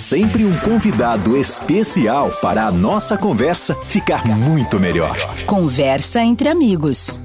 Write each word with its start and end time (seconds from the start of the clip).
sempre 0.00 0.44
um 0.44 0.56
convidado 0.58 1.36
especial 1.36 2.30
para 2.42 2.66
a 2.66 2.72
nossa 2.72 3.16
conversa 3.16 3.76
ficar 3.84 4.26
muito 4.26 4.80
melhor. 4.80 5.16
Conversa 5.46 6.20
entre 6.22 6.48
amigos. 6.48 7.20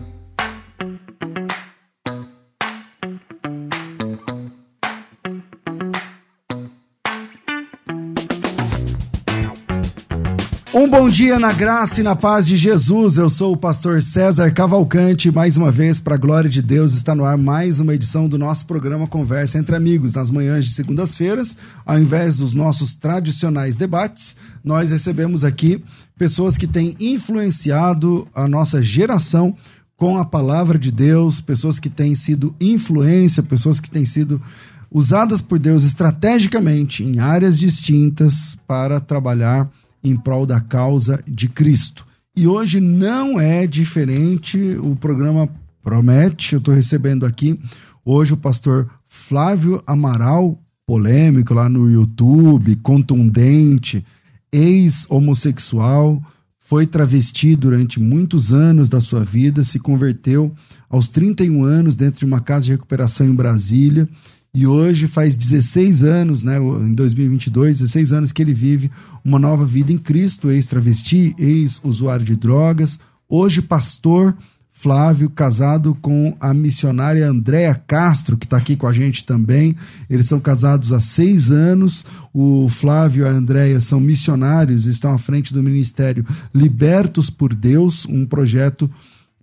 Bom 10.97 11.09
dia 11.09 11.37
na 11.37 11.51
graça 11.51 11.99
e 11.99 12.03
na 12.05 12.15
paz 12.15 12.47
de 12.47 12.55
Jesus. 12.55 13.17
Eu 13.17 13.29
sou 13.29 13.51
o 13.51 13.57
pastor 13.57 14.01
César 14.01 14.49
Cavalcante. 14.51 15.29
Mais 15.29 15.57
uma 15.57 15.69
vez, 15.69 15.99
para 15.99 16.15
a 16.15 16.17
glória 16.17 16.49
de 16.49 16.61
Deus, 16.61 16.93
está 16.93 17.13
no 17.13 17.25
ar 17.25 17.37
mais 17.37 17.81
uma 17.81 17.93
edição 17.93 18.29
do 18.29 18.37
nosso 18.37 18.65
programa 18.65 19.05
Conversa 19.05 19.59
entre 19.59 19.75
Amigos. 19.75 20.13
Nas 20.13 20.31
manhãs 20.31 20.63
de 20.63 20.71
segundas-feiras, 20.71 21.57
ao 21.85 21.99
invés 21.99 22.37
dos 22.37 22.53
nossos 22.53 22.95
tradicionais 22.95 23.75
debates, 23.75 24.37
nós 24.63 24.89
recebemos 24.89 25.43
aqui 25.43 25.83
pessoas 26.17 26.57
que 26.57 26.65
têm 26.65 26.95
influenciado 26.97 28.25
a 28.33 28.47
nossa 28.47 28.81
geração 28.81 29.53
com 29.97 30.17
a 30.17 30.23
palavra 30.23 30.79
de 30.79 30.93
Deus, 30.93 31.41
pessoas 31.41 31.77
que 31.77 31.89
têm 31.89 32.15
sido 32.15 32.55
influência, 32.57 33.43
pessoas 33.43 33.81
que 33.81 33.91
têm 33.91 34.05
sido 34.05 34.41
usadas 34.89 35.41
por 35.41 35.59
Deus 35.59 35.83
estrategicamente 35.83 37.03
em 37.03 37.19
áreas 37.19 37.59
distintas 37.59 38.57
para 38.65 39.01
trabalhar 39.01 39.69
em 40.09 40.15
prol 40.15 40.45
da 40.45 40.61
causa 40.61 41.21
de 41.27 41.49
Cristo. 41.49 42.05
E 42.35 42.47
hoje 42.47 42.79
não 42.79 43.39
é 43.39 43.65
diferente, 43.65 44.57
o 44.77 44.95
programa 44.95 45.49
promete. 45.81 46.53
Eu 46.53 46.59
estou 46.59 46.73
recebendo 46.73 47.25
aqui 47.25 47.59
hoje 48.03 48.33
o 48.33 48.37
pastor 48.37 48.89
Flávio 49.07 49.81
Amaral, 49.87 50.59
polêmico 50.85 51.53
lá 51.53 51.67
no 51.67 51.89
YouTube, 51.89 52.75
contundente, 52.77 54.05
ex-homossexual, 54.51 56.21
foi 56.59 56.85
travesti 56.85 57.55
durante 57.55 57.99
muitos 57.99 58.53
anos 58.53 58.89
da 58.89 58.99
sua 58.99 59.23
vida, 59.23 59.63
se 59.63 59.79
converteu 59.79 60.53
aos 60.89 61.09
31 61.09 61.63
anos 61.63 61.95
dentro 61.95 62.19
de 62.19 62.25
uma 62.25 62.41
casa 62.41 62.65
de 62.65 62.71
recuperação 62.71 63.25
em 63.27 63.33
Brasília 63.33 64.09
e 64.55 64.65
hoje 64.65 65.05
faz 65.05 65.35
16 65.35 66.01
anos, 66.01 66.41
né, 66.41 66.57
em 66.57 66.93
2022, 66.93 67.79
16 67.79 68.13
anos 68.13 68.31
que 68.31 68.41
ele 68.41 68.53
vive 68.53 68.89
uma 69.23 69.37
nova 69.37 69.65
vida 69.65 69.91
em 69.91 69.97
Cristo, 69.97 70.49
ex-travesti, 70.49 71.35
ex-usuário 71.37 72.25
de 72.25 72.37
drogas, 72.37 72.97
hoje 73.27 73.61
pastor 73.61 74.33
Flávio, 74.77 75.29
casado 75.29 75.97
com 76.01 76.35
a 76.39 76.53
missionária 76.53 77.27
Andréa 77.27 77.75
Castro, 77.75 78.37
que 78.37 78.45
está 78.45 78.57
aqui 78.57 78.75
com 78.75 78.85
a 78.85 78.91
gente 78.91 79.25
também. 79.25 79.73
Eles 80.09 80.27
são 80.27 80.37
casados 80.37 80.91
há 80.91 80.99
seis 80.99 81.49
anos. 81.49 82.05
O 82.33 82.67
Flávio 82.67 83.23
e 83.23 83.27
a 83.27 83.31
Andréia 83.31 83.79
são 83.79 84.01
missionários, 84.01 84.85
estão 84.85 85.13
à 85.13 85.17
frente 85.17 85.53
do 85.53 85.63
ministério 85.63 86.25
Libertos 86.53 87.29
por 87.29 87.55
Deus, 87.55 88.05
um 88.05 88.25
projeto 88.25 88.91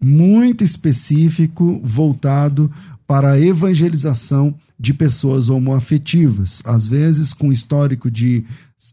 muito 0.02 0.64
específico 0.64 1.80
voltado 1.82 2.70
para 3.12 3.32
a 3.32 3.38
evangelização 3.38 4.54
de 4.80 4.94
pessoas 4.94 5.50
homoafetivas, 5.50 6.62
às 6.64 6.88
vezes 6.88 7.34
com 7.34 7.52
histórico 7.52 8.10
de, 8.10 8.42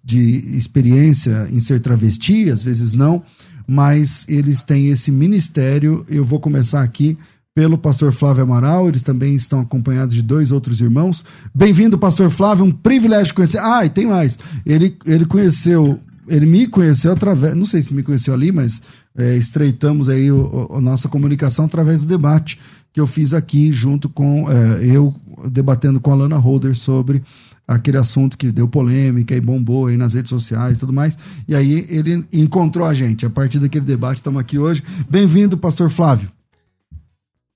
de 0.03 0.57
experiência 0.57 1.47
em 1.49 1.61
ser 1.61 1.79
travesti, 1.79 2.49
às 2.49 2.61
vezes 2.61 2.91
não, 2.91 3.23
mas 3.65 4.25
eles 4.27 4.61
têm 4.61 4.89
esse 4.89 5.09
ministério. 5.09 6.05
Eu 6.09 6.25
vou 6.25 6.37
começar 6.37 6.81
aqui 6.81 7.17
pelo 7.55 7.77
pastor 7.77 8.11
Flávio 8.11 8.43
Amaral, 8.43 8.89
eles 8.89 9.03
também 9.03 9.33
estão 9.35 9.61
acompanhados 9.61 10.13
de 10.13 10.21
dois 10.21 10.51
outros 10.51 10.81
irmãos. 10.81 11.23
Bem-vindo, 11.55 11.97
pastor 11.97 12.29
Flávio, 12.29 12.65
um 12.65 12.71
privilégio 12.71 13.33
conhecer. 13.33 13.59
Ah, 13.59 13.85
e 13.85 13.89
tem 13.89 14.05
mais. 14.05 14.37
Ele, 14.65 14.97
ele 15.05 15.23
conheceu, 15.23 15.97
ele 16.27 16.45
me 16.45 16.67
conheceu 16.67 17.13
através, 17.13 17.55
não 17.55 17.65
sei 17.65 17.81
se 17.81 17.93
me 17.93 18.03
conheceu 18.03 18.33
ali, 18.33 18.51
mas 18.51 18.81
é, 19.17 19.37
estreitamos 19.37 20.09
aí 20.09 20.29
o, 20.29 20.67
a 20.71 20.81
nossa 20.81 21.07
comunicação 21.07 21.63
através 21.63 22.01
do 22.01 22.07
debate 22.07 22.59
que 22.93 22.99
eu 22.99 23.07
fiz 23.07 23.33
aqui 23.33 23.71
junto 23.71 24.09
com 24.09 24.51
é, 24.51 24.85
eu 24.85 25.15
debatendo 25.49 25.99
com 25.99 26.11
a 26.11 26.15
Lana 26.15 26.37
Holder 26.37 26.75
sobre 26.75 27.23
aquele 27.67 27.97
assunto 27.97 28.35
que 28.35 28.51
deu 28.51 28.67
polêmica 28.67 29.35
e 29.35 29.39
bombou 29.39 29.87
aí 29.87 29.95
nas 29.95 30.15
redes 30.15 30.29
sociais 30.29 30.77
e 30.77 30.79
tudo 30.79 30.91
mais. 30.91 31.17
E 31.47 31.53
aí 31.53 31.85
ele 31.89 32.25
encontrou 32.33 32.85
a 32.85 32.93
gente. 32.93 33.25
A 33.25 33.29
partir 33.29 33.59
daquele 33.59 33.85
debate, 33.85 34.17
estamos 34.17 34.41
aqui 34.41 34.57
hoje. 34.57 34.83
Bem-vindo, 35.07 35.55
pastor 35.55 35.89
Flávio. 35.89 36.31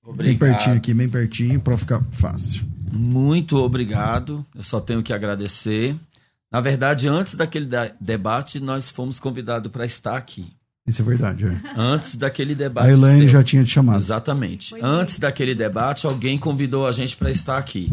Obrigado. 0.04 0.38
Bem 0.38 0.38
pertinho 0.38 0.76
aqui, 0.76 0.94
bem 0.94 1.08
pertinho, 1.08 1.60
para 1.60 1.76
ficar 1.76 2.02
fácil. 2.12 2.64
Muito 2.92 3.56
obrigado. 3.56 4.46
Eu 4.54 4.62
só 4.62 4.80
tenho 4.80 5.02
que 5.02 5.12
agradecer. 5.12 5.96
Na 6.52 6.60
verdade, 6.60 7.08
antes 7.08 7.34
daquele 7.34 7.68
debate, 8.00 8.60
nós 8.60 8.90
fomos 8.90 9.18
convidados 9.18 9.72
para 9.72 9.84
estar 9.84 10.16
aqui. 10.16 10.52
Isso 10.86 11.00
é 11.00 11.04
verdade, 11.04 11.46
é. 11.46 11.60
Antes 11.76 12.14
daquele 12.14 12.54
debate. 12.54 12.88
A 12.88 12.92
Elaine 12.92 13.20
seu. 13.20 13.28
já 13.28 13.42
tinha 13.42 13.64
te 13.64 13.70
chamado. 13.70 13.98
Exatamente. 13.98 14.70
Foi 14.70 14.80
Antes 14.82 15.18
daquele 15.18 15.54
debate, 15.54 16.06
alguém 16.06 16.38
convidou 16.38 16.86
a 16.86 16.92
gente 16.92 17.16
para 17.16 17.30
estar 17.30 17.56
aqui. 17.56 17.90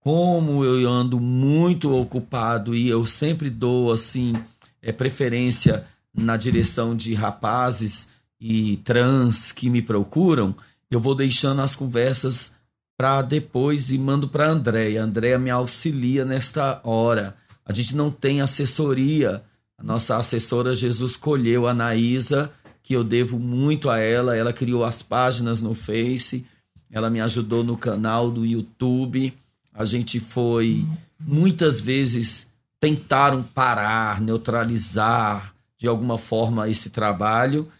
Como 0.00 0.64
eu 0.64 0.90
ando 0.90 1.20
muito 1.20 1.94
ocupado 1.94 2.74
e 2.74 2.88
eu 2.88 3.04
sempre 3.06 3.50
dou 3.50 3.92
assim 3.92 4.34
é, 4.82 4.90
preferência 4.92 5.84
na 6.14 6.36
direção 6.36 6.96
de 6.96 7.12
rapazes 7.14 8.08
e 8.40 8.78
trans 8.78 9.52
que 9.52 9.68
me 9.68 9.82
procuram, 9.82 10.54
eu 10.90 11.00
vou 11.00 11.14
deixando 11.14 11.60
as 11.60 11.74
conversas 11.74 12.52
para 12.96 13.20
depois 13.22 13.90
e 13.90 13.98
mando 13.98 14.28
para 14.28 14.46
a 14.46 14.50
Andréia. 14.50 15.02
A 15.02 15.04
Andréia 15.04 15.38
me 15.38 15.50
auxilia 15.50 16.24
nesta 16.24 16.80
hora. 16.84 17.36
A 17.66 17.72
gente 17.72 17.96
não 17.96 18.10
tem 18.10 18.40
assessoria 18.40 19.42
a 19.78 19.82
nossa 19.82 20.16
assessora 20.16 20.74
Jesus 20.74 21.16
colheu 21.16 21.66
a 21.66 21.74
Naísa, 21.74 22.52
que 22.82 22.94
eu 22.94 23.02
devo 23.02 23.38
muito 23.38 23.90
a 23.90 23.98
ela. 23.98 24.36
Ela 24.36 24.52
criou 24.52 24.84
as 24.84 25.02
páginas 25.02 25.60
no 25.60 25.74
Face, 25.74 26.46
ela 26.90 27.10
me 27.10 27.20
ajudou 27.20 27.64
no 27.64 27.76
canal 27.76 28.30
do 28.30 28.44
YouTube. 28.44 29.34
A 29.72 29.84
gente 29.84 30.20
foi 30.20 30.86
muitas 31.18 31.80
vezes 31.80 32.46
tentaram 32.78 33.42
parar, 33.42 34.20
neutralizar 34.20 35.54
de 35.78 35.88
alguma 35.88 36.18
forma 36.18 36.68
esse 36.68 36.90
trabalho. 36.90 37.70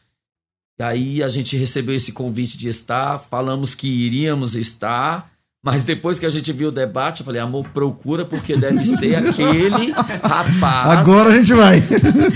E 0.79 0.83
aí 0.83 1.23
a 1.23 1.29
gente 1.29 1.57
recebeu 1.57 1.95
esse 1.95 2.11
convite 2.11 2.57
de 2.59 2.69
estar, 2.69 3.19
falamos 3.19 3.75
que 3.75 3.87
iríamos 3.87 4.57
estar 4.57 5.31
mas 5.65 5.83
depois 5.83 6.19
que 6.19 6.27
a 6.27 6.31
gente 6.31 6.53
viu 6.53 6.69
o 6.69 6.71
debate, 6.71 7.21
eu 7.21 7.25
falei, 7.25 7.41
amor, 7.41 7.67
procura 7.71 8.27
porque 8.27 8.55
deve 8.55 8.85
ser 8.85 9.17
aquele 9.17 9.93
rapaz. 9.93 10.99
Agora 10.99 11.31
a 11.31 11.39
gente 11.39 11.55
vai. 11.55 11.81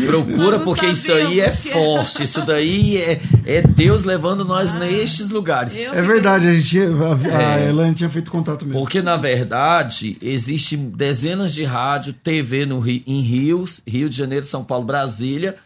Procura 0.07 0.61
porque 0.61 0.87
isso 0.87 1.13
aí 1.13 1.39
é 1.39 1.51
que... 1.51 1.71
forte. 1.71 2.23
Isso 2.23 2.41
daí 2.41 2.97
é, 2.97 3.21
é 3.45 3.61
Deus 3.61 4.05
levando 4.05 4.47
nós 4.47 4.75
ah, 4.75 4.79
nestes 4.79 5.29
lugares. 5.29 5.77
É 5.77 6.01
verdade, 6.01 6.49
a 6.49 6.55
gente 6.55 6.79
a, 6.79 7.37
a 7.37 7.61
é, 7.61 7.69
Elaine 7.69 7.95
tinha 7.95 8.09
feito 8.09 8.31
contato 8.31 8.65
mesmo. 8.65 8.81
Porque, 8.81 9.03
na 9.03 9.17
verdade, 9.17 10.17
existe 10.23 10.75
dezenas 10.75 11.53
de 11.53 11.65
rádio, 11.65 12.15
TV 12.15 12.65
no, 12.65 12.83
em 12.89 13.21
Rios, 13.21 13.83
Rio 13.87 14.09
de 14.09 14.17
Janeiro, 14.17 14.47
São 14.47 14.65
Paulo, 14.65 14.87
Brasília, 14.87 15.57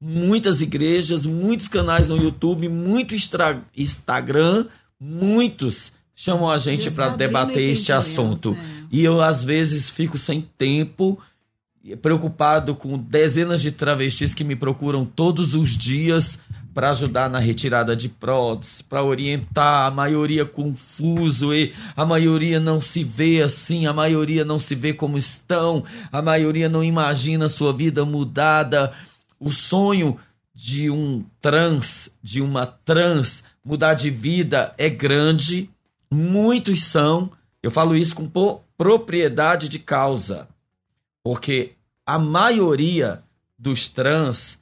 muitas 0.00 0.62
igrejas, 0.62 1.26
muitos 1.26 1.68
canais 1.68 2.08
no 2.08 2.16
YouTube, 2.16 2.66
muito 2.66 3.14
extra, 3.14 3.60
Instagram, 3.76 4.64
muitos 4.98 5.92
chamam 6.22 6.50
a 6.50 6.58
gente 6.58 6.90
para 6.90 7.08
debater 7.08 7.62
este 7.62 7.94
assunto. 7.94 8.54
É. 8.54 8.84
E 8.92 9.02
eu, 9.02 9.22
às 9.22 9.42
vezes, 9.42 9.88
fico 9.88 10.18
sem 10.18 10.46
tempo, 10.58 11.18
preocupado 12.02 12.74
com 12.74 12.98
dezenas 12.98 13.62
de 13.62 13.72
travestis 13.72 14.34
que 14.34 14.44
me 14.44 14.54
procuram 14.54 15.06
todos 15.06 15.54
os 15.54 15.78
dias 15.78 16.38
para 16.74 16.90
ajudar 16.90 17.30
na 17.30 17.38
retirada 17.38 17.96
de 17.96 18.10
próteses, 18.10 18.82
para 18.82 19.02
orientar, 19.02 19.86
a 19.86 19.90
maioria 19.90 20.44
confuso 20.44 21.54
e 21.54 21.72
a 21.96 22.04
maioria 22.04 22.60
não 22.60 22.82
se 22.82 23.02
vê 23.02 23.40
assim, 23.40 23.86
a 23.86 23.92
maioria 23.94 24.44
não 24.44 24.58
se 24.58 24.74
vê 24.74 24.92
como 24.92 25.16
estão, 25.16 25.84
a 26.12 26.20
maioria 26.20 26.68
não 26.68 26.84
imagina 26.84 27.48
sua 27.48 27.72
vida 27.72 28.04
mudada. 28.04 28.92
O 29.38 29.50
sonho 29.50 30.18
de 30.54 30.90
um 30.90 31.24
trans, 31.40 32.10
de 32.22 32.42
uma 32.42 32.66
trans 32.66 33.42
mudar 33.64 33.94
de 33.94 34.10
vida 34.10 34.74
é 34.76 34.90
grande, 34.90 35.70
Muitos 36.12 36.82
são, 36.82 37.30
eu 37.62 37.70
falo 37.70 37.96
isso 37.96 38.14
com 38.14 38.28
propriedade 38.76 39.68
de 39.68 39.78
causa, 39.78 40.48
porque 41.22 41.74
a 42.04 42.18
maioria 42.18 43.22
dos 43.58 43.86
trans, 43.86 44.58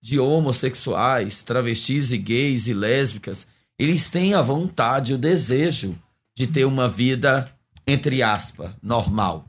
de 0.00 0.20
homossexuais, 0.20 1.42
travestis 1.42 2.12
e 2.12 2.18
gays 2.18 2.68
e 2.68 2.74
lésbicas, 2.74 3.46
eles 3.78 4.10
têm 4.10 4.34
a 4.34 4.42
vontade, 4.42 5.14
o 5.14 5.18
desejo 5.18 5.98
de 6.34 6.46
ter 6.46 6.64
uma 6.64 6.88
vida, 6.88 7.50
entre 7.86 8.22
aspas, 8.22 8.70
normal. 8.82 9.46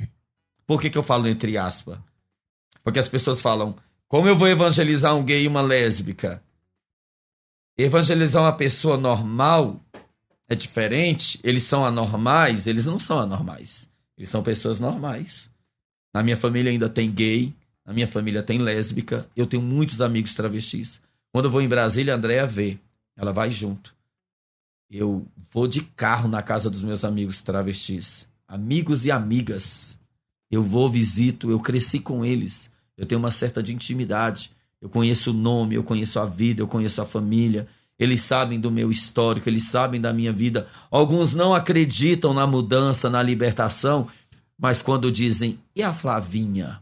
Por 0.65 0.81
que, 0.81 0.89
que 0.89 0.97
eu 0.97 1.03
falo 1.03 1.27
entre 1.27 1.57
aspas? 1.57 1.99
Porque 2.83 2.99
as 2.99 3.07
pessoas 3.07 3.41
falam, 3.41 3.75
como 4.07 4.27
eu 4.27 4.35
vou 4.35 4.47
evangelizar 4.47 5.15
um 5.15 5.23
gay 5.23 5.43
e 5.43 5.47
uma 5.47 5.61
lésbica? 5.61 6.41
Evangelizar 7.77 8.41
uma 8.41 8.53
pessoa 8.53 8.97
normal 8.97 9.84
é 10.47 10.55
diferente, 10.55 11.39
eles 11.43 11.63
são 11.63 11.85
anormais, 11.85 12.67
eles 12.67 12.85
não 12.85 12.99
são 12.99 13.19
anormais. 13.19 13.89
Eles 14.17 14.29
são 14.29 14.43
pessoas 14.43 14.79
normais. 14.79 15.49
Na 16.13 16.23
minha 16.23 16.37
família 16.37 16.71
ainda 16.71 16.87
tem 16.87 17.11
gay, 17.11 17.53
na 17.85 17.93
minha 17.93 18.07
família 18.07 18.41
tem 18.41 18.59
lésbica, 18.59 19.27
eu 19.35 19.45
tenho 19.45 19.61
muitos 19.61 20.01
amigos 20.01 20.33
travestis. 20.33 21.01
Quando 21.31 21.45
eu 21.45 21.51
vou 21.51 21.61
em 21.61 21.67
Brasília, 21.67 22.13
a 22.13 22.17
Andrea 22.17 22.47
vê, 22.47 22.79
ela 23.15 23.33
vai 23.33 23.49
junto. 23.49 23.93
Eu 24.89 25.27
vou 25.51 25.67
de 25.67 25.81
carro 25.81 26.29
na 26.29 26.41
casa 26.41 26.69
dos 26.69 26.83
meus 26.83 27.03
amigos 27.03 27.41
travestis, 27.41 28.27
amigos 28.47 29.05
e 29.05 29.11
amigas. 29.11 29.97
Eu 30.49 30.61
vou, 30.61 30.89
visito, 30.89 31.49
eu 31.49 31.59
cresci 31.59 31.99
com 31.99 32.23
eles. 32.23 32.69
Eu 32.95 33.05
tenho 33.05 33.19
uma 33.19 33.31
certa 33.31 33.61
de 33.61 33.73
intimidade. 33.73 34.51
Eu 34.79 34.87
conheço 34.87 35.31
o 35.31 35.33
nome, 35.33 35.75
eu 35.75 35.83
conheço 35.83 36.19
a 36.19 36.25
vida, 36.25 36.61
eu 36.61 36.67
conheço 36.67 37.01
a 37.01 37.05
família. 37.05 37.67
Eles 37.97 38.21
sabem 38.21 38.59
do 38.59 38.69
meu 38.69 38.91
histórico, 38.91 39.47
eles 39.47 39.65
sabem 39.69 40.01
da 40.01 40.11
minha 40.11 40.31
vida. 40.31 40.67
Alguns 40.91 41.33
não 41.33 41.55
acreditam 41.55 42.33
na 42.33 42.45
mudança, 42.45 43.09
na 43.09 43.23
libertação, 43.23 44.07
mas 44.57 44.81
quando 44.81 45.11
dizem, 45.11 45.59
e 45.75 45.81
a 45.81 45.93
Flavinha? 45.93 46.81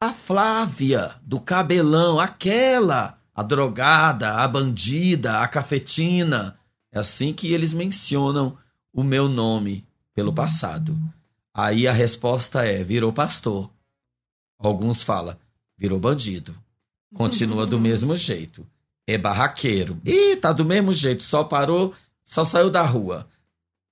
A 0.00 0.12
Flávia, 0.12 1.16
do 1.22 1.40
cabelão, 1.40 2.20
aquela, 2.20 3.18
a 3.34 3.42
drogada, 3.42 4.34
a 4.34 4.46
bandida, 4.46 5.40
a 5.40 5.48
cafetina. 5.48 6.58
É 6.92 6.98
assim 6.98 7.32
que 7.32 7.52
eles 7.52 7.72
mencionam 7.72 8.56
o 8.92 9.02
meu 9.02 9.28
nome 9.28 9.84
pelo 10.14 10.32
passado. 10.32 10.96
Aí 11.52 11.88
a 11.88 11.92
resposta 11.92 12.64
é: 12.64 12.82
virou 12.82 13.12
pastor. 13.12 13.70
Alguns 14.58 15.02
falam, 15.02 15.36
virou 15.76 15.98
bandido. 15.98 16.54
Continua 17.14 17.66
do 17.66 17.78
mesmo 17.78 18.16
jeito. 18.16 18.66
É 19.08 19.16
barraqueiro. 19.16 19.96
Ih, 20.04 20.36
tá 20.36 20.52
do 20.52 20.66
mesmo 20.66 20.92
jeito, 20.92 21.22
só 21.22 21.42
parou, 21.42 21.94
só 22.22 22.44
saiu 22.44 22.68
da 22.68 22.82
rua. 22.82 23.26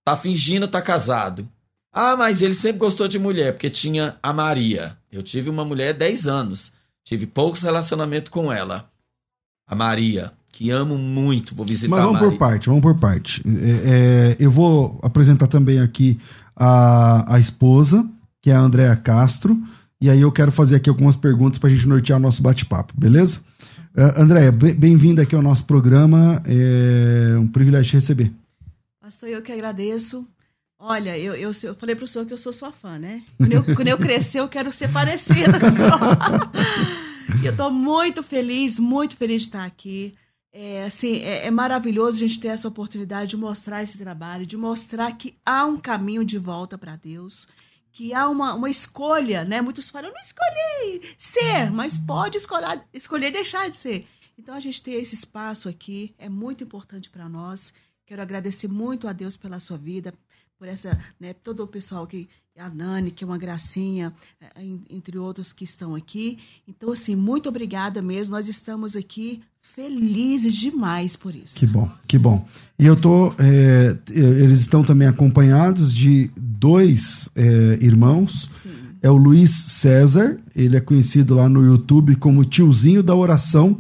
Tá 0.05 0.15
fingindo, 0.15 0.69
tá 0.69 0.83
casado. 0.83 1.49
Ah, 1.91 2.15
mas 2.15 2.43
ele 2.43 2.55
sempre 2.55 2.81
gostou 2.81 3.09
de 3.09 3.19
mulher, 3.19 3.55
porque 3.55 3.71
tinha 3.71 4.17
a 4.23 4.31
Maria. 4.31 4.95
Eu 5.11 5.23
tive 5.23 5.49
uma 5.49 5.65
mulher 5.65 5.95
10 5.95 6.27
anos. 6.27 6.71
Tive 7.03 7.25
poucos 7.27 7.63
relacionamentos 7.63 8.29
com 8.29 8.53
ela. 8.53 8.91
A 9.67 9.75
Maria, 9.75 10.33
que 10.53 10.71
amo 10.71 10.99
muito, 10.99 11.55
vou 11.55 11.65
visitar 11.65 11.97
Mas 11.97 12.05
vamos 12.05 12.19
a 12.19 12.21
Maria. 12.21 12.31
por 12.31 12.39
parte, 12.39 12.69
vamos 12.69 12.83
por 12.83 12.99
parte. 12.99 13.43
É, 13.47 14.35
é, 14.35 14.37
eu 14.39 14.51
vou 14.51 15.01
apresentar 15.03 15.47
também 15.47 15.81
aqui 15.81 16.21
a, 16.55 17.35
a 17.35 17.41
esposa, 17.41 18.07
que 18.43 18.51
é 18.51 18.55
a 18.55 18.61
Andréa 18.61 18.95
Castro. 18.97 19.57
E 19.99 20.11
aí 20.11 20.21
eu 20.21 20.31
quero 20.31 20.53
fazer 20.53 20.77
aqui 20.77 20.91
algumas 20.91 21.17
perguntas 21.17 21.59
para 21.59 21.71
a 21.71 21.75
gente 21.75 21.89
nortear 21.89 22.19
o 22.19 22.23
nosso 22.23 22.43
bate-papo, 22.43 22.93
beleza? 22.95 23.41
Uh, 23.97 24.21
Andréia, 24.21 24.53
bem-vinda 24.53 25.23
aqui 25.23 25.35
ao 25.35 25.41
nosso 25.41 25.65
programa. 25.65 26.43
É 26.45 27.39
um 27.39 27.49
privilégio 27.49 27.93
te 27.93 27.95
receber. 27.95 28.31
Pastor, 29.01 29.31
eu 29.31 29.41
que 29.41 29.51
agradeço. 29.51 30.29
Olha, 30.79 31.17
eu, 31.17 31.33
eu, 31.35 31.51
eu 31.63 31.75
falei 31.75 31.97
para 31.97 32.05
o 32.05 32.09
senhor 32.09 32.27
que 32.27 32.33
eu 32.35 32.37
sou 32.37 32.53
sua 32.53 32.71
fã, 32.71 32.99
né? 32.99 33.23
Quando 33.39 33.53
eu, 33.55 33.65
quando 33.65 33.89
eu 33.89 33.97
crescer, 33.97 34.41
eu 34.41 34.49
quero 34.51 34.71
ser 34.71 34.93
parecida 34.93 35.59
com 35.59 35.69
o 35.69 35.73
senhor. 35.73 35.99
eu 37.43 37.53
estou 37.53 37.71
muito 37.71 38.23
feliz, 38.23 38.79
muito 38.79 39.17
feliz 39.17 39.45
de 39.45 39.49
estar 39.49 39.65
aqui. 39.65 40.15
É, 40.53 40.85
assim, 40.85 41.21
é, 41.21 41.47
é, 41.47 41.51
maravilhoso 41.51 42.19
a 42.19 42.21
gente 42.21 42.39
ter 42.39 42.49
essa 42.49 42.69
oportunidade 42.69 43.31
de 43.31 43.37
mostrar 43.39 43.83
esse 43.83 43.97
trabalho, 43.97 44.45
de 44.45 44.59
mostrar 44.59 45.11
que 45.13 45.35
há 45.45 45.65
um 45.65 45.79
caminho 45.79 46.23
de 46.23 46.37
volta 46.37 46.77
para 46.77 46.97
Deus, 46.97 47.49
que 47.97 48.13
há 48.13 48.29
uma, 48.29 48.53
uma 48.53 48.69
escolha, 48.69 49.43
né? 49.43 49.63
Muitos 49.63 49.89
falam, 49.89 50.11
eu 50.11 50.15
não 50.15 50.21
escolhi 50.21 51.15
ser, 51.17 51.71
mas 51.71 51.97
pode 51.97 52.37
escolher, 52.37 52.83
escolher 52.93 53.31
deixar 53.31 53.71
de 53.71 53.77
ser. 53.77 54.07
Então, 54.39 54.55
a 54.55 54.61
gente 54.61 54.83
ter 54.83 55.01
esse 55.01 55.15
espaço 55.15 55.67
aqui 55.67 56.15
é 56.19 56.29
muito 56.29 56.63
importante 56.63 57.09
para 57.09 57.27
nós. 57.27 57.73
Quero 58.05 58.21
agradecer 58.21 58.69
muito 58.69 59.09
a 59.09 59.15
Deus 59.15 59.35
pela 59.35 59.59
sua 59.59 59.79
vida, 59.79 60.13
por 60.59 60.69
essa, 60.69 61.03
né, 61.19 61.33
todo 61.33 61.61
o 61.61 61.67
pessoal 61.67 62.07
que 62.07 62.29
a 62.59 62.69
Nani, 62.69 63.11
que 63.11 63.25
é 63.25 63.27
uma 63.27 63.39
gracinha, 63.39 64.13
é, 64.41 64.49
entre 64.91 65.17
outros 65.17 65.55
que 65.55 65.65
estão 65.65 65.95
aqui. 65.95 66.39
Então, 66.69 66.93
assim, 66.93 67.17
muito 67.17 67.49
obrigada 67.49 68.03
mesmo. 68.03 68.35
Nós 68.35 68.47
estamos 68.47 68.95
aqui 68.95 69.43
felizes 69.75 70.55
demais 70.55 71.17
por 71.17 71.35
isso. 71.35 71.59
Que 71.59 71.67
bom, 71.67 71.91
que 72.07 72.19
bom. 72.19 72.47
E 72.79 72.87
eu 72.87 72.95
tô, 72.95 73.35
é, 73.39 73.99
eles 74.11 74.61
estão 74.61 74.85
também 74.85 75.09
acompanhados 75.09 75.93
de 75.93 76.31
dois 76.67 77.29
é, 77.37 77.79
irmãos. 77.81 78.51
Sim. 78.63 78.71
É 79.01 79.11
o 79.11 79.17
Luiz 79.17 79.51
César, 79.51 80.37
ele 80.55 80.77
é 80.77 80.81
conhecido 80.81 81.35
lá 81.35 81.49
no 81.49 81.65
YouTube 81.65 82.17
como 82.17 82.45
tiozinho 82.45 83.03
da 83.03 83.15
oração. 83.15 83.79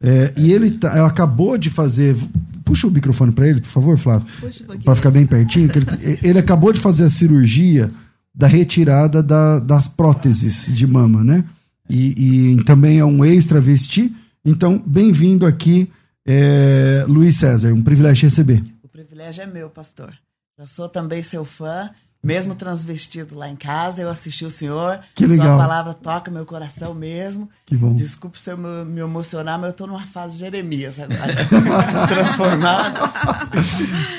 É, 0.00 0.34
e 0.36 0.52
ele, 0.52 0.72
tá, 0.72 0.96
ela 0.96 1.08
acabou 1.08 1.56
de 1.56 1.70
fazer 1.70 2.16
Puxa 2.64 2.86
o 2.86 2.90
microfone 2.90 3.30
para 3.30 3.46
ele, 3.46 3.60
por 3.60 3.68
favor, 3.68 3.98
Flávio. 3.98 4.26
Para 4.82 4.94
ficar 4.94 5.10
bem 5.10 5.26
pertinho. 5.26 5.70
Ele, 5.70 6.18
ele, 6.26 6.38
acabou 6.38 6.72
de 6.72 6.80
fazer 6.80 7.04
a 7.04 7.10
cirurgia 7.10 7.90
da 8.34 8.46
retirada 8.46 9.22
da, 9.22 9.58
das 9.60 9.86
próteses 9.86 10.74
de 10.74 10.86
mama, 10.86 11.22
né? 11.22 11.44
E, 11.88 12.54
e 12.56 12.64
também 12.64 12.98
é 12.98 13.04
um 13.04 13.22
ex-travesti. 13.22 14.16
Então, 14.42 14.82
bem-vindo 14.84 15.44
aqui, 15.44 15.90
é, 16.26 17.04
Luiz 17.06 17.36
César. 17.36 17.74
Um 17.74 17.82
privilégio 17.82 18.24
receber. 18.24 18.64
O 18.82 18.88
privilégio 18.88 19.42
é 19.42 19.46
meu, 19.46 19.68
pastor. 19.68 20.14
Eu 20.56 20.66
sou 20.66 20.88
também 20.88 21.22
seu 21.22 21.44
fã 21.44 21.90
mesmo 22.24 22.54
transvestido 22.54 23.36
lá 23.36 23.48
em 23.48 23.56
casa, 23.56 24.00
eu 24.00 24.08
assisti 24.08 24.44
o 24.44 24.50
senhor. 24.50 25.00
Que 25.14 25.26
legal. 25.26 25.46
Sua 25.46 25.58
palavra 25.58 25.94
toca 25.94 26.30
meu 26.30 26.46
coração 26.46 26.94
mesmo. 26.94 27.48
Que 27.66 27.76
bom. 27.76 27.94
Desculpe 27.94 28.40
se 28.40 28.50
eu 28.50 28.56
me, 28.56 28.84
me 28.84 29.00
emocionar, 29.00 29.58
mas 29.58 29.68
eu 29.68 29.70
estou 29.72 29.86
numa 29.86 30.06
fase 30.06 30.34
de 30.34 30.40
Jeremias 30.40 30.98
agora. 30.98 31.34
Transformado. 32.08 33.00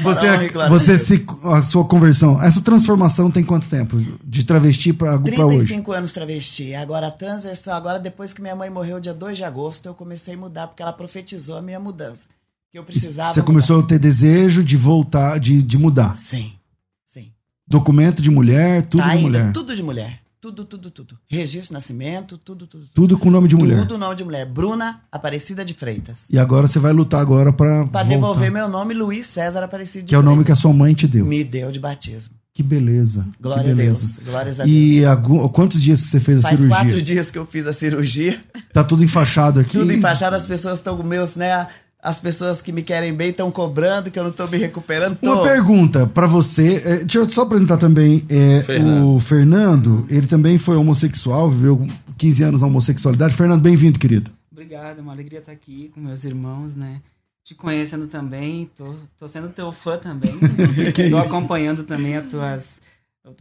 Você, 0.03 0.69
você 0.69 0.97
se, 0.97 1.25
a 1.43 1.61
sua 1.61 1.85
conversão, 1.85 2.41
essa 2.41 2.61
transformação 2.61 3.31
tem 3.31 3.43
quanto 3.43 3.67
tempo? 3.67 3.97
De 4.23 4.43
travesti 4.43 4.93
para 4.93 5.15
hoje? 5.15 5.23
35 5.23 5.91
anos 5.91 6.13
travesti. 6.13 6.75
Agora 6.75 7.07
a 7.07 7.11
transversão, 7.11 7.73
agora 7.73 7.99
depois 7.99 8.33
que 8.33 8.41
minha 8.41 8.55
mãe 8.55 8.69
morreu 8.69 8.99
dia 8.99 9.13
2 9.13 9.37
de 9.37 9.43
agosto, 9.43 9.87
eu 9.87 9.93
comecei 9.93 10.35
a 10.35 10.37
mudar, 10.37 10.67
porque 10.67 10.81
ela 10.81 10.93
profetizou 10.93 11.57
a 11.57 11.61
minha 11.61 11.79
mudança. 11.79 12.27
Que 12.71 12.79
eu 12.79 12.83
precisava. 12.83 13.31
Você 13.31 13.41
começou 13.41 13.77
mudar. 13.77 13.85
a 13.85 13.89
ter 13.89 13.99
desejo 13.99 14.63
de 14.63 14.75
voltar, 14.77 15.39
de, 15.39 15.61
de 15.61 15.77
mudar. 15.77 16.15
Sim. 16.17 16.53
Documento 17.67 18.21
de 18.21 18.29
mulher, 18.29 18.83
tudo 18.83 19.01
tá 19.01 19.15
de 19.15 19.21
mulher. 19.21 19.51
Tudo 19.51 19.75
de 19.75 19.83
mulher. 19.83 20.19
Tudo, 20.39 20.63
tudo, 20.63 20.91
tudo. 20.91 21.17
Registro 21.27 21.69
de 21.69 21.73
nascimento, 21.73 22.37
tudo, 22.37 22.67
tudo. 22.67 22.87
Tudo 22.93 23.17
com 23.17 23.31
nome 23.31 23.47
de 23.47 23.55
mulher. 23.55 23.79
Tudo 23.79 23.97
nome 23.97 24.15
de 24.15 24.23
mulher. 24.23 24.45
Bruna 24.45 25.01
Aparecida 25.11 25.65
de 25.65 25.73
Freitas. 25.73 26.25
E 26.29 26.37
agora 26.37 26.67
você 26.67 26.77
vai 26.77 26.93
lutar 26.93 27.19
agora 27.19 27.51
para 27.51 27.87
Para 27.87 28.07
devolver 28.07 28.51
meu 28.51 28.69
nome, 28.69 28.93
Luiz 28.93 29.25
César 29.25 29.63
Aparecido 29.63 30.05
de 30.05 30.09
Que 30.09 30.15
é 30.15 30.19
o 30.19 30.21
nome 30.21 30.43
que 30.43 30.51
a 30.51 30.55
sua 30.55 30.71
mãe 30.71 30.93
te 30.93 31.07
deu. 31.07 31.25
Me 31.25 31.43
deu 31.43 31.71
de 31.71 31.79
batismo. 31.79 32.35
Que 32.53 32.61
beleza. 32.61 33.25
Glória 33.41 33.63
que 33.63 33.75
beleza. 33.75 33.99
a 33.99 34.07
Deus. 34.07 34.19
Glórias 34.23 34.59
a 34.59 34.65
Deus. 34.65 34.77
E 34.77 35.01
quantos 35.51 35.81
dias 35.81 35.99
você 36.01 36.19
fez 36.19 36.43
Faz 36.43 36.53
a 36.53 36.57
cirurgia? 36.57 36.75
Faz 36.77 36.87
quatro 36.87 37.01
dias 37.01 37.31
que 37.31 37.37
eu 37.39 37.45
fiz 37.47 37.65
a 37.65 37.73
cirurgia. 37.73 38.39
Tá 38.71 38.83
tudo 38.83 39.03
enfaixado 39.03 39.59
aqui? 39.59 39.77
Tudo 39.77 39.91
enfaixado, 39.91 40.35
as 40.35 40.45
pessoas 40.45 40.77
estão 40.77 40.95
com 40.95 41.03
meus, 41.03 41.35
né? 41.35 41.67
As 42.05 42.19
pessoas 42.19 42.61
que 42.61 42.71
me 42.71 42.83
querem 42.83 43.11
bem 43.11 43.31
estão 43.31 43.49
cobrando, 43.49 44.11
que 44.11 44.19
eu 44.19 44.23
não 44.23 44.29
estou 44.29 44.47
me 44.47 44.57
recuperando. 44.57 45.17
Tô. 45.17 45.33
Uma 45.33 45.41
pergunta 45.41 46.05
para 46.05 46.27
você. 46.27 46.75
É, 46.85 46.97
deixa 46.99 47.17
eu 47.17 47.29
só 47.29 47.41
apresentar 47.41 47.77
também 47.77 48.23
é, 48.29 48.61
Fernando. 48.61 49.15
o 49.15 49.19
Fernando. 49.19 50.05
Ele 50.07 50.27
também 50.27 50.59
foi 50.59 50.75
homossexual, 50.75 51.49
viveu 51.49 51.83
15 52.15 52.43
anos 52.43 52.61
na 52.61 52.67
homossexualidade. 52.67 53.33
Fernando, 53.33 53.61
bem-vindo, 53.61 53.97
querido. 53.97 54.29
Obrigado, 54.51 54.99
é 54.99 55.01
uma 55.01 55.13
alegria 55.13 55.39
estar 55.39 55.51
aqui 55.51 55.89
com 55.95 55.99
meus 55.99 56.23
irmãos, 56.23 56.75
né? 56.75 57.01
Te 57.43 57.55
conhecendo 57.55 58.05
também, 58.05 58.69
tô, 58.75 58.93
tô 59.17 59.27
sendo 59.27 59.49
teu 59.49 59.71
fã 59.71 59.97
também. 59.97 60.33
tô 61.09 61.17
acompanhando 61.17 61.83
também 61.83 62.17
as 62.17 62.27
tuas, 62.27 62.81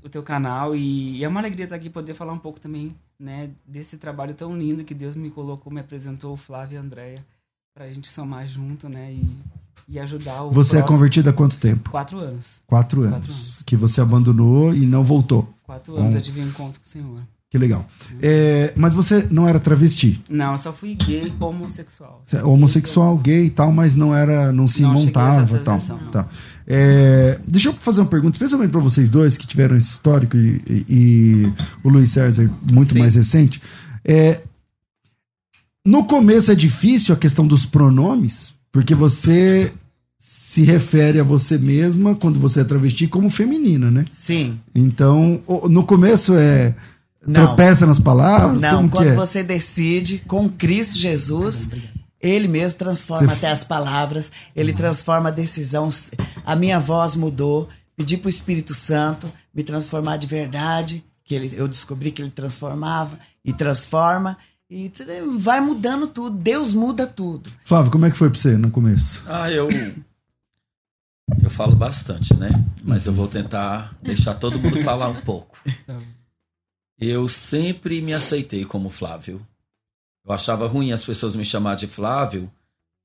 o 0.02 0.08
teu 0.08 0.22
canal 0.22 0.74
e, 0.74 1.18
e, 1.18 1.24
é 1.24 1.28
uma 1.28 1.40
alegria 1.40 1.64
estar 1.64 1.76
aqui 1.76 1.90
poder 1.90 2.14
falar 2.14 2.32
um 2.32 2.38
pouco 2.38 2.58
também, 2.58 2.94
né, 3.18 3.50
desse 3.66 3.98
trabalho 3.98 4.34
tão 4.34 4.56
lindo 4.56 4.84
que 4.84 4.94
Deus 4.94 5.14
me 5.14 5.30
colocou, 5.30 5.72
me 5.72 5.80
apresentou 5.80 6.32
o 6.32 6.36
Flávio 6.36 6.76
e 6.76 6.78
a 6.78 6.80
Andréia 6.80 7.24
pra 7.74 7.88
gente 7.88 8.08
somar 8.08 8.46
junto, 8.46 8.88
né? 8.88 9.12
E, 9.12 9.36
e 9.88 9.98
ajudar 9.98 10.44
o. 10.44 10.50
Você 10.52 10.76
é 10.76 10.78
próximo. 10.78 10.78
é 10.78 10.82
convertido 10.82 11.30
há 11.30 11.32
quanto 11.32 11.56
tempo? 11.56 11.90
Quatro 11.90 12.18
anos. 12.18 12.46
Quatro 12.66 13.00
anos. 13.02 13.12
Quatro 13.14 13.32
anos. 13.32 13.62
Que 13.66 13.76
você 13.76 14.00
abandonou 14.00 14.72
e 14.72 14.86
não 14.86 15.02
voltou. 15.02 15.52
Quatro 15.64 15.96
anos 15.96 16.12
Bom. 16.12 16.18
eu 16.18 16.22
tive 16.22 16.40
um 16.40 16.46
encontro 16.46 16.80
com 16.80 16.86
o 16.86 16.88
Senhor. 16.88 17.20
Que 17.50 17.58
legal. 17.58 17.86
Uhum. 18.10 18.18
É, 18.22 18.72
mas 18.76 18.94
você 18.94 19.28
não 19.30 19.46
era 19.46 19.60
travesti? 19.60 20.20
Não, 20.28 20.52
eu 20.52 20.58
só 20.58 20.72
fui 20.72 20.94
gay 20.94 21.32
homossexual. 21.38 22.24
Homossexual, 22.44 23.16
gay 23.18 23.44
e 23.44 23.50
tal, 23.50 23.70
mas 23.70 23.94
não 23.94 24.14
era, 24.14 24.52
não 24.52 24.66
se 24.66 24.82
não 24.82 24.92
montava 24.92 25.58
tal. 25.58 25.78
Tá. 26.10 26.28
É, 26.66 27.38
deixa 27.46 27.68
eu 27.68 27.72
fazer 27.74 28.00
uma 28.00 28.08
pergunta, 28.08 28.36
especialmente 28.36 28.70
para 28.70 28.80
vocês 28.80 29.08
dois 29.08 29.36
que 29.36 29.46
tiveram 29.46 29.76
esse 29.76 29.90
histórico 29.90 30.36
e, 30.36 30.62
e, 30.68 30.86
e 30.88 31.52
o 31.84 31.88
Luiz 31.88 32.10
César 32.10 32.50
muito 32.72 32.92
Sim. 32.92 32.98
mais 32.98 33.14
recente. 33.14 33.62
É, 34.04 34.40
no 35.84 36.04
começo 36.04 36.50
é 36.50 36.54
difícil 36.54 37.14
a 37.14 37.18
questão 37.18 37.46
dos 37.46 37.66
pronomes, 37.66 38.54
porque 38.72 38.94
você 38.94 39.72
se 40.18 40.62
refere 40.62 41.20
a 41.20 41.24
você 41.24 41.58
mesma 41.58 42.14
quando 42.14 42.38
você 42.38 42.60
é 42.60 42.64
travesti 42.64 43.06
como 43.06 43.28
feminina, 43.28 43.90
né? 43.90 44.04
Sim. 44.12 44.58
Então, 44.74 45.42
no 45.68 45.84
começo 45.84 46.34
é 46.34 46.74
não. 47.26 47.46
tropeça 47.46 47.86
nas 47.86 47.98
palavras? 47.98 48.62
Não, 48.62 48.88
quando 48.88 49.08
é? 49.08 49.14
você 49.14 49.42
decide 49.42 50.18
com 50.26 50.48
Cristo 50.48 50.96
Jesus, 50.96 51.68
ele 52.20 52.48
mesmo 52.48 52.78
transforma 52.78 53.28
você... 53.28 53.34
até 53.34 53.50
as 53.50 53.64
palavras, 53.64 54.32
ele 54.56 54.70
uhum. 54.70 54.76
transforma 54.76 55.28
a 55.28 55.32
decisão. 55.32 55.90
A 56.44 56.56
minha 56.56 56.80
voz 56.80 57.16
mudou, 57.16 57.68
pedi 57.94 58.16
para 58.16 58.28
o 58.28 58.30
Espírito 58.30 58.74
Santo 58.74 59.30
me 59.54 59.62
transformar 59.62 60.16
de 60.16 60.26
verdade 60.26 61.04
que 61.24 61.34
ele, 61.34 61.52
eu 61.56 61.66
descobri 61.66 62.10
que 62.10 62.22
ele 62.22 62.30
transformava 62.30 63.18
e 63.44 63.52
transforma. 63.52 64.36
E 64.70 64.90
vai 65.38 65.60
mudando 65.60 66.06
tudo. 66.06 66.36
Deus 66.36 66.72
muda 66.72 67.06
tudo. 67.06 67.50
Flávio, 67.64 67.92
como 67.92 68.06
é 68.06 68.10
que 68.10 68.16
foi 68.16 68.30
pra 68.30 68.38
você 68.38 68.56
no 68.56 68.70
começo? 68.70 69.22
Ah, 69.26 69.50
eu. 69.50 69.68
Eu 71.42 71.50
falo 71.50 71.74
bastante, 71.76 72.34
né? 72.34 72.50
Mas 72.82 73.06
eu 73.06 73.12
vou 73.12 73.28
tentar 73.28 73.94
deixar 74.02 74.34
todo 74.34 74.58
mundo 74.58 74.78
falar 74.82 75.08
um 75.08 75.20
pouco. 75.20 75.56
Eu 76.98 77.28
sempre 77.28 78.00
me 78.00 78.12
aceitei 78.12 78.64
como 78.64 78.90
Flávio. 78.90 79.40
Eu 80.26 80.32
achava 80.32 80.66
ruim 80.66 80.92
as 80.92 81.04
pessoas 81.04 81.36
me 81.36 81.44
chamar 81.44 81.74
de 81.76 81.86
Flávio, 81.86 82.50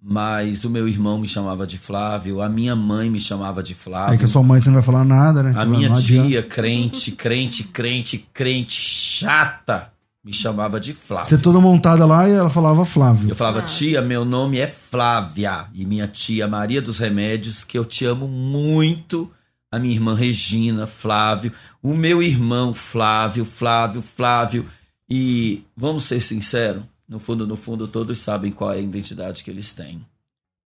mas 0.01 0.63
o 0.63 0.69
meu 0.69 0.87
irmão 0.87 1.17
me 1.19 1.27
chamava 1.27 1.67
de 1.67 1.77
Flávio, 1.77 2.41
a 2.41 2.47
minha 2.47 2.75
mãe 2.75 3.09
me 3.09 3.19
chamava 3.19 3.61
de 3.61 3.75
Flávio. 3.75 4.13
Aí 4.13 4.17
que 4.17 4.23
a 4.25 4.27
sua 4.27 4.43
mãe 4.43 4.59
você 4.61 4.69
não 4.69 4.75
vai 4.75 4.83
falar 4.83 5.03
nada, 5.03 5.43
né? 5.43 5.51
A 5.51 5.59
Tipo, 5.59 5.69
minha 5.71 5.93
tia, 5.93 6.41
crente, 6.43 7.11
crente, 7.11 7.63
crente, 7.65 8.17
crente, 8.33 8.81
chata, 8.81 9.91
me 10.23 10.33
chamava 10.33 10.79
de 10.79 10.93
Flávio. 10.93 11.25
Você 11.25 11.37
toda 11.37 11.59
montada 11.59 12.05
lá 12.05 12.27
e 12.27 12.33
ela 12.33 12.49
falava 12.49 12.85
Flávio. 12.85 13.29
Eu 13.29 13.35
falava, 13.35 13.61
tia, 13.61 14.01
meu 14.01 14.25
nome 14.25 14.59
é 14.59 14.67
Flávia. 14.67 15.67
E 15.73 15.85
minha 15.85 16.07
tia 16.07 16.47
Maria 16.47 16.81
dos 16.81 16.97
Remédios, 16.97 17.63
que 17.63 17.77
eu 17.77 17.85
te 17.85 18.05
amo 18.05 18.27
muito. 18.27 19.31
A 19.71 19.79
minha 19.79 19.93
irmã 19.93 20.15
Regina, 20.15 20.85
Flávio. 20.85 21.53
O 21.81 21.93
meu 21.93 22.21
irmão 22.21 22.73
Flávio, 22.73 23.45
Flávio, 23.45 24.01
Flávio. 24.01 24.65
E 25.09 25.63
vamos 25.75 26.03
ser 26.03 26.21
sinceros, 26.21 26.83
no 27.07 27.17
fundo, 27.17 27.47
no 27.47 27.55
fundo, 27.55 27.87
todos 27.87 28.19
sabem 28.19 28.51
qual 28.51 28.71
é 28.71 28.75
a 28.75 28.81
identidade 28.81 29.43
que 29.43 29.49
eles 29.49 29.73
têm. 29.73 30.05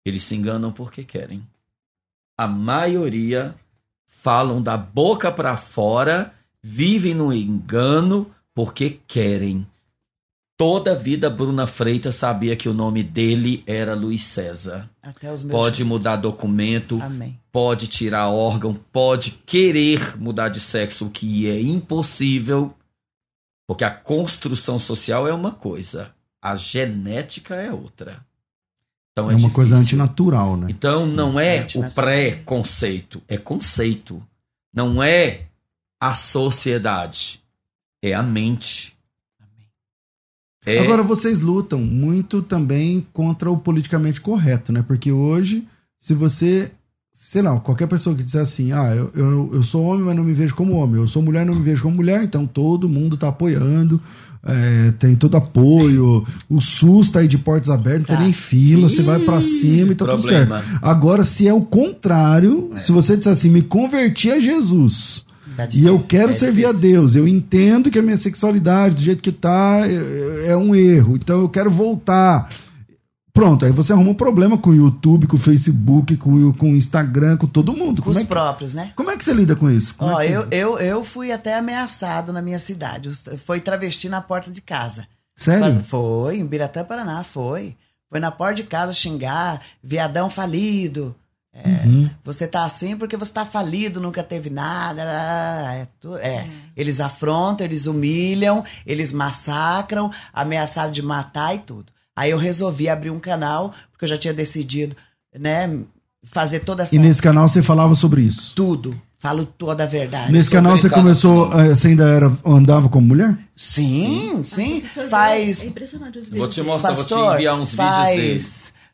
Eles 0.06 0.24
se 0.24 0.36
enganam 0.36 0.72
porque 0.72 1.04
querem. 1.04 1.46
A 2.38 2.48
maioria 2.48 3.56
falam 4.08 4.62
da 4.62 4.78
boca 4.78 5.30
para 5.32 5.58
fora, 5.58 6.34
vivem 6.64 7.14
no 7.14 7.34
engano 7.34 8.32
porque 8.60 9.00
querem. 9.08 9.66
Toda 10.58 10.92
a 10.92 10.94
vida 10.94 11.30
Bruna 11.30 11.66
Freitas 11.66 12.16
sabia 12.16 12.58
que 12.58 12.68
o 12.68 12.74
nome 12.74 13.02
dele 13.02 13.64
era 13.66 13.96
Luiz 13.96 14.26
César. 14.26 14.90
Até 15.02 15.32
os 15.32 15.44
meus. 15.44 15.54
Pode 15.54 15.86
mudar 15.86 16.18
documento, 16.18 17.02
Amém. 17.02 17.40
pode 17.54 17.88
tirar 17.88 18.28
órgão, 18.28 18.74
pode 18.74 19.32
querer 19.46 20.18
mudar 20.20 20.50
de 20.50 20.60
sexo, 20.60 21.06
o 21.06 21.10
que 21.10 21.48
é 21.50 21.62
impossível, 21.62 22.76
porque 23.66 23.86
a 23.86 23.92
construção 23.92 24.78
social 24.78 25.26
é 25.26 25.34
uma 25.34 25.54
coisa, 25.54 26.14
a 26.42 26.58
genética 26.58 27.56
é 27.56 27.72
outra. 27.72 28.20
Então 29.14 29.32
É 29.32 29.36
uma 29.38 29.52
coisa 29.52 29.78
difícil. 29.78 29.98
antinatural, 30.02 30.58
né? 30.58 30.68
Então 30.70 31.06
não 31.06 31.40
é 31.40 31.60
o 31.60 31.62
Antinatural. 31.62 31.96
pré-conceito, 31.96 33.22
é 33.26 33.38
conceito. 33.38 34.22
Não 34.74 35.02
é 35.02 35.46
a 35.98 36.14
sociedade, 36.14 37.42
é 38.02 38.14
a 38.14 38.24
mente. 38.24 38.96
É, 40.66 40.80
Agora, 40.80 41.02
vocês 41.02 41.40
lutam 41.40 41.80
muito 41.80 42.42
também 42.42 43.06
contra 43.14 43.50
o 43.50 43.58
politicamente 43.58 44.20
correto, 44.22 44.72
né? 44.72 44.84
Porque 44.86 45.12
hoje, 45.12 45.64
se 45.98 46.14
você. 46.14 46.72
Sei 47.12 47.42
lá, 47.42 47.60
qualquer 47.60 47.88
pessoa 47.88 48.16
que 48.16 48.24
disser 48.24 48.40
assim, 48.42 48.72
ah, 48.72 48.96
eu, 48.96 49.12
eu, 49.14 49.50
eu 49.56 49.64
sou 49.64 49.84
homem, 49.84 50.06
mas 50.06 50.16
não 50.16 50.24
me 50.24 50.32
vejo 50.32 50.56
como 50.56 50.76
homem, 50.78 51.02
eu 51.02 51.08
sou 51.08 51.22
mulher, 51.22 51.46
não 51.46 51.54
me 51.56 51.62
vejo 51.62 51.84
como 51.84 51.96
mulher, 51.98 52.24
então 52.24 52.46
todo 52.48 52.88
mundo 52.88 53.18
tá 53.18 53.28
apoiando, 53.28 54.02
é, 54.42 54.92
tem 54.92 55.18
todo 55.18 55.36
apoio, 55.36 56.26
o 56.48 56.62
SUS 56.62 57.10
tá 57.12 57.20
aí 57.20 57.28
de 57.28 57.38
portas 57.38 57.70
abertas, 57.70 58.02
não 58.02 58.06
Tá. 58.08 58.16
tem 58.16 58.24
nem 58.26 58.34
fila, 58.34 58.88
você 58.88 59.02
vai 59.04 59.20
pra 59.20 59.42
cima 59.42 59.92
e 59.92 59.96
tá 59.96 60.06
tudo 60.06 60.22
certo. 60.22 60.48
problema. 60.48 60.80
Agora, 60.82 61.26
se 61.26 61.46
é 61.46 61.54
o 61.54 61.60
contrário, 61.62 62.72
se 62.78 62.94
você 62.94 63.18
disser 63.18 63.34
assim, 63.34 63.50
me 63.50 63.64
converti 63.64 64.32
a 64.32 64.40
Jesus, 64.40 65.26
Tá 65.28 65.29
e 65.72 65.86
eu 65.86 66.00
quero 66.04 66.32
É 66.32 66.34
servir 66.34 66.66
a 66.66 66.70
difícil. 66.72 66.92
Deus. 66.92 67.16
Eu 67.16 67.28
entendo 67.28 67.90
que 67.92 68.00
a 68.00 68.02
minha 68.02 68.18
sexualidade, 68.18 68.96
do 68.96 69.02
jeito 69.02 69.22
que 69.22 69.32
tá, 69.32 69.82
é, 69.88 70.52
é 70.52 70.58
um 70.58 70.74
erro. 70.76 71.16
Então 71.16 71.40
eu 71.42 71.50
quero 71.50 71.70
voltar. 71.72 72.50
Pronto, 73.32 73.64
aí 73.64 73.72
você 73.72 73.94
arruma 73.94 74.10
um 74.10 74.16
problema 74.16 74.58
com 74.58 74.72
o 74.72 74.76
YouTube, 74.76 75.28
com 75.28 75.36
o 75.38 75.40
Facebook, 75.40 76.18
com, 76.18 76.52
com 76.54 76.72
o 76.72 76.76
Instagram, 76.76 77.38
com 77.38 77.48
todo 77.48 77.72
mundo. 77.74 78.02
Com 78.02 78.08
Como 78.08 78.12
os 78.12 78.18
é, 78.18 78.22
que, 78.22 78.28
próprios, 78.28 78.74
né? 78.74 78.92
como 78.96 79.12
é 79.12 79.16
que 79.18 79.24
você 79.24 79.34
lida 79.34 79.56
com 79.56 79.70
isso? 79.70 79.96
Como 79.96 80.12
Ó, 80.12 80.20
é 80.20 80.28
eu, 80.30 80.42
você- 80.42 80.48
eu, 80.52 80.80
eu 80.80 81.04
fui 81.04 81.32
até 81.32 81.56
ameaçado 81.58 82.34
na 82.34 82.42
minha 82.42 82.60
cidade. 82.60 83.10
Foi 83.46 83.62
travesti 83.62 84.10
na 84.10 84.20
porta 84.20 84.52
de 84.52 84.62
casa. 84.62 85.08
Sério? 85.36 85.62
Faz- 85.62 85.88
Foi, 85.88 86.38
em 86.38 86.46
Biratã, 86.46 86.84
Paraná, 86.84 87.24
foi. 87.24 87.76
Foi 88.10 88.20
na 88.20 88.32
porta 88.32 88.56
de 88.56 88.64
casa 88.64 88.92
xingar, 88.92 89.62
viadão 89.82 90.30
falido. 90.30 91.16
É, 91.54 91.88
Uhum. 91.88 92.10
Você 92.24 92.48
tá 92.48 92.64
assim 92.64 92.96
porque 92.96 93.18
você 93.18 93.34
tá 93.34 93.46
falido, 93.46 94.00
nunca 94.00 94.22
teve 94.24 94.50
nada. 94.50 95.02
ah, 95.04 95.74
É, 95.76 95.88
tu- 96.00 96.16
é. 96.18 96.46
Eles 96.78 97.00
afrontam, 97.02 97.66
eles 97.66 97.88
humilham, 97.88 98.64
eles 98.86 99.12
massacram, 99.12 100.12
ameaçaram 100.34 100.92
de 100.92 101.02
matar 101.02 101.56
e 101.56 101.60
tudo. 101.60 101.92
Aí 102.16 102.32
eu 102.32 102.38
resolvi 102.38 102.88
abrir 102.90 103.10
um 103.10 103.20
canal, 103.20 103.74
porque 103.92 104.06
eu 104.06 104.10
já 104.10 104.18
tinha 104.18 104.34
decidido, 104.34 104.96
né, 105.38 105.80
fazer 106.24 106.60
toda 106.60 106.84
essa. 106.84 106.96
E 106.96 107.00
nesse 107.00 107.22
canal 107.22 107.48
você 107.48 107.62
falava 107.64 107.96
sobre 107.96 108.22
isso? 108.22 108.54
Tudo. 108.56 109.00
Falo 109.18 109.46
toda 109.46 109.84
a 109.84 109.88
verdade. 109.88 110.32
Nesse 110.32 110.50
canal 110.50 110.78
você 110.78 110.90
começou, 110.90 111.52
eh, 111.60 111.76
você 111.76 111.90
ainda 111.90 112.08
era, 112.08 112.32
andava 112.46 112.88
como 112.88 113.06
mulher? 113.08 113.38
Sim, 113.56 114.42
sim. 114.46 114.76
Esse 114.78 114.88
senhor 114.88 115.10
Faz 115.10 115.62
É 115.62 115.66
impressionante 115.66 116.20
os 116.20 116.26
Vou 116.30 116.34
vídeos 116.34 116.54
te 116.56 116.62
dele. 116.62 116.68
mostrar, 116.72 116.92
vou 116.92 117.04
Pastor, 117.04 117.28
te 117.32 117.34
enviar 117.36 117.56
uns 117.60 117.72
vídeos 117.72 118.06
dele. 118.08 118.44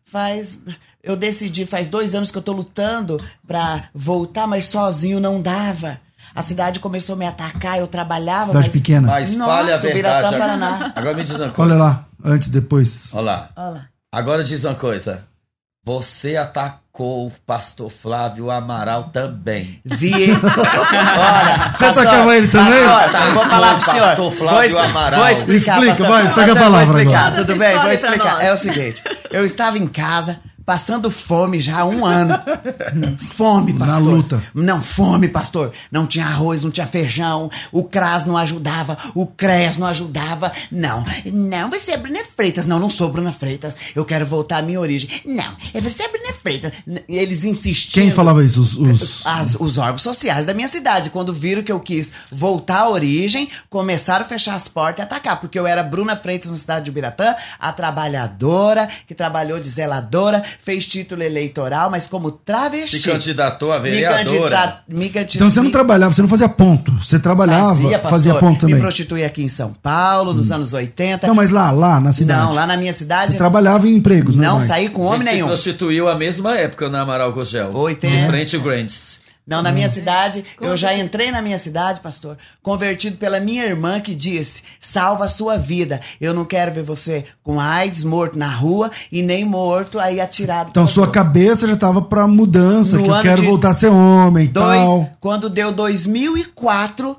Faz. 0.06 0.58
Eu 1.04 1.16
decidi, 1.16 1.66
faz 1.66 1.90
dois 1.90 2.16
anos 2.16 2.32
que 2.32 2.38
eu 2.38 2.42
tô 2.42 2.54
lutando 2.54 3.22
pra 3.46 3.86
voltar, 3.94 4.48
mas 4.48 4.66
sozinho 4.68 5.20
não 5.20 5.42
dava. 5.42 6.00
A 6.34 6.42
cidade 6.42 6.80
começou 6.80 7.16
a 7.16 7.18
me 7.18 7.26
atacar, 7.26 7.80
eu 7.80 7.88
trabalhava. 7.88 8.46
Cidade 8.46 8.68
mas... 8.68 8.74
pequena. 8.74 9.08
Mas 9.08 9.36
fale 9.36 9.44
a 9.44 9.48
Nossa, 9.48 9.82
verdade. 9.82 9.94
Biratã, 9.94 10.28
Agora- 10.28 10.40
Paraná. 10.40 10.94
Agora 10.96 11.16
me 11.18 11.24
diz 11.24 11.36
uma 11.40 11.50
coisa. 11.52 11.74
Olha 11.74 11.84
lá, 11.84 12.06
antes, 12.24 12.50
depois. 12.50 13.14
Olha 13.14 13.24
lá. 13.26 13.50
Olha 13.56 13.70
lá. 13.70 13.90
Agora 14.12 14.44
diz 14.44 14.64
uma 14.64 14.76
coisa. 14.76 15.26
Você 15.86 16.36
atacou 16.36 16.85
o 17.04 17.32
pastor 17.46 17.90
Flávio 17.90 18.50
Amaral 18.50 19.06
também. 19.06 19.80
Vi 19.84 20.14
ele. 20.14 20.32
Olha, 20.34 21.72
Você 21.72 21.86
atacava 21.86 22.36
ele 22.38 22.48
também? 22.48 22.84
Pastor, 22.86 23.22
eu 23.22 23.34
vou 23.34 23.46
falar 23.46 23.75
pro 23.75 23.86
senhor. 23.92 24.06
Pastor 24.08 24.32
Flávio 24.32 24.70
vou, 24.72 24.80
Amaral. 24.82 25.20
vou 25.20 25.30
explicar. 25.30 25.74
Explica, 25.74 25.92
pastor. 25.96 26.08
vai, 26.10 26.22
destaca 26.24 26.42
a 26.44 26.48
Pastor, 26.56 26.64
palavra 26.64 26.86
Vou 26.86 26.98
explicar, 27.00 27.28
agora. 27.28 27.46
tudo 27.46 27.60
bem? 27.60 27.80
Vou 27.80 27.92
explicar. 27.92 28.44
É 28.46 28.54
o 28.54 28.58
seguinte, 28.58 29.04
eu 29.32 29.46
estava 29.46 29.78
em 29.78 29.88
casa, 29.88 30.40
passando 30.66 31.12
fome 31.12 31.62
já 31.62 31.80
há 31.80 31.86
um 31.86 32.06
ano. 32.06 32.34
Fome, 33.18 33.74
Na 33.74 33.86
pastor. 33.86 34.02
luta. 34.14 34.44
Não, 34.54 34.82
fome, 34.82 35.28
pastor. 35.28 35.72
Não 35.92 36.08
tinha 36.08 36.26
arroz, 36.26 36.64
não 36.64 36.72
tinha 36.72 36.88
feijão, 36.88 37.50
o 37.72 37.84
CRAS 37.84 38.26
não 38.26 38.38
ajudava, 38.38 38.98
o 39.14 39.26
CRES 39.28 39.78
não 39.78 39.88
ajudava. 39.88 40.52
Não, 40.72 41.04
não, 41.32 41.70
você 41.70 41.92
é 41.92 41.98
Bruna 41.98 42.20
Freitas. 42.36 42.66
Não, 42.66 42.80
não 42.80 42.90
sou 42.90 43.10
Bruna 43.12 43.32
Freitas. 43.32 43.76
Eu 43.96 44.06
quero 44.06 44.26
voltar 44.26 44.58
à 44.58 44.62
minha 44.62 44.80
origem. 44.80 45.10
Não, 45.26 45.56
é 45.74 45.80
você 45.82 46.04
é 46.04 46.08
Bruna 46.08 46.34
Freitas. 46.42 46.72
E 47.08 47.16
eles 47.18 47.44
insistiam. 47.44 48.04
Quem 48.06 48.12
falava 48.12 48.44
isso? 48.44 48.62
Os, 48.62 48.76
os- 48.76 49.26
As- 49.26 49.56
os 49.60 49.78
órgãos 49.78 50.02
sociais 50.02 50.46
da 50.46 50.54
minha 50.54 50.68
cidade. 50.68 51.10
Quando 51.10 51.34
viram 51.34 51.62
que 51.64 51.72
eu 51.72 51.80
quis 51.80 52.12
voltar 52.32 52.80
à 52.80 52.90
origem, 52.90 53.50
começaram 53.70 54.26
a 54.26 54.28
fechar 54.28 54.56
as 54.56 54.68
portas 54.68 55.00
e 55.00 55.04
atacar. 55.04 55.40
Porque 55.40 55.58
eu 55.60 55.68
era 55.68 55.84
Bruna 55.84 56.16
Freitas 56.16 56.52
na 56.52 56.58
cidade 56.58 56.86
de 56.86 56.92
Ubiratã, 56.92 57.36
a 57.60 57.72
trabalhadora, 57.72 58.88
que 59.08 59.14
trabalhou 59.16 59.60
de 59.60 59.70
zeladora, 59.70 60.44
fez 60.60 60.86
título 60.86 61.22
eleitoral, 61.24 61.90
mas 61.90 62.08
como 62.08 62.32
travesti. 62.32 63.00
Se 63.00 63.10
candidatou 63.12 63.72
a 63.74 63.80
me, 63.80 63.90
vereadora. 63.92 64.26
candidata- 64.40 64.84
me 64.88 65.10
candid- 65.10 65.36
Então 65.36 65.50
você 65.50 65.60
não 65.60 65.66
me- 65.66 65.72
trabalhava, 65.72 66.14
você 66.14 66.22
não 66.22 66.30
fazia 66.30 66.50
ponto. 66.50 66.92
Você 67.04 67.20
trabalhava, 67.20 67.76
Fazia, 67.76 68.00
fazia, 68.00 68.34
pastor. 68.34 68.40
ponto 68.40 68.54
Me 68.54 68.60
também. 68.62 68.76
Hum. 68.76 68.82
prostituí 68.82 69.24
aqui 69.24 69.44
em 69.44 69.50
São 69.50 69.74
Paulo, 69.74 70.34
nos 70.34 70.52
anos 70.52 70.74
80. 70.74 71.28
Não, 71.28 71.36
mas 71.36 71.50
lá, 71.50 71.72
lá 71.72 72.00
na 72.00 72.12
cidade. 72.12 72.42
Não, 72.42 72.54
lá 72.54 72.66
na 72.68 72.78
minha 72.78 72.94
cidade. 72.94 73.32
Você 73.32 73.38
trabalhava 73.38 73.88
em 73.88 73.96
empregos, 73.96 74.36
Não 74.36 74.44
normais. 74.44 74.68
saí 74.68 74.90
com 74.90 75.04
homem 75.04 75.24
nenhum. 75.24 75.48
prostituiu 75.48 76.08
a 76.08 76.16
mesma 76.16 76.56
época 76.58 76.90
na 76.90 77.02
Amaral 77.02 77.32
Gugel. 77.34 77.72
Oitenta. 77.74 78.16
De 78.16 78.28
frente 78.28 78.56
ao 78.56 78.62
Grandes. 78.62 79.16
Não, 79.48 79.62
na 79.62 79.70
Hum. 79.70 79.74
minha 79.74 79.90
cidade, 79.90 80.44
eu 80.60 80.75
já 80.75 80.96
entrei 80.98 81.32
na 81.32 81.40
minha 81.42 81.60
cidade, 81.60 82.02
pastor, 82.02 82.36
convertido 82.64 83.18
pela 83.18 83.40
minha 83.40 83.64
irmã 83.64 84.00
que 84.02 84.16
disse: 84.16 84.64
salva 84.80 85.25
a 85.25 85.30
sua 85.30 85.56
vida. 85.58 86.02
Eu 86.20 86.34
não 86.34 86.44
quero 86.46 86.74
ver 86.74 86.82
você 86.84 87.25
com 87.44 87.60
AIDS, 87.60 88.04
morto 88.04 88.38
na 88.40 88.50
rua 88.50 88.90
e 89.12 89.22
nem 89.22 89.46
morto 89.46 90.00
aí 90.00 90.20
atirado. 90.20 90.70
Então 90.72 90.88
sua 90.88 91.12
cabeça 91.12 91.68
já 91.68 91.78
tava 91.78 92.02
pra 92.02 92.28
mudança, 92.28 92.98
No 92.98 93.04
que 93.04 93.10
eu 93.10 93.22
quero 93.22 93.44
voltar 93.44 93.70
a 93.70 93.74
ser 93.75 93.90
homem 93.90 94.48
Dois, 94.48 94.80
tal. 94.84 95.10
quando 95.20 95.48
deu 95.50 95.72
2004, 95.72 97.16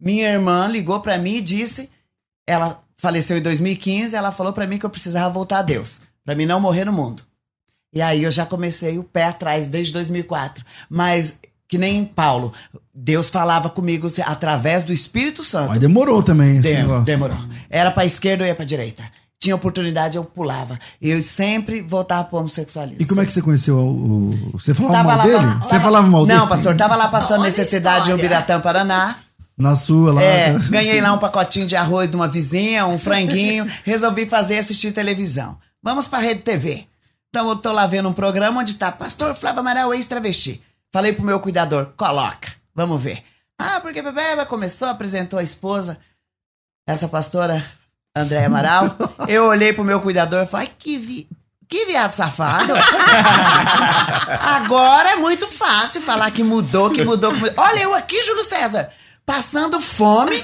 minha 0.00 0.28
irmã 0.28 0.66
ligou 0.66 1.00
pra 1.00 1.18
mim 1.18 1.36
e 1.36 1.40
disse: 1.42 1.88
ela 2.48 2.80
faleceu 2.96 3.38
em 3.38 3.42
2015, 3.42 4.14
ela 4.16 4.32
falou 4.32 4.52
pra 4.52 4.66
mim 4.66 4.76
que 4.78 4.84
eu 4.86 4.90
precisava 4.90 5.30
voltar 5.32 5.58
a 5.60 5.62
Deus, 5.62 6.00
pra 6.24 6.34
mim 6.34 6.46
não 6.46 6.60
morrer 6.60 6.84
no 6.84 6.92
mundo. 6.92 7.22
E 7.92 8.00
aí 8.00 8.22
eu 8.24 8.30
já 8.30 8.46
comecei 8.46 8.98
o 8.98 9.04
pé 9.04 9.24
atrás 9.24 9.66
desde 9.66 9.92
2004, 9.92 10.64
mas 10.88 11.38
que 11.70 11.78
nem 11.78 12.04
Paulo, 12.04 12.52
Deus 12.94 13.30
falava 13.30 13.70
comigo 13.70 14.08
através 14.26 14.82
do 14.82 14.92
Espírito 14.92 15.42
Santo. 15.44 15.68
Mas 15.70 15.78
demorou 15.78 16.22
também 16.22 16.58
esse 16.58 16.68
Dem- 16.68 16.78
negócio. 16.78 17.04
demorou. 17.04 17.36
Era 17.70 17.90
pra 17.90 18.04
esquerda 18.04 18.42
ou 18.44 18.48
ia 18.48 18.54
pra 18.54 18.64
direita. 18.64 19.04
Tinha 19.38 19.54
oportunidade, 19.54 20.18
eu 20.18 20.24
pulava. 20.24 20.78
E 21.00 21.08
eu 21.08 21.22
sempre 21.22 21.80
voltava 21.80 22.24
pro 22.24 22.38
homossexualismo. 22.40 23.00
E 23.00 23.06
como 23.06 23.22
é 23.22 23.24
que 23.24 23.32
você 23.32 23.40
conheceu 23.40 23.76
o. 23.78 24.30
o- 24.30 24.58
Você 24.58 24.74
falava 24.74 24.94
Tava 24.96 25.08
mal 25.08 25.16
lá, 25.16 25.22
dele? 25.24 25.36
tava- 25.38 25.64
você 25.64 25.80
falava 25.80 26.06
mal 26.08 26.26
dele? 26.26 26.38
Não, 26.38 26.46
pastor, 26.48 26.76
tava 26.76 26.94
lá 26.96 27.08
passando 27.08 27.42
necessidade 27.44 28.10
em. 28.10 28.14
Ubiratã, 28.14 28.60
Paraná. 28.60 29.16
Na 29.56 29.76
sua 29.76 30.12
lá. 30.14 30.22
É, 30.22 30.58
ganhei 30.70 31.00
lá 31.00 31.12
um 31.14 31.18
pacotinho 31.18 31.66
de 31.66 31.76
arroz 31.76 32.10
de 32.10 32.16
uma 32.16 32.26
vizinha, 32.28 32.86
um 32.86 32.98
franguinho, 32.98 33.66
resolvi 33.84 34.26
fazer 34.26 34.56
e 34.56 34.58
assistir 34.58 34.92
televisão. 34.92 35.56
Vamos 35.82 36.06
pra 36.08 36.18
Rede 36.18 36.40
TV. 36.42 36.84
Então 37.30 37.48
eu 37.48 37.56
tô 37.56 37.70
lá 37.72 37.86
vendo 37.86 38.08
um 38.08 38.12
programa 38.12 38.60
onde 38.60 38.74
tá 38.74 38.90
Pastor 38.90 39.34
Flávio 39.34 39.60
Amaral, 39.60 39.94
ex-travesti. 39.94 40.60
Falei 40.92 41.12
pro 41.12 41.24
meu 41.24 41.38
cuidador, 41.40 41.92
coloca, 41.96 42.52
vamos 42.74 43.00
ver. 43.00 43.22
Ah, 43.58 43.80
porque 43.80 44.02
Bebê 44.02 44.44
começou, 44.46 44.88
apresentou 44.88 45.38
a 45.38 45.42
esposa, 45.42 45.98
essa 46.86 47.06
pastora 47.08 47.64
André 48.16 48.44
Amaral. 48.44 48.96
Eu 49.28 49.46
olhei 49.46 49.72
pro 49.72 49.84
meu 49.84 50.00
cuidador 50.00 50.42
e 50.42 50.46
falei, 50.46 50.68
"Ai, 50.68 50.74
que 50.78 50.98
vi... 50.98 51.28
Que 51.68 51.86
viado 51.86 52.10
safado. 52.10 52.72
Agora 54.40 55.10
é 55.10 55.16
muito 55.16 55.46
fácil 55.46 56.02
falar 56.02 56.28
que 56.32 56.42
mudou, 56.42 56.90
que 56.90 57.04
mudou, 57.04 57.32
que 57.32 57.38
mudou. 57.38 57.54
Olha 57.64 57.82
eu 57.82 57.94
aqui, 57.94 58.20
Júlio 58.24 58.42
César, 58.42 58.90
passando 59.30 59.80
fome, 59.80 60.42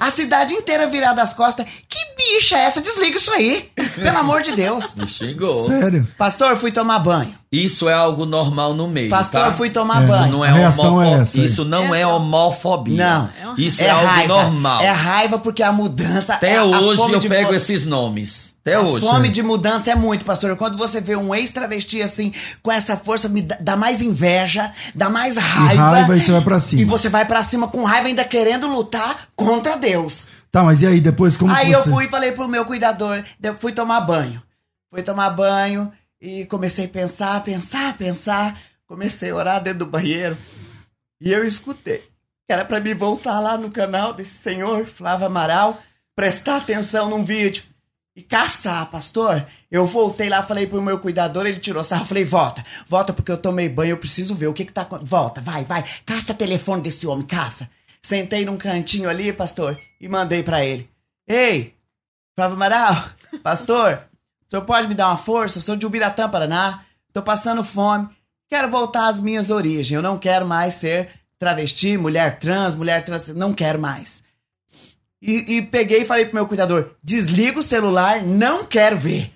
a 0.00 0.10
cidade 0.10 0.52
inteira 0.54 0.88
virada 0.88 1.22
as 1.22 1.32
costas. 1.32 1.64
Que 1.88 1.98
bicha 2.16 2.56
é 2.56 2.62
essa? 2.64 2.80
Desliga 2.80 3.16
isso 3.16 3.30
aí. 3.30 3.70
Pelo 3.94 4.18
amor 4.18 4.42
de 4.42 4.50
Deus. 4.50 4.92
Me 4.96 5.06
xingou. 5.06 5.66
Sério? 5.66 6.04
Pastor, 6.18 6.56
fui 6.56 6.72
tomar 6.72 6.98
banho. 6.98 7.32
Isso 7.52 7.88
é 7.88 7.92
algo 7.94 8.26
normal 8.26 8.74
no 8.74 8.88
meio, 8.88 9.08
Pastor, 9.08 9.44
tá? 9.44 9.52
fui 9.52 9.70
tomar 9.70 10.00
É. 10.00 10.04
Isso 10.04 10.12
banho. 10.12 10.32
não 10.32 10.42
A 10.42 10.48
é 10.48 10.52
reação 10.52 10.94
homofo- 10.94 11.06
é 11.16 11.20
essa. 11.22 11.38
Isso 11.40 11.64
não 11.64 11.94
é 11.94 12.04
homofobia. 12.04 13.30
Não. 13.40 13.54
Isso 13.56 13.80
É 13.80 13.86
é, 13.86 13.90
algo 13.90 14.06
raiva. 14.08 14.42
normal. 14.42 14.82
É 14.82 14.90
raiva 14.90 15.38
porque 15.38 15.62
a 15.62 15.70
mudança. 15.70 16.34
Até 16.34 16.54
é 16.54 16.56
a 16.56 16.64
hoje 16.64 16.96
fome 16.96 17.14
eu 17.14 17.18
de 17.20 17.28
pego 17.28 17.54
esses 17.54 17.86
nomes. 17.86 18.53
Até 18.66 18.76
a 18.76 18.80
hoje. 18.80 19.04
fome 19.04 19.28
de 19.28 19.42
mudança 19.42 19.90
é 19.90 19.94
muito, 19.94 20.24
pastor. 20.24 20.56
Quando 20.56 20.78
você 20.78 20.98
vê 20.98 21.14
um 21.14 21.34
ex-travesti 21.34 22.00
assim, 22.00 22.32
com 22.62 22.72
essa 22.72 22.96
força, 22.96 23.28
me 23.28 23.42
dá, 23.42 23.58
dá 23.60 23.76
mais 23.76 24.00
inveja, 24.00 24.72
dá 24.94 25.10
mais 25.10 25.36
E 25.36 25.40
raiva. 25.40 25.82
raiva 25.82 26.16
e 26.16 26.20
você 26.20 26.32
vai 26.32 26.40
pra 26.40 26.58
cima. 26.58 26.80
E 26.80 26.84
você 26.86 27.10
vai 27.10 27.26
pra 27.26 27.44
cima 27.44 27.68
com 27.68 27.84
raiva, 27.84 28.08
ainda 28.08 28.24
querendo 28.24 28.66
lutar 28.66 29.28
contra 29.36 29.76
Deus. 29.76 30.26
Tá, 30.50 30.62
mas 30.64 30.80
e 30.80 30.86
aí 30.86 30.98
depois 31.00 31.36
como 31.36 31.52
Aí 31.52 31.66
que 31.66 31.72
eu 31.72 31.80
você... 31.82 31.90
fui 31.90 32.06
e 32.06 32.08
falei 32.08 32.32
pro 32.32 32.48
meu 32.48 32.64
cuidador, 32.64 33.22
fui 33.58 33.72
tomar 33.72 34.00
banho. 34.00 34.42
Fui 34.90 35.02
tomar 35.02 35.28
banho 35.30 35.92
e 36.18 36.46
comecei 36.46 36.86
a 36.86 36.88
pensar, 36.88 37.42
pensar, 37.44 37.98
pensar. 37.98 38.58
Comecei 38.86 39.30
a 39.30 39.34
orar 39.34 39.62
dentro 39.62 39.80
do 39.80 39.86
banheiro. 39.86 40.38
E 41.20 41.30
eu 41.32 41.44
escutei. 41.44 41.98
Que 42.46 42.52
era 42.52 42.64
pra 42.64 42.80
me 42.80 42.94
voltar 42.94 43.40
lá 43.40 43.58
no 43.58 43.70
canal 43.70 44.12
desse 44.14 44.38
senhor, 44.38 44.86
Flávio 44.86 45.26
Amaral, 45.26 45.82
prestar 46.14 46.58
atenção 46.58 47.10
num 47.10 47.24
vídeo. 47.24 47.64
E 48.16 48.22
caçar, 48.22 48.88
pastor. 48.90 49.44
Eu 49.68 49.86
voltei 49.86 50.28
lá, 50.28 50.40
falei 50.42 50.68
pro 50.68 50.80
meu 50.80 51.00
cuidador, 51.00 51.46
ele 51.46 51.58
tirou 51.58 51.82
sarro. 51.82 52.06
Falei, 52.06 52.24
volta, 52.24 52.64
volta 52.86 53.12
porque 53.12 53.32
eu 53.32 53.36
tomei 53.36 53.68
banho, 53.68 53.90
eu 53.90 53.96
preciso 53.96 54.34
ver 54.34 54.46
o 54.46 54.54
que 54.54 54.64
que 54.64 54.72
tá 54.72 54.82
acontecendo. 54.82 55.10
Volta, 55.10 55.40
vai, 55.40 55.64
vai. 55.64 55.84
Caça 56.06 56.32
o 56.32 56.36
telefone 56.36 56.82
desse 56.82 57.06
homem, 57.06 57.26
caça. 57.26 57.68
Sentei 58.00 58.44
num 58.44 58.56
cantinho 58.56 59.08
ali, 59.08 59.32
pastor, 59.32 59.80
e 60.00 60.08
mandei 60.08 60.42
pra 60.42 60.64
ele. 60.64 60.88
Ei, 61.26 61.74
Flávio 62.36 62.54
Amaral, 62.54 63.04
pastor, 63.42 64.04
o 64.46 64.50
senhor 64.50 64.62
pode 64.62 64.86
me 64.86 64.94
dar 64.94 65.08
uma 65.08 65.16
força? 65.16 65.58
Eu 65.58 65.62
sou 65.62 65.76
de 65.76 65.86
Ubiratã, 65.86 66.28
Paraná. 66.28 66.84
Tô 67.12 67.22
passando 67.22 67.64
fome. 67.64 68.08
Quero 68.48 68.70
voltar 68.70 69.08
às 69.08 69.20
minhas 69.20 69.50
origens. 69.50 69.90
Eu 69.90 70.02
não 70.02 70.18
quero 70.18 70.46
mais 70.46 70.74
ser 70.74 71.10
travesti, 71.38 71.96
mulher 71.96 72.38
trans, 72.38 72.74
mulher 72.74 73.04
trans. 73.04 73.28
Não 73.28 73.52
quero 73.52 73.78
mais. 73.78 74.22
E, 75.26 75.56
e 75.56 75.62
peguei 75.62 76.02
e 76.02 76.04
falei 76.04 76.26
pro 76.26 76.34
meu 76.34 76.46
cuidador: 76.46 76.90
desliga 77.02 77.58
o 77.60 77.62
celular, 77.62 78.22
não 78.22 78.64
quero 78.64 78.96
ver. 78.98 79.32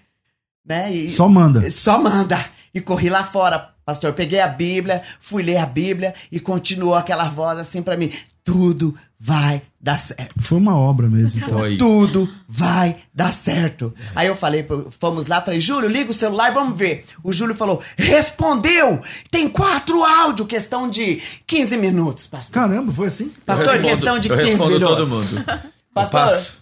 Né? 0.67 0.93
E- 0.93 1.11
Só 1.11 1.27
manda. 1.29 1.71
só 1.71 1.99
manda. 1.99 2.39
E 2.75 2.81
corri 2.81 3.09
lá 3.09 3.25
fora, 3.25 3.71
pastor. 3.87 4.13
Peguei 4.13 4.39
a 4.41 4.49
Bíblia, 4.49 5.03
fui 5.19 5.43
ler 5.43 5.57
a 5.57 5.65
Bíblia 5.67 6.15
e 6.31 6.39
continuou 6.39 6.95
aquela 6.95 7.29
voz 7.31 7.59
assim 7.59 7.83
pra 7.83 7.97
mim: 7.97 8.13
tudo 8.45 8.95
vai 9.19 9.63
dar 9.81 9.99
certo. 9.99 10.35
Foi 10.41 10.59
uma 10.59 10.77
obra 10.77 11.09
mesmo. 11.09 11.39
então. 11.39 11.59
Foi. 11.59 11.77
Tudo 11.79 12.29
vai 12.47 12.97
dar 13.15 13.33
certo. 13.33 13.95
Aí 14.15 14.27
eu 14.27 14.37
falei, 14.37 14.67
fomos 15.01 15.27
lá, 15.27 15.41
falei, 15.41 15.61
Júlio, 15.61 15.89
liga 15.89 16.11
o 16.11 16.15
celular, 16.15 16.53
vamos 16.53 16.79
ver. 16.79 17.05
O 17.25 17.33
Júlio 17.33 17.55
falou, 17.55 17.83
respondeu! 17.97 19.01
Tem 19.31 19.49
quatro 19.49 20.05
áudios, 20.05 20.47
questão 20.49 20.89
de 20.91 21.21
15 21.47 21.77
minutos, 21.79 22.27
pastor. 22.27 22.53
Caramba, 22.55 22.93
foi 22.93 23.07
assim? 23.09 23.25
Eu 23.25 23.43
Pastor, 23.47 23.67
respondo- 23.69 23.89
questão 23.89 24.19
de 24.19 24.29
eu 24.29 24.37
15 24.37 24.51
respondo 24.51 24.75
minutos. 24.75 24.97
todo 24.97 25.09
mundo. 25.11 25.45
Pastor, 25.99 26.21
passo. 26.39 26.59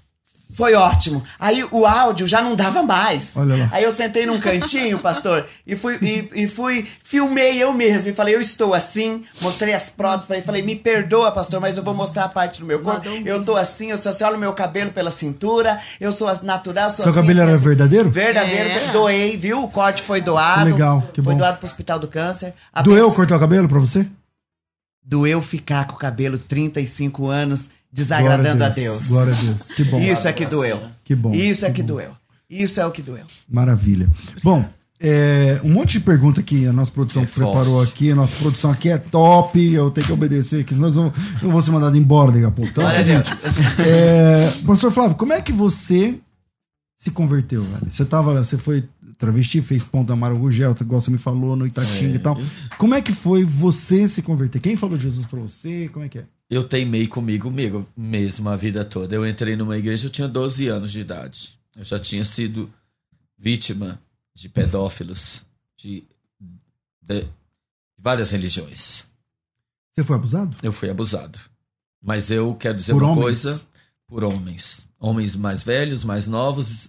foi 0.55 0.75
ótimo. 0.75 1.23
Aí 1.39 1.63
o 1.71 1.85
áudio 1.85 2.27
já 2.27 2.41
não 2.41 2.55
dava 2.57 2.83
mais. 2.83 3.37
Olha 3.37 3.57
lá. 3.57 3.69
Aí 3.73 3.85
eu 3.85 3.93
sentei 3.93 4.25
num 4.25 4.41
cantinho, 4.41 4.99
pastor, 4.99 5.47
e 5.67 5.77
fui, 5.77 5.99
e, 6.01 6.45
e 6.45 6.49
fui, 6.49 6.87
filmei 7.03 7.63
eu 7.63 7.73
mesmo. 7.75 8.09
E 8.09 8.15
falei, 8.15 8.35
eu 8.35 8.41
estou 8.41 8.73
assim, 8.73 9.25
mostrei 9.43 9.75
as 9.75 9.91
próteses 9.91 10.27
pra 10.27 10.37
ele. 10.37 10.47
Falei, 10.47 10.63
me 10.63 10.75
perdoa, 10.75 11.31
pastor, 11.31 11.61
mas 11.61 11.77
eu 11.77 11.83
vou 11.85 11.95
mostrar 11.95 12.25
a 12.25 12.29
parte 12.29 12.61
do 12.61 12.67
meu 12.67 12.81
corpo. 12.81 13.07
Eu 13.25 13.45
tô 13.45 13.55
assim, 13.57 13.91
eu 13.91 13.99
só 13.99 14.13
você 14.13 14.25
olha 14.25 14.37
o 14.37 14.41
meu 14.41 14.53
cabelo 14.55 14.91
pela 14.93 15.11
cintura, 15.11 15.79
eu 16.01 16.11
sou 16.13 16.27
as- 16.29 16.41
natural, 16.43 16.91
sou 16.91 17.03
Seu 17.05 17.11
assim, 17.13 17.21
cabelo 17.21 17.41
assim, 17.41 17.49
era 17.49 17.57
assim. 17.57 17.65
verdadeiro? 17.65 18.09
Verdadeiro, 18.11 18.69
Era. 18.71 18.93
doei, 18.93 19.37
viu? 19.37 19.63
O 19.65 19.69
corte 19.69 20.01
foi 20.03 20.21
doado. 20.23 20.65
Que 20.67 20.73
legal, 20.73 21.03
que 21.13 21.21
foi 21.23 21.35
bom. 21.35 21.39
doado 21.39 21.59
pro 21.59 21.67
Hospital 21.67 21.99
do 21.99 22.09
Câncer. 22.09 22.55
A 22.73 22.81
Doeu 22.83 22.97
pessoa- 22.99 23.15
cortar 23.15 23.37
o 23.37 23.41
cabelo 23.41 23.69
pra 23.69 23.79
você? 23.79 24.07
Doeu 25.09 25.41
ficar 25.41 25.87
com 25.87 25.95
o 25.95 25.99
cabelo 25.99 26.37
35 26.39 27.29
anos 27.29 27.71
desagradando 27.93 28.65
a 28.65 28.69
Deus. 28.69 29.09
Glória 29.09 29.33
a 29.35 29.37
Deus. 29.41 29.73
Que 29.73 29.85
bom. 29.85 29.99
Isso 30.01 30.27
é 30.29 30.33
que 30.33 30.45
doeu. 30.47 30.83
Que 31.05 31.15
bom. 31.15 31.33
Isso 31.35 31.65
é 31.65 31.69
que 31.71 31.77
que 31.77 31.83
doeu. 31.83 32.11
Isso 32.49 32.81
é 32.81 32.87
o 32.87 32.91
que 32.91 33.03
doeu. 33.03 33.25
Maravilha. 33.49 34.09
Bom, 34.45 34.65
é, 35.01 35.61
um 35.65 35.71
monte 35.71 35.93
de 35.93 36.01
pergunta 36.01 36.43
que 36.43 36.67
a 36.67 36.73
nossa 36.73 36.91
produção 36.93 37.23
É 37.23 37.27
preparou 37.27 37.77
forte. 37.79 37.93
aqui. 37.93 38.11
A 38.11 38.15
nossa 38.15 38.37
produção 38.37 38.71
aqui 38.71 38.89
é 38.89 38.97
top. 38.99 39.61
Eu 39.61 39.91
tenho 39.91 40.07
que 40.07 40.13
obedecer 40.13 40.61
aqui, 40.61 40.73
senão 40.75 40.89
eu 40.89 40.93
vou- 40.95 41.13
eu 41.43 41.51
vou 41.51 41.61
ser 41.63 41.71
mandado 41.73 41.97
embora 41.99 42.33
daqui 42.33 42.45
a 42.45 42.51
pouco. 42.51 42.71
Então 42.71 42.89
é 42.89 42.93
o 42.93 42.97
seguinte. 42.97 43.31
É, 43.85 44.51
pastor 44.67 44.91
Flávio, 44.93 45.17
como 45.17 45.33
é 45.33 45.43
que 45.43 45.53
você 45.53 46.19
se 46.97 47.11
converteu, 47.11 47.63
velho? 47.63 47.91
Você 47.91 48.05
tava, 48.05 48.43
você 48.43 48.57
foi 48.57 48.85
travesti, 49.19 49.61
fez 49.63 49.83
ponto 49.85 50.13
Amaro 50.13 50.37
Rugel, 50.37 50.75
igual 50.81 51.01
você 51.01 51.11
me 51.11 51.19
falou 51.19 51.57
no 51.57 51.67
Itatinga 51.67 52.13
É. 52.13 52.17
e 52.17 52.19
tal. 52.19 52.39
Como 52.79 52.95
é 52.95 53.01
que 53.03 53.13
foi 53.13 53.45
você 53.45 54.09
se 54.09 54.23
converter? 54.23 54.61
Quem 54.61 54.77
falou 54.77 54.97
de 54.97 55.05
Jesus 55.05 55.27
pra 55.27 55.41
você? 55.41 55.89
Como 55.93 56.05
é 56.05 56.09
que 56.09 56.19
é? 56.19 56.25
Eu 56.49 56.63
teimei 56.65 57.09
comigo 57.09 57.51
mesmo, 57.97 58.49
a 58.49 58.57
vida 58.57 58.85
toda. 58.85 59.15
Eu 59.15 59.27
entrei 59.27 59.57
numa 59.57 59.77
igreja, 59.77 60.07
eu 60.07 60.11
tinha 60.11 60.29
12 60.29 60.69
anos 60.69 60.93
de 60.93 61.01
idade. 61.01 61.59
Eu 61.75 61.85
já 61.85 61.99
tinha 61.99 62.25
sido 62.25 62.73
vítima 63.37 64.01
de 64.35 64.49
pedófilos 64.49 65.43
de, 65.77 66.05
de 67.03 67.27
várias 67.99 68.31
religiões. 68.31 69.05
Você 69.93 70.05
foi 70.05 70.17
abusado? 70.17 70.57
Eu 70.63 70.73
fui 70.73 70.89
abusado. 70.89 71.39
Mas 72.03 72.31
eu 72.31 72.55
quero 72.55 72.77
dizer 72.77 72.93
Por 72.93 73.03
uma 73.03 73.13
homens? 73.13 73.23
coisa 73.43 73.67
por 74.07 74.23
homens. 74.25 74.87
Homens 74.99 75.35
mais 75.35 75.63
velhos, 75.63 76.05
mais 76.05 76.27
novos. 76.27 76.89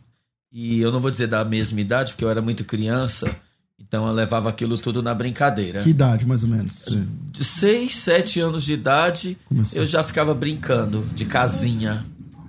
E 0.51 0.79
eu 0.79 0.91
não 0.91 0.99
vou 0.99 1.11
dizer 1.11 1.27
da 1.27 1.43
mesma 1.43 1.81
idade, 1.81 2.13
porque 2.13 2.23
eu 2.23 2.29
era 2.29 2.41
muito 2.41 2.63
criança. 2.63 3.39
Então 3.79 4.07
eu 4.07 4.13
levava 4.13 4.49
aquilo 4.49 4.77
tudo 4.77 5.01
na 5.03 5.13
brincadeira. 5.13 5.81
Que 5.83 5.89
idade, 5.89 6.25
mais 6.25 6.43
ou 6.43 6.49
menos? 6.49 6.85
De 7.31 7.43
6, 7.43 7.93
7 7.95 8.39
anos 8.39 8.63
de 8.65 8.73
idade, 8.73 9.37
começou? 9.45 9.79
eu 9.81 9.85
já 9.85 10.03
ficava 10.03 10.33
brincando 10.33 11.05
de 11.15 11.25
casinha 11.25 12.03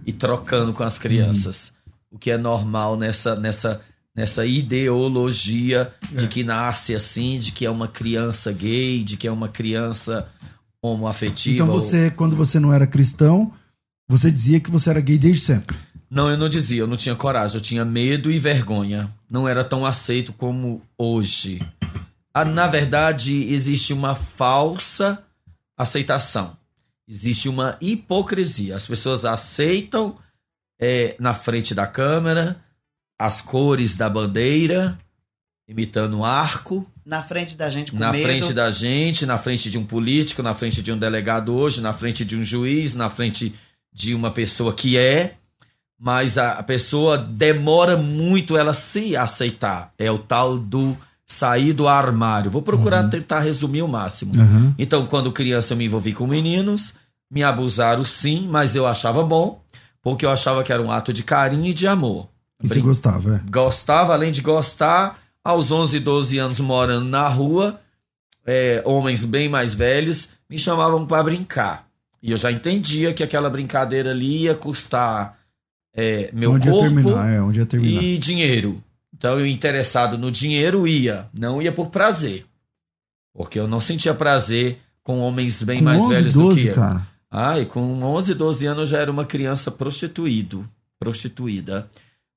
e 0.07 0.13
trocando 0.13 0.73
com 0.73 0.83
as 0.83 0.99
crianças. 0.99 1.73
O 2.11 2.19
que 2.19 2.31
é 2.31 2.39
normal 2.39 2.97
nessa, 2.97 3.37
nessa, 3.37 3.81
nessa 4.17 4.47
ideologia 4.47 5.93
de 6.11 6.27
que 6.29 6.43
nasce 6.43 6.95
assim, 6.95 7.39
de 7.39 7.53
que 7.53 7.67
é 7.67 7.71
uma 7.71 7.87
criança 7.89 8.51
gay, 8.51 9.05
de 9.05 9.17
que 9.17 9.29
é 9.29 9.31
uma 9.31 9.49
criança 9.49 10.27
homoafetiva. 10.83 11.55
Então 11.57 11.69
ou- 11.69 11.75
você, 11.81 12.11
quando 12.11 12.35
você 12.35 12.59
não 12.59 12.73
era 12.73 12.87
cristão, 12.87 13.53
você 14.09 14.31
dizia 14.31 14.59
que 14.61 14.71
você 14.71 14.89
era 14.91 15.01
gay 15.01 15.19
desde 15.19 15.43
sempre. 15.43 15.77
Não, 16.11 16.31
eu 16.31 16.37
não 16.37 16.49
dizia, 16.49 16.81
eu 16.81 16.87
não 16.87 16.97
tinha 16.97 17.15
coragem, 17.15 17.57
eu 17.57 17.61
tinha 17.61 17.85
medo 17.85 18.31
e 18.31 18.39
vergonha. 18.39 19.11
Não 19.31 19.47
era 19.49 19.63
tão 19.63 19.85
aceito 19.85 20.33
como 20.33 20.83
hoje. 20.97 21.61
Ah, 22.33 22.45
Na 22.45 22.67
verdade, 22.67 23.45
existe 23.53 23.93
uma 23.93 24.15
falsa 24.15 25.23
aceitação. 25.77 26.57
Existe 27.07 27.49
uma 27.49 27.77
hipocrisia. 27.81 28.77
As 28.77 28.87
pessoas 28.87 29.25
aceitam 29.25 30.17
é, 30.81 31.15
na 31.19 31.35
frente 31.35 31.75
da 31.75 31.87
câmera 31.87 32.61
as 33.21 33.41
cores 33.41 33.97
da 33.97 34.09
bandeira, 34.09 34.97
imitando 35.67 36.17
um 36.19 36.25
arco, 36.25 36.87
Na 37.05 37.23
frente 37.23 37.57
da 37.57 37.69
gente 37.69 37.91
com 37.91 37.99
na 37.99 38.13
medo. 38.13 38.23
frente 38.23 38.53
da 38.53 38.71
gente, 38.71 39.27
na 39.27 39.37
frente 39.37 39.71
de 39.71 39.77
um 39.77 39.85
político, 39.85 40.43
na 40.43 40.55
frente 40.55 40.81
de 40.83 40.93
um 40.93 40.97
delegado 40.99 41.53
hoje, 41.53 41.81
na 41.81 41.93
frente 41.93 42.25
de 42.25 42.37
um 42.37 42.45
juiz, 42.45 42.95
na 42.95 43.11
frente 43.11 43.53
de 43.93 44.15
uma 44.15 44.31
pessoa 44.31 44.73
que 44.73 44.97
é, 44.97 45.35
mas 45.99 46.39
a, 46.39 46.63
pessoa 46.63 47.19
demora 47.19 47.97
muito 47.97 48.57
ela 48.57 48.73
se 48.73 49.17
aceitar. 49.17 49.93
É 49.99 50.11
o 50.11 50.19
tal 50.19 50.57
do 50.59 50.97
sair 51.27 51.73
do 51.73 51.89
armário. 51.89 52.51
Vou 52.51 52.63
procurar 52.63 53.09
tentar 53.11 53.41
resumir 53.41 53.83
o 53.83 53.89
máximo. 53.89 54.33
Aham. 54.39 54.75
Então, 54.79 55.07
quando 55.07 55.33
criança, 55.33 55.73
eu 55.73 55.77
me 55.77 55.85
envolvi 55.87 56.13
com 56.13 56.27
meninos, 56.27 56.95
me 57.31 57.43
abusaram 57.43 58.05
sim, 58.05 58.47
mas 58.49 58.77
eu 58.77 58.87
achava 58.87 59.23
bom, 59.25 59.61
porque 60.03 60.25
eu 60.25 60.31
achava 60.31 60.63
que 60.63 60.73
era 60.73 60.81
um 60.83 60.91
ato 60.91 61.13
de 61.13 61.23
carinho 61.23 61.67
e 61.67 61.75
de 61.75 61.87
amor. 61.87 62.29
E 62.63 62.69
você 62.69 62.75
Brin- 62.75 62.85
gostava, 62.85 63.37
é. 63.37 63.51
gostava, 63.51 64.13
além 64.15 64.33
de 64.33 64.41
gostar, 64.41 65.19
aos 65.45 65.71
11, 65.71 66.01
12 66.01 66.39
anos 66.39 66.61
morando 66.61 67.09
na 67.09 67.29
rua, 67.29 67.81
é, 68.47 68.83
homens 68.87 69.25
bem 69.25 69.49
mais 69.49 69.75
velhos 69.75 70.29
me 70.49 70.59
chamavam 70.59 71.05
para 71.07 71.23
brincar. 71.23 71.87
E 72.23 72.31
eu 72.33 72.37
já 72.37 72.51
entendia 72.51 73.13
que 73.13 73.23
aquela 73.23 73.51
brincadeira 73.51 74.11
ali 74.11 74.45
ia 74.45 74.55
custar 74.55 75.38
é, 76.01 76.31
meu 76.33 76.53
onde 76.53 76.71
corpo 76.71 76.95
terminar, 76.95 77.29
é, 77.29 77.43
onde 77.43 77.59
ia 77.59 77.67
terminar. 77.67 78.03
e 78.03 78.19
dinheiro. 78.19 78.81
Então 79.13 79.37
eu 79.39 79.45
interessado 79.45 80.17
no 80.17 80.31
dinheiro 80.31 80.87
ia, 80.87 81.29
não 81.35 81.61
ia 81.61 81.73
por 81.73 81.89
prazer. 81.91 82.47
Porque 83.35 83.59
eu 83.59 83.67
não 83.67 83.81
sentia 83.81 84.15
prazer 84.15 84.79
com 85.03 85.19
homens 85.19 85.61
bem 85.63 85.79
Com 85.79 85.85
mais 85.87 86.01
11, 86.01 86.15
velhos 86.15 86.35
12, 86.35 86.55
do 86.55 86.63
que 86.63 86.69
eu. 86.69 86.75
cara. 86.75 87.09
Ai, 87.29 87.67
com 87.67 87.81
11, 88.01 88.35
12 88.35 88.67
anos 88.67 88.81
eu 88.83 88.87
já 88.87 88.99
era 88.99 89.11
uma 89.11 89.25
criança 89.25 89.73
prostituído, 89.73 90.65
prostituída. 91.01 91.91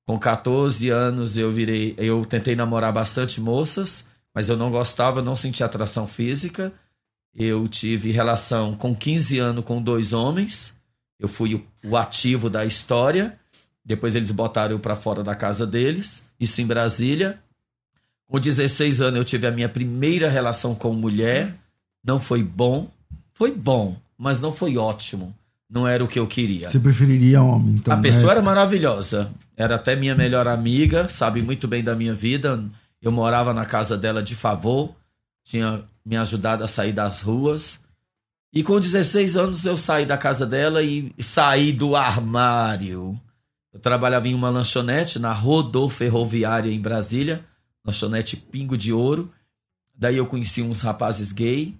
Com 0.04 0.18
14 0.18 0.88
anos 0.90 1.38
eu 1.38 1.50
virei, 1.52 1.94
eu 1.96 2.26
tentei 2.26 2.56
namorar 2.56 2.92
bastante 2.92 3.40
moças, 3.40 4.04
mas 4.34 4.48
eu 4.48 4.56
não 4.56 4.72
gostava, 4.72 5.22
não 5.22 5.36
sentia 5.36 5.66
atração 5.66 6.08
física. 6.08 6.72
Eu 7.32 7.68
tive 7.68 8.10
relação 8.10 8.74
com 8.74 8.92
15 8.92 9.38
anos 9.38 9.64
com 9.64 9.80
dois 9.80 10.12
homens. 10.12 10.74
Eu 11.18 11.28
fui 11.28 11.54
o, 11.54 11.64
o 11.84 11.96
ativo 11.96 12.50
da 12.50 12.64
história. 12.64 13.38
Depois 13.84 14.14
eles 14.14 14.30
botaram 14.30 14.72
eu 14.72 14.78
para 14.78 14.94
fora 14.94 15.24
da 15.24 15.34
casa 15.34 15.66
deles, 15.66 16.22
isso 16.38 16.60
em 16.60 16.66
Brasília. 16.66 17.38
Com 18.26 18.38
16 18.38 19.00
anos 19.00 19.18
eu 19.18 19.24
tive 19.24 19.46
a 19.46 19.50
minha 19.50 19.68
primeira 19.68 20.28
relação 20.28 20.74
com 20.74 20.92
mulher. 20.92 21.54
Não 22.04 22.18
foi 22.20 22.42
bom, 22.42 22.88
foi 23.34 23.52
bom, 23.52 23.96
mas 24.16 24.40
não 24.40 24.52
foi 24.52 24.76
ótimo. 24.76 25.34
Não 25.68 25.86
era 25.88 26.04
o 26.04 26.08
que 26.08 26.18
eu 26.18 26.26
queria. 26.26 26.68
Você 26.68 26.78
preferiria 26.78 27.42
homem, 27.42 27.74
então. 27.76 27.94
a 27.94 27.96
né? 27.96 28.02
pessoa 28.02 28.32
era 28.32 28.42
maravilhosa. 28.42 29.30
Era 29.56 29.76
até 29.76 29.96
minha 29.96 30.14
melhor 30.14 30.46
amiga, 30.46 31.08
sabe 31.08 31.42
muito 31.42 31.66
bem 31.66 31.82
da 31.82 31.94
minha 31.94 32.14
vida. 32.14 32.62
Eu 33.00 33.10
morava 33.10 33.52
na 33.52 33.64
casa 33.64 33.96
dela 33.96 34.22
de 34.22 34.34
favor, 34.34 34.94
tinha 35.44 35.82
me 36.04 36.16
ajudado 36.16 36.62
a 36.62 36.68
sair 36.68 36.92
das 36.92 37.22
ruas. 37.22 37.80
E 38.52 38.62
com 38.62 38.78
16 38.78 39.36
anos 39.36 39.64
eu 39.64 39.76
saí 39.76 40.04
da 40.04 40.18
casa 40.18 40.46
dela 40.46 40.82
e 40.82 41.12
saí 41.20 41.72
do 41.72 41.96
armário. 41.96 43.18
Eu 43.72 43.80
trabalhava 43.80 44.28
em 44.28 44.34
uma 44.34 44.50
lanchonete 44.50 45.18
na 45.18 45.32
rodoferroviária 45.32 46.70
em 46.70 46.80
Brasília, 46.80 47.44
lanchonete 47.84 48.36
Pingo 48.36 48.76
de 48.76 48.92
Ouro. 48.92 49.32
Daí 49.94 50.16
eu 50.16 50.26
conheci 50.26 50.62
uns 50.62 50.80
rapazes 50.80 51.32
gay 51.32 51.74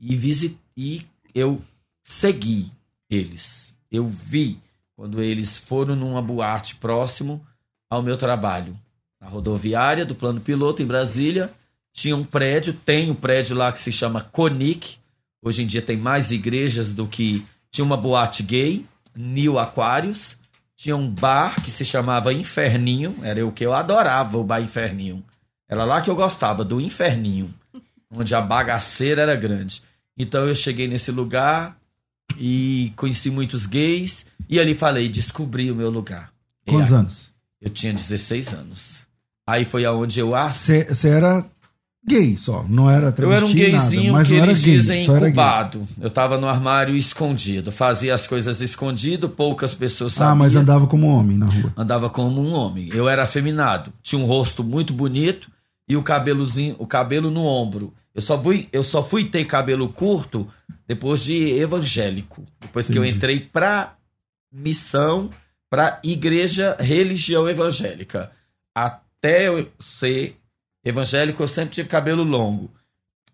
e, 0.00 1.06
eu 1.34 1.62
segui 2.04 2.70
eles. 3.10 3.72
Eu 3.90 4.06
vi 4.06 4.60
quando 4.94 5.22
eles 5.22 5.56
foram 5.56 5.96
numa 5.96 6.20
boate 6.20 6.76
próximo 6.76 7.44
ao 7.88 8.02
meu 8.02 8.16
trabalho. 8.16 8.78
Na 9.20 9.28
rodoviária 9.28 10.04
do 10.04 10.14
plano 10.14 10.40
piloto 10.40 10.82
em 10.82 10.86
Brasília, 10.86 11.52
tinha 11.92 12.16
um 12.16 12.24
prédio, 12.24 12.72
tem 12.72 13.10
um 13.10 13.14
prédio 13.14 13.56
lá 13.56 13.72
que 13.72 13.80
se 13.80 13.90
chama 13.90 14.20
Conic. 14.22 14.98
Hoje 15.42 15.62
em 15.62 15.66
dia 15.66 15.82
tem 15.82 15.96
mais 15.96 16.30
igrejas 16.32 16.92
do 16.92 17.06
que. 17.06 17.44
Tinha 17.70 17.84
uma 17.84 17.96
boate 17.96 18.42
gay, 18.42 18.86
New 19.14 19.58
Aquários. 19.58 20.36
Tinha 20.78 20.96
um 20.96 21.10
bar 21.10 21.60
que 21.60 21.72
se 21.72 21.84
chamava 21.84 22.32
Inferninho. 22.32 23.18
Era 23.24 23.44
o 23.44 23.50
que 23.50 23.66
eu 23.66 23.74
adorava, 23.74 24.38
o 24.38 24.44
bar 24.44 24.62
Inferninho. 24.62 25.24
Era 25.68 25.84
lá 25.84 26.00
que 26.00 26.08
eu 26.08 26.14
gostava, 26.14 26.64
do 26.64 26.80
Inferninho. 26.80 27.52
Onde 28.08 28.32
a 28.32 28.40
bagaceira 28.40 29.22
era 29.22 29.34
grande. 29.34 29.82
Então 30.16 30.46
eu 30.46 30.54
cheguei 30.54 30.86
nesse 30.86 31.10
lugar 31.10 31.76
e 32.38 32.92
conheci 32.94 33.28
muitos 33.28 33.66
gays. 33.66 34.24
E 34.48 34.60
ali 34.60 34.72
falei, 34.72 35.08
descobri 35.08 35.68
o 35.68 35.74
meu 35.74 35.90
lugar. 35.90 36.32
Quantos 36.64 36.92
anos? 36.92 37.32
Eu 37.60 37.70
tinha 37.70 37.92
16 37.92 38.54
anos. 38.54 38.98
Aí 39.48 39.64
foi 39.64 39.84
aonde 39.84 40.20
eu 40.20 40.32
Você 40.54 41.08
era 41.08 41.44
gay 42.08 42.36
só, 42.36 42.64
não 42.68 42.90
era 42.90 43.14
eu 43.18 43.32
era 43.32 43.44
um 43.44 43.48
travesti, 43.52 43.70
nada, 43.70 43.78
gayzinho 43.78 44.12
mas 44.12 44.26
que 44.26 44.32
não 44.32 44.42
era 44.42 44.50
eles 44.50 44.64
gay, 44.64 44.74
dizem 44.74 45.04
incubado. 45.04 45.86
Eu 46.00 46.10
tava 46.10 46.38
no 46.38 46.48
armário 46.48 46.96
escondido. 46.96 47.70
Fazia 47.70 48.14
as 48.14 48.26
coisas 48.26 48.60
escondido, 48.60 49.28
poucas 49.28 49.74
pessoas 49.74 50.12
sabiam. 50.12 50.32
Ah, 50.32 50.34
mas 50.34 50.56
andava 50.56 50.86
como 50.86 51.06
homem 51.06 51.38
na 51.38 51.46
rua. 51.46 51.72
Andava 51.76 52.10
como 52.10 52.40
um 52.40 52.52
homem. 52.52 52.88
Eu 52.92 53.08
era 53.08 53.22
afeminado. 53.22 53.92
Tinha 54.02 54.20
um 54.20 54.24
rosto 54.24 54.64
muito 54.64 54.92
bonito 54.92 55.50
e 55.88 55.96
o 55.96 56.02
cabelozinho, 56.02 56.74
o 56.78 56.86
cabelo 56.86 57.30
no 57.30 57.44
ombro. 57.44 57.94
Eu 58.14 58.20
só 58.20 58.36
fui, 58.42 58.68
eu 58.72 58.82
só 58.82 59.02
fui 59.02 59.26
ter 59.26 59.44
cabelo 59.44 59.88
curto 59.90 60.48
depois 60.86 61.22
de 61.22 61.52
evangélico. 61.52 62.44
Depois 62.60 62.88
que 62.88 62.98
eu 62.98 63.04
Entendi. 63.04 63.16
entrei 63.16 63.40
pra 63.40 63.94
missão, 64.52 65.30
pra 65.70 66.00
igreja 66.02 66.76
religião 66.80 67.48
evangélica. 67.48 68.32
Até 68.74 69.48
eu 69.48 69.68
ser 69.78 70.37
evangélico, 70.88 71.42
eu 71.42 71.48
sempre 71.48 71.74
tive 71.74 71.88
cabelo 71.88 72.22
longo. 72.22 72.70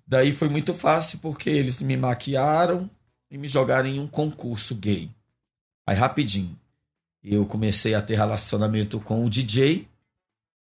Daí 0.07 0.33
foi 0.33 0.49
muito 0.49 0.75
fácil 0.75 1.19
porque 1.19 1.49
eles 1.49 1.81
me 1.81 1.97
maquiaram 1.97 2.91
e 3.31 3.39
me 3.39 3.49
jogaram 3.49 3.89
em 3.89 3.99
um 3.99 4.07
concurso 4.07 4.75
gay. 4.75 5.11
Aí 5.87 5.97
rapidinho 5.97 6.59
eu 7.25 7.47
comecei 7.47 7.95
a 7.95 8.03
ter 8.03 8.17
relacionamento 8.17 9.01
com 9.01 9.25
o 9.25 9.31
DJ. 9.31 9.89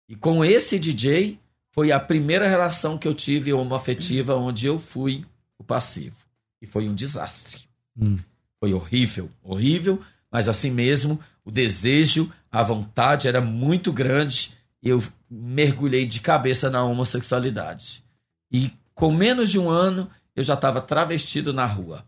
E 0.09 0.17
com 0.17 0.43
esse 0.43 0.79
DJ 0.79 1.39
foi 1.71 1.93
a 1.93 2.01
primeira 2.01 2.49
relação 2.49 2.97
que 2.97 3.07
eu 3.07 3.13
tive 3.13 3.53
homoafetiva 3.53 4.35
onde 4.35 4.67
eu 4.67 4.79
fui 4.79 5.27
o 5.59 5.65
passivo. 5.65 6.17
E 6.63 6.67
foi 6.67 6.89
um 6.89 6.95
desastre. 6.95 7.59
Hum. 7.97 8.19
Foi 8.59 8.73
horrível, 8.73 9.29
horrível, 9.43 10.01
mas 10.31 10.49
assim 10.49 10.71
mesmo, 10.71 11.21
o 11.45 11.51
desejo, 11.51 12.33
a 12.51 12.63
vontade 12.63 13.29
era 13.29 13.43
muito 13.43 13.93
grande. 13.93 14.57
Eu 14.85 15.03
mergulhei 15.31 16.07
de 16.07 16.21
cabeça 16.21 16.69
na 16.69 16.85
homossexualidade. 16.85 18.05
E 18.53 18.71
com 18.95 19.11
menos 19.11 19.51
de 19.51 19.59
um 19.59 19.71
ano, 19.71 20.09
eu 20.37 20.43
já 20.45 20.55
estava 20.55 20.81
travestido 20.81 21.53
na 21.53 21.67
rua. 21.67 22.05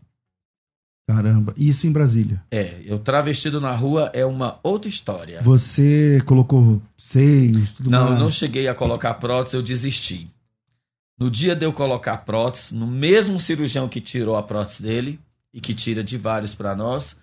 Caramba, 1.09 1.53
isso 1.57 1.87
em 1.87 1.91
Brasília. 1.91 2.43
É, 2.51 2.81
eu 2.85 2.99
travestido 2.99 3.59
na 3.61 3.71
rua 3.71 4.11
é 4.13 4.25
uma 4.25 4.59
outra 4.61 4.89
história. 4.89 5.41
Você 5.41 6.21
colocou 6.25 6.81
seios, 6.97 7.71
tudo 7.71 7.89
Não, 7.89 7.99
eu 7.99 8.09
mais? 8.09 8.19
não 8.19 8.29
cheguei 8.29 8.67
a 8.67 8.75
colocar 8.75 9.13
prótese, 9.15 9.55
eu 9.55 9.63
desisti. 9.63 10.29
No 11.17 11.31
dia 11.31 11.55
de 11.55 11.65
eu 11.65 11.73
colocar 11.73 12.17
prótese, 12.17 12.75
no 12.75 12.85
mesmo 12.85 13.39
cirurgião 13.39 13.89
que 13.89 13.99
tirou 14.01 14.35
a 14.35 14.43
prótese 14.43 14.83
dele, 14.83 15.19
e 15.53 15.59
que 15.59 15.73
tira 15.73 16.03
de 16.03 16.17
vários 16.17 16.53
para 16.53 16.75
nós, 16.75 17.17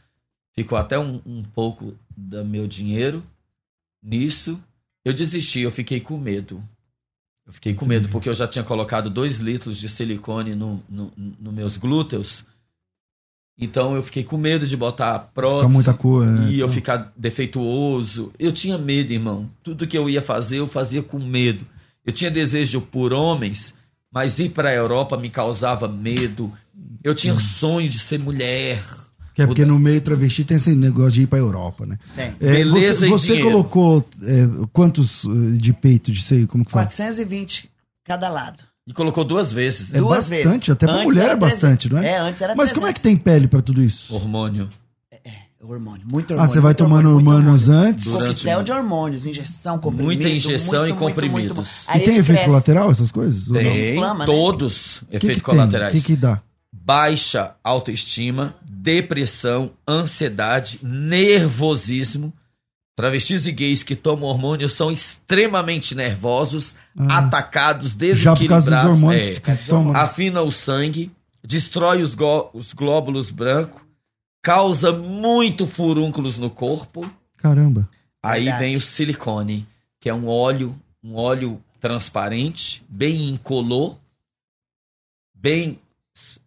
ficou 0.53 0.77
até 0.77 0.99
um, 0.99 1.21
um 1.25 1.43
pouco 1.43 1.97
do 2.17 2.45
meu 2.45 2.67
dinheiro 2.67 3.23
nisso. 4.03 4.61
Eu 5.05 5.13
desisti, 5.13 5.61
eu 5.61 5.71
fiquei 5.71 6.01
com 6.01 6.17
medo. 6.17 6.63
Eu 7.47 7.53
fiquei 7.53 7.75
com 7.75 7.85
medo, 7.85 8.09
porque 8.09 8.29
eu 8.29 8.35
já 8.35 8.49
tinha 8.49 8.65
colocado 8.65 9.11
dois 9.11 9.39
litros 9.39 9.79
de 9.79 9.89
silicone 9.89 10.55
no, 10.55 10.83
no, 10.89 11.13
no 11.39 11.53
meus 11.53 11.77
glúteos. 11.77 12.45
Então 13.59 13.95
eu 13.95 14.03
fiquei 14.03 14.25
com 14.25 14.37
medo 14.37 14.67
de 14.67 14.77
botar 14.77 15.15
a 15.15 15.19
prótese 15.19 15.73
muita 15.73 15.95
cor. 15.95 16.27
é, 16.27 16.49
e 16.49 16.55
eu 16.55 16.67
então. 16.67 16.69
ficar 16.71 17.13
defeituoso. 17.17 18.33
Eu 18.39 18.51
tinha 18.51 18.79
medo, 18.79 19.13
irmão. 19.13 19.49
Tudo 19.63 19.87
que 19.87 19.97
eu 19.97 20.09
ia 20.09 20.23
fazer, 20.23 20.59
eu 20.59 20.67
fazia 20.67 21.03
com 21.03 21.19
medo. 21.19 21.67
Eu 22.05 22.13
tinha 22.13 22.31
desejo 22.31 22.81
por 22.81 23.13
homens, 23.13 23.75
mas 24.11 24.39
ir 24.39 24.51
para 24.51 24.71
a 24.71 24.75
Europa 24.75 25.17
me 25.17 25.31
causava 25.31 25.87
medo. 25.87 26.53
Eu 27.03 27.15
tinha 27.15 27.39
sonho 27.39 27.89
de 27.89 27.99
ser 27.99 28.19
mulher. 28.19 28.83
Que 29.35 29.43
é 29.43 29.47
porque 29.47 29.65
no 29.65 29.79
meio 29.79 30.01
travesti 30.01 30.45
tem 30.45 30.57
esse 30.57 30.75
negócio 30.75 31.13
de 31.13 31.23
ir 31.23 31.27
pra 31.27 31.39
Europa, 31.39 31.85
né? 31.85 31.99
Tem. 32.15 32.27
É, 32.41 32.53
Beleza 32.53 33.01
você 33.01 33.07
e 33.07 33.11
você 33.11 33.27
dinheiro. 33.35 33.51
colocou 33.51 34.09
é, 34.23 34.49
quantos 34.73 35.25
eh, 35.25 35.57
de 35.59 35.73
peito 35.73 36.13
de 36.13 36.23
seio? 36.23 36.47
Como 36.47 36.65
que 36.65 36.71
fala? 36.71 36.85
420 36.87 37.69
cada 38.05 38.29
lado. 38.29 38.63
E 38.87 38.93
colocou 38.93 39.25
duas 39.25 39.53
vezes. 39.53 39.93
É 39.93 39.99
Duas 39.99 40.29
bastante, 40.31 40.45
vezes. 40.45 40.71
até 40.71 40.87
pra 40.87 40.95
Antes 40.97 41.07
mulher 41.07 41.25
era 41.25 41.33
é 41.33 41.37
bastante, 41.37 41.89
300. 41.89 41.91
não 41.91 41.99
é? 41.99 42.13
É, 42.13 42.19
antes 42.19 42.41
era 42.43 42.55
Mas 42.55 42.73
como 42.73 42.87
é 42.87 42.93
que 42.93 43.01
300. 43.01 43.03
tem 43.03 43.17
pele 43.33 43.49
pra 43.49 43.61
tudo 43.63 43.83
isso? 43.83 44.15
Hormônio. 44.15 44.69
Hormônio, 45.67 46.07
muito 46.07 46.33
Ah, 46.33 46.35
hormônio. 46.35 46.53
você 46.53 46.61
vai 46.61 46.69
muito 46.71 46.77
tomando 46.79 47.07
hormônio, 47.09 47.25
muito 47.25 47.37
hormônios 47.39 47.69
hormônio. 47.71 47.89
antes? 47.91 48.05
Durante 48.13 48.29
Coquetel 48.35 48.63
de 48.63 48.73
hormônios, 48.73 49.27
injeção, 49.27 49.79
comprimido. 49.79 50.05
Muita 50.05 50.29
injeção 50.29 50.67
muito, 50.67 50.75
e 50.75 50.79
muito, 50.93 50.99
comprimidos. 50.99 51.57
muito. 51.57 51.71
E 51.71 51.89
Aí 51.89 52.01
tem 52.01 52.17
efeito 52.17 52.27
cresce. 52.27 52.47
colateral, 52.47 52.91
essas 52.91 53.11
coisas? 53.11 53.49
Ou 53.49 53.55
não? 53.55 53.63
Tem 53.63 53.95
inflama, 53.95 54.19
né? 54.19 54.27
todos 54.27 54.97
O 55.03 55.07
que, 55.07 55.17
efeitos 55.17 55.21
que 55.21 55.33
tem? 55.33 55.39
O 55.41 55.43
colaterais. 55.43 55.93
que, 55.95 56.01
que 56.03 56.17
dá? 56.17 56.43
Baixa 56.85 57.57
autoestima, 57.65 58.55
depressão, 58.63 59.71
ansiedade, 59.89 60.79
nervosismo. 60.83 62.31
Travestis 62.95 63.47
e 63.47 63.53
gays 63.53 63.83
que 63.83 63.97
tomam 63.97 64.29
hormônio 64.29 64.69
são 64.69 64.91
extremamente 64.93 65.95
nervosos, 65.95 66.77
Ah. 66.97 67.19
atacados, 67.21 67.93
Já 67.93 67.97
desequilibrados. 68.35 68.39
por 68.39 68.49
causa 68.49 68.71
dos 68.71 68.85
hormônios 68.85 69.29
É. 69.29 69.41
que, 69.41 69.57
que 69.57 69.67
toma. 69.69 69.97
afina 69.99 70.43
o 70.43 70.53
sangue, 70.53 71.11
destrói 71.43 72.03
os, 72.03 72.15
os 72.53 72.73
glóbulos 72.75 73.31
brancos, 73.31 73.81
causa 74.43 74.93
muito 74.93 75.67
furúnculos 75.67 76.37
no 76.37 76.51
corpo. 76.51 77.11
Caramba. 77.39 77.89
Aí 78.23 78.45
Verdade. 78.45 78.63
vem 78.65 78.77
o 78.77 78.83
silicone, 78.83 79.67
que 79.99 80.09
é 80.11 80.15
um 80.15 80.29
óleo, 80.29 80.79
um 81.03 81.17
óleo 81.17 81.61
transparente, 81.81 82.85
bem 82.89 83.29
incolor, 83.31 83.97
bem 85.35 85.79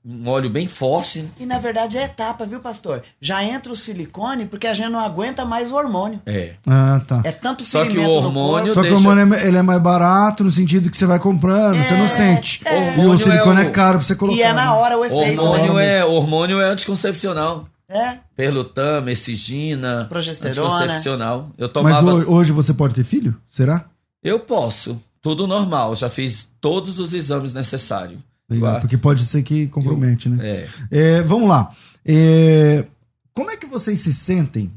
um 0.10 0.30
óleo 0.30 0.50
bem 0.50 0.68
forte. 0.68 1.30
E 1.38 1.46
na 1.46 1.60
verdade 1.60 1.98
é 1.98 2.04
etapa, 2.06 2.46
viu, 2.46 2.60
pastor? 2.62 3.04
Já 3.20 3.44
entra 3.44 3.74
o 3.74 3.76
silicone 3.76 4.46
porque 4.46 4.66
a 4.68 4.74
gente 4.74 4.90
não 4.90 5.00
aguenta 5.00 5.44
mais 5.44 5.72
o 5.72 5.76
hormônio. 5.76 6.22
É. 6.26 6.54
Ah, 6.66 7.02
tá. 7.06 7.22
É 7.26 7.32
tanto 7.34 7.66
Só 7.66 7.82
que 7.84 7.90
o 7.90 7.92
ferimento 7.92 8.12
hormônio- 8.12 8.66
corpo. 8.68 8.74
Só 8.74 8.82
que 8.82 8.88
o 8.88 8.92
deixa- 8.94 8.96
hormônio 9.10 9.34
é, 9.36 9.48
ele 9.48 9.58
é 9.58 9.62
mais 9.62 9.82
barato 9.82 10.44
no 10.44 10.52
sentido 10.52 10.90
que 10.90 10.96
você 10.96 11.06
vai 11.06 11.20
comprando, 11.20 11.76
você 11.84 11.96
não 11.98 12.08
sente. 12.08 12.62
é. 12.66 12.74
E 12.74 12.78
o 12.84 12.88
Hormônio 13.02 13.18
silicone 13.20 13.62
é 13.62 13.66
é, 13.66 13.68
o- 13.68 13.72
caro 13.72 13.98
pra 13.98 14.08
você 14.08 14.16
colocar. 14.16 14.38
E 14.40 14.42
é 14.44 14.54
na 14.54 14.66
né? 14.66 14.72
hora 14.72 14.98
o 14.98 15.04
efeito. 15.06 15.42
Hormônio 15.42 15.74
né? 15.74 15.98
é, 15.98 16.06
hormônio 16.06 16.62
é 16.62 16.70
anticoncepcional. 16.70 17.68
É. 17.90 18.18
Perlutama, 18.36 19.12
exigina, 19.12 20.06
Progesterona. 20.10 20.76
anticoncepcional. 20.76 21.50
Eu 21.58 21.68
Mas 21.68 21.74
tomava. 21.74 22.14
ho- 22.16 22.32
hoje 22.34 22.52
você 22.52 22.74
pode 22.74 22.94
ter 22.96 23.04
filho? 23.04 23.36
Será? 23.48 23.86
Eu 24.24 24.40
posso. 24.40 25.02
Tudo 25.22 25.48
normal. 25.48 25.96
Já 25.96 26.10
fiz 26.10 26.48
todos 26.62 27.00
os 27.00 27.14
exames 27.14 27.54
necessários. 27.54 28.20
Legal, 28.50 28.80
porque 28.80 28.98
pode 28.98 29.26
ser 29.26 29.44
que 29.44 29.68
compromete, 29.68 30.30
né? 30.30 30.48
É. 30.48 30.70
É, 30.90 31.22
vamos 31.22 31.50
lá. 31.50 31.76
É, 32.06 32.88
como 33.34 33.52
é 33.52 33.58
que 33.58 33.66
vocês 33.66 34.00
se 34.00 34.14
sentem 34.14 34.72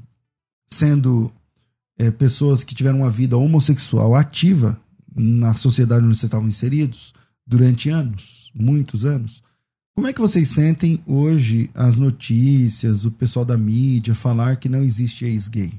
sendo 0.69 1.33
é, 1.97 2.11
pessoas 2.11 2.65
que 2.65 2.75
tiveram 2.75 2.99
uma 2.99 3.11
vida 3.11 3.37
homossexual 3.37 4.15
ativa 4.15 4.79
na 5.15 5.55
sociedade 5.55 6.05
onde 6.05 6.17
vocês 6.17 6.25
estavam 6.25 6.49
inseridos 6.49 7.15
durante 7.47 7.89
anos, 7.89 8.51
muitos 8.55 9.05
anos? 9.05 9.43
Como 9.95 10.09
é 10.09 10.13
que 10.13 10.21
vocês 10.21 10.49
sentem 10.49 11.03
hoje 11.07 11.71
as 11.75 11.97
notícias, 11.97 13.05
o 13.05 13.11
pessoal 13.11 13.45
da 13.45 13.57
mídia 13.57 14.15
falar 14.15 14.57
que 14.57 14.69
não 14.69 14.83
existe 14.83 15.25
ex-gay, 15.25 15.73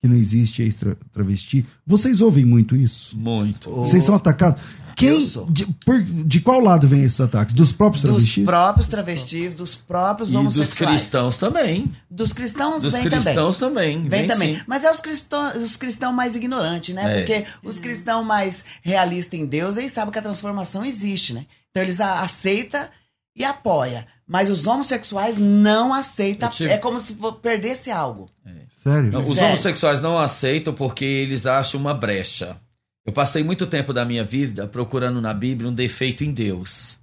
que 0.00 0.08
não 0.08 0.16
existe 0.16 0.62
ex-travesti? 0.62 1.66
Vocês 1.86 2.20
ouvem 2.20 2.44
muito 2.44 2.74
isso? 2.76 3.16
Muito. 3.18 3.70
Vocês 3.70 4.04
são 4.04 4.14
atacados? 4.14 4.60
Quem, 4.96 5.08
Eu 5.08 5.20
sou. 5.22 5.46
de, 5.46 5.64
por- 5.86 6.02
de 6.02 6.40
qual 6.40 6.60
lado 6.60 6.86
vem 6.86 7.02
esses 7.02 7.20
ataques? 7.20 7.54
Dos 7.54 7.72
próprios 7.72 8.02
Dos 8.02 8.10
travestis? 8.12 8.44
próprios 8.44 8.88
travestis, 8.88 9.54
dos 9.54 9.74
próprios 9.74 10.28
E 10.30 10.32
dos 10.32 10.40
homossexuais. 10.40 11.00
cristãos 11.00 11.36
também. 11.38 11.90
Dos 12.10 12.32
cristãos 12.34 12.82
Dos 12.82 12.92
vem 12.92 13.04
também. 13.04 13.20
cristãos 13.20 13.56
também. 13.56 14.08
Vem 14.08 14.26
também. 14.26 14.56
sim. 14.56 14.62
Mas 14.66 14.84
é 14.84 14.90
os 14.90 15.00
cristãos, 15.00 15.56
os 15.56 15.76
cristãos 15.76 16.14
mais 16.14 16.34
ignorantes, 16.36 16.94
né? 16.94 17.02
É. 17.04 17.18
Porque 17.20 17.44
os 17.62 17.78
cristãos 17.78 18.26
mais 18.26 18.62
realistas 18.82 19.38
em 19.40 19.46
Deus, 19.46 19.76
eles 19.78 19.92
sabem 19.92 20.12
que 20.12 20.18
a 20.18 20.22
transformação 20.22 20.84
existe, 20.84 21.32
né? 21.32 21.46
Então 21.70 21.82
eles 21.82 22.00
aceitam 22.00 22.80
e 23.36 23.44
apoiam. 23.44 24.04
Mas 24.26 24.50
os 24.50 24.66
homossexuais 24.66 25.38
não 25.38 25.92
aceitam. 25.94 26.48
Tive- 26.50 26.70
É 26.70 26.78
como 26.78 26.98
se 27.00 27.16
perdesse 27.42 27.90
algo. 27.90 28.28
Sério? 28.82 29.10
Não, 29.12 29.22
os 29.22 29.34
Sério. 29.34 29.52
homossexuais 29.52 30.00
não 30.00 30.18
aceitam 30.18 30.72
porque 30.72 31.04
eles 31.04 31.46
acham 31.46 31.80
uma 31.80 31.92
brecha. 31.94 32.56
Eu 33.04 33.12
passei 33.12 33.42
muito 33.42 33.66
tempo 33.66 33.92
da 33.92 34.04
minha 34.04 34.22
vida 34.24 34.66
procurando 34.66 35.20
na 35.20 35.34
Bíblia 35.34 35.68
um 35.68 35.74
defeito 35.74 36.22
em 36.24 36.32
Deus. 36.32 36.96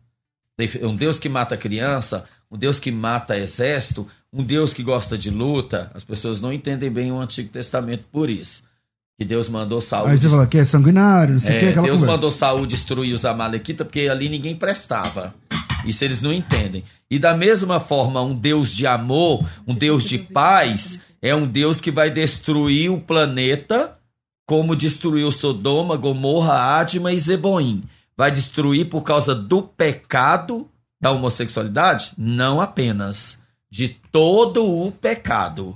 Um 0.82 0.96
Deus 0.96 1.20
que 1.20 1.30
mata 1.30 1.56
criança, 1.58 2.26
um 2.50 2.58
Deus 2.58 2.80
que 2.80 2.92
mata 2.92 3.38
exército, 3.38 4.08
um 4.34 4.44
Deus 4.44 4.74
que 4.74 4.82
gosta 4.84 5.18
de 5.18 5.30
luta. 5.30 5.92
As 5.94 6.04
pessoas 6.04 6.40
não 6.42 6.52
entendem 6.54 6.90
bem 6.90 7.12
o 7.12 7.20
Antigo 7.20 7.50
Testamento 7.50 8.06
por 8.12 8.30
isso. 8.30 8.64
Que 9.20 9.26
Deus 9.26 9.50
mandou 9.50 9.82
Saúl. 9.82 10.08
Aí 10.08 10.18
você 10.18 10.30
fala 10.30 10.48
que 10.48 10.58
é 10.60 10.66
sanguinário, 10.66 11.34
não 11.34 11.40
sei 11.40 11.56
o 11.56 11.58
É, 11.58 11.60
que, 11.60 11.66
aquela 11.70 11.88
Deus 11.88 12.00
conversa. 12.00 12.16
mandou 12.16 12.32
Saúl 12.32 12.66
destruir 12.68 13.14
os 13.14 13.26
Amalequitas 13.26 13.86
porque 13.86 14.08
ali 14.08 14.30
ninguém 14.30 14.56
prestava. 14.56 15.34
Isso 15.88 16.04
eles 16.04 16.22
não 16.22 16.34
entendem. 16.34 16.84
E 17.10 17.18
da 17.18 17.34
mesma 17.36 17.80
forma, 17.80 18.22
um 18.22 18.36
Deus 18.36 18.74
de 18.74 18.86
amor, 18.86 19.46
um 19.66 19.74
Deus 19.74 20.04
de 20.04 20.18
paz, 20.18 21.02
é 21.22 21.34
um 21.34 21.48
Deus 21.48 21.80
que 21.80 21.90
vai 21.90 22.12
destruir 22.12 22.92
o 22.92 23.00
planeta 23.00 23.98
como 24.46 24.76
destruiu 24.76 25.32
Sodoma, 25.32 25.98
Gomorra, 25.98 26.80
Adma 26.80 27.12
e 27.12 27.20
Zeboim. 27.20 27.84
Vai 28.16 28.32
destruir 28.32 28.90
por 28.90 29.04
causa 29.04 29.36
do 29.36 29.62
pecado 29.62 30.70
da 31.00 31.12
homossexualidade? 31.12 32.12
Não 32.18 32.62
apenas. 32.62 33.38
De 33.70 33.90
todo 34.12 34.66
o 34.66 34.92
pecado. 34.92 35.76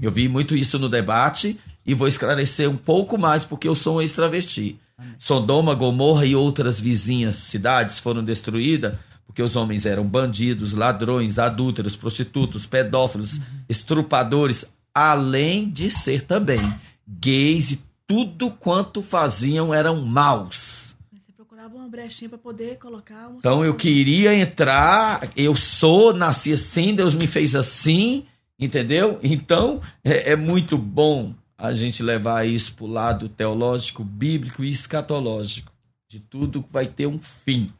Eu 0.00 0.10
vi 0.10 0.28
muito 0.28 0.56
isso 0.56 0.78
no 0.78 0.88
debate 0.88 1.60
e 1.84 1.94
vou 1.94 2.08
esclarecer 2.08 2.68
um 2.68 2.76
pouco 2.76 3.18
mais 3.18 3.44
porque 3.44 3.68
eu 3.68 3.74
sou 3.74 3.96
um 3.96 4.00
ex-travesti. 4.00 4.78
Sodoma, 5.18 5.74
Gomorra 5.74 6.24
e 6.24 6.34
outras 6.34 6.80
vizinhas 6.80 7.36
cidades 7.36 8.00
foram 8.00 8.24
destruídas 8.24 8.96
porque 9.26 9.42
os 9.42 9.56
homens 9.56 9.84
eram 9.84 10.04
bandidos, 10.06 10.74
ladrões, 10.74 11.38
adúlteros, 11.38 11.96
prostitutos, 11.96 12.64
pedófilos, 12.64 13.40
estrupadores, 13.68 14.64
além 14.94 15.68
de 15.68 15.90
ser 15.90 16.22
também 16.22 16.60
gays 17.06 17.72
e 17.72 17.80
tudo 18.06 18.50
quanto 18.50 19.02
faziam 19.02 19.74
eram 19.74 20.00
maus. 20.02 20.96
Você 21.12 21.32
procurava 21.36 21.76
uma 21.76 21.88
brechinha 21.88 22.28
pra 22.28 22.38
poder 22.38 22.78
colocar 22.78 23.28
um. 23.28 23.38
Então 23.38 23.64
eu 23.64 23.74
queria 23.74 24.34
entrar, 24.34 25.30
eu 25.36 25.54
sou, 25.54 26.14
nasci 26.14 26.52
assim, 26.52 26.94
Deus 26.94 27.14
me 27.14 27.26
fez 27.26 27.54
assim, 27.54 28.24
entendeu? 28.58 29.18
Então 29.22 29.80
é, 30.04 30.32
é 30.32 30.36
muito 30.36 30.78
bom 30.78 31.34
a 31.58 31.72
gente 31.72 32.02
levar 32.02 32.46
isso 32.46 32.74
pro 32.74 32.86
lado 32.86 33.28
teológico, 33.28 34.04
bíblico 34.04 34.62
e 34.62 34.70
escatológico. 34.70 35.72
De 36.08 36.20
tudo 36.20 36.64
vai 36.70 36.86
ter 36.86 37.06
um 37.06 37.18
fim. 37.18 37.72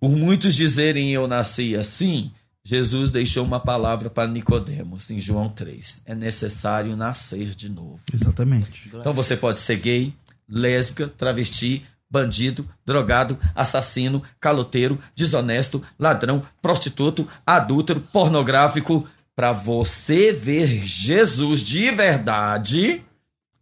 Por 0.00 0.10
muitos 0.10 0.54
dizerem 0.54 1.12
eu 1.12 1.26
nasci 1.26 1.74
assim, 1.74 2.30
Jesus 2.64 3.12
deixou 3.12 3.44
uma 3.44 3.60
palavra 3.60 4.10
para 4.10 4.28
Nicodemos 4.28 5.08
em 5.10 5.20
João 5.20 5.48
3. 5.48 6.02
É 6.04 6.16
necessário 6.16 6.96
nascer 6.96 7.54
de 7.54 7.68
novo. 7.68 8.00
Exatamente. 8.12 8.90
Então 8.92 9.12
você 9.12 9.36
pode 9.36 9.60
ser 9.60 9.76
gay, 9.76 10.12
lésbica, 10.48 11.06
travesti, 11.06 11.86
bandido, 12.10 12.68
drogado, 12.84 13.38
assassino, 13.54 14.22
caloteiro, 14.40 14.98
desonesto, 15.14 15.80
ladrão, 15.96 16.42
prostituto, 16.60 17.28
adúltero, 17.46 18.00
pornográfico. 18.00 19.08
Para 19.34 19.52
você 19.52 20.32
ver 20.32 20.86
Jesus 20.86 21.60
de 21.60 21.90
verdade, 21.90 23.00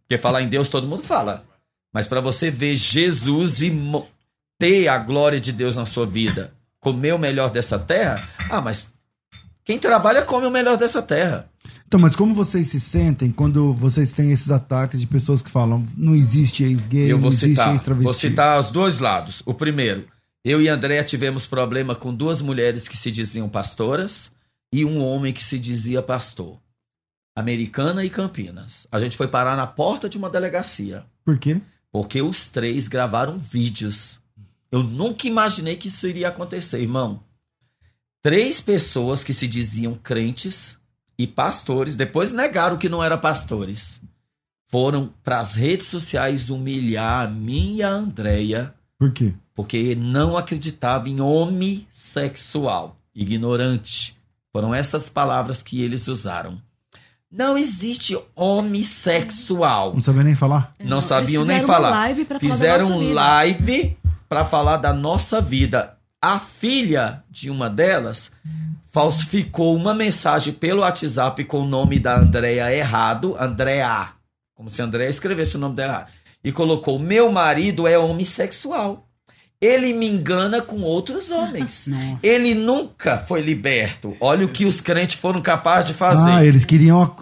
porque 0.01 0.17
falar 0.17 0.41
em 0.41 0.49
Deus 0.49 0.67
todo 0.67 0.87
mundo 0.87 1.03
fala, 1.03 1.45
mas 1.93 2.07
para 2.07 2.21
você 2.21 2.49
ver 2.49 2.75
Jesus 2.75 3.61
e 3.61 3.69
ter 4.57 4.87
a 4.87 4.97
glória 4.97 5.39
de 5.39 5.51
Deus 5.51 5.75
na 5.75 5.85
sua 5.85 6.05
vida, 6.05 6.53
comer 6.79 7.13
o 7.13 7.19
melhor 7.19 7.49
dessa 7.49 7.77
terra, 7.79 8.27
ah, 8.49 8.61
mas 8.61 8.89
quem 9.63 9.79
trabalha 9.79 10.21
come 10.21 10.45
o 10.45 10.51
melhor 10.51 10.77
dessa 10.77 11.01
terra. 11.01 11.49
Então, 11.87 11.99
mas 11.99 12.15
como 12.15 12.33
vocês 12.33 12.67
se 12.67 12.79
sentem 12.79 13.31
quando 13.31 13.73
vocês 13.73 14.11
têm 14.11 14.31
esses 14.31 14.49
ataques 14.51 14.99
de 14.99 15.07
pessoas 15.07 15.41
que 15.41 15.49
falam 15.49 15.85
não 15.97 16.15
existe 16.15 16.63
ex-gay, 16.63 17.09
não 17.09 17.27
existe 17.27 17.49
citar, 17.49 17.71
ex-travesti? 17.71 18.03
vou 18.05 18.13
citar 18.13 18.59
os 18.59 18.71
dois 18.71 18.99
lados. 18.99 19.41
O 19.45 19.53
primeiro, 19.53 20.07
eu 20.43 20.61
e 20.61 20.67
André 20.67 21.03
tivemos 21.03 21.47
problema 21.47 21.95
com 21.95 22.13
duas 22.13 22.41
mulheres 22.41 22.87
que 22.87 22.97
se 22.97 23.11
diziam 23.11 23.49
pastoras 23.49 24.31
e 24.73 24.83
um 24.85 25.03
homem 25.03 25.31
que 25.33 25.43
se 25.43 25.57
dizia 25.57 26.01
pastor. 26.01 26.59
Americana 27.35 28.03
e 28.05 28.09
Campinas. 28.09 28.87
A 28.91 28.99
gente 28.99 29.17
foi 29.17 29.27
parar 29.27 29.55
na 29.57 29.67
porta 29.67 30.07
de 30.07 30.17
uma 30.17 30.29
delegacia, 30.29 31.03
Por 31.23 31.37
quê? 31.37 31.59
porque 31.91 32.21
os 32.21 32.47
três 32.47 32.87
gravaram 32.87 33.37
vídeos. 33.37 34.19
Eu 34.75 34.83
nunca 34.83 35.25
imaginei 35.25 35.77
que 35.77 35.87
isso 35.87 36.05
iria 36.05 36.27
acontecer, 36.27 36.81
irmão. 36.81 37.21
Três 38.21 38.59
pessoas 38.59 39.23
que 39.23 39.33
se 39.33 39.47
diziam 39.47 39.93
crentes 39.93 40.75
e 41.17 41.25
pastores, 41.25 41.95
depois 41.95 42.33
negaram 42.33 42.75
que 42.75 42.89
não 42.89 43.01
eram 43.01 43.17
pastores. 43.17 44.01
Foram 44.67 45.13
para 45.23 45.39
as 45.39 45.53
redes 45.55 45.87
sociais 45.87 46.49
humilhar 46.49 47.25
a 47.25 47.27
mim 47.29 47.75
e 47.77 47.83
a 47.83 47.89
Andréia, 47.89 48.73
Por 48.99 49.13
quê? 49.13 49.33
porque 49.53 49.95
não 49.95 50.35
acreditava 50.35 51.07
em 51.07 51.21
homossexual, 51.21 52.97
ignorante. 53.15 54.17
Foram 54.51 54.75
essas 54.75 55.07
palavras 55.07 55.63
que 55.63 55.81
eles 55.81 56.07
usaram. 56.09 56.57
Não 57.31 57.57
existe 57.57 58.17
homossexual. 58.35 59.93
Não 59.93 60.01
sabia 60.01 60.23
nem 60.23 60.35
falar? 60.35 60.73
Não 60.79 60.97
Eles 60.97 61.05
sabiam 61.05 61.45
nem 61.45 61.59
fizeram 61.59 61.65
uma 61.65 61.73
falar. 61.73 61.89
live 61.91 62.25
pra 62.25 62.39
falar 62.39 62.49
da 62.49 62.55
Fizeram 62.55 62.89
nossa 62.89 62.95
um 62.95 62.99
vida. 63.07 63.13
live 63.13 63.97
para 64.27 64.45
falar 64.45 64.77
da 64.77 64.93
nossa 64.93 65.41
vida. 65.41 65.97
A 66.21 66.39
filha 66.39 67.23
de 67.29 67.49
uma 67.49 67.69
delas 67.69 68.31
falsificou 68.91 69.75
uma 69.75 69.93
mensagem 69.93 70.53
pelo 70.53 70.81
WhatsApp 70.81 71.43
com 71.43 71.61
o 71.61 71.67
nome 71.67 71.99
da 71.99 72.17
Andrea 72.17 72.73
errado, 72.73 73.35
Andrea, 73.39 74.13
como 74.55 74.69
se 74.69 74.81
Andrea 74.81 75.09
escrevesse 75.09 75.57
o 75.57 75.59
nome 75.59 75.75
dela 75.75 76.07
e 76.43 76.51
colocou: 76.51 76.97
"Meu 76.97 77.31
marido 77.31 77.87
é 77.87 77.97
homossexual. 77.97 79.04
Ele 79.61 79.93
me 79.93 80.07
engana 80.07 80.61
com 80.61 80.81
outros 80.81 81.31
homens. 81.31 81.87
Nossa. 81.89 82.17
Ele 82.21 82.53
nunca 82.53 83.17
foi 83.17 83.41
liberto. 83.41 84.15
Olha 84.19 84.45
o 84.45 84.49
que 84.49 84.65
os 84.65 84.81
crentes 84.81 85.15
foram 85.15 85.41
capazes 85.41 85.87
de 85.87 85.93
fazer. 85.93 86.29
Ah, 86.31 86.45
eles 86.45 86.65
queriam 86.65 87.15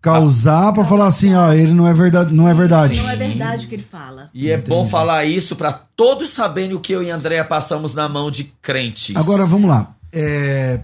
causar 0.00 0.72
pra 0.72 0.84
falar 0.84 1.06
assim, 1.06 1.34
ó, 1.34 1.52
ele 1.52 1.72
não 1.72 1.86
é 1.86 1.94
verdade, 1.94 2.34
não 2.34 2.48
é 2.48 2.52
verdade. 2.54 3.00
Não 3.00 3.08
é 3.08 3.16
verdade 3.16 3.66
o 3.66 3.68
que 3.68 3.74
ele 3.76 3.86
fala. 3.88 4.30
E 4.34 4.50
é 4.50 4.58
bom 4.58 4.86
falar 4.86 5.24
isso 5.24 5.54
para 5.56 5.72
todos 5.72 6.30
saberem 6.30 6.74
o 6.74 6.80
que 6.80 6.92
eu 6.92 7.02
e 7.02 7.10
Andréa 7.10 7.44
passamos 7.44 7.94
na 7.94 8.08
mão 8.08 8.30
de 8.30 8.44
crentes. 8.60 9.14
Agora 9.16 9.46
vamos 9.46 9.70
lá. 9.70 9.94
É, 10.12 10.80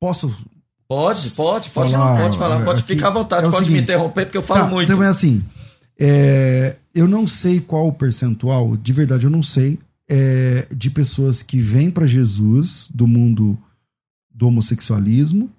Posso 0.00 0.34
Pode, 0.86 1.30
pode, 1.30 1.70
pode 1.70 1.92
Falar, 1.92 2.20
pode 2.22 2.38
falar, 2.38 2.60
é, 2.60 2.64
pode 2.64 2.80
aqui 2.80 2.94
ficar 2.94 3.08
à 3.08 3.10
vontade, 3.10 3.46
é 3.46 3.50
pode 3.50 3.60
me 3.62 3.66
seguinte. 3.68 3.82
interromper, 3.84 4.26
porque 4.26 4.36
eu 4.36 4.42
falo 4.42 4.60
Tá, 4.60 4.66
muito. 4.66 4.92
Então 4.92 5.02
é 5.02 5.08
assim. 5.08 5.42
é, 5.98 6.76
eu 6.94 7.08
não 7.08 7.26
sei 7.26 7.58
qual 7.60 7.88
o 7.88 7.92
percentual, 7.92 8.76
de 8.76 8.92
verdade, 8.92 9.24
eu 9.24 9.30
não 9.30 9.42
sei 9.42 9.78
é, 10.08 10.66
de 10.74 10.90
pessoas 10.90 11.42
que 11.42 11.58
vêm 11.58 11.90
para 11.90 12.06
Jesus 12.06 12.90
do 12.94 13.06
mundo 13.06 13.58
do 14.30 14.48
homossexualismo 14.48 15.50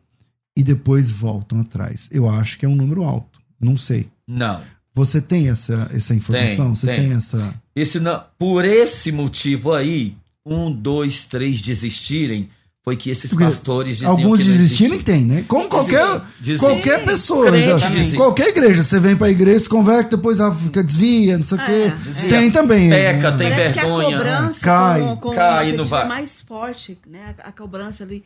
e 0.56 0.64
depois 0.64 1.12
voltam 1.12 1.60
atrás. 1.62 2.10
Eu 2.12 2.30
acho 2.30 2.58
que 2.58 2.66
é 2.66 2.70
um 2.70 2.76
número 2.76 3.04
alto. 3.04 3.40
Não 3.60 3.76
sei. 3.76 4.10
Não. 4.28 4.62
Você 4.94 5.22
tem 5.22 5.50
essa, 5.50 5.90
essa 5.94 6.16
informação? 6.16 6.68
Tem, 6.68 6.76
Você 6.76 6.88
tem. 6.88 6.96
tem 6.96 7.14
essa. 7.14 7.62
Esse 7.76 8.00
não, 8.00 8.24
por 8.38 8.64
esse 8.64 9.12
motivo 9.12 9.74
aí, 9.74 10.16
um, 10.46 10.72
dois, 10.72 11.26
três 11.26 11.60
desistirem, 11.60 12.50
foi 12.86 12.96
que 12.96 13.10
esses 13.10 13.30
Porque 13.32 13.44
pastores 13.46 13.94
diziam 13.98 14.12
Alguns 14.12 14.40
que 14.42 14.48
não 14.48 14.58
desistirem 14.58 14.94
existia. 14.94 15.14
tem, 15.16 15.26
né? 15.26 15.44
Como 15.48 15.68
qualquer, 15.68 16.22
Dizem. 16.40 16.60
qualquer 16.60 17.00
Sim. 17.00 17.06
pessoa. 17.06 17.48
Crente 17.48 18.12
já- 18.12 18.16
qualquer 18.18 18.48
igreja. 18.50 18.84
Você 18.84 19.00
vem 19.00 19.16
pra 19.18 19.28
igreja, 19.30 19.60
se 19.60 19.70
converte, 19.70 20.12
depois 20.12 20.40
ah, 20.40 20.52
fica 20.54 20.84
desvia, 20.84 21.36
não 21.38 21.44
sei 21.44 21.58
o 21.58 21.62
É, 21.62 21.66
quê. 21.66 21.94
desvia. 22.04 22.30
Tem 22.30 22.52
também. 22.52 22.90
Peca, 22.92 23.32
né? 23.32 23.38
tem 23.38 23.50
Parece 23.50 23.74
vergonha, 23.74 24.08
que 24.08 24.14
a 24.14 24.18
cobrança 24.20 24.60
cai, 24.62 25.02
com, 25.02 25.18
com 25.18 25.34
cai, 25.34 25.72
não 25.74 25.84
vai. 25.84 26.04
é 26.04 26.08
mais 26.08 26.42
forte, 26.48 26.98
né? 27.08 27.34
A, 27.44 27.50
a 27.50 27.52
cobrança 27.52 28.04
ali 28.04 28.24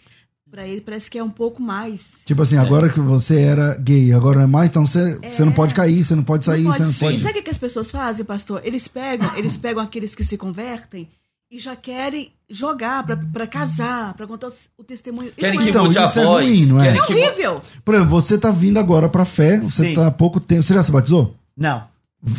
pra 0.52 0.68
ele 0.68 0.82
parece 0.82 1.10
que 1.10 1.18
é 1.18 1.24
um 1.24 1.30
pouco 1.30 1.62
mais. 1.62 2.22
Tipo 2.26 2.42
assim, 2.42 2.58
agora 2.58 2.90
que 2.90 3.00
você 3.00 3.40
era 3.40 3.76
gay, 3.80 4.12
agora 4.12 4.38
não 4.40 4.44
é 4.44 4.48
mais, 4.48 4.70
então 4.70 4.86
você, 4.86 5.18
você 5.20 5.46
não 5.46 5.52
pode 5.54 5.74
cair, 5.74 6.04
você 6.04 6.16
não 6.16 6.24
pode 6.24 6.44
sair, 6.44 6.64
não 6.64 6.74
você 6.74 6.84
não 6.84 6.90
pode, 6.92 7.00
pode. 7.00 7.16
E 7.16 7.20
sabe 7.20 7.32
o 7.32 7.34
que 7.36 7.42
que 7.44 7.52
as 7.52 7.58
pessoas 7.58 7.90
fazem, 7.90 8.26
pastor? 8.26 8.60
Eles 8.66 8.88
pegam, 8.90 9.32
eles 9.38 9.56
pegam 9.56 9.82
aqueles 9.82 10.14
que 10.16 10.24
se 10.26 10.36
convertem 10.38 11.08
e 11.50 11.60
já 11.60 11.76
querem 11.78 12.32
jogar 12.50 13.04
pra, 13.06 13.16
pra 13.18 13.46
casar, 13.48 14.14
pra 14.16 14.26
contar 14.26 14.52
o, 14.78 14.84
testemunho. 14.84 15.32
Querem 15.34 15.56
não 15.56 15.62
que 15.64 15.68
é. 15.68 15.70
Então, 15.70 15.86
mude 15.86 15.98
a 15.98 16.06
isso 16.06 16.20
é 16.20 16.24
voz. 16.26 16.46
ruim, 16.46 16.66
não 16.66 16.82
é? 16.82 16.86
querem 16.86 17.00
É 17.00 17.04
horrível. 17.04 17.62
Por 17.86 17.94
exemplo, 17.96 18.10
você 18.12 18.38
tá 18.38 18.52
vindo 18.52 18.78
agora 18.80 19.08
pra 19.08 19.24
fé, 19.26 19.60
você 19.60 19.90
Sim. 19.90 19.94
tá 19.94 20.08
há 20.08 20.12
pouco 20.12 20.40
tempo. 20.40 20.64
Você 20.64 20.74
já 20.74 20.82
se 20.84 20.92
batizou? 20.92 21.36
Não. 21.56 21.88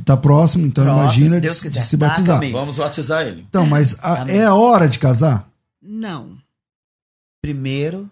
Tá 0.04 0.16
próximo, 0.16 0.66
então 0.66 0.84
Próximo, 0.84 1.02
imagina 1.26 1.50
se 1.50 1.68
de, 1.70 1.74
de 1.78 1.80
se 1.86 1.96
Tá, 1.96 2.06
batizar. 2.08 2.36
também. 2.36 2.52
Vamos 2.52 2.76
batizar 2.76 3.26
ele. 3.26 3.46
Então, 3.48 3.64
mas 3.66 3.96
a- 4.02 4.26
é 4.28 4.44
a 4.44 4.54
hora 4.54 4.86
de 4.88 4.98
casar? 4.98 5.48
Não. 5.82 6.36
Primeiro, 7.40 8.10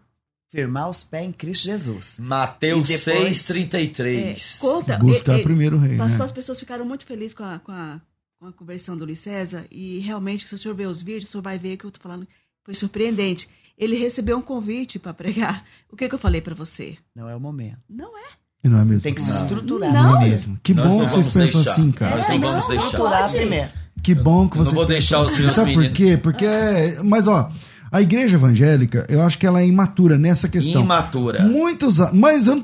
firmar 0.50 0.88
os 0.88 1.02
pés 1.02 1.26
em 1.26 1.32
Cristo 1.32 1.64
Jesus. 1.64 2.16
Mateus 2.18 2.88
E 2.88 2.96
depois- 2.96 3.36
6,33. 3.36 4.56
É, 4.56 4.58
conta. 4.58 4.96
Buscar 4.98 5.36
e- 5.36 5.40
e- 5.40 5.42
primeiro 5.42 5.76
o 5.76 5.80
rei, 5.80 5.96
Pastor, 5.98 6.18
né? 6.20 6.24
as 6.24 6.32
pessoas 6.32 6.58
ficaram 6.58 6.84
muito 6.86 7.04
felizes 7.04 7.34
com 7.34 7.44
a, 7.44 7.58
com 7.58 7.70
a, 7.72 8.00
com 8.38 8.46
a 8.46 8.52
conversão 8.52 8.96
do 8.96 9.04
Luiz 9.04 9.18
César 9.18 9.64
e 9.70 9.98
realmente, 9.98 10.46
se 10.46 10.54
o 10.54 10.58
senhor 10.58 10.74
ver 10.74 10.86
os 10.86 11.02
vídeos, 11.02 11.24
o 11.28 11.32
senhor 11.32 11.42
vai 11.42 11.58
ver 11.58 11.76
que 11.76 11.84
eu 11.84 11.90
tô 11.90 12.00
falando 12.00 12.26
foi 12.64 12.74
surpreendente. 12.74 13.48
Ele 13.76 13.96
recebeu 13.96 14.36
um 14.38 14.42
convite 14.42 14.98
para 14.98 15.12
pregar. 15.14 15.64
O 15.90 15.96
que, 15.96 16.08
que 16.08 16.14
eu 16.14 16.18
falei 16.18 16.40
para 16.40 16.54
você? 16.54 16.96
Não 17.16 17.28
é 17.28 17.34
o 17.34 17.40
momento. 17.40 17.78
Não 17.88 18.16
é. 18.16 18.22
E 18.62 18.68
não 18.68 18.78
é 18.80 18.84
mesmo? 18.84 19.02
Tem 19.02 19.14
que 19.14 19.22
se 19.22 19.30
Não. 19.32 19.42
estruturar. 19.42 19.92
Não. 19.92 20.12
Não 20.12 20.22
é 20.22 20.28
mesmo. 20.28 20.58
Que 20.62 20.74
Nós 20.74 20.86
bom 20.88 20.98
não 20.98 21.06
que 21.06 21.12
vocês 21.12 21.28
pensam 21.28 21.62
deixar. 21.62 21.72
assim, 21.72 21.90
cara. 21.92 22.16
Nós 22.16 22.26
É, 22.26 22.28
não 22.32 22.38
não, 22.38 22.46
vamos 22.48 22.62
não 22.62 22.68
deixar. 22.68 22.84
Estruturar 22.86 23.20
pode. 23.22 23.36
primeiro. 23.36 23.70
Que 24.02 24.14
bom 24.14 24.48
que 24.48 24.54
Eu 24.54 24.58
não 24.58 24.64
vocês 24.64 24.74
vou 24.74 24.86
pensam 24.86 24.88
deixar 24.98 25.20
os 25.20 25.28
assim. 25.30 25.42
meus 25.42 25.52
Sabe 25.54 25.74
por 25.74 25.92
quê? 25.92 26.16
Porque 26.16 26.44
é... 26.44 27.02
Mas, 27.04 27.26
ó, 27.26 27.50
a 27.90 28.02
igreja 28.02 28.36
evangélica, 28.36 29.06
eu 29.08 29.22
acho 29.22 29.38
que 29.38 29.46
ela 29.46 29.60
é 29.60 29.66
imatura 29.66 30.16
nessa 30.18 30.48
questão. 30.48 30.82
Imatura. 30.82 31.44
Muitos... 31.44 31.98
Mas 32.12 32.46
eu 32.48 32.56
não 32.56 32.62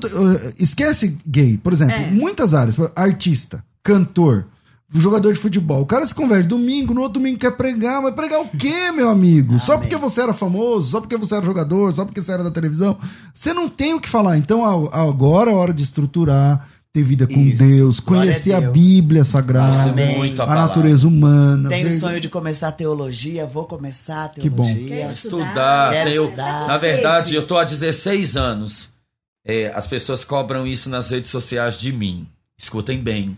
esquece 0.59 1.17
gay. 1.27 1.57
Por 1.57 1.71
exemplo, 1.73 1.95
É. 1.95 2.11
muitas 2.11 2.53
áreas. 2.53 2.75
Artista, 2.95 3.63
cantor, 3.83 4.47
jogador 5.01 5.33
de 5.33 5.39
futebol. 5.39 5.81
O 5.81 5.85
cara 5.85 6.05
se 6.05 6.13
converte 6.15 6.47
domingo, 6.47 6.93
no 6.93 7.01
outro 7.01 7.19
domingo 7.19 7.37
quer 7.39 7.51
pregar. 7.51 8.01
Mas 8.01 8.13
pregar 8.15 8.41
o 8.41 8.47
quê, 8.47 8.91
meu 8.91 9.09
amigo? 9.09 9.59
Só 9.59 9.77
porque 9.77 9.95
você 9.95 10.21
era 10.21 10.33
famoso, 10.33 10.91
só 10.91 10.99
porque 11.01 11.17
você 11.17 11.35
era 11.35 11.45
jogador, 11.45 11.91
só 11.93 12.05
porque 12.05 12.21
você 12.21 12.31
era 12.31 12.43
da 12.43 12.51
televisão. 12.51 12.97
Você 13.33 13.53
não 13.53 13.67
tem 13.69 13.93
o 13.93 13.99
que 14.01 14.09
falar. 14.09 14.37
Então, 14.37 14.63
a- 14.65 15.01
agora 15.03 15.51
é 15.51 15.53
hora 15.53 15.73
de 15.73 15.83
estruturar, 15.83 16.67
ter 16.93 17.03
vida 17.03 17.27
com 17.27 17.39
Isso. 17.41 17.61
Deus, 17.61 17.99
conhecer 17.99 18.53
a 18.53 18.57
a, 18.57 18.59
Deus. 18.61 18.73
Bíblia 18.73 19.23
Sagrada, 19.25 19.91
muito 19.91 20.41
a 20.41 20.45
a 20.45 20.55
natureza 20.55 21.05
humana. 21.07 21.67
Tenho 21.67 21.87
o 21.87 21.91
ver- 21.91 21.97
sonho 21.99 22.21
de 22.21 22.29
começar 22.29 22.71
teologia, 22.71 23.45
vou 23.45 23.65
começar 23.65 24.25
a 24.25 24.29
Que 24.29 24.49
bom. 24.49 24.63
teologia. 24.63 24.87
Quer 25.07 25.13
Estudar. 25.13 25.91
Quero 25.91 26.09
tenho- 26.11 26.23
estudar. 26.23 26.67
Na 26.67 26.77
verdade, 26.77 27.35
eu 27.35 27.45
tô 27.45 27.57
há 27.57 27.65
16 27.65 28.37
anos. 28.37 28.89
É, 29.45 29.71
as 29.75 29.85
pessoas 29.85 30.23
cobram 30.23 30.65
isso 30.65 30.89
nas 30.89 31.09
redes 31.09 31.29
sociais 31.29 31.77
de 31.77 31.91
mim. 31.91 32.25
Escutem 32.57 33.03
bem. 33.03 33.37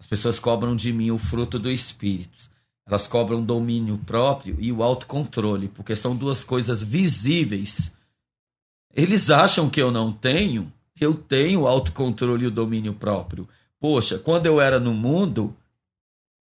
As 0.00 0.06
pessoas 0.06 0.38
cobram 0.38 0.74
de 0.74 0.92
mim 0.92 1.10
o 1.10 1.18
fruto 1.18 1.58
do 1.58 1.70
Espírito. 1.70 2.50
Elas 2.86 3.06
cobram 3.06 3.44
domínio 3.44 3.98
próprio 3.98 4.56
e 4.58 4.72
o 4.72 4.82
autocontrole, 4.82 5.68
porque 5.68 5.94
são 5.94 6.16
duas 6.16 6.42
coisas 6.42 6.82
visíveis. 6.82 7.94
Eles 8.92 9.30
acham 9.30 9.70
que 9.70 9.80
eu 9.80 9.92
não 9.92 10.10
tenho. 10.10 10.72
Eu 11.00 11.14
tenho 11.14 11.60
o 11.60 11.68
autocontrole 11.68 12.44
e 12.44 12.48
o 12.48 12.50
domínio 12.50 12.92
próprio. 12.94 13.48
Poxa, 13.78 14.18
quando 14.18 14.46
eu 14.46 14.60
era 14.60 14.80
no 14.80 14.92
mundo, 14.92 15.54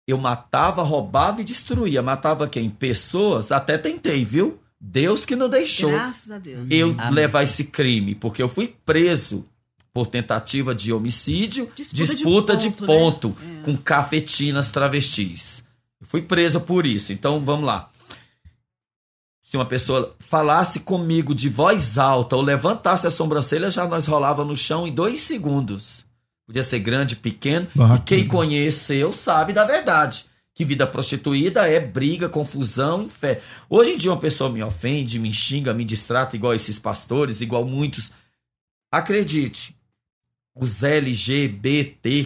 eu 0.06 0.16
matava, 0.16 0.82
roubava 0.82 1.40
e 1.40 1.44
destruía. 1.44 2.00
Matava 2.02 2.46
quem? 2.48 2.70
Pessoas? 2.70 3.50
Até 3.50 3.76
tentei, 3.76 4.24
viu? 4.24 4.60
Deus 4.80 5.26
que 5.26 5.36
não 5.36 5.48
deixou 5.48 5.90
Graças 5.90 6.30
a 6.30 6.38
Deus. 6.38 6.70
eu 6.70 6.94
Amém. 6.98 7.10
levar 7.12 7.42
esse 7.42 7.64
crime, 7.64 8.14
porque 8.14 8.42
eu 8.42 8.48
fui 8.48 8.74
preso 8.86 9.44
por 9.92 10.06
tentativa 10.06 10.74
de 10.74 10.92
homicídio, 10.92 11.70
Disputa 11.74 11.96
de 11.96 12.14
disputa 12.14 12.56
de 12.56 12.70
ponto, 12.70 12.86
ponto, 13.30 13.36
né? 13.40 13.60
É. 13.60 13.64
com 13.64 13.76
cafetinas 13.76 14.70
travestis. 14.70 15.64
Eu 16.00 16.06
fui 16.06 16.22
preso 16.22 16.60
por 16.60 16.86
isso. 16.86 17.12
Então 17.12 17.44
vamos 17.44 17.66
lá. 17.66 17.90
Se 19.42 19.56
uma 19.56 19.66
pessoa 19.66 20.14
falasse 20.20 20.78
comigo 20.78 21.34
de 21.34 21.48
voz 21.48 21.98
alta 21.98 22.36
ou 22.36 22.42
levantasse 22.42 23.06
a 23.06 23.10
sobrancelha, 23.10 23.70
já 23.70 23.86
nós 23.86 24.06
rolava 24.06 24.44
no 24.44 24.56
chão 24.56 24.86
em 24.86 24.92
dois 24.92 25.20
segundos. 25.20 26.06
Podia 26.46 26.62
ser 26.62 26.78
grande, 26.78 27.16
pequeno. 27.16 27.66
E 27.74 27.98
quem 28.00 28.28
conheceu 28.28 29.12
sabe 29.12 29.52
da 29.52 29.64
verdade. 29.64 30.24
Que 30.54 30.64
vida 30.64 30.86
prostituída 30.86 31.66
é 31.68 31.80
briga, 31.80 32.28
confusão, 32.28 33.08
fé. 33.08 33.40
Hoje 33.68 33.92
em 33.92 33.96
dia 33.96 34.12
uma 34.12 34.20
pessoa 34.20 34.50
me 34.50 34.62
ofende, 34.62 35.18
me 35.18 35.32
xinga, 35.32 35.74
me 35.74 35.84
distrata 35.84 36.36
igual 36.36 36.54
esses 36.54 36.78
pastores, 36.78 37.40
igual 37.40 37.64
muitos. 37.64 38.12
Acredite, 38.92 39.74
os 40.60 40.82
LGBTQI+, 40.82 42.24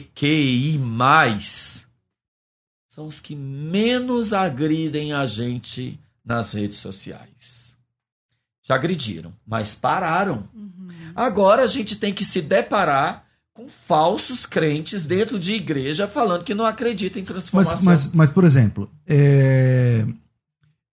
são 2.88 3.06
os 3.06 3.20
que 3.20 3.34
menos 3.34 4.32
agridem 4.32 5.12
a 5.12 5.26
gente 5.26 5.98
nas 6.24 6.52
redes 6.52 6.78
sociais. 6.78 7.76
Já 8.62 8.76
agrediram, 8.76 9.32
mas 9.46 9.74
pararam. 9.74 10.48
Uhum. 10.54 10.88
Agora 11.14 11.62
a 11.62 11.66
gente 11.66 11.96
tem 11.96 12.14
que 12.14 12.24
se 12.24 12.40
deparar 12.40 13.24
com 13.52 13.68
falsos 13.68 14.44
crentes 14.46 15.06
dentro 15.06 15.38
de 15.38 15.52
igreja 15.52 16.08
falando 16.08 16.44
que 16.44 16.54
não 16.54 16.64
acreditam 16.64 17.22
em 17.22 17.24
transformação. 17.24 17.82
Mas, 17.82 18.06
mas, 18.06 18.14
mas, 18.14 18.30
por 18.30 18.42
exemplo, 18.42 18.90
é, 19.06 20.04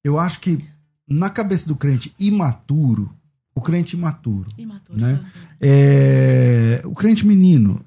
eu 0.04 0.20
acho 0.20 0.40
que 0.40 0.64
na 1.08 1.30
cabeça 1.30 1.68
do 1.68 1.76
crente 1.76 2.14
imaturo, 2.20 3.14
o 3.54 3.62
crente 3.62 3.96
imaturo, 3.96 4.48
Imaturo, 4.58 5.00
Né? 5.00 5.16
sabe? 5.16 5.30
é, 5.60 6.82
o 6.86 6.94
crente 6.94 7.26
menino, 7.26 7.84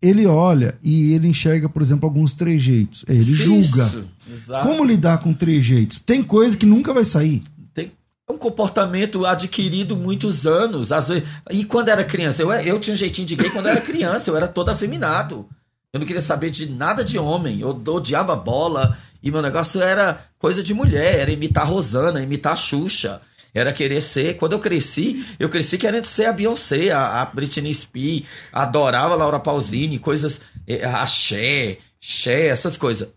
ele 0.00 0.26
olha 0.26 0.76
e 0.82 1.12
ele 1.12 1.28
enxerga, 1.28 1.68
por 1.68 1.82
exemplo, 1.82 2.06
alguns 2.08 2.32
trejeitos. 2.34 3.04
Ele 3.08 3.18
Isso, 3.18 3.36
julga. 3.36 3.90
exato. 4.32 4.66
Como 4.68 4.84
lidar 4.84 5.18
com 5.18 5.32
trejeitos? 5.32 5.98
Tem 6.04 6.22
coisa 6.22 6.56
que 6.56 6.66
nunca 6.66 6.92
vai 6.92 7.04
sair. 7.04 7.42
Tem 7.74 7.90
é 8.28 8.32
um 8.32 8.38
comportamento 8.38 9.24
adquirido 9.26 9.96
muitos 9.96 10.46
anos. 10.46 10.92
Às 10.92 11.08
vezes, 11.08 11.24
e 11.50 11.64
quando 11.64 11.88
era 11.88 12.04
criança, 12.04 12.42
eu, 12.42 12.52
eu 12.52 12.78
tinha 12.78 12.94
um 12.94 12.96
jeitinho 12.96 13.26
de 13.26 13.34
gay 13.34 13.50
quando 13.50 13.66
eu 13.66 13.72
era 13.72 13.80
criança, 13.80 14.30
eu 14.30 14.36
era 14.36 14.46
todo 14.46 14.68
afeminado. 14.68 15.46
Eu 15.92 16.00
não 16.00 16.06
queria 16.06 16.20
saber 16.22 16.50
de 16.50 16.68
nada 16.68 17.02
de 17.02 17.18
homem. 17.18 17.60
Eu 17.60 17.70
odiava 17.86 18.36
bola. 18.36 18.96
E 19.22 19.30
meu 19.32 19.40
negócio 19.42 19.80
era 19.82 20.26
coisa 20.38 20.62
de 20.62 20.72
mulher, 20.74 21.18
era 21.18 21.30
imitar 21.32 21.66
Rosana, 21.66 22.22
imitar 22.22 22.56
Xuxa. 22.56 23.20
Era 23.54 23.72
querer 23.72 24.00
ser. 24.00 24.36
Quando 24.36 24.52
eu 24.52 24.58
cresci, 24.58 25.24
eu 25.38 25.48
cresci 25.48 25.78
querendo 25.78 26.04
ser 26.04 26.26
a 26.26 26.32
Beyoncé, 26.32 26.90
a, 26.90 27.22
a 27.22 27.24
Britney 27.26 27.72
Spears, 27.74 28.24
adorava 28.52 29.14
a 29.14 29.16
Laura 29.16 29.40
Pausini, 29.40 29.98
coisas. 29.98 30.40
eh, 30.66 30.84
Axé, 30.84 31.78
Xé, 32.00 32.46
essas 32.48 32.76
coisas. 32.76 33.08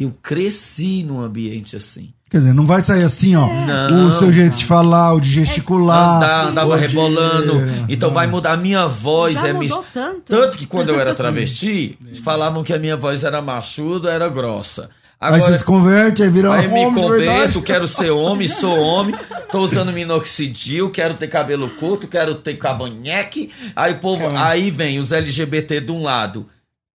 Eu 0.00 0.12
cresci 0.22 1.02
num 1.04 1.20
ambiente 1.20 1.76
assim. 1.76 2.12
Quer 2.28 2.38
dizer, 2.38 2.54
não 2.54 2.66
vai 2.66 2.80
sair 2.82 3.04
assim, 3.04 3.36
ó. 3.36 3.46
Não. 3.46 4.08
o 4.08 4.10
seu 4.10 4.32
jeito 4.32 4.56
de 4.56 4.64
falar, 4.64 5.12
o 5.12 5.20
de 5.20 5.28
gesticular. 5.30 6.16
Andar, 6.16 6.46
andava 6.46 6.78
de- 6.78 6.86
rebolando. 6.86 7.54
Então 7.88 8.10
vai 8.10 8.24
Não. 8.26 8.32
mudar. 8.32 8.52
A 8.52 8.56
minha 8.56 8.88
voz 8.88 9.34
Já 9.34 9.48
é 9.48 9.52
mis- 9.52 9.70
mudou 9.70 9.84
tanto. 9.92 10.22
Tanto 10.24 10.56
que 10.58 10.66
quando 10.66 10.88
eu 10.88 10.98
era 10.98 11.14
travesti, 11.14 11.96
falavam 12.24 12.64
que 12.64 12.72
a 12.72 12.78
minha 12.78 12.96
voz 12.96 13.22
era 13.22 13.40
machuda, 13.42 14.10
era 14.10 14.28
grossa. 14.28 14.88
Aí 15.22 15.34
Agora, 15.36 15.52
você 15.52 15.58
se 15.58 15.64
converte, 15.64 16.20
aí 16.20 16.30
vira 16.30 16.52
aí 16.52 16.66
me 16.66 16.80
homem 16.80 16.94
de 16.94 17.00
verdade. 17.00 17.28
converto, 17.28 17.62
quero 17.62 17.86
ser 17.86 18.10
homem, 18.10 18.48
sou 18.48 18.76
homem, 18.76 19.14
tô 19.52 19.60
usando 19.60 19.92
minoxidil, 19.92 20.90
quero 20.90 21.14
ter 21.14 21.28
cabelo 21.28 21.70
curto, 21.76 22.08
quero 22.08 22.34
ter 22.34 22.56
cavanhaque. 22.56 23.52
Aí 23.76 23.92
o 23.92 23.98
povo, 24.00 24.22
Cavanhaque. 24.22 24.50
aí 24.50 24.70
vem 24.70 24.98
os 24.98 25.12
LGBT 25.12 25.80
de 25.80 25.92
um 25.92 26.02
lado. 26.02 26.48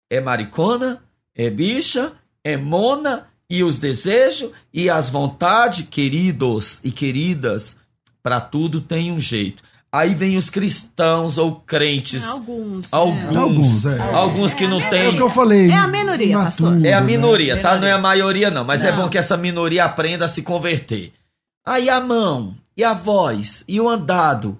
É 0.10 0.20
maricona, 0.20 1.04
é 1.36 1.52
bicha, 1.52 2.14
é 2.43 2.58
mona, 2.58 3.28
e 3.47 3.64
os 3.64 3.78
desejos 3.78 4.50
e 4.74 4.89
as 4.89 5.10
vontades, 5.10 5.88
queridos 5.88 6.80
e 6.84 6.89
queridas, 6.89 7.76
para 8.24 8.41
tudo 8.41 8.82
tem 8.82 9.12
um 9.12 9.20
jeito. 9.20 9.62
Aí 9.92 10.14
vem 10.14 10.36
os 10.36 10.50
cristãos 10.50 11.38
ou 11.38 11.56
crentes, 11.56 12.22
É, 12.22 12.26
alguns. 12.26 12.92
Alguns. 12.94 13.32
né? 13.34 13.40
Alguns, 13.40 13.86
é. 13.86 14.00
alguns 14.14 14.54
que 14.54 14.68
não 14.68 14.82
É 14.82 14.88
o 14.88 14.90
têm 14.90 15.16
que 15.16 15.22
eu 15.22 15.30
falei. 15.30 15.70
É 15.72 15.76
a 15.76 15.88
minoria. 15.88 16.26
imaturo, 16.28 16.46
pastor. 16.46 16.86
É 16.86 16.94
a 16.94 17.00
né? 17.00 17.06
minoria, 17.08 17.62
tá? 17.62 17.70
Minoria. 17.76 17.80
Não 17.82 17.88
é 17.88 17.92
a 17.94 17.98
maioria, 17.98 18.52
não. 18.52 18.66
Mas 18.66 18.84
é 18.84 18.92
Não. 18.92 19.04
bom 19.04 19.10
que 19.10 19.18
essa 19.18 19.38
minoria 19.38 19.86
aprenda 19.86 20.26
a 20.26 20.28
se 20.28 20.42
converter. 20.42 21.14
Aí 21.66 21.90
a 21.90 22.02
mão, 22.02 22.54
e 22.76 22.84
a 22.84 22.94
voz, 22.94 23.64
e 23.68 23.80
o 23.80 23.88
andado. 23.88 24.60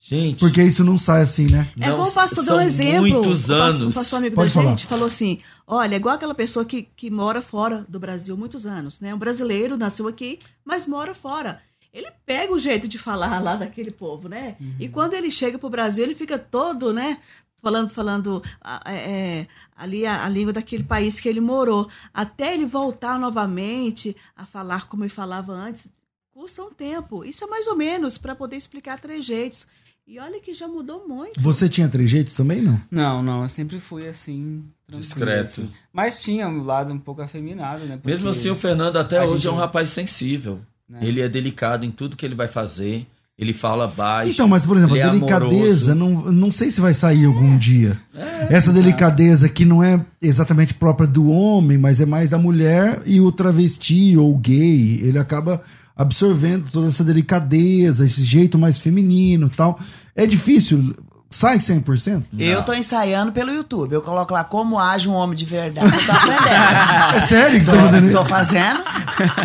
Gente, 0.00 0.38
Porque 0.40 0.62
isso 0.62 0.84
não 0.84 0.96
sai 0.96 1.22
assim, 1.22 1.46
né? 1.50 1.66
É 1.80 1.88
igual 1.88 2.06
o 2.06 2.12
pastor 2.12 2.44
deu 2.44 2.54
são 2.54 2.62
um 2.62 2.66
exemplo. 2.66 3.00
muitos 3.00 3.44
o 3.44 3.48
pastor- 3.48 3.60
anos. 3.62 3.96
O 3.96 3.98
pastor 3.98 4.18
amigo 4.18 4.34
Pode 4.36 4.48
da 4.50 4.54
falar. 4.54 4.70
gente 4.70 4.86
falou 4.86 5.06
assim: 5.06 5.38
olha, 5.66 5.94
é 5.94 5.96
igual 5.96 6.14
aquela 6.14 6.34
pessoa 6.34 6.64
que, 6.64 6.82
que 6.96 7.10
mora 7.10 7.42
fora 7.42 7.84
do 7.88 7.98
Brasil 7.98 8.34
há 8.34 8.38
muitos 8.38 8.64
anos, 8.64 9.00
né? 9.00 9.12
Um 9.12 9.18
brasileiro 9.18 9.76
nasceu 9.76 10.06
aqui, 10.06 10.38
mas 10.64 10.86
mora 10.86 11.14
fora. 11.14 11.60
Ele 11.92 12.08
pega 12.26 12.52
o 12.52 12.58
jeito 12.58 12.86
de 12.86 12.98
falar 12.98 13.40
lá 13.42 13.56
daquele 13.56 13.90
povo, 13.90 14.28
né? 14.28 14.56
E 14.78 14.88
quando 14.88 15.14
ele 15.14 15.30
chega 15.30 15.58
pro 15.58 15.70
Brasil, 15.70 16.04
ele 16.04 16.14
fica 16.14 16.38
todo, 16.38 16.92
né? 16.92 17.18
Falando, 17.60 17.88
falando 17.90 18.42
é, 18.84 18.94
é, 18.94 19.46
ali 19.76 20.06
a, 20.06 20.24
a 20.24 20.28
língua 20.28 20.52
daquele 20.52 20.84
país 20.84 21.18
que 21.18 21.28
ele 21.28 21.40
morou. 21.40 21.88
Até 22.14 22.52
ele 22.54 22.66
voltar 22.66 23.18
novamente 23.18 24.14
a 24.36 24.46
falar 24.46 24.86
como 24.86 25.02
ele 25.02 25.10
falava 25.10 25.52
antes, 25.52 25.88
custa 26.30 26.62
um 26.62 26.70
tempo. 26.72 27.24
Isso 27.24 27.42
é 27.42 27.46
mais 27.48 27.66
ou 27.66 27.74
menos 27.74 28.16
para 28.16 28.34
poder 28.36 28.56
explicar 28.56 29.00
trejeitos. 29.00 29.66
E 30.06 30.18
olha 30.18 30.40
que 30.40 30.54
já 30.54 30.66
mudou 30.68 31.06
muito. 31.06 31.38
Você 31.40 31.68
tinha 31.68 31.88
trejeitos 31.88 32.32
também, 32.34 32.62
não? 32.62 32.80
Não, 32.90 33.22
não, 33.22 33.42
eu 33.42 33.48
sempre 33.48 33.78
fui 33.80 34.06
assim. 34.08 34.64
tranquilo, 34.86 35.02
Discreto. 35.02 35.42
assim. 35.62 35.70
Mas 35.92 36.18
tinha 36.20 36.48
um 36.48 36.62
lado 36.62 36.92
um 36.92 36.98
pouco 36.98 37.20
afeminado, 37.20 37.84
né? 37.84 38.00
mesmo 38.04 38.28
assim, 38.30 38.48
o 38.50 38.56
Fernando 38.56 38.96
até 38.98 39.20
hoje 39.22 39.32
gente- 39.38 39.48
é 39.48 39.50
um 39.50 39.56
rapaz 39.56 39.90
sensível. 39.90 40.60
Né, 40.88 41.00
Ele 41.02 41.20
é 41.20 41.28
delicado 41.28 41.84
em 41.84 41.90
tudo 41.90 42.16
que 42.16 42.24
ele 42.24 42.34
vai 42.34 42.48
fazer. 42.48 43.06
Ele 43.38 43.52
fala 43.52 43.86
baixo. 43.86 44.32
Então, 44.32 44.48
mas, 44.48 44.66
por 44.66 44.76
exemplo, 44.76 44.96
a 44.96 44.98
é 44.98 45.10
delicadeza, 45.10 45.92
amoroso. 45.92 46.24
não, 46.24 46.32
não 46.32 46.50
sei 46.50 46.72
se 46.72 46.80
vai 46.80 46.92
sair 46.92 47.24
algum 47.24 47.56
dia. 47.56 47.96
É, 48.12 48.56
Essa 48.56 48.72
delicadeza 48.72 49.48
que 49.48 49.64
não 49.64 49.80
é 49.80 50.04
exatamente 50.20 50.74
própria 50.74 51.06
do 51.06 51.30
homem, 51.30 51.78
mas 51.78 52.00
é 52.00 52.06
mais 52.06 52.30
da 52.30 52.38
mulher 52.38 53.00
e 53.06 53.20
o 53.20 53.30
travesti 53.30 54.16
ou 54.16 54.36
gay, 54.36 55.00
ele 55.04 55.20
acaba 55.20 55.62
absorvendo 55.96 56.68
toda 56.70 56.88
essa 56.88 57.04
delicadeza, 57.04 58.04
esse 58.04 58.24
jeito 58.24 58.58
mais 58.58 58.80
feminino 58.80 59.46
e 59.46 59.50
tal. 59.50 59.78
É 60.16 60.26
difícil. 60.26 60.94
Sai 61.30 61.58
100%? 61.58 62.24
Eu 62.38 62.62
tô 62.62 62.72
ensaiando 62.72 63.32
pelo 63.32 63.52
YouTube. 63.52 63.92
Eu 63.92 64.00
coloco 64.00 64.32
lá 64.32 64.44
como 64.44 64.78
age 64.78 65.10
um 65.10 65.12
homem 65.12 65.36
de 65.36 65.44
verdade. 65.44 65.86
Eu 65.94 66.06
tô 66.06 66.12
aprendendo. 66.12 67.16
É 67.16 67.26
sério 67.26 67.58
que 67.58 67.66
você 67.66 67.70
tá 67.70 67.82
fazendo 67.82 68.12
tô 68.12 68.20
isso? 68.22 68.30
fazendo. 68.30 68.82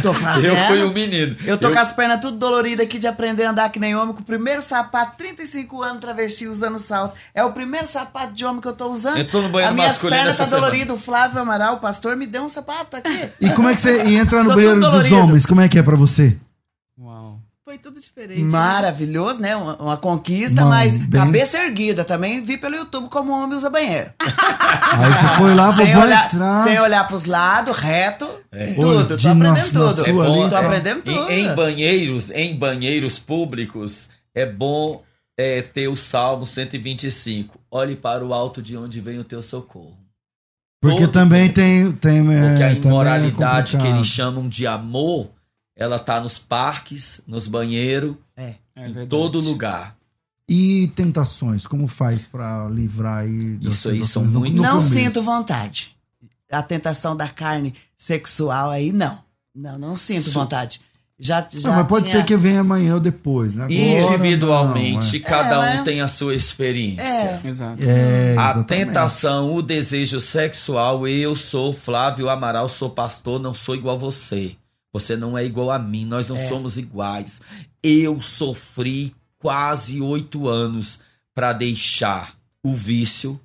Tô 0.01 0.13
fazendo. 0.13 0.55
Eu 0.55 0.67
fui 0.67 0.84
o 0.84 0.91
menino. 0.91 1.36
Eu 1.43 1.57
tô 1.57 1.69
com 1.71 1.77
as 1.77 1.91
pernas 1.91 2.21
tudo 2.21 2.38
doloridas 2.38 2.86
aqui 2.86 2.97
de 2.97 3.05
aprender 3.05 3.43
a 3.43 3.51
andar 3.51 3.69
que 3.69 3.79
nem 3.79 3.95
homem, 3.97 4.15
com 4.15 4.21
o 4.21 4.25
primeiro 4.25 4.61
sapato, 4.61 5.17
35 5.17 5.84
anos, 5.84 5.99
travesti, 5.99 6.47
usando 6.47 6.79
salto. 6.79 7.15
É 7.36 7.43
o 7.43 7.51
primeiro 7.51 7.86
sapato 7.86 8.34
de 8.34 8.45
homem 8.45 8.61
que 8.61 8.67
eu 8.67 8.73
tô 8.73 8.88
usando. 8.88 9.17
Entrou 9.17 9.41
no 9.43 9.49
banheiro 9.49 9.71
As 9.71 9.75
minhas 9.75 9.91
masculino 9.91 10.21
pernas 10.21 10.38
tá 10.38 10.45
doloridas. 10.45 10.95
O 10.95 10.99
Flávio 10.99 11.41
Amaral, 11.41 11.75
o 11.75 11.79
pastor, 11.79 12.15
me 12.15 12.25
deu 12.25 12.43
um 12.43 12.49
sapato 12.49 12.95
aqui. 12.95 13.29
E 13.41 13.49
como 13.49 13.67
é 13.67 13.73
que 13.73 13.81
você 13.81 14.05
e 14.05 14.15
entrar 14.15 14.41
no 14.41 14.51
Tô 14.51 14.55
banheiro 14.55 14.79
dos 14.79 15.11
homens? 15.11 15.45
Como 15.45 15.59
é 15.59 15.67
que 15.67 15.77
é 15.77 15.84
pra 15.84 15.97
você? 15.97 16.38
Uau. 16.97 17.41
Foi 17.66 17.78
tudo 17.78 17.99
diferente. 18.01 18.41
né? 18.41 18.49
Maravilhoso, 18.49 19.39
né? 19.39 19.55
Uma, 19.55 19.76
uma 19.78 19.97
conquista, 19.97 20.55
Mano, 20.66 20.70
mas 20.70 20.97
bem- 20.97 21.22
cabeça 21.22 21.57
erguida. 21.59 22.03
Também 22.03 22.43
vi 22.43 22.57
pelo 22.57 22.76
YouTube 22.76 23.07
como 23.07 23.32
o 23.32 23.41
homem 23.41 23.57
usa 23.57 23.70
banheiro. 23.70 24.11
Aí 24.20 25.14
você 25.14 25.36
foi 25.38 25.55
lá, 25.55 25.74
sem, 25.74 25.93
vou 25.93 26.03
olhar, 26.03 26.26
entrar. 26.26 26.64
sem 26.66 26.80
olhar 26.80 27.07
pros 27.07 27.24
lados, 27.24 27.78
reto. 27.78 28.28
É. 28.51 28.74
Tudo. 28.74 28.88
Olha, 28.97 29.05
Tô 29.05 29.16
de 29.16 29.28
aprendendo 29.28 29.53
na- 29.53 29.59
na 29.61 29.64
tudo. 29.64 29.88
É 29.88 29.93
sua 30.14 30.26
bom, 30.26 30.34
ali, 30.41 30.41
Tô 30.43 30.49
tá? 30.49 30.59
aprendendo 30.59 30.99
Em, 30.99 31.01
tudo. 31.03 31.32
em 31.32 31.55
banheiros, 31.55 32.30
em 32.32 32.55
banheiros 32.55 33.18
públicos, 33.20 34.09
é 34.36 34.45
bom 34.45 35.01
é, 35.39 35.61
ter 35.61 35.88
o 35.88 35.95
Salmo 35.95 36.45
125. 36.45 37.57
Olhe 37.72 37.95
para 37.95 38.26
o 38.26 38.34
alto 38.34 38.61
de 38.61 38.76
onde 38.76 38.99
vem 38.99 39.20
o 39.20 39.24
teu 39.24 39.41
socorro. 39.41 39.97
Porque 40.82 41.03
Todo 41.03 41.11
também 41.14 41.49
tem. 41.49 41.93
tem 41.93 42.22
Porque 42.22 42.34
é, 42.36 42.39
a 42.41 42.51
também 42.51 42.68
é 42.68 42.74
imoralidade 42.74 43.72
que 43.72 43.78
complicado. 43.78 43.95
eles 43.95 44.07
chamam 44.07 44.49
de 44.49 44.68
amor, 44.68 45.30
ela 45.76 45.97
tá 45.99 46.19
nos 46.19 46.38
parques, 46.39 47.21
nos 47.28 47.47
banheiros, 47.47 48.15
É. 48.36 48.55
É 48.76 48.88
em 48.88 49.05
todo 49.07 49.39
lugar. 49.39 49.95
E 50.49 50.91
tentações, 50.95 51.65
como 51.67 51.88
faz 51.88 52.26
pra 52.26 52.67
livrar 52.67 53.19
aí 53.19 53.57
Isso 53.61 53.88
aí 53.89 54.03
são 54.03 54.26
muito- 54.26 54.61
Não 54.61 54.78
começo? 54.80 54.89
sinto 54.89 55.21
vontade. 55.21 55.95
A 56.51 56.61
tentação 56.61 57.15
da 57.15 57.30
carne 57.30 57.74
sexual 57.97 58.69
aí, 58.69 58.91
não. 58.91 59.19
Não, 59.55 59.78
não 59.78 59.95
sinto 59.97 60.21
Isso- 60.21 60.32
vontade. 60.32 60.82
Já, 61.19 61.47
já 61.53 61.69
Não, 61.69 61.78
mas 61.78 61.88
pode 61.88 62.05
tinha- 62.07 62.17
ser 62.17 62.26
que 62.26 62.36
venha 62.36 62.59
amanhã 62.61 62.95
ou 62.95 62.99
depois, 62.99 63.53
né? 63.55 63.65
Agora, 63.65 64.15
Individualmente, 64.15 65.19
não, 65.19 65.30
cada 65.30 65.71
É, 65.74 65.80
um 65.80 65.84
tem 65.84 66.01
a 66.01 66.07
sua 66.07 66.36
experiência. 66.36 67.03
É. 67.03 67.41
Exato. 67.47 67.82
é. 67.82 68.34
É, 68.34 68.38
A 68.38 68.63
tentação, 68.63 69.53
o 69.53 69.61
desejo 69.61 70.19
sexual, 70.19 71.07
eu 71.07 71.36
sou 71.36 71.71
Flávio 71.71 72.30
Amaral, 72.30 72.67
sou 72.67 72.89
pastor, 72.89 73.39
não 73.39 73.53
sou 73.53 73.76
igual 73.76 73.95
a 73.95 73.99
você. 73.99 74.55
Você 74.93 75.17
não 75.17 75.35
é 75.35 75.43
igual 75.43 75.71
a 75.71 75.79
mim, 75.79 76.05
nós 76.05 76.29
não 76.29 76.37
É. 76.37 76.47
somos 76.47 76.77
iguais. 76.77 77.41
Eu 77.81 78.21
sofri 78.21 79.13
quase 79.39 79.99
oito 79.99 80.47
anos 80.47 80.99
para 81.33 81.51
deixar 81.51 82.37
o 82.63 82.71
vício, 82.73 83.41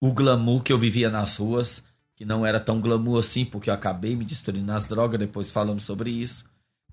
o 0.00 0.12
glamour 0.12 0.62
que 0.62 0.72
eu 0.72 0.78
vivia 0.78 1.08
nas 1.10 1.36
ruas, 1.36 1.82
que 2.14 2.24
não 2.26 2.44
era 2.44 2.60
tão 2.60 2.80
glamour 2.80 3.18
assim, 3.18 3.44
porque 3.44 3.70
eu 3.70 3.74
acabei 3.74 4.14
me 4.14 4.24
destruindo 4.24 4.66
nas 4.66 4.84
drogas, 4.86 5.18
depois 5.18 5.50
falamos 5.50 5.82
sobre 5.82 6.10
isso. 6.10 6.44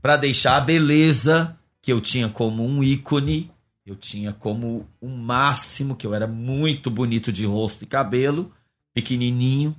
Para 0.01 0.15
deixar 0.15 0.55
a 0.55 0.61
beleza 0.61 1.55
que 1.81 1.91
eu 1.91 1.99
tinha 1.99 2.29
como 2.29 2.65
um 2.65 2.81
ícone, 2.81 3.51
eu 3.85 3.95
tinha 3.95 4.31
como 4.31 4.87
o 5.01 5.09
máximo, 5.09 5.95
que 5.95 6.07
eu 6.07 6.13
era 6.15 6.25
muito 6.25 6.89
bonito 6.89 7.31
de 7.33 7.45
rosto 7.45 7.83
e 7.83 7.87
cabelo, 7.87 8.51
pequenininho. 8.93 9.75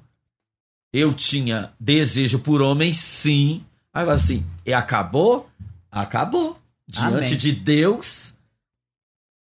Eu 0.92 1.14
tinha 1.14 1.72
desejo 1.80 2.38
por 2.40 2.60
homem, 2.60 2.92
sim. 2.92 3.64
Aí 3.92 4.02
eu 4.02 4.06
falo 4.06 4.10
assim, 4.16 4.44
e 4.64 4.72
acabou? 4.72 5.48
Acabou. 5.90 6.58
Diante 6.86 7.14
Amém. 7.16 7.36
de 7.36 7.52
Deus, 7.52 8.34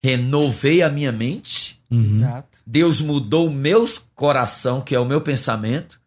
renovei 0.04 0.82
a 0.82 0.88
minha 0.88 1.12
mente. 1.12 1.80
Uhum. 1.90 2.04
Exato. 2.18 2.58
Deus 2.66 3.00
mudou 3.00 3.46
o 3.48 3.52
meu 3.52 3.88
coração, 4.14 4.80
que 4.80 4.94
é 4.94 5.00
o 5.00 5.04
meu 5.04 5.20
pensamento, 5.20 6.00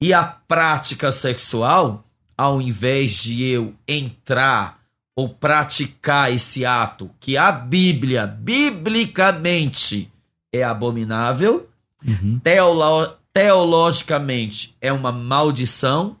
e 0.00 0.12
a 0.12 0.22
prática 0.24 1.10
sexual, 1.10 2.04
ao 2.36 2.60
invés 2.60 3.12
de 3.12 3.44
eu 3.44 3.74
entrar 3.88 4.80
ou 5.16 5.28
praticar 5.28 6.30
esse 6.32 6.64
ato 6.66 7.10
que 7.18 7.36
a 7.36 7.50
Bíblia, 7.50 8.26
biblicamente, 8.26 10.10
é 10.52 10.62
abominável, 10.62 11.68
Uhum. 12.06 12.38
teolo- 12.38 13.16
teologicamente 13.32 14.76
é 14.80 14.92
uma 14.92 15.10
maldição, 15.10 16.16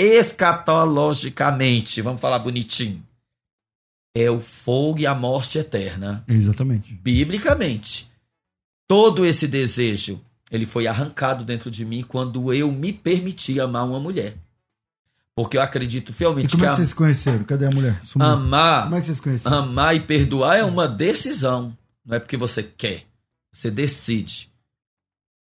escatologicamente, 0.00 2.00
vamos 2.02 2.20
falar 2.20 2.38
bonitinho, 2.38 3.02
é 4.14 4.30
o 4.30 4.40
fogo 4.40 5.00
e 5.00 5.06
a 5.06 5.14
morte 5.14 5.58
eterna 5.58 6.24
Exatamente. 6.26 6.92
biblicamente, 6.94 8.10
todo 8.88 9.24
esse 9.24 9.46
desejo, 9.46 10.20
ele 10.50 10.66
foi 10.66 10.86
arrancado 10.86 11.44
dentro 11.44 11.70
de 11.70 11.84
mim 11.84 12.02
quando 12.02 12.52
eu 12.52 12.70
me 12.72 12.92
permiti 12.92 13.60
amar 13.60 13.86
uma 13.86 14.00
mulher. 14.00 14.36
Porque 15.36 15.56
eu 15.56 15.62
acredito 15.62 16.10
E 16.10 16.12
fielmente 16.12 16.50
como 16.50 16.64
que 16.64 16.66
é 16.66 16.70
que 16.70 16.76
vocês 16.76 16.88
se 16.88 16.94
conheceram? 16.94 17.44
Cadê 17.44 17.66
a 17.66 17.70
mulher? 17.70 18.02
Sumiu. 18.02 18.26
amar, 18.26 18.84
Como 18.84 18.96
é 18.96 19.00
que 19.00 19.06
vocês 19.06 19.20
conheceram? 19.20 19.58
amar 19.58 19.94
e 19.94 20.00
perdoar 20.00 20.58
é 20.58 20.64
uma 20.64 20.88
decisão. 20.88 21.76
Não 22.04 22.16
é 22.16 22.20
porque 22.20 22.36
você 22.36 22.62
quer. 22.64 23.04
Você 23.52 23.70
decide. 23.70 24.50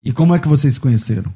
E 0.02 0.12
como 0.12 0.34
é 0.34 0.38
que 0.38 0.48
vocês 0.48 0.74
se 0.74 0.80
conheceram? 0.80 1.32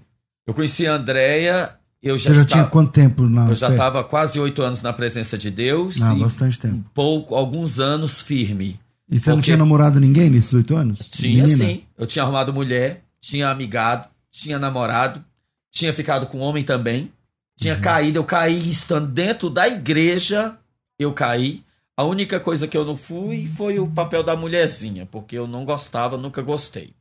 Eu 0.46 0.54
conheci 0.54 0.86
a 0.86 0.94
Andrea, 0.94 1.78
eu 2.02 2.16
já, 2.18 2.30
Você 2.30 2.34
já 2.36 2.42
estava, 2.42 2.62
tinha 2.62 2.70
quanto 2.70 2.92
tempo 2.92 3.22
na 3.28 3.48
eu 3.50 3.54
já 3.54 3.70
estava 3.70 4.02
quase 4.04 4.38
oito 4.40 4.62
anos 4.62 4.80
na 4.82 4.92
presença 4.92 5.36
de 5.36 5.50
Deus 5.50 6.00
Ah, 6.00 6.14
bastante 6.14 6.58
tempo. 6.58 6.84
pouco, 6.94 7.34
alguns 7.34 7.78
anos 7.80 8.20
firme. 8.22 8.78
E 9.08 9.18
você 9.18 9.30
não 9.30 9.40
tinha 9.40 9.56
namorado 9.56 9.98
ninguém 10.00 10.30
nesses 10.30 10.54
oito 10.54 10.76
anos? 10.76 10.98
Tinha 11.10 11.42
Menina? 11.44 11.64
sim. 11.64 11.82
Eu 11.98 12.06
tinha 12.06 12.22
arrumado 12.22 12.52
mulher, 12.54 13.02
tinha 13.20 13.50
amigado, 13.50 14.08
tinha 14.30 14.58
namorado, 14.58 15.22
tinha 15.70 15.92
ficado 15.92 16.26
com 16.26 16.38
homem 16.38 16.62
também. 16.64 17.10
Tinha 17.58 17.74
Uhum. 17.74 17.80
caído, 17.80 18.18
eu 18.18 18.24
caí 18.24 18.68
estando 18.68 19.06
dentro 19.08 19.50
da 19.50 19.68
igreja, 19.68 20.56
eu 20.98 21.12
caí. 21.12 21.62
A 21.96 22.04
única 22.04 22.40
coisa 22.40 22.66
que 22.66 22.74
eu 22.76 22.84
não 22.86 22.96
fui 22.96 23.46
foi 23.48 23.78
o 23.78 23.86
papel 23.86 24.22
da 24.22 24.34
mulherzinha, 24.34 25.04
porque 25.10 25.36
eu 25.36 25.46
não 25.46 25.66
gostava, 25.66 26.16
nunca 26.16 26.40
gostei. 26.40 26.94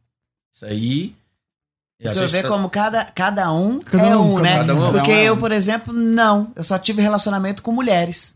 Isso 0.53 0.65
aí. 0.65 1.15
E 1.99 2.07
a 2.07 2.11
O 2.11 2.13
senhor 2.13 2.27
gente 2.27 2.37
vê 2.37 2.41
tá- 2.43 2.47
como 2.49 2.69
cada, 2.69 3.05
cada 3.05 3.51
um 3.51 3.79
Cada 3.79 4.03
é 4.07 4.15
um, 4.15 4.35
um, 4.35 4.39
né? 4.39 4.57
cada 4.59 4.73
um. 4.75 4.91
Porque 4.91 4.97
Cada 4.99 5.09
um 5.09 5.11
é 5.13 5.23
eu, 5.25 5.37
por 5.37 5.51
exemplo, 5.51 5.93
não. 5.93 6.51
Eu 6.55 6.63
só 6.63 6.77
tive 6.79 7.01
relacionamento 7.01 7.61
com 7.61 7.71
mulheres. 7.71 8.35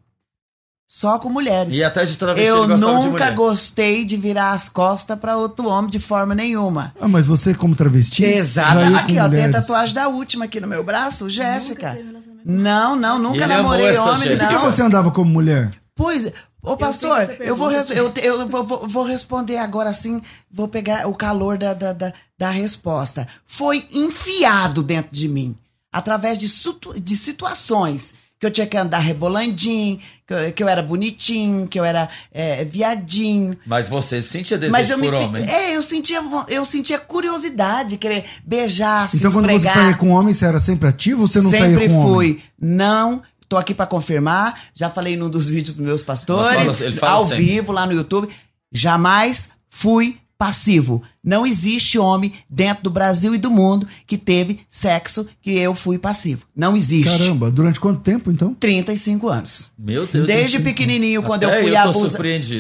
Só 0.86 1.18
com 1.18 1.28
mulheres. 1.30 1.74
E 1.74 1.84
até 1.84 2.06
de 2.06 2.16
travesti 2.16 2.46
Eu 2.48 2.68
de 2.68 2.74
nunca 2.78 3.10
mulher. 3.10 3.34
gostei 3.36 4.06
de 4.06 4.16
virar 4.16 4.52
as 4.52 4.70
costas 4.70 5.18
pra 5.18 5.38
outro 5.38 5.68
homem 5.68 5.90
de 5.90 6.00
forma 6.00 6.36
nenhuma. 6.36 6.94
Ah, 7.02 7.08
mas 7.08 7.26
você 7.26 7.54
como 7.56 7.76
travesti? 7.76 8.24
Exato. 8.24 8.80
Aqui, 8.98 9.18
ó, 9.18 9.28
tem 9.28 9.46
a 9.46 9.52
tatuagem 9.52 9.96
da 9.96 10.08
última 10.08 10.46
aqui 10.46 10.60
no 10.60 10.68
meu 10.68 10.84
braço, 10.84 11.30
Jéssica. 11.30 11.98
Não, 12.46 12.96
não, 12.96 13.18
nunca 13.18 13.48
namorei 13.48 13.98
homem, 13.98 14.18
Jéssica. 14.18 14.38
Por 14.38 14.48
que 14.50 14.54
não. 14.54 14.62
você 14.72 14.82
andava 14.84 15.10
como 15.10 15.32
mulher? 15.32 15.72
Pois, 15.96 16.32
Ô, 16.64 16.78
pastor, 16.78 17.20
essa 17.22 17.44
eu, 17.44 17.56
vou, 17.58 17.70
eu, 17.72 18.14
eu 18.16 18.48
vou, 18.48 18.88
vou- 18.88 19.04
responder 19.04 19.58
agora 19.58 19.90
assim, 19.90 20.22
vou 20.50 20.68
pegar 20.68 21.08
o 21.10 21.14
calor 21.14 21.58
da, 21.58 21.74
da, 21.74 21.92
da, 21.92 22.14
da 22.38 22.50
resposta. 22.50 23.28
Foi 23.46 23.86
enfiado 23.92 24.82
dentro 24.82 25.12
de 25.14 25.28
mim, 25.28 25.58
através 25.92 26.38
de, 26.38 26.48
situ- 26.48 26.98
de 27.00 27.16
situações 27.18 28.14
que 28.40 28.46
eu 28.48 28.52
tinha 28.52 28.68
que 28.68 28.76
andar 28.76 29.00
rebolandinho, 29.00 30.00
que 30.28 30.34
eu, 30.34 30.52
que 30.54 30.64
eu 30.64 30.68
era 30.68 30.82
bonitinho, 30.82 31.66
que 31.66 31.80
eu 31.80 31.86
era 31.86 32.10
é, 32.32 32.66
viadinho. 32.66 33.58
Mas 33.66 33.88
você 33.88 34.22
sentia 34.22 34.58
desejo 34.58 34.72
Mas 34.74 34.90
eu 34.90 34.98
me 34.98 35.08
por 35.08 35.14
sen- 35.14 35.26
homem? 35.28 35.50
É, 35.50 35.76
eu 35.78 35.82
sentia, 35.82 36.22
eu 36.50 36.66
sentia 36.66 37.00
curiosidade, 37.00 37.98
querer 37.98 38.26
beijar, 38.46 39.10
se 39.10 39.18
Então, 39.18 39.32
quando 39.32 39.46
você 39.46 39.56
esfregar. 39.56 39.78
saía 39.86 39.96
com 39.98 40.10
homem, 40.10 40.34
você 40.34 40.46
era 40.46 40.60
sempre 40.60 40.90
ativo 40.90 41.22
ou 41.22 41.28
você 41.28 41.42
não 41.42 41.52
Sempre 41.52 41.74
saía 41.74 41.90
com 41.90 41.96
homem? 42.00 42.14
fui. 42.14 42.44
Não. 42.60 43.22
Tô 43.54 43.58
aqui 43.60 43.74
pra 43.76 43.86
confirmar. 43.86 44.62
Já 44.74 44.90
falei 44.90 45.16
num 45.16 45.30
dos 45.30 45.48
vídeos 45.48 45.76
pros 45.76 45.86
meus 45.86 46.02
pastores, 46.02 46.72
fala- 46.76 46.92
fala 46.94 47.18
ao 47.18 47.28
sempre. 47.28 47.46
vivo 47.46 47.72
lá 47.72 47.86
no 47.86 47.94
YouTube. 47.94 48.28
Jamais 48.72 49.50
fui 49.70 50.18
passivo. 50.38 51.04
Não 51.24 51.46
existe 51.46 51.98
homem 52.00 52.34
dentro 52.50 52.84
do 52.86 52.90
Brasil 52.90 53.34
e 53.36 53.38
do 53.38 53.52
mundo 53.52 53.88
que 54.08 54.18
teve 54.18 54.62
sexo 54.70 55.26
que 55.42 55.52
eu 55.58 55.76
fui 55.76 55.98
passivo. 56.00 56.46
Não 56.56 56.76
existe. 56.76 57.06
Caramba, 57.18 57.52
durante 57.52 57.80
quanto 57.80 58.02
tempo, 58.02 58.32
então? 58.32 58.54
35 58.56 59.30
anos. 59.30 59.70
Meu 59.78 60.06
Deus 60.08 60.26
Desde 60.28 60.58
do 60.58 60.64
céu. 60.64 60.74
pequenininho, 60.74 61.22
quando 61.22 61.44
Até 61.46 61.60
eu 61.60 61.64
fui 61.64 61.76
abusado. 61.76 62.18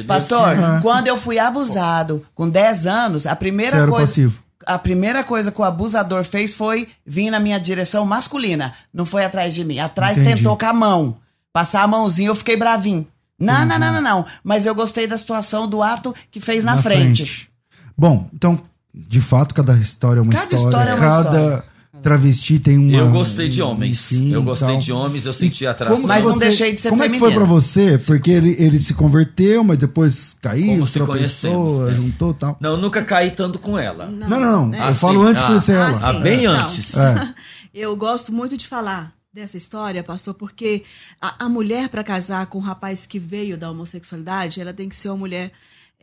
Pastor, 0.08 0.56
quando 0.82 1.08
eu 1.08 1.18
fui 1.18 1.40
abusado 1.40 2.24
com 2.36 2.48
10 2.48 2.86
anos, 2.86 3.26
a 3.26 3.32
Você 3.32 3.36
primeira 3.36 3.78
era 3.78 3.88
coisa. 3.88 4.06
passivo. 4.06 4.43
A 4.66 4.78
primeira 4.80 5.24
coisa 5.24 5.52
que 5.52 5.60
o 5.62 5.64
abusador 5.64 6.24
fez 6.24 6.54
foi 6.54 6.88
vir 7.06 7.30
na 7.30 7.40
minha 7.40 7.60
direção 7.60 8.06
masculina. 8.06 8.74
Não 8.94 9.06
foi 9.06 9.24
atrás 9.26 9.54
de 9.54 9.64
mim. 9.64 9.80
Atrás 9.80 10.18
Entendi. 10.18 10.38
tentou 10.38 10.58
com 10.58 10.66
a 10.66 10.74
mão. 10.74 11.18
Passar 11.52 11.84
a 11.84 11.88
mãozinha, 11.88 12.30
eu 12.30 12.36
fiquei 12.36 12.56
bravinho. 12.58 13.08
Não, 13.40 13.66
não, 13.66 13.78
não, 13.78 13.94
não, 13.94 14.02
não. 14.02 14.26
Mas 14.44 14.66
eu 14.66 14.74
gostei 14.74 15.06
da 15.08 15.18
situação 15.18 15.68
do 15.68 15.82
ato 15.84 16.16
que 16.32 16.40
fez 16.40 16.64
na, 16.64 16.78
frente. 16.78 17.50
Bom, 17.98 18.28
então, 18.34 18.60
de 18.94 19.20
fato, 19.22 19.54
cada 19.54 19.74
história 19.76 20.20
é 20.20 20.22
uma 20.22 20.32
Cada 20.32 20.56
história. 20.56 20.66
história 20.66 20.90
é 20.92 20.94
uma 20.96 21.00
cada 21.00 21.38
história. 21.38 21.64
Travesti 22.04 22.60
tem 22.60 22.78
uma. 22.78 22.98
Eu 22.98 23.10
gostei 23.12 23.50
de 23.50 23.62
homens. 23.62 24.12
enfim, 24.12 24.32
eu 24.34 24.44
gostei 24.44 24.68
tal. 24.68 24.78
de 24.78 24.92
homens, 24.92 25.26
eu 25.26 25.34
senti 25.34 25.66
atração. 25.66 25.96
como 25.96 26.08
Mas 26.08 26.26
não 26.26 26.34
você- 26.34 26.46
deixei 26.46 26.74
de 26.74 26.82
ser 26.82 26.90
Como 26.90 27.04
é 27.04 27.10
que 27.10 27.18
foi 27.18 27.34
pra 27.34 27.46
você? 27.46 27.98
Porque 27.98 28.30
ele, 28.30 28.56
ele 28.60 28.78
se 28.78 28.94
converteu, 28.94 29.64
mas 29.64 29.78
depois 29.78 30.38
caiu, 30.42 30.68
Como 30.74 30.86
se 30.88 30.94
tropeçou, 30.94 31.18
conhecemos, 31.18 31.80
né? 31.80 31.96
juntou 31.96 32.34
tal. 32.34 32.58
Não, 32.60 32.78
nunca 32.78 33.04
caí 33.04 33.32
tanto 33.32 33.58
com 33.58 33.78
ela. 33.80 34.06
Não, 34.06 34.30
não, 34.30 34.40
não. 34.70 34.74
É. 34.76 34.80
eu 34.80 34.84
Ah, 34.84 34.94
falo 34.94 35.24
sim. 35.24 35.30
antes 35.30 35.40
de 35.42 35.44
Ah, 35.46 35.48
conhecer 35.48 35.76
ah, 35.78 35.90
ela. 35.90 36.10
Ah, 36.10 36.14
sim. 36.14 36.22
bem 36.22 36.44
Não. 36.44 36.52
antes. 36.54 36.96
É. 36.98 37.34
Eu 37.74 37.96
gosto 37.96 38.32
muito 38.32 38.56
de 38.56 38.68
falar 38.68 39.12
dessa 39.34 39.58
história, 39.58 40.04
pastor, 40.04 40.36
porque 40.36 40.84
a, 41.20 41.46
a 41.46 41.50
mulher 41.50 41.90
para 41.90 42.04
casar 42.04 42.46
com 42.46 42.60
um 42.60 42.62
rapaz 42.62 43.08
que 43.08 43.18
veio 43.18 43.58
da 43.58 43.72
homossexualidade, 43.72 44.62
ela 44.62 44.72
tem 44.72 44.88
que 44.88 44.96
ser 44.96 45.10
uma 45.10 45.18
mulher 45.18 45.52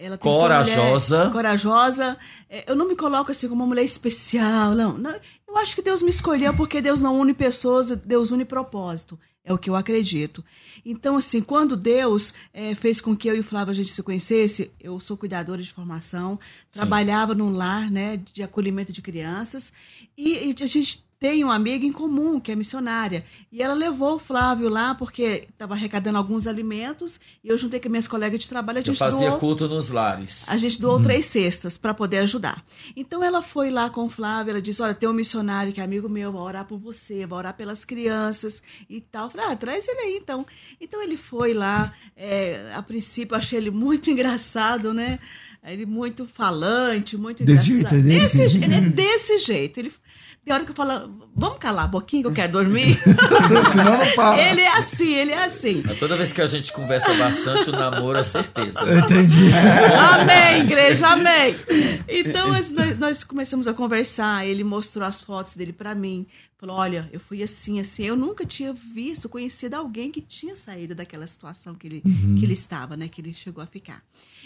ela 0.02 0.16
tem 0.16 0.32
que 0.32 0.38
ser 0.38 0.44
uma 0.46 0.48
mulher 0.54 0.64
Corajosa. 0.74 1.30
corajosa. 1.30 2.16
É, 2.48 2.64
Eu 2.66 2.74
não 2.74 2.88
me 2.88 2.96
coloco 2.96 3.30
assim 3.30 3.46
como 3.48 3.60
uma 3.62 3.68
mulher 3.68 3.84
especial, 3.84 4.74
não. 4.74 4.96
não. 4.96 5.14
Eu 5.50 5.58
acho 5.58 5.74
que 5.74 5.82
Deus 5.82 6.00
me 6.00 6.10
escolheu 6.10 6.54
porque 6.54 6.80
Deus 6.80 7.02
não 7.02 7.18
une 7.18 7.34
pessoas, 7.34 7.90
Deus 7.90 8.30
une 8.30 8.44
propósito. 8.44 9.18
É 9.42 9.52
o 9.52 9.58
que 9.58 9.68
eu 9.68 9.74
acredito. 9.74 10.44
Então, 10.84 11.16
assim, 11.16 11.42
quando 11.42 11.76
Deus 11.76 12.32
eh, 12.54 12.74
fez 12.76 13.00
com 13.00 13.16
que 13.16 13.28
eu 13.28 13.34
e 13.34 13.40
o 13.40 13.44
Flávio 13.44 13.72
a 13.72 13.74
gente 13.74 13.90
se 13.90 14.02
conhecesse, 14.02 14.70
eu 14.78 15.00
sou 15.00 15.16
cuidadora 15.16 15.60
de 15.60 15.72
formação, 15.72 16.38
trabalhava 16.70 17.34
num 17.34 17.52
lar 17.52 17.90
né, 17.90 18.16
de 18.32 18.44
acolhimento 18.44 18.92
de 18.92 19.02
crianças, 19.02 19.72
e, 20.16 20.50
e 20.50 20.62
a 20.62 20.66
gente 20.66 21.04
tem 21.20 21.44
uma 21.44 21.54
amiga 21.54 21.84
em 21.84 21.92
comum, 21.92 22.40
que 22.40 22.50
é 22.50 22.56
missionária. 22.56 23.24
E 23.52 23.62
ela 23.62 23.74
levou 23.74 24.14
o 24.14 24.18
Flávio 24.18 24.70
lá 24.70 24.94
porque 24.94 25.46
estava 25.50 25.74
arrecadando 25.74 26.16
alguns 26.16 26.46
alimentos, 26.46 27.20
e 27.44 27.48
eu 27.48 27.58
juntei 27.58 27.78
com 27.78 27.90
minhas 27.90 28.08
colegas 28.08 28.40
de 28.40 28.48
trabalho, 28.48 28.78
a 28.78 28.80
Eu 28.80 28.86
gente 28.86 28.96
fazia 28.98 29.28
doou 29.28 29.38
culto 29.38 29.68
nos 29.68 29.90
lares. 29.90 30.48
a 30.48 30.56
gente 30.56 30.80
doou 30.80 30.98
três 31.00 31.26
cestas 31.26 31.76
para 31.76 31.92
poder 31.92 32.18
ajudar. 32.20 32.64
Então 32.96 33.22
ela 33.22 33.42
foi 33.42 33.70
lá 33.70 33.90
com 33.90 34.06
o 34.06 34.08
Flávio, 34.10 34.52
ela 34.52 34.62
disse: 34.62 34.80
Olha, 34.80 34.94
tem 34.94 35.08
um 35.08 35.12
missionário 35.12 35.74
que 35.74 35.80
é 35.80 35.84
amigo 35.84 36.08
meu, 36.08 36.32
vai 36.32 36.40
orar 36.40 36.64
por 36.64 36.78
você, 36.78 37.26
vai 37.26 37.38
orar 37.40 37.54
pelas 37.54 37.84
crianças 37.84 38.62
e 38.88 39.02
tal. 39.02 39.26
Eu 39.26 39.30
falei: 39.30 39.46
Ah, 39.50 39.56
traz 39.56 39.86
ele 39.86 40.00
aí 40.00 40.16
então. 40.16 40.46
Então 40.80 41.02
ele 41.02 41.18
foi 41.18 41.52
lá. 41.52 41.92
é, 42.16 42.72
a 42.74 42.82
princípio 42.82 43.34
eu 43.34 43.38
achei 43.38 43.58
ele 43.58 43.70
muito 43.70 44.08
engraçado, 44.10 44.94
né? 44.94 45.18
Ele 45.62 45.84
muito 45.84 46.24
falante, 46.24 47.18
muito 47.18 47.44
Desse 47.44 47.70
engraçado. 47.72 48.00
jeito, 48.00 48.08
é 48.08 48.18
dele? 48.18 48.20
Desse, 48.20 48.64
ele 48.64 48.74
é 48.74 48.80
desse 48.80 49.38
jeito. 49.38 49.78
Ele, 49.80 49.92
tem 50.44 50.54
hora 50.54 50.64
que 50.64 50.70
eu 50.70 50.74
falo, 50.74 51.28
vamos 51.36 51.58
calar 51.58 51.84
a 51.84 51.88
boquinha 51.88 52.22
que 52.22 52.28
eu 52.28 52.32
quero 52.32 52.52
dormir. 52.52 52.98
Senão 53.72 53.98
não 53.98 54.10
para. 54.14 54.42
ele 54.42 54.60
é 54.62 54.76
assim, 54.76 55.12
ele 55.14 55.32
é 55.32 55.44
assim. 55.44 55.82
Mas 55.84 55.98
Toda 55.98 56.16
vez 56.16 56.32
que 56.32 56.40
a 56.40 56.46
gente 56.46 56.72
conversa 56.72 57.12
bastante, 57.14 57.68
o 57.68 57.72
namoro 57.72 58.18
é 58.18 58.24
certeza. 58.24 58.80
Entendi. 58.98 59.50
Amém, 59.52 60.62
igreja, 60.62 61.08
amém. 61.08 61.54
Então 62.08 62.48
nós, 62.48 62.70
nós- 62.98 63.24
começamos 63.24 63.66
a 63.68 63.74
conversar. 63.74 64.46
Ele 64.46 64.64
mostrou 64.64 65.06
as 65.06 65.20
fotos 65.20 65.54
dele 65.54 65.72
pra 65.72 65.94
mim. 65.94 66.26
Falou: 66.58 66.76
Olha, 66.76 67.08
eu 67.12 67.20
fui 67.20 67.42
assim, 67.42 67.78
assim. 67.80 68.04
Eu 68.04 68.16
nunca 68.16 68.44
tinha 68.44 68.72
visto, 68.72 69.28
conhecido 69.28 69.74
alguém 69.74 70.10
que 70.10 70.20
tinha 70.20 70.56
saído 70.56 70.94
daquela 70.94 71.26
situação 71.26 71.74
que 71.74 71.86
ele, 71.86 72.02
que 72.38 72.44
ele 72.44 72.52
estava, 72.54 72.96
né? 72.96 73.08
Que 73.08 73.20
ele 73.20 73.32
chegou 73.32 73.62
a 73.62 73.66
ficar. 73.66 74.02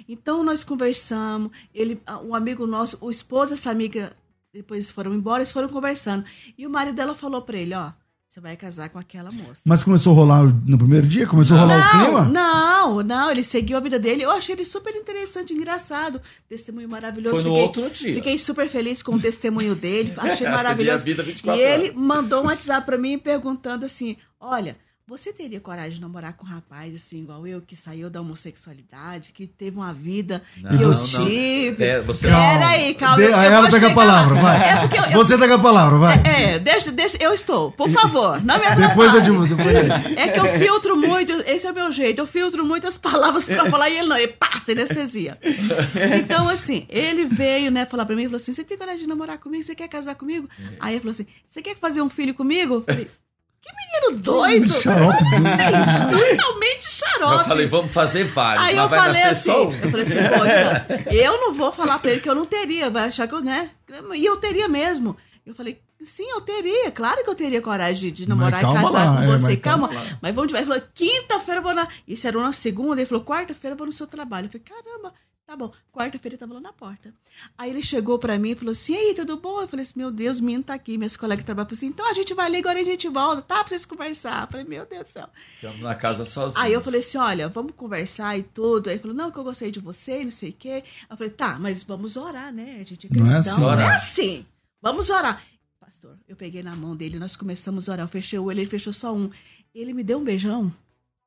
Então 0.08 0.42
nós 0.44 0.62
conversamos. 0.64 1.50
Ele, 1.74 2.00
um 2.24 2.34
amigo 2.34 2.66
nosso, 2.66 2.98
o 3.00 3.10
esposo 3.10 3.50
dessa 3.52 3.70
amiga, 3.70 4.12
depois 4.54 4.90
foram 4.90 5.12
embora, 5.12 5.40
eles 5.42 5.52
foram 5.52 5.68
conversando. 5.68 6.24
E 6.56 6.66
o 6.66 6.70
marido 6.70 6.94
dela 6.94 7.14
falou 7.14 7.42
pra 7.42 7.56
ele: 7.58 7.74
Ó, 7.74 7.90
você 8.28 8.40
vai 8.40 8.56
casar 8.56 8.88
com 8.88 8.98
aquela 8.98 9.30
moça. 9.30 9.60
Mas 9.64 9.82
começou 9.82 10.12
a 10.12 10.16
rolar 10.16 10.42
no 10.66 10.78
primeiro 10.78 11.06
dia? 11.06 11.26
Começou 11.26 11.56
a 11.56 11.60
rolar 11.60 11.78
o 11.78 11.90
clima? 12.04 12.20
Não, 12.26 13.02
não, 13.02 13.30
ele 13.30 13.42
seguiu 13.44 13.76
a 13.76 13.80
vida 13.80 13.98
dele. 13.98 14.22
Eu 14.22 14.30
achei 14.30 14.54
ele 14.54 14.64
super 14.64 14.94
interessante, 14.94 15.52
engraçado. 15.52 16.20
Testemunho 16.48 16.88
maravilhoso. 16.88 17.34
Foi 17.36 17.44
no 17.44 17.50
Fiquei- 17.50 17.62
outro 17.64 17.90
dia. 17.90 18.14
Fiquei 18.14 18.38
super 18.38 18.68
feliz 18.68 19.02
com 19.02 19.14
o 19.16 19.20
testemunho 19.20 19.74
dele. 19.74 20.12
Achei 20.18 20.48
maravilhoso. 20.48 21.04
vê 21.04 21.10
a 21.12 21.14
vida 21.16 21.22
24 21.24 21.60
E 21.60 21.64
ele 21.64 21.92
mandou 21.92 22.42
um 22.42 22.46
WhatsApp 22.46 22.86
pra 22.86 22.96
mim 22.96 23.18
perguntando 23.18 23.84
assim: 23.84 24.16
Olha, 24.40 24.76
você 25.06 25.34
teria 25.34 25.60
coragem 25.60 25.92
de 25.96 26.00
namorar 26.00 26.32
com 26.32 26.46
um 26.46 26.48
rapaz 26.48 26.94
assim, 26.94 27.20
igual 27.20 27.46
eu, 27.46 27.60
que 27.60 27.76
saiu 27.76 28.08
da 28.08 28.22
homossexualidade, 28.22 29.32
que 29.34 29.46
teve 29.46 29.76
uma 29.76 29.92
vida 29.92 30.42
que 30.54 30.64
eu 30.82 30.88
Não, 30.92 30.98
não. 30.98 31.04
tive? 31.26 31.76
Pera, 31.76 32.02
você- 32.02 32.26
Peraí, 32.28 32.94
calma. 32.94 33.16
De- 33.18 33.22
eu- 33.24 33.36
aí 33.36 33.46
eu 33.46 33.52
ela 33.52 33.70
tá 33.70 33.80
com 33.80 33.86
a 33.86 33.94
palavra, 33.94 34.34
vai. 34.40 34.68
É 34.70 34.76
porque 34.80 34.98
eu, 34.98 35.02
eu- 35.04 35.12
Você 35.12 35.36
tá 35.36 35.46
com 35.46 35.52
a 35.54 35.58
palavra, 35.58 35.98
vai. 35.98 36.22
é, 36.24 36.58
deixa, 36.58 36.90
deixa, 36.90 37.18
eu 37.22 37.34
estou. 37.34 37.70
Por 37.72 37.90
favor, 37.90 38.42
não 38.42 38.58
me 38.58 38.64
atrapalhe. 38.64 38.88
Depois 38.88 39.14
eu 39.14 39.20
digo. 39.20 39.46
Depois 39.46 39.74
eu... 39.76 40.18
É 40.18 40.28
que 40.28 40.40
eu 40.40 40.58
filtro 40.58 40.96
muito, 40.96 41.32
esse 41.46 41.66
é 41.66 41.70
o 41.70 41.74
meu 41.74 41.92
jeito, 41.92 42.18
eu 42.20 42.26
filtro 42.26 42.64
muitas 42.64 42.96
palavras 42.96 43.44
pra 43.46 43.70
falar 43.70 43.90
e 43.90 43.98
ele 43.98 44.08
não, 44.08 44.16
ele 44.16 44.28
passa 44.32 44.72
anestesia. 44.72 45.38
Então, 46.18 46.48
assim, 46.48 46.86
ele 46.88 47.26
veio, 47.26 47.70
né, 47.70 47.84
falar 47.84 48.06
pra 48.06 48.16
mim, 48.16 48.24
falou 48.24 48.36
assim, 48.36 48.52
você 48.54 48.64
tem 48.64 48.78
coragem 48.78 49.00
de 49.02 49.06
namorar 49.06 49.36
comigo? 49.38 49.62
Você 49.62 49.74
quer 49.74 49.88
casar 49.88 50.14
comigo? 50.14 50.48
Aí 50.80 50.94
ele 50.94 51.00
falou 51.00 51.10
assim, 51.10 51.26
você 51.48 51.60
quer 51.60 51.76
fazer 51.76 52.00
um 52.00 52.08
filho 52.08 52.32
comigo? 52.34 52.76
Eu 52.76 52.82
falei, 52.82 53.10
que 53.64 53.72
menino 53.74 54.22
doido! 54.22 54.72
Xarope. 54.74 55.24
Sim, 55.24 56.36
totalmente 56.36 56.82
xarope. 56.82 57.38
Eu 57.38 57.44
falei, 57.44 57.66
vamos 57.66 57.92
fazer 57.92 58.24
vários, 58.24 58.66
Aí 58.66 58.76
eu 58.76 58.88
vai 58.88 59.00
falei 59.00 59.22
nascer 59.22 59.30
assim, 59.30 59.50
eu 59.82 59.90
falei 59.90 60.02
assim, 60.02 60.18
poxa, 60.28 60.86
eu 61.10 61.40
não 61.40 61.54
vou 61.54 61.72
falar 61.72 61.98
pra 61.98 62.10
ele 62.10 62.20
que 62.20 62.28
eu 62.28 62.34
não 62.34 62.44
teria, 62.44 62.90
vai 62.90 63.08
achar 63.08 63.26
que 63.26 63.34
eu, 63.34 63.40
né? 63.40 63.70
E 64.14 64.24
eu 64.24 64.36
teria 64.36 64.68
mesmo. 64.68 65.16
Eu 65.46 65.54
falei, 65.54 65.80
sim, 66.02 66.28
eu 66.30 66.40
teria, 66.40 66.90
claro 66.90 67.22
que 67.22 67.30
eu 67.30 67.34
teria 67.34 67.60
coragem 67.60 68.10
de, 68.10 68.10
de 68.10 68.28
namorar 68.28 68.60
e 68.60 68.62
casar 68.62 68.90
lá, 68.90 69.16
com 69.16 69.22
é, 69.22 69.26
você, 69.26 69.46
mas 69.48 69.60
calma. 69.60 69.88
calma 69.88 70.18
Mas 70.20 70.34
vamos 70.34 70.52
de 70.52 70.58
Ele 70.58 70.66
falou, 70.66 70.82
quinta-feira 70.94 71.60
eu 71.60 71.62
vou 71.62 71.74
na. 71.74 71.88
Isso 72.06 72.26
era 72.26 72.38
uma 72.38 72.52
segunda, 72.52 73.00
ele 73.00 73.06
falou, 73.06 73.24
quarta-feira 73.24 73.74
eu 73.74 73.78
vou 73.78 73.86
no 73.86 73.92
seu 73.92 74.06
trabalho. 74.06 74.46
Eu 74.46 74.50
falei, 74.50 74.64
caramba, 74.64 75.14
tá 75.46 75.56
bom. 75.56 75.70
Quarta-feira 75.92 76.34
ele 76.34 76.38
tava 76.38 76.54
lá 76.54 76.60
na 76.60 76.72
porta. 76.72 77.12
Aí 77.56 77.70
ele 77.70 77.82
chegou 77.82 78.18
pra 78.18 78.38
mim 78.38 78.50
e 78.50 78.54
falou 78.54 78.72
assim: 78.72 78.92
e 78.94 78.96
aí, 78.96 79.14
tudo 79.14 79.36
bom? 79.36 79.60
Eu 79.60 79.68
falei 79.68 79.82
assim: 79.82 79.92
meu 79.96 80.10
Deus, 80.10 80.38
o 80.38 80.44
menino 80.44 80.64
tá 80.64 80.74
aqui. 80.74 80.96
Minhas 80.96 81.16
colegas 81.16 81.44
trabalham 81.44 81.68
assim: 81.70 81.86
então 81.86 82.08
a 82.08 82.14
gente 82.14 82.32
vai 82.34 82.46
ali, 82.46 82.58
agora 82.58 82.80
a 82.80 82.84
gente 82.84 83.08
volta, 83.08 83.42
tá? 83.42 83.56
Pra 83.56 83.68
vocês 83.68 83.84
conversar. 83.84 84.44
Eu 84.44 84.48
falei: 84.50 84.66
meu 84.66 84.86
Deus 84.86 85.04
do 85.04 85.08
céu. 85.10 85.28
Ficamos 85.60 85.80
na 85.80 85.94
casa 85.94 86.24
sozinho. 86.24 86.62
Aí 86.62 86.72
eu 86.72 86.80
falei 86.82 87.00
assim: 87.00 87.18
olha, 87.18 87.48
vamos 87.48 87.72
conversar 87.76 88.38
e 88.38 88.42
tudo. 88.42 88.88
Aí 88.88 88.94
ele 88.94 89.02
falou: 89.02 89.16
não, 89.16 89.30
que 89.30 89.38
eu 89.38 89.44
gostei 89.44 89.70
de 89.70 89.80
você 89.80 90.22
e 90.22 90.24
não 90.24 90.30
sei 90.32 90.50
o 90.50 90.54
quê. 90.54 90.82
Eu 91.10 91.16
falei: 91.16 91.30
tá, 91.32 91.58
mas 91.58 91.82
vamos 91.82 92.16
orar, 92.16 92.52
né? 92.52 92.78
A 92.80 92.84
gente 92.84 93.06
é 93.06 93.10
Não 93.16 93.26
é 93.26 93.30
cristão. 93.34 93.52
assim. 93.52 93.60
Não 93.60 93.68
é 93.70 93.72
Orar. 93.74 93.94
assim. 93.94 94.46
Vamos 94.80 95.10
orar. 95.10 95.42
Pastor, 95.80 96.18
eu 96.26 96.34
peguei 96.36 96.62
na 96.62 96.74
mão 96.74 96.96
dele, 96.96 97.18
nós 97.18 97.36
começamos 97.36 97.88
a 97.88 97.92
orar. 97.92 98.04
Eu 98.04 98.08
fechei 98.10 98.38
o 98.38 98.44
olho, 98.44 98.60
ele 98.60 98.68
fechou 98.70 98.92
só 98.92 99.14
um. 99.14 99.30
Ele 99.74 99.92
me 99.92 100.02
deu 100.02 100.18
um 100.18 100.24
beijão. 100.24 100.72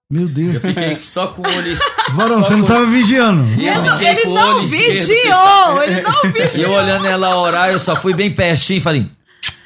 Meu 0.09 0.23
Eu 0.23 0.27
Deus. 0.29 0.61
fiquei 0.61 0.99
só 1.01 1.27
com 1.27 1.41
o 1.41 1.45
olho 1.53 1.75
Varão, 2.15 2.41
você 2.41 2.53
não 2.55 2.61
com- 2.61 2.67
tava 2.67 2.85
vigiando. 2.85 3.43
E 3.59 3.67
eu 3.67 3.73
Ele, 3.73 3.89
fiquei 3.91 4.07
ele 4.07 4.25
não 4.33 4.65
vigiou! 4.65 5.83
Ele 5.83 6.01
não 6.01 6.21
E 6.25 6.31
vigiou! 6.31 6.71
eu 6.71 6.71
olhando 6.71 7.05
ela 7.07 7.35
orar, 7.37 7.69
eu 7.71 7.79
só 7.79 7.95
fui 7.95 8.13
bem 8.13 8.33
pertinho 8.33 8.77
e 8.77 8.81
falei, 8.81 9.11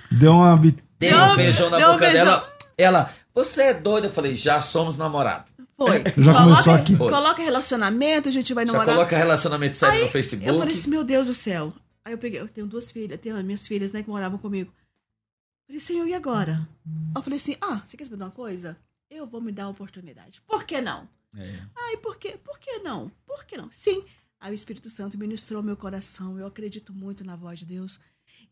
Deu 0.10 0.34
uma. 0.34 0.58
Deu- 1.00 1.18
um 1.18 1.36
beijão 1.36 1.70
na 1.70 1.78
boca 1.80 1.98
beijão. 2.00 2.14
dela. 2.26 2.54
Ela, 2.78 3.14
você 3.36 3.62
é 3.64 3.74
doido? 3.74 4.06
Eu 4.06 4.12
falei, 4.12 4.36
já 4.36 4.62
somos 4.62 4.98
namorados. 4.98 5.52
Foi. 5.78 6.04
Já 6.18 6.34
começou 6.44 6.74
aqui. 6.74 6.96
Foi. 6.96 7.10
Coloca 7.10 7.42
relacionamento, 7.42 8.28
a 8.30 8.32
gente 8.32 8.54
vai 8.54 8.66
Já 8.68 8.72
namorar. 8.74 8.94
coloca 8.96 9.18
relacionamento 9.18 9.76
sério 9.78 9.96
Aí, 9.98 10.04
no 10.04 10.10
Facebook. 10.12 10.48
Eu 10.48 10.60
falei 10.60 10.74
assim, 10.76 10.90
meu 10.92 11.04
Deus 11.04 11.26
do 11.28 11.34
céu. 11.34 11.74
Aí 12.06 12.14
eu 12.14 12.18
peguei, 12.20 12.40
eu 12.40 12.48
tenho 12.48 12.68
duas 12.68 12.92
filhas, 12.92 13.20
tenho 13.20 13.36
as 13.36 13.44
minhas 13.44 13.66
filhas, 13.66 13.92
né, 13.92 14.04
que 14.04 14.10
moravam 14.10 14.38
comigo. 14.38 14.70
Eu 14.72 15.66
falei, 15.68 15.80
Senhor, 15.80 16.08
e 16.08 16.14
agora? 16.14 16.68
Eu 17.16 17.22
falei 17.24 17.38
assim, 17.38 17.56
ah, 17.62 17.82
você 17.86 17.98
quer 17.98 18.04
saber 18.04 18.18
de 18.18 18.24
uma 18.24 18.30
coisa? 18.32 18.78
Eu 19.12 19.28
vou 19.28 19.42
me 19.42 19.52
dar 19.52 19.66
a 19.66 19.70
oportunidade. 19.70 20.42
Por 20.48 20.64
que 20.64 20.80
não? 20.82 21.08
É. 21.38 21.60
Ai, 21.76 21.98
por 21.98 22.16
quê? 22.18 22.36
Por 22.44 22.58
que 22.60 22.80
não? 22.80 23.12
Por 23.28 23.44
que 23.46 23.58
não? 23.58 23.70
Sim. 23.70 24.04
Aí 24.40 24.52
o 24.52 24.56
Espírito 24.56 24.90
Santo 24.90 25.18
ministrou 25.18 25.62
meu 25.62 25.76
coração. 25.78 26.40
Eu 26.40 26.48
acredito 26.48 26.94
muito 26.94 27.24
na 27.24 27.36
voz 27.36 27.60
de 27.60 27.66
Deus. 27.66 28.00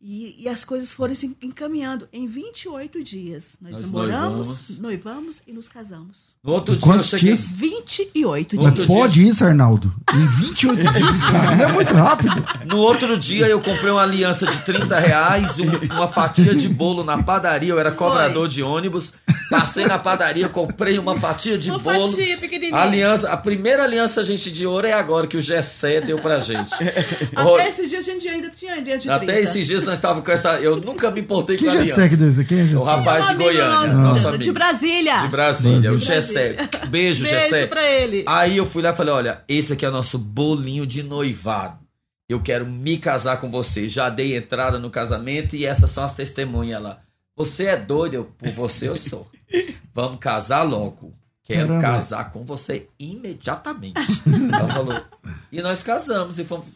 E, 0.02 0.34
e 0.42 0.48
as 0.48 0.64
coisas 0.64 0.90
foram 0.90 1.14
se 1.14 1.36
encaminhando. 1.42 2.08
Em 2.10 2.26
28 2.26 3.02
dias, 3.04 3.58
nós, 3.60 3.72
Nós 3.72 3.80
namoramos, 3.86 4.48
noivamos. 4.48 4.78
noivamos 4.78 5.42
e 5.46 5.52
nos 5.52 5.68
casamos. 5.68 6.34
No 6.42 6.52
outro 6.52 6.74
dia 6.76 6.82
Quantos 6.86 7.08
cheguei. 7.08 7.34
dias? 7.34 7.52
28 7.52 8.56
Outro 8.56 8.72
dias. 8.72 8.86
dia- 8.86 8.86
Pode 8.86 9.28
isso, 9.28 9.44
Arnaldo? 9.44 9.92
Em 10.14 10.26
28 10.26 10.80
dias, 10.92 11.20
cara. 11.20 11.54
Não 11.56 11.64
é 11.68 11.72
muito 11.72 11.92
rápido. 11.92 12.34
No 12.66 12.78
outro 12.78 13.18
dia 13.18 13.46
eu 13.46 13.60
comprei 13.60 13.90
uma 13.90 14.02
aliança 14.02 14.46
de 14.46 14.58
30 14.60 14.98
reais, 14.98 15.58
um- 15.58 15.94
uma 15.94 16.08
fatia 16.08 16.54
de 16.54 16.66
bolo 16.68 17.04
na 17.04 17.22
padaria. 17.22 17.68
Eu 17.70 17.78
era 17.78 17.92
cobrador 17.92 18.48
de 18.48 18.62
ônibus. 18.62 19.12
Passei 19.50 19.84
na 19.84 19.98
padaria, 19.98 20.48
comprei 20.48 20.96
uma 20.98 21.18
fatia 21.18 21.58
de 21.58 21.70
Uma 21.70 21.78
bolo. 21.80 22.08
fatia 22.08 22.38
pequenininha. 22.38 22.76
A 22.76 22.82
aliança, 22.84 23.28
a 23.30 23.36
primeira 23.36 23.82
aliança, 23.82 24.22
gente, 24.22 24.50
de 24.50 24.64
ouro 24.66 24.86
é 24.86 24.92
agora 24.92 25.26
que 25.26 25.36
o 25.36 25.42
Gessé 25.42 26.00
deu 26.00 26.18
pra 26.20 26.38
gente. 26.40 26.72
Até 27.34 27.68
esses 27.68 27.90
dias 27.90 28.08
a 28.08 28.12
gente 28.12 28.28
ainda 28.28 28.48
tinha 28.50 28.74
aliança 28.74 28.98
de 29.00 29.08
30. 29.08 29.14
Até 29.24 29.40
esses 29.40 29.66
dias 29.66 29.82
nós 29.82 29.94
estávamos 29.96 30.24
com 30.24 30.30
essa. 30.30 30.60
Eu 30.60 30.76
nunca 30.76 31.10
me 31.10 31.20
importei 31.20 31.58
com 31.58 31.66
a 31.68 31.72
aliança. 31.72 31.94
segue 31.96 32.16
Deus? 32.16 32.36
Quem 32.46 32.60
é 32.60 32.62
O 32.62 32.68
Gessé? 32.68 32.84
rapaz 32.84 33.26
de 33.28 33.34
Goiânia, 33.34 33.66
lá, 33.68 33.86
nosso 33.88 34.20
de 34.20 34.26
amigo. 34.26 34.52
Brasília. 34.52 35.18
De 35.22 35.28
Brasília, 35.28 35.76
o 35.78 35.80
Brasília. 35.80 35.98
Gessé. 35.98 36.56
Beijo, 36.88 37.24
Beijo 37.24 37.26
Gessé. 37.26 37.66
pra 37.66 37.84
ele. 37.90 38.24
Aí 38.28 38.56
eu 38.56 38.64
fui 38.66 38.82
lá 38.82 38.90
e 38.92 38.96
falei: 38.96 39.12
olha, 39.12 39.42
esse 39.48 39.72
aqui 39.72 39.84
é 39.84 39.90
nosso 39.90 40.16
bolinho 40.18 40.86
de 40.86 41.02
noivado. 41.02 41.78
Eu 42.28 42.40
quero 42.40 42.64
me 42.64 42.96
casar 42.96 43.40
com 43.40 43.50
você. 43.50 43.88
Já 43.88 44.08
dei 44.08 44.36
entrada 44.36 44.78
no 44.78 44.88
casamento 44.90 45.56
e 45.56 45.66
essas 45.66 45.90
são 45.90 46.04
as 46.04 46.14
testemunhas 46.14 46.80
lá. 46.80 46.98
Você 47.44 47.64
é 47.64 47.76
doido? 47.76 48.14
Eu, 48.14 48.24
por 48.24 48.50
você 48.50 48.88
eu 48.88 48.96
sou. 48.96 49.26
Vamos 49.94 50.18
casar 50.20 50.62
logo. 50.62 51.14
Quero 51.44 51.68
Caramba. 51.68 51.82
casar 51.82 52.30
com 52.30 52.44
você 52.44 52.86
imediatamente. 52.98 54.00
Ela 54.52 54.68
falou. 54.72 55.00
E 55.50 55.60
nós 55.60 55.82
casamos 55.82 56.38
e 56.38 56.44
fomos. 56.44 56.66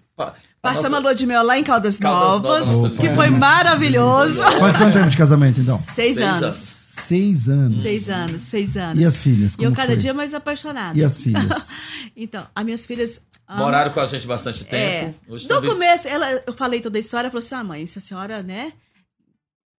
Passamos 0.63 0.85
nossa- 0.91 0.97
a 0.97 1.01
lua 1.01 1.15
de 1.15 1.27
mel 1.27 1.43
lá 1.45 1.59
em 1.59 1.63
Caldas, 1.65 1.99
Caldas 1.99 2.43
Novas, 2.43 2.67
Novas, 2.67 2.99
que 2.99 3.07
Opa. 3.07 3.15
foi 3.15 3.31
maravilhoso. 3.31 4.37
Faz 4.59 4.77
quanto 4.77 4.93
tempo 4.95 5.11
de 5.11 5.17
casamento, 5.17 5.61
então? 5.61 5.81
Seis, 5.85 6.17
Seis 6.17 6.19
anos. 6.21 6.43
anos. 6.43 6.55
Seis 6.95 7.49
anos. 7.49 7.83
Seis 7.83 8.09
anos, 8.09 8.43
seis 8.43 8.77
anos. 8.77 9.03
E 9.03 9.05
as 9.05 9.19
filhas? 9.19 9.57
E 9.59 9.63
eu 9.65 9.73
cada 9.73 9.89
foi? 9.89 9.97
dia 9.97 10.15
mais 10.15 10.33
apaixonada. 10.35 10.99
E 10.99 11.05
as 11.05 11.21
filhas? 11.21 11.69
Então, 12.17 12.47
as 12.55 12.65
minhas 12.65 12.87
filhas. 12.87 13.21
amam- 13.47 13.65
Moraram 13.67 13.93
com 13.93 14.01
a 14.01 14.07
gente 14.07 14.27
bastante 14.27 14.65
É. 14.71 15.01
tempo. 15.05 15.19
Hoje 15.29 15.49
No 15.49 15.61
começo, 15.63 16.07
ela, 16.09 16.43
eu 16.47 16.53
falei 16.53 16.81
toda 16.81 16.97
a 16.97 17.01
história, 17.01 17.27
ela 17.27 17.31
falou 17.33 17.45
assim: 17.45 17.55
ah, 17.57 17.65
mãe, 17.65 17.87
se 17.87 17.99
a 17.99 18.01
senhora, 18.01 18.43
né, 18.43 18.73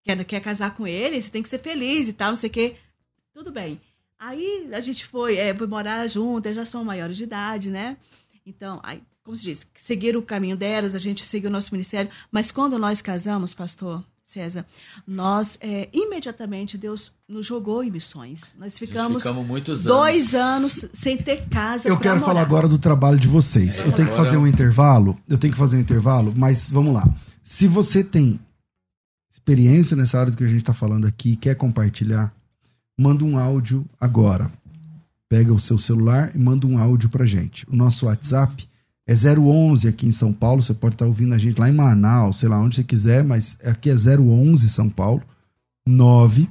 quer, 0.06 0.24
quer 0.24 0.40
casar 0.40 0.74
com 0.76 0.86
ele, 0.88 1.22
você 1.22 1.30
tem 1.30 1.42
que 1.44 1.50
ser 1.50 1.60
feliz 1.60 2.08
e 2.08 2.14
tal, 2.14 2.30
não 2.30 2.38
sei 2.38 2.50
o 2.50 2.54
quê. 2.54 2.76
Tudo 3.34 3.52
bem. 3.52 3.82
Aí 4.18 4.70
a 4.72 4.80
gente 4.80 5.06
foi, 5.06 5.36
é, 5.38 5.54
foi 5.54 5.68
morar 5.68 6.08
junto, 6.08 6.46
elas 6.46 6.56
já 6.56 6.66
são 6.66 6.86
maiores 6.86 7.18
de 7.18 7.24
idade, 7.24 7.70
né? 7.70 7.98
Então, 8.46 8.80
aí, 8.84 9.02
como 9.24 9.36
se 9.36 9.44
diz, 9.44 9.68
seguir 9.76 10.16
o 10.16 10.22
caminho 10.22 10.56
delas, 10.56 10.96
a 10.96 11.00
gente 11.00 11.26
seguiu 11.26 11.50
o 11.50 11.54
nosso 11.54 11.74
ministério. 11.74 12.10
Mas 12.32 12.52
quando 12.52 12.78
nós 12.80 13.02
casamos, 13.02 13.54
pastor 13.54 14.04
César, 14.26 14.66
nós, 15.06 15.58
é, 15.62 15.88
imediatamente, 15.94 16.78
Deus 16.78 17.12
nos 17.28 17.46
jogou 17.46 17.84
em 17.84 17.92
missões. 17.92 18.56
Nós 18.58 18.78
ficamos 18.78 19.22
ficamos 19.24 19.46
muitos 19.46 19.86
anos. 19.86 19.86
dois 19.86 20.34
anos 20.36 20.86
sem 20.94 21.18
ter 21.18 21.48
casa 21.50 21.88
Eu 21.88 22.00
quero 22.00 22.16
morar. 22.16 22.26
falar 22.28 22.42
agora 22.42 22.68
do 22.68 22.80
trabalho 22.80 23.20
de 23.20 23.28
vocês. 23.28 23.80
É, 23.80 23.88
eu 23.88 23.92
tenho 23.92 24.08
que 24.08 24.14
agora- 24.14 24.24
fazer 24.26 24.38
um 24.38 24.48
intervalo. 24.48 25.20
Eu 25.28 25.38
tenho 25.38 25.54
que 25.54 25.60
fazer 25.60 25.78
um 25.78 25.80
intervalo, 25.82 26.34
mas 26.36 26.70
vamos 26.72 26.94
lá. 26.94 27.04
Se 27.44 27.68
você 27.68 28.04
tem 28.04 28.40
experiência 29.36 29.98
nessa 29.98 30.18
área 30.18 30.32
do 30.32 30.38
que 30.38 30.46
a 30.46 30.48
gente 30.48 30.60
está 30.60 30.74
falando 30.74 31.06
aqui 31.06 31.36
quer 31.36 31.56
compartilhar, 31.56 32.34
manda 32.98 33.26
um 33.26 33.38
áudio 33.38 33.86
agora. 34.00 34.50
Pega 35.28 35.54
o 35.54 35.60
seu 35.60 35.78
celular 35.78 36.34
e 36.34 36.40
manda 36.40 36.66
um 36.66 36.78
áudio 36.78 37.10
pra 37.10 37.26
gente. 37.26 37.70
O 37.70 37.76
nosso 37.76 38.06
WhatsApp 38.06 38.66
é 39.06 39.14
011 39.14 39.90
aqui 39.90 40.08
em 40.08 40.12
São 40.12 40.32
Paulo. 40.32 40.62
Você 40.62 40.74
pode 40.74 40.96
estar 40.96 41.06
ouvindo 41.06 41.36
a 41.36 41.38
gente 41.38 41.60
lá 41.60 41.70
em 41.70 41.74
Manaus, 41.74 42.38
sei 42.38 42.48
lá 42.48 42.58
onde 42.58 42.76
você 42.76 42.84
quiser, 42.84 43.26
mas 43.26 43.58
aqui 43.62 43.90
é 43.90 43.94
011 43.94 44.70
São 44.70 44.90
Paulo. 44.90 45.22
9 45.86 46.50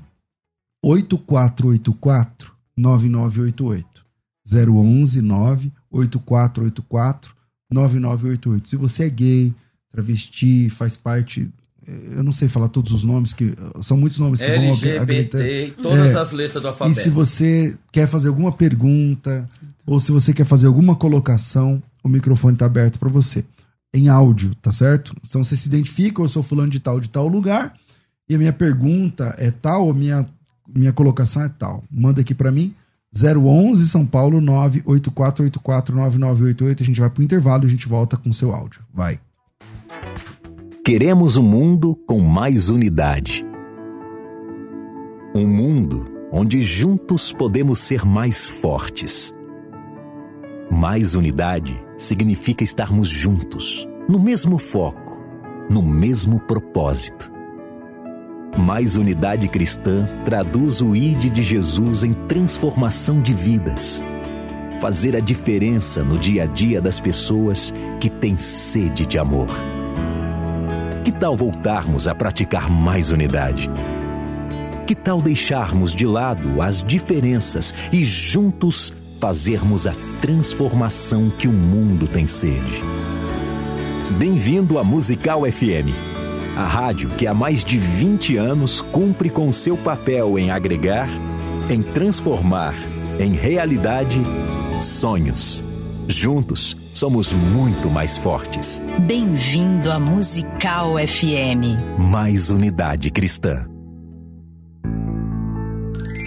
8484 0.82 2.53
9988. 2.76 4.05
011 4.47 5.22
9 5.22 5.72
8484 5.91 7.35
9988. 7.70 8.68
Se 8.68 8.76
você 8.76 9.07
é 9.07 9.09
gay, 9.09 9.55
travesti, 9.91 10.68
faz 10.68 10.99
parte. 10.99 11.51
Eu 11.87 12.22
não 12.24 12.32
sei 12.32 12.49
falar 12.49 12.68
todos 12.68 12.93
os 12.93 13.05
nomes, 13.05 13.32
que 13.32 13.55
são 13.82 13.97
muitos 13.97 14.18
nomes 14.18 14.41
que 14.41 14.47
vão 14.47 14.55
agre- 14.72 14.99
agregar. 14.99 15.39
LGBT, 15.39 15.74
todas 15.82 16.14
É. 16.14 16.18
as 16.18 16.32
letras 16.32 16.62
do 16.62 16.66
E 16.66 16.70
alfabeto. 16.70 16.99
se 17.01 17.11
você 17.11 17.76
quer 17.93 18.07
fazer 18.09 18.28
alguma 18.28 18.51
pergunta, 18.53 19.47
ou 19.87 20.01
se 20.01 20.11
você 20.12 20.32
quer 20.32 20.45
fazer 20.47 20.66
alguma 20.66 20.95
colocação, 20.97 21.82
o 22.03 22.09
microfone 22.09 22.55
está 22.55 22.64
aberto 22.66 22.99
para 22.99 23.09
você. 23.11 23.45
Em 23.93 24.09
áudio, 24.09 24.55
tá 24.57 24.72
certo? 24.72 25.14
Então 25.28 25.45
você 25.45 25.57
se 25.57 25.68
identifica, 25.68 26.20
eu 26.22 26.28
sou 26.28 26.43
fulano 26.43 26.70
de 26.70 26.80
tal, 26.80 26.99
de 27.01 27.09
tal 27.09 27.28
lugar, 27.28 27.74
e 28.28 28.35
a 28.35 28.39
minha 28.39 28.53
pergunta 28.53 29.35
é 29.39 29.51
tal, 29.51 29.87
ou 29.87 29.95
minha, 29.95 30.26
minha 30.74 30.93
colocação 30.93 31.43
é 31.43 31.49
tal. 31.49 31.85
Manda 31.91 32.20
aqui 32.22 32.35
para 32.35 32.51
mim, 32.51 32.74
011 33.14 33.89
São 33.89 34.05
Paulo 34.05 34.41
984849988. 34.41 36.80
A 36.80 36.85
gente 36.85 37.01
vai 37.01 37.11
pro 37.11 37.22
intervalo 37.22 37.64
e 37.64 37.66
a 37.66 37.70
gente 37.70 37.87
volta 37.87 38.16
com 38.16 38.30
o 38.30 38.35
seu 38.35 38.53
áudio. 38.55 38.80
Vai. 38.93 39.20
Queremos 40.87 41.39
um 41.39 41.43
mundo 41.43 41.97
com 42.07 42.20
mais 42.20 42.68
unidade. 42.68 43.43
Um 45.35 45.47
mundo 45.47 46.05
onde 46.30 46.61
juntos 46.61 47.32
podemos 47.32 47.78
ser 47.78 48.05
mais 48.05 48.47
fortes. 48.47 49.35
Mais 50.70 51.14
unidade 51.14 51.74
significa 51.97 52.62
estarmos 52.62 53.09
juntos, 53.09 53.89
no 54.07 54.20
mesmo 54.20 54.59
foco, 54.59 55.24
no 55.70 55.80
mesmo 55.80 56.39
propósito. 56.39 57.32
Mais 58.55 58.99
unidade 58.99 59.49
cristã 59.49 60.07
traduz 60.22 60.82
o 60.82 60.95
ID 60.95 61.32
de 61.32 61.43
Jesus 61.43 62.05
em 62.05 62.12
transformação 62.12 63.22
de 63.22 63.32
vidas. 63.32 64.05
Fazer 64.82 65.16
a 65.16 65.20
diferença 65.20 66.05
no 66.05 66.18
dia 66.18 66.43
a 66.43 66.47
dia 66.47 66.78
das 66.78 67.01
pessoas 67.01 67.72
que 67.99 68.11
têm 68.11 68.37
sede 68.37 69.07
de 69.07 69.18
amor. 69.18 69.49
Que 71.05 71.12
tal 71.12 71.36
voltarmos 71.36 72.09
a 72.09 72.14
praticar 72.14 72.70
mais 72.70 73.12
unidade? 73.12 73.70
Que 74.86 74.94
tal 74.94 75.20
deixarmos 75.20 75.94
de 75.94 76.07
lado 76.07 76.62
as 76.62 76.82
diferenças 76.82 77.74
e 77.92 78.02
juntos 78.02 78.96
fazermos 79.20 79.86
a 79.86 79.92
transformação 80.22 81.28
que 81.28 81.46
o 81.46 81.52
mundo 81.52 82.09
tem 82.09 82.26
sede? 82.26 82.82
Bem-vindo 84.18 84.78
à 84.78 84.84
Musical 84.84 85.42
FM, 85.42 85.92
a 86.57 86.64
rádio 86.64 87.11
que 87.11 87.26
há 87.26 87.34
mais 87.34 87.62
de 87.62 87.76
20 87.76 88.38
anos 88.38 88.80
cumpre 88.80 89.28
com 89.28 89.52
seu 89.52 89.76
papel 89.76 90.38
em 90.38 90.50
agregar, 90.50 91.11
em 91.68 91.82
transformar 91.82 92.74
em 93.20 93.34
realidade 93.34 94.22
sonhos. 94.80 95.62
Juntos 96.09 96.74
somos 96.95 97.32
muito 97.32 97.90
mais 97.90 98.16
fortes. 98.16 98.80
Bem-vindo 99.01 99.90
à 99.90 99.99
Musical 99.99 100.95
FM. 100.97 101.99
mais 101.99 102.51
unidade 102.51 103.11
cristã. 103.11 103.66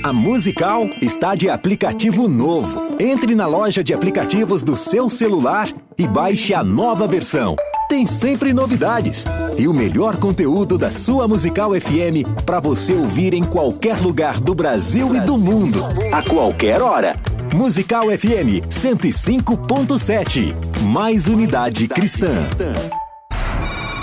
A 0.04 0.14
Musical 0.14 0.88
está 1.02 1.36
de 1.36 1.50
aplicativo 1.50 2.28
novo. 2.28 2.96
Entre 3.00 3.34
na 3.34 3.48
loja 3.48 3.84
de 3.84 3.94
aplicativos 3.94 4.64
do 4.64 4.78
seu 4.78 5.10
celular 5.10 5.70
e 5.98 6.08
baixe 6.08 6.54
a 6.54 6.64
nova 6.64 7.08
versão. 7.08 7.56
Tem 7.90 8.06
sempre 8.06 8.54
novidades 8.54 9.26
e 9.58 9.68
o 9.68 9.74
melhor 9.74 10.18
conteúdo 10.18 10.78
da 10.78 10.92
sua 10.92 11.28
Musical 11.28 11.72
FM 11.74 12.44
para 12.46 12.60
você 12.60 12.94
ouvir 12.94 13.34
em 13.34 13.44
qualquer 13.44 14.00
lugar 14.02 14.40
do 14.42 14.54
Brasil 14.54 15.16
e 15.16 15.22
do 15.22 15.38
mundo, 15.38 15.80
a 16.12 16.22
qualquer 16.22 16.82
hora. 16.82 17.16
Musical 17.58 18.12
FM 18.12 18.62
105.7. 18.70 20.54
Mais 20.84 21.28
unidade 21.28 21.88
cristã. 21.88 22.44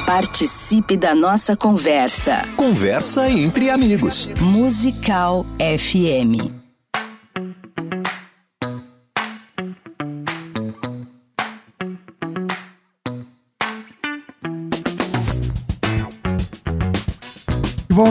Participe 0.05 0.97
da 0.97 1.15
nossa 1.15 1.57
conversa. 1.57 2.43
Conversa 2.57 3.31
entre 3.31 3.71
amigos. 3.71 4.29
Musical 4.41 5.47
FM. 5.61 6.64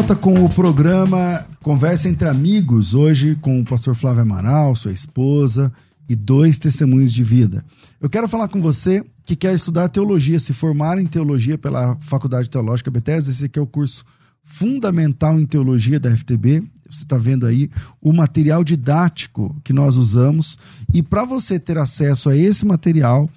Volta 0.03 0.15
com 0.17 0.43
o 0.43 0.49
programa 0.49 1.45
Conversa 1.61 2.09
entre 2.09 2.27
Amigos, 2.27 2.93
hoje 2.93 3.35
com 3.35 3.61
o 3.61 3.63
pastor 3.63 3.95
Flávio 3.95 4.23
Amaral, 4.23 4.75
sua 4.75 4.91
esposa 4.91 5.71
e 6.09 6.13
dois 6.13 6.57
testemunhos 6.57 7.13
de 7.13 7.23
vida. 7.23 7.63
Eu 8.01 8.09
quero 8.09 8.27
falar 8.27 8.49
com 8.49 8.61
você 8.61 9.01
que 9.23 9.33
quer 9.33 9.55
estudar 9.55 9.87
teologia, 9.87 10.37
se 10.39 10.51
formar 10.51 10.97
em 10.97 11.05
teologia 11.05 11.57
pela 11.57 11.95
Faculdade 12.01 12.49
Teológica 12.49 12.91
Bethesda, 12.91 13.31
esse 13.31 13.45
aqui 13.45 13.57
é 13.57 13.61
o 13.61 13.65
curso 13.65 14.03
fundamental 14.43 15.39
em 15.39 15.45
teologia 15.45 16.01
da 16.01 16.13
FTB. 16.13 16.63
Você 16.89 17.03
está 17.03 17.17
vendo 17.17 17.45
aí 17.45 17.71
o 18.01 18.11
material 18.11 18.61
didático 18.61 19.55
que 19.63 19.71
nós 19.71 19.95
usamos. 19.95 20.59
E 20.93 21.01
para 21.01 21.23
você 21.23 21.57
ter 21.57 21.77
acesso 21.77 22.29
a 22.29 22.35
esse 22.35 22.65
material, 22.65 23.29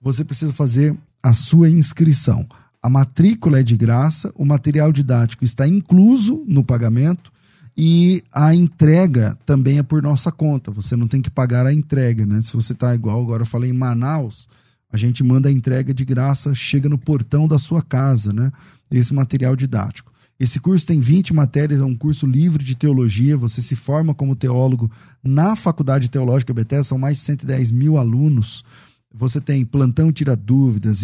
você 0.00 0.24
precisa 0.24 0.54
fazer 0.54 0.96
a 1.22 1.34
sua 1.34 1.68
inscrição. 1.68 2.48
A 2.86 2.88
matrícula 2.88 3.58
é 3.58 3.62
de 3.64 3.76
graça, 3.76 4.32
o 4.36 4.44
material 4.44 4.92
didático 4.92 5.42
está 5.42 5.66
incluso 5.66 6.44
no 6.46 6.62
pagamento 6.62 7.32
e 7.76 8.22
a 8.32 8.54
entrega 8.54 9.36
também 9.44 9.78
é 9.78 9.82
por 9.82 10.00
nossa 10.00 10.30
conta. 10.30 10.70
Você 10.70 10.94
não 10.94 11.08
tem 11.08 11.20
que 11.20 11.28
pagar 11.28 11.66
a 11.66 11.72
entrega, 11.72 12.24
né? 12.24 12.40
Se 12.42 12.52
você 12.52 12.74
está 12.74 12.94
igual 12.94 13.20
agora 13.20 13.42
eu 13.42 13.46
falei 13.46 13.70
em 13.70 13.76
Manaus, 13.76 14.48
a 14.88 14.96
gente 14.96 15.24
manda 15.24 15.48
a 15.48 15.52
entrega 15.52 15.92
de 15.92 16.04
graça, 16.04 16.54
chega 16.54 16.88
no 16.88 16.96
portão 16.96 17.48
da 17.48 17.58
sua 17.58 17.82
casa, 17.82 18.32
né? 18.32 18.52
Esse 18.88 19.12
material 19.12 19.56
didático. 19.56 20.12
Esse 20.38 20.60
curso 20.60 20.86
tem 20.86 21.00
20 21.00 21.34
matérias, 21.34 21.80
é 21.80 21.84
um 21.84 21.96
curso 21.96 22.24
livre 22.24 22.62
de 22.62 22.76
teologia. 22.76 23.36
Você 23.36 23.60
se 23.60 23.74
forma 23.74 24.14
como 24.14 24.36
teólogo 24.36 24.88
na 25.24 25.56
Faculdade 25.56 26.08
Teológica 26.08 26.54
Bethesda, 26.54 26.84
são 26.84 26.98
mais 26.98 27.16
de 27.16 27.24
110 27.24 27.72
mil 27.72 27.98
alunos. 27.98 28.64
Você 29.12 29.40
tem 29.40 29.64
plantão 29.64 30.12
tira 30.12 30.36
dúvidas, 30.36 31.02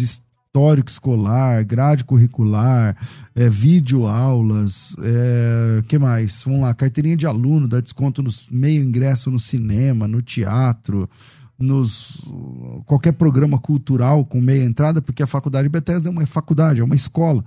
histórico 0.53 0.91
escolar, 0.91 1.65
grade 1.65 2.03
curricular, 2.03 2.95
é, 3.33 3.49
vídeo 3.49 4.05
aulas, 4.05 4.95
é, 5.01 5.83
que 5.87 5.97
mais? 5.97 6.43
Vamos 6.43 6.61
lá, 6.61 6.71
carteirinha 6.75 7.17
de 7.17 7.25
aluno, 7.25 7.67
dá 7.67 7.81
desconto 7.81 8.21
no 8.21 8.29
meio 8.51 8.83
ingresso 8.83 9.31
no 9.31 9.39
cinema, 9.39 10.07
no 10.07 10.21
teatro, 10.21 11.09
nos 11.57 12.21
qualquer 12.85 13.13
programa 13.13 13.57
cultural 13.57 14.23
com 14.23 14.39
meia 14.39 14.63
entrada, 14.63 15.01
porque 15.01 15.23
a 15.23 15.27
faculdade 15.27 15.67
Bethesda 15.69 16.07
é 16.07 16.11
uma 16.11 16.25
faculdade, 16.27 16.81
é 16.81 16.83
uma 16.83 16.93
escola. 16.93 17.43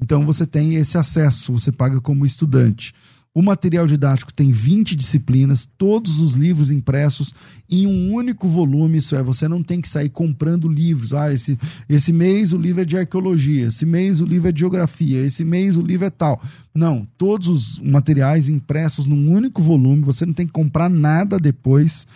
Então 0.00 0.26
você 0.26 0.44
tem 0.44 0.74
esse 0.74 0.98
acesso, 0.98 1.52
você 1.52 1.70
paga 1.70 2.00
como 2.00 2.26
estudante. 2.26 2.92
O 3.38 3.42
material 3.42 3.86
didático 3.86 4.34
tem 4.34 4.50
20 4.50 4.96
disciplinas, 4.96 5.64
todos 5.78 6.18
os 6.18 6.32
livros 6.32 6.72
impressos 6.72 7.32
em 7.70 7.86
um 7.86 8.12
único 8.12 8.48
volume. 8.48 8.98
Isso 8.98 9.14
é, 9.14 9.22
você 9.22 9.46
não 9.46 9.62
tem 9.62 9.80
que 9.80 9.88
sair 9.88 10.08
comprando 10.08 10.66
livros. 10.66 11.14
Ah, 11.14 11.32
esse, 11.32 11.56
esse 11.88 12.12
mês 12.12 12.52
o 12.52 12.58
livro 12.58 12.82
é 12.82 12.84
de 12.84 12.98
arqueologia, 12.98 13.68
esse 13.68 13.86
mês 13.86 14.20
o 14.20 14.26
livro 14.26 14.48
é 14.48 14.50
de 14.50 14.58
geografia, 14.58 15.24
esse 15.24 15.44
mês 15.44 15.76
o 15.76 15.82
livro 15.82 16.04
é 16.04 16.10
tal. 16.10 16.42
Não, 16.74 17.06
todos 17.16 17.46
os 17.46 17.78
materiais 17.78 18.48
impressos 18.48 19.06
num 19.06 19.30
único 19.30 19.62
volume, 19.62 20.02
você 20.02 20.26
não 20.26 20.34
tem 20.34 20.44
que 20.44 20.52
comprar 20.52 20.90
nada 20.90 21.38
depois. 21.38 22.08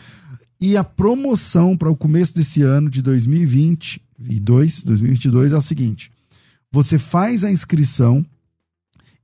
E 0.60 0.76
a 0.76 0.82
promoção 0.82 1.76
para 1.76 1.88
o 1.88 1.94
começo 1.94 2.34
desse 2.34 2.62
ano 2.62 2.90
de 2.90 3.00
2022, 3.00 4.82
2022 4.82 5.52
é 5.52 5.56
a 5.56 5.60
seguinte: 5.60 6.10
você 6.72 6.98
faz 6.98 7.44
a 7.44 7.52
inscrição, 7.52 8.26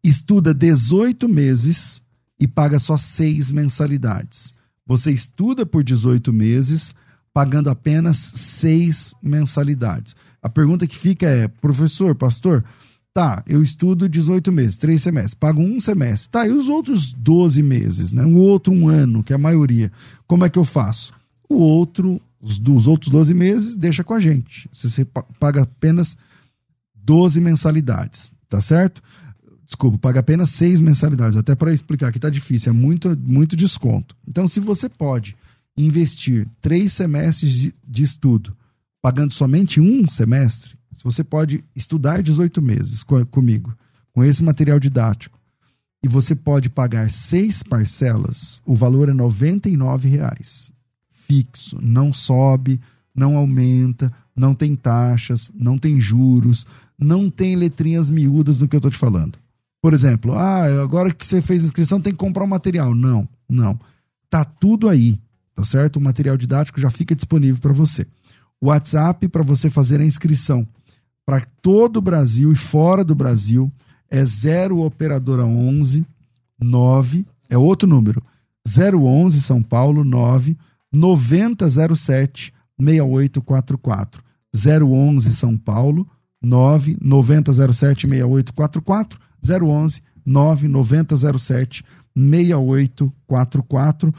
estuda 0.09 0.55
18 0.55 1.29
meses 1.29 2.03
e 2.39 2.47
paga 2.47 2.79
só 2.79 2.97
seis 2.97 3.51
mensalidades. 3.51 4.55
Você 4.87 5.11
estuda 5.11 5.67
por 5.67 5.85
18 5.85 6.33
meses, 6.33 6.95
pagando 7.33 7.69
apenas 7.69 8.17
seis 8.17 9.15
mensalidades. 9.23 10.17
A 10.43 10.49
pergunta 10.49 10.87
que 10.87 10.97
fica 10.97 11.27
é, 11.27 11.49
professor, 11.49 12.15
pastor, 12.15 12.65
tá, 13.13 13.43
eu 13.47 13.63
estudo 13.63 14.09
18 14.09 14.51
meses, 14.53 14.79
três 14.79 15.03
semestres, 15.03 15.35
pago 15.35 15.61
um 15.61 15.79
semestre. 15.79 16.31
Tá, 16.31 16.47
e 16.47 16.51
os 16.51 16.69
outros 16.69 17.13
12 17.13 17.63
meses, 17.63 18.13
né? 18.13 18.25
O 18.25 18.37
outro 18.37 18.73
um 18.73 18.89
ano, 18.89 19.23
que 19.23 19.33
é 19.33 19.37
a 19.37 19.39
maioria. 19.39 19.93
Como 20.27 20.45
é 20.45 20.49
que 20.49 20.59
eu 20.59 20.65
faço? 20.65 21.13
O 21.49 21.57
outro, 21.57 22.21
os, 22.41 22.59
os 22.59 22.87
outros 22.87 23.11
12 23.11 23.35
meses, 23.35 23.77
deixa 23.77 24.05
com 24.05 24.15
a 24.15 24.21
gente. 24.21 24.69
Você 24.73 25.05
paga 25.39 25.63
apenas 25.63 26.17
12 26.95 27.41
mensalidades, 27.41 28.33
tá 28.49 28.61
certo? 28.61 29.03
Desculpa, 29.69 29.99
paga 29.99 30.21
apenas 30.21 30.49
seis 30.49 30.81
mensalidades. 30.81 31.37
Até 31.37 31.55
para 31.55 31.75
explicar 31.75 32.11
que 32.11 32.19
tá 32.19 32.31
difícil, 32.31 32.71
é 32.71 32.73
muito, 32.73 33.15
muito 33.21 33.55
desconto. 33.55 34.17
Então, 34.27 34.49
se 34.49 34.61
você 34.61 34.89
pode 34.89 35.37
investir 35.77 36.49
três 36.63 36.95
semestres 36.95 37.53
de, 37.53 37.75
de 37.87 38.03
estudo, 38.03 38.57
pagando 39.03 39.31
somente 39.31 39.79
um 39.79 40.09
semestre, 40.09 40.73
se 40.91 41.05
você 41.05 41.23
pode 41.23 41.63
estudar 41.77 42.23
18 42.23 42.63
meses 42.63 43.03
com, 43.03 43.23
comigo, 43.27 43.77
com 44.11 44.25
esse 44.25 44.43
material 44.43 44.81
didático, 44.81 45.39
e 46.03 46.09
você 46.09 46.35
pode 46.35 46.71
pagar 46.71 47.11
seis 47.11 47.63
parcelas, 47.63 48.63
o 48.65 48.75
valor 48.75 49.11
é 49.11 49.13
R$ 49.13 50.09
reais 50.09 50.73
fixo, 51.11 51.79
não 51.83 52.11
sobe, 52.11 52.81
não 53.15 53.37
aumenta, 53.37 54.11
não 54.35 54.55
tem 54.55 54.75
taxas, 54.75 55.53
não 55.55 55.77
tem 55.77 56.01
juros, 56.01 56.67
não 56.99 57.29
tem 57.29 57.55
letrinhas 57.55 58.09
miúdas 58.09 58.57
no 58.57 58.67
que 58.67 58.75
eu 58.75 58.79
estou 58.79 58.91
te 58.91 58.97
falando. 58.97 59.39
Por 59.81 59.95
exemplo, 59.95 60.33
ah, 60.35 60.83
agora 60.83 61.13
que 61.13 61.27
você 61.27 61.41
fez 61.41 61.63
inscrição 61.63 62.01
tem 62.01 62.13
que 62.13 62.19
comprar 62.19 62.43
o 62.43 62.47
um 62.47 62.51
material. 62.51 62.95
Não, 62.95 63.29
não. 63.49 63.79
Tá 64.29 64.45
tudo 64.45 64.89
aí, 64.89 65.21
tá 65.55 65.65
certo? 65.65 65.97
O 65.97 66.01
material 66.01 66.37
didático 66.37 66.81
já 66.81 66.91
fica 66.91 67.15
disponível 67.15 67.61
para 67.61 67.73
você. 67.73 68.07
O 68.61 68.69
WhatsApp 68.69 69.29
para 69.29 69.43
você 69.43 69.71
fazer 69.71 70.01
a 70.01 70.05
inscrição 70.05 70.67
para 71.25 71.47
todo 71.63 71.99
o 71.99 72.03
Brasil 72.03 72.51
e 72.51 72.57
fora 72.57 73.05
do 73.05 73.15
Brasil 73.15 73.71
é 74.11 74.25
0 74.25 74.81
operadora 74.81 75.45
11 75.45 76.05
9 76.61 77.25
é 77.49 77.57
outro 77.57 77.89
número. 77.89 78.23
011 78.67 79.41
São 79.41 79.63
Paulo 79.63 80.05
9 80.05 80.57
9007 80.93 82.53
6844. 82.79 84.23
011 84.55 85.33
São 85.33 85.57
Paulo 85.57 86.09
9 86.43 86.97
9007 87.01 88.07
6844 88.07 89.28
011 89.43 90.03
9 90.25 90.69
9007 90.69 91.85
6844 92.15 94.15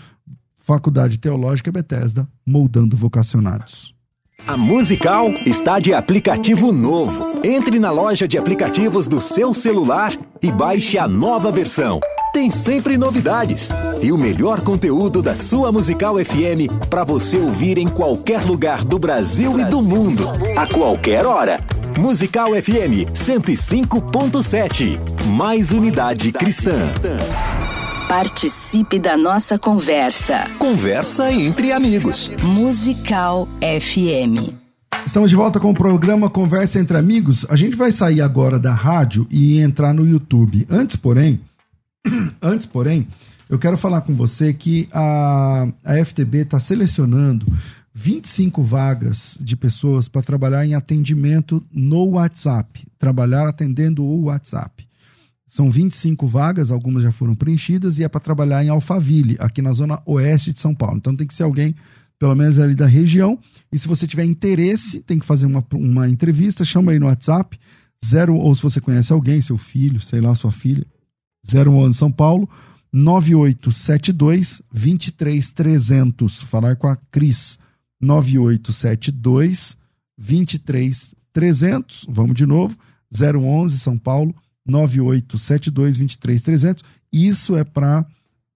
Faculdade 0.60 1.18
Teológica 1.18 1.72
Bethesda, 1.72 2.28
moldando 2.46 2.96
vocacionados. 2.96 3.96
A 4.48 4.56
Musical 4.56 5.32
está 5.46 5.80
de 5.80 5.94
aplicativo 5.94 6.72
novo. 6.72 7.42
Entre 7.44 7.80
na 7.80 7.92
loja 7.92 8.28
de 8.28 8.38
aplicativos 8.38 9.08
do 9.08 9.20
seu 9.20 9.54
celular 9.54 10.18
e 10.42 10.52
baixe 10.52 10.98
a 10.98 11.08
nova 11.08 11.52
versão. 11.52 12.00
Tem 12.32 12.50
sempre 12.50 12.98
novidades 12.98 13.70
e 14.02 14.12
o 14.12 14.18
melhor 14.18 14.62
conteúdo 14.62 15.22
da 15.22 15.36
sua 15.36 15.72
Musical 15.72 16.16
FM 16.24 16.88
para 16.90 17.04
você 17.04 17.38
ouvir 17.38 17.78
em 17.78 17.90
qualquer 17.90 18.46
lugar 18.46 18.86
do 18.86 19.00
Brasil 19.00 19.60
e 19.60 19.66
do 19.66 19.82
mundo, 19.82 20.24
a 20.56 20.68
qualquer 20.68 21.26
hora. 21.26 21.60
Musical 22.00 22.52
FM 22.52 23.12
105.7. 23.14 24.98
Mais 25.28 25.74
unidade 25.74 26.32
cristã. 26.32 26.88
Participe 28.08 28.98
da 28.98 29.18
nossa 29.18 29.60
conversa. 29.60 30.50
Conversa 30.58 31.30
entre 31.30 31.74
amigos. 31.74 32.32
Musical 32.42 33.50
FM. 33.60 34.54
Estamos 35.06 35.30
de 35.30 35.36
volta 35.36 35.60
com 35.60 35.72
o 35.72 35.74
programa 35.74 36.30
Conversa 36.30 36.80
entre 36.80 36.96
Amigos. 36.98 37.46
A 37.50 37.58
gente 37.58 37.76
vai 37.76 37.92
sair 37.92 38.22
agora 38.22 38.58
da 38.58 38.74
rádio 38.74 39.28
e 39.30 39.60
entrar 39.60 39.94
no 39.94 40.08
YouTube. 40.08 40.66
Antes, 40.70 40.96
porém, 40.96 41.42
antes, 42.42 42.66
porém, 42.66 43.10
eu 43.50 43.60
quero 43.60 43.78
falar 43.78 44.02
com 44.02 44.16
você 44.16 44.54
que 44.54 44.88
a, 44.94 45.68
a 45.84 46.06
FTB 46.06 46.44
está 46.44 46.62
selecionando 46.62 47.46
25 48.02 48.64
vagas 48.64 49.38
de 49.42 49.58
pessoas 49.58 50.08
para 50.08 50.22
trabalhar 50.22 50.66
em 50.66 50.74
atendimento 50.74 51.62
no 51.70 52.12
WhatsApp, 52.12 52.88
trabalhar 52.98 53.46
atendendo 53.46 54.06
o 54.06 54.24
WhatsApp. 54.24 54.88
São 55.46 55.70
25 55.70 56.26
vagas, 56.26 56.72
algumas 56.72 57.04
já 57.04 57.12
foram 57.12 57.36
preenchidas 57.36 58.00
e 58.00 58.06
é 58.06 58.08
para 58.08 58.22
trabalhar 58.22 58.64
em 58.64 58.70
Alphaville, 58.70 59.36
aqui 59.38 59.62
na 59.62 59.74
zona 59.74 60.02
oeste 60.06 60.54
de 60.54 60.62
São 60.62 60.74
Paulo. 60.74 60.96
Então 60.96 61.14
tem 61.14 61.28
que 61.28 61.34
ser 61.34 61.44
alguém, 61.44 61.76
pelo 62.18 62.34
menos 62.36 62.58
ali 62.58 62.74
da 62.74 62.86
região. 62.86 63.38
E 63.70 63.78
se 63.78 63.86
você 63.86 64.08
tiver 64.08 64.24
interesse, 64.24 65.02
tem 65.02 65.20
que 65.20 65.26
fazer 65.26 65.46
uma, 65.46 65.62
uma 65.74 66.08
entrevista, 66.08 66.64
chama 66.64 66.94
aí 66.94 67.00
no 67.00 67.08
WhatsApp, 67.08 67.60
zero, 68.06 68.34
ou 68.34 68.56
se 68.56 68.64
você 68.64 68.80
conhece 68.80 69.12
alguém, 69.12 69.42
seu 69.42 69.58
filho, 69.58 70.00
sei 70.00 70.22
lá, 70.22 70.34
sua 70.36 70.54
filha, 70.54 70.88
01 71.46 71.92
São 71.92 72.10
Paulo, 72.10 72.50
9872 72.94 74.62
23300. 74.72 76.44
Falar 76.44 76.78
com 76.78 76.88
a 76.88 76.96
Cris. 76.96 77.60
9872 78.02 79.78
23300. 80.18 82.06
Vamos 82.10 82.36
de 82.36 82.46
novo. 82.46 82.78
011 83.12 83.80
São 83.80 83.98
Paulo 83.98 84.36
9872 84.66 85.98
23300. 85.98 86.84
Isso 87.12 87.56
é 87.56 87.64
para 87.64 88.06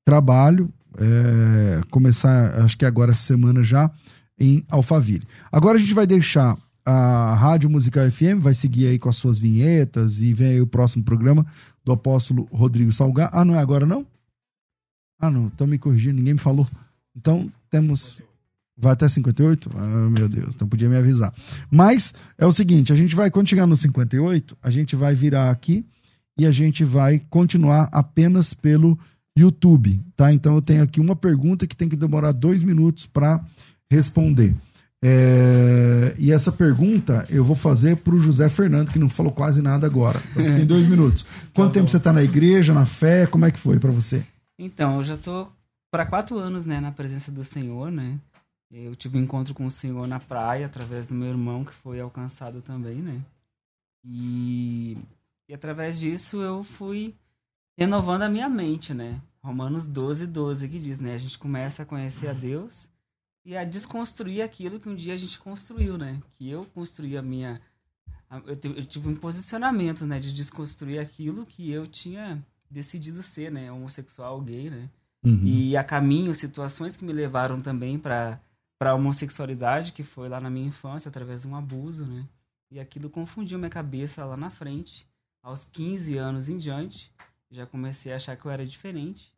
trabalho, 0.05 0.71
é, 0.97 1.81
começar, 1.89 2.61
acho 2.63 2.77
que 2.77 2.85
agora 2.85 3.11
essa 3.11 3.23
semana 3.23 3.63
já, 3.63 3.89
em 4.39 4.63
Alphaville. 4.69 5.27
Agora 5.51 5.77
a 5.77 5.81
gente 5.81 5.93
vai 5.93 6.05
deixar 6.05 6.57
a 6.85 7.33
Rádio 7.35 7.69
Musical 7.69 8.09
FM, 8.11 8.39
vai 8.39 8.53
seguir 8.53 8.87
aí 8.87 8.99
com 8.99 9.09
as 9.09 9.15
suas 9.15 9.39
vinhetas 9.39 10.21
e 10.21 10.33
vem 10.33 10.49
aí 10.49 10.61
o 10.61 10.67
próximo 10.67 11.03
programa 11.03 11.45
do 11.83 11.91
apóstolo 11.91 12.47
Rodrigo 12.51 12.91
Salgar. 12.91 13.29
Ah, 13.31 13.45
não 13.45 13.55
é 13.55 13.59
agora 13.59 13.85
não? 13.85 14.05
Ah, 15.19 15.31
não, 15.31 15.47
estão 15.47 15.65
me 15.65 15.77
corrigindo, 15.77 16.15
ninguém 16.15 16.33
me 16.33 16.39
falou. 16.39 16.67
Então 17.15 17.51
temos. 17.69 18.21
Vai 18.77 18.93
até 18.93 19.07
58? 19.07 19.69
Ah, 19.75 20.09
meu 20.09 20.27
Deus, 20.27 20.55
então 20.55 20.67
podia 20.67 20.89
me 20.89 20.97
avisar. 20.97 21.33
Mas 21.69 22.13
é 22.37 22.45
o 22.45 22.51
seguinte: 22.51 22.91
a 22.91 22.95
gente 22.95 23.15
vai, 23.15 23.29
quando 23.29 23.49
chegar 23.49 23.67
no 23.67 23.77
58, 23.77 24.57
a 24.61 24.69
gente 24.69 24.95
vai 24.95 25.13
virar 25.13 25.51
aqui 25.51 25.85
e 26.37 26.45
a 26.45 26.51
gente 26.51 26.83
vai 26.83 27.19
continuar 27.29 27.87
apenas 27.91 28.53
pelo 28.53 28.97
YouTube, 29.37 30.01
tá? 30.15 30.33
Então 30.33 30.55
eu 30.55 30.61
tenho 30.61 30.83
aqui 30.83 30.99
uma 30.99 31.15
pergunta 31.15 31.67
que 31.67 31.75
tem 31.75 31.89
que 31.89 31.95
demorar 31.95 32.31
dois 32.31 32.63
minutos 32.63 33.05
para 33.05 33.43
responder. 33.89 34.55
É, 35.05 36.15
e 36.17 36.31
essa 36.31 36.49
pergunta 36.49 37.25
eu 37.29 37.43
vou 37.43 37.57
fazer 37.57 37.97
para 37.97 38.15
o 38.15 38.19
José 38.19 38.47
Fernando, 38.47 38.89
que 38.89 38.97
não 38.97 39.09
falou 39.09 39.33
quase 39.33 39.61
nada 39.61 39.85
agora. 39.85 40.21
Então 40.31 40.43
você 40.43 40.55
tem 40.55 40.65
dois 40.65 40.87
minutos. 40.87 41.25
Quanto 41.53 41.73
tá 41.73 41.79
tempo 41.79 41.89
você 41.89 41.97
está 41.97 42.13
na 42.13 42.23
igreja, 42.23 42.73
na 42.73 42.85
fé? 42.85 43.27
Como 43.27 43.45
é 43.45 43.51
que 43.51 43.59
foi 43.59 43.79
para 43.79 43.91
você? 43.91 44.23
Então, 44.57 44.97
eu 44.97 45.03
já 45.03 45.17
tô 45.17 45.47
para 45.91 46.05
quatro 46.05 46.39
anos, 46.39 46.65
né, 46.65 46.79
na 46.79 46.91
presença 46.91 47.31
do 47.31 47.43
Senhor, 47.43 47.91
né? 47.91 48.17
Eu 48.75 48.95
tive 48.95 49.19
um 49.19 49.21
encontro 49.21 49.53
com 49.53 49.67
o 49.67 49.71
Senhor 49.71 50.07
na 50.07 50.19
praia, 50.19 50.65
através 50.65 51.07
do 51.07 51.13
meu 51.13 51.27
irmão, 51.29 51.63
que 51.63 51.71
foi 51.71 51.99
alcançado 51.99 52.59
também, 52.59 52.95
né? 52.95 53.21
E, 54.03 54.97
e 55.47 55.53
através 55.53 55.99
disso 55.99 56.41
eu 56.41 56.63
fui 56.63 57.13
renovando 57.77 58.23
a 58.23 58.29
minha 58.29 58.49
mente, 58.49 58.91
né? 58.91 59.21
Romanos 59.43 59.85
12, 59.85 60.25
12, 60.25 60.67
que 60.67 60.79
diz, 60.79 60.99
né? 60.99 61.13
A 61.13 61.19
gente 61.19 61.37
começa 61.37 61.83
a 61.83 61.85
conhecer 61.85 62.27
a 62.27 62.33
Deus 62.33 62.87
e 63.45 63.55
a 63.55 63.63
desconstruir 63.63 64.41
aquilo 64.41 64.79
que 64.79 64.89
um 64.89 64.95
dia 64.95 65.13
a 65.13 65.17
gente 65.17 65.37
construiu, 65.37 65.95
né? 65.95 66.19
Que 66.35 66.49
eu 66.49 66.65
construí 66.73 67.15
a 67.15 67.21
minha... 67.21 67.61
Eu 68.47 68.85
tive 68.87 69.07
um 69.07 69.15
posicionamento, 69.15 70.03
né? 70.03 70.19
De 70.19 70.33
desconstruir 70.33 70.97
aquilo 70.97 71.45
que 71.45 71.69
eu 71.69 71.85
tinha 71.85 72.43
decidido 72.71 73.21
ser, 73.21 73.51
né? 73.51 73.71
Homossexual, 73.71 74.41
gay, 74.41 74.71
né? 74.71 74.89
Uhum. 75.23 75.45
E 75.45 75.77
a 75.77 75.83
caminho, 75.83 76.33
situações 76.33 76.97
que 76.97 77.05
me 77.05 77.13
levaram 77.13 77.61
também 77.61 77.99
para 77.99 78.41
para 78.83 78.93
homossexualidade, 78.93 79.93
que 79.93 80.03
foi 80.03 80.27
lá 80.27 80.41
na 80.41 80.49
minha 80.49 80.67
infância, 80.67 81.07
através 81.07 81.43
de 81.43 81.47
um 81.47 81.55
abuso, 81.55 82.05
né? 82.05 82.27
E 82.69 82.81
aquilo 82.81 83.09
confundiu 83.09 83.57
minha 83.57 83.69
cabeça 83.69 84.25
lá 84.25 84.35
na 84.35 84.49
frente. 84.49 85.07
Aos 85.41 85.63
15 85.63 86.17
anos 86.17 86.49
em 86.49 86.57
diante, 86.57 87.09
já 87.49 87.65
comecei 87.65 88.11
a 88.11 88.17
achar 88.17 88.35
que 88.35 88.43
eu 88.43 88.51
era 88.51 88.65
diferente, 88.65 89.31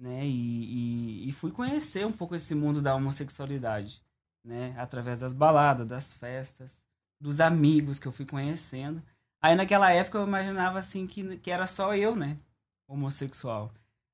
né? 0.00 0.26
E, 0.26 1.24
e, 1.26 1.28
e 1.28 1.32
fui 1.32 1.50
conhecer 1.50 2.06
um 2.06 2.12
pouco 2.12 2.34
esse 2.34 2.54
mundo 2.54 2.80
da 2.80 2.94
homossexualidade, 2.94 4.00
né? 4.42 4.74
Através 4.78 5.20
das 5.20 5.34
baladas, 5.34 5.86
das 5.86 6.14
festas, 6.14 6.82
dos 7.20 7.40
amigos 7.40 7.98
que 7.98 8.08
eu 8.08 8.12
fui 8.12 8.24
conhecendo. 8.24 9.02
Aí 9.38 9.54
naquela 9.54 9.90
época 9.90 10.16
eu 10.16 10.26
imaginava 10.26 10.78
assim 10.78 11.06
que, 11.06 11.36
que 11.36 11.50
era 11.50 11.66
só 11.66 11.94
eu, 11.94 12.16
né? 12.16 12.38
Homossexual. 12.88 13.70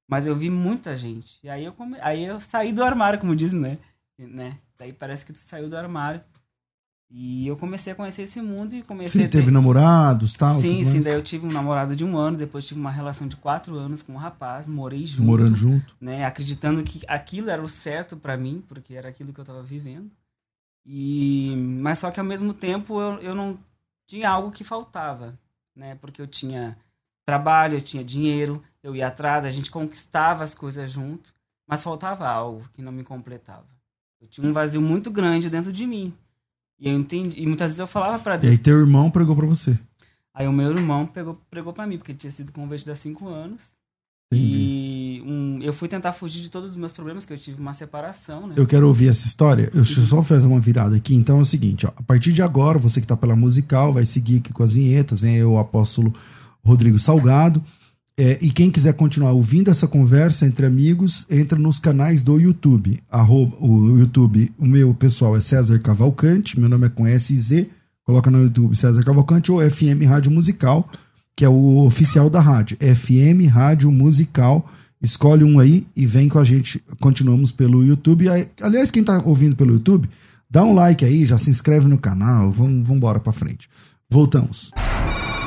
Mas 0.08 0.26
eu 0.26 0.34
vi 0.34 0.50
muita 0.50 0.96
gente. 0.96 1.38
E 1.44 1.48
aí 1.48 1.64
eu, 1.64 1.72
come... 1.72 1.96
aí 2.00 2.24
eu 2.24 2.40
saí 2.40 2.72
do 2.72 2.82
armário, 2.82 3.20
como 3.20 3.36
dizem, 3.36 3.60
né? 3.60 3.78
né? 4.18 4.58
Daí 4.78 4.92
parece 4.92 5.24
que 5.24 5.32
tu 5.32 5.38
saiu 5.38 5.68
do 5.68 5.76
armário. 5.76 6.22
E 7.10 7.46
eu 7.46 7.56
comecei 7.56 7.92
a 7.92 7.96
conhecer 7.96 8.22
esse 8.22 8.40
mundo 8.42 8.74
e 8.74 8.82
comecei 8.82 9.22
Sim, 9.22 9.28
teve 9.28 9.50
namorados 9.50 10.34
tal? 10.34 10.60
Sim, 10.60 10.84
sim. 10.84 11.00
Daí 11.00 11.14
eu 11.14 11.22
tive 11.22 11.46
um 11.46 11.52
namorado 11.52 11.94
de 11.94 12.04
um 12.04 12.16
ano, 12.16 12.36
depois 12.36 12.66
tive 12.66 12.80
uma 12.80 12.90
relação 12.90 13.28
de 13.28 13.36
quatro 13.36 13.76
anos 13.76 14.02
com 14.02 14.14
um 14.14 14.16
rapaz, 14.16 14.66
morei 14.66 15.06
junto. 15.06 15.26
Morando 15.26 15.54
junto. 15.54 15.94
Né, 16.00 16.24
acreditando 16.24 16.82
que 16.82 17.02
aquilo 17.06 17.50
era 17.50 17.62
o 17.62 17.68
certo 17.68 18.16
para 18.16 18.36
mim, 18.36 18.64
porque 18.66 18.94
era 18.94 19.08
aquilo 19.08 19.32
que 19.32 19.40
eu 19.40 19.44
tava 19.44 19.62
vivendo. 19.62 20.10
E... 20.84 21.54
Mas 21.56 22.00
só 22.00 22.10
que 22.10 22.18
ao 22.18 22.26
mesmo 22.26 22.52
tempo 22.52 23.00
eu, 23.00 23.20
eu 23.20 23.34
não 23.34 23.58
tinha 24.06 24.28
algo 24.28 24.50
que 24.50 24.64
faltava, 24.64 25.38
né? 25.74 25.94
Porque 25.96 26.20
eu 26.20 26.26
tinha 26.26 26.76
trabalho, 27.24 27.76
eu 27.76 27.80
tinha 27.80 28.04
dinheiro, 28.04 28.62
eu 28.82 28.94
ia 28.94 29.06
atrás, 29.06 29.44
a 29.44 29.50
gente 29.50 29.70
conquistava 29.70 30.44
as 30.44 30.52
coisas 30.52 30.90
junto, 30.90 31.32
mas 31.66 31.82
faltava 31.82 32.28
algo 32.28 32.68
que 32.72 32.82
não 32.82 32.92
me 32.92 33.04
completava. 33.04 33.73
Eu 34.24 34.28
tinha 34.30 34.48
um 34.48 34.52
vazio 34.52 34.80
muito 34.80 35.10
grande 35.10 35.50
dentro 35.50 35.72
de 35.72 35.86
mim. 35.86 36.12
E 36.80 36.88
eu 36.88 36.98
entendi, 36.98 37.40
e 37.40 37.46
muitas 37.46 37.68
vezes 37.68 37.78
eu 37.78 37.86
falava 37.86 38.18
para 38.18 38.36
Deus. 38.36 38.50
E 38.50 38.56
aí 38.56 38.58
teu 38.58 38.78
irmão 38.78 39.10
pregou 39.10 39.36
para 39.36 39.46
você. 39.46 39.78
Aí 40.32 40.48
o 40.48 40.52
meu 40.52 40.70
irmão 40.70 41.06
pegou, 41.06 41.40
pregou 41.50 41.72
para 41.72 41.86
mim, 41.86 41.98
porque 41.98 42.12
ele 42.12 42.18
tinha 42.18 42.32
sido 42.32 42.50
convertido 42.50 42.90
há 42.90 42.96
cinco 42.96 43.28
anos. 43.28 43.72
Entendi. 44.32 44.56
E 44.56 45.22
um, 45.24 45.62
eu 45.62 45.72
fui 45.72 45.88
tentar 45.88 46.12
fugir 46.12 46.42
de 46.42 46.50
todos 46.50 46.70
os 46.70 46.76
meus 46.76 46.92
problemas, 46.92 47.24
que 47.24 47.32
eu 47.32 47.38
tive 47.38 47.60
uma 47.60 47.74
separação, 47.74 48.48
né? 48.48 48.54
Eu 48.56 48.66
quero 48.66 48.88
ouvir 48.88 49.08
essa 49.08 49.26
história. 49.26 49.70
Eu 49.72 49.84
só 49.84 50.22
fazer 50.22 50.46
uma 50.46 50.58
virada 50.58 50.96
aqui. 50.96 51.14
Então 51.14 51.38
é 51.38 51.42
o 51.42 51.44
seguinte, 51.44 51.86
ó, 51.86 51.90
a 51.94 52.02
partir 52.02 52.32
de 52.32 52.42
agora, 52.42 52.78
você 52.78 53.00
que 53.00 53.06
tá 53.06 53.16
pela 53.16 53.36
musical, 53.36 53.92
vai 53.92 54.06
seguir 54.06 54.38
aqui 54.38 54.52
com 54.52 54.62
as 54.62 54.74
vinhetas, 54.74 55.20
vem 55.20 55.36
aí 55.36 55.44
o 55.44 55.58
apóstolo 55.58 56.12
Rodrigo 56.64 56.98
Salgado. 56.98 57.60
É, 57.60 57.83
e 58.16 58.50
quem 58.50 58.70
quiser 58.70 58.94
continuar 58.94 59.32
ouvindo 59.32 59.70
essa 59.70 59.88
conversa 59.88 60.46
entre 60.46 60.64
amigos, 60.64 61.26
entra 61.28 61.58
nos 61.58 61.80
canais 61.80 62.22
do 62.22 62.38
YouTube. 62.38 63.02
Arroba, 63.10 63.56
o 63.60 63.98
YouTube, 63.98 64.52
o 64.56 64.64
meu 64.64 64.94
pessoal 64.94 65.36
é 65.36 65.40
César 65.40 65.80
Cavalcante, 65.80 66.58
meu 66.58 66.68
nome 66.68 66.86
é 66.86 66.90
com 66.90 67.06
SZ, 67.06 67.66
coloca 68.04 68.30
no 68.30 68.42
YouTube 68.42 68.76
César 68.76 69.02
Cavalcante 69.02 69.50
ou 69.50 69.58
FM 69.68 70.06
Rádio 70.06 70.30
Musical, 70.30 70.88
que 71.36 71.44
é 71.44 71.48
o 71.48 71.84
oficial 71.84 72.30
da 72.30 72.40
rádio. 72.40 72.76
FM 72.78 73.50
Rádio 73.52 73.90
Musical. 73.90 74.68
Escolhe 75.02 75.44
um 75.44 75.58
aí 75.58 75.86
e 75.94 76.06
vem 76.06 76.28
com 76.28 76.38
a 76.38 76.44
gente. 76.44 76.82
Continuamos 77.00 77.50
pelo 77.50 77.84
YouTube. 77.84 78.26
Aliás, 78.62 78.90
quem 78.90 79.00
está 79.00 79.20
ouvindo 79.24 79.56
pelo 79.56 79.72
YouTube, 79.72 80.08
dá 80.48 80.64
um 80.64 80.72
like 80.72 81.04
aí, 81.04 81.26
já 81.26 81.36
se 81.36 81.50
inscreve 81.50 81.88
no 81.88 81.98
canal. 81.98 82.50
Vamos, 82.52 82.86
vamos 82.86 82.96
embora 82.96 83.18
para 83.18 83.32
frente. 83.32 83.68
Voltamos. 84.08 84.70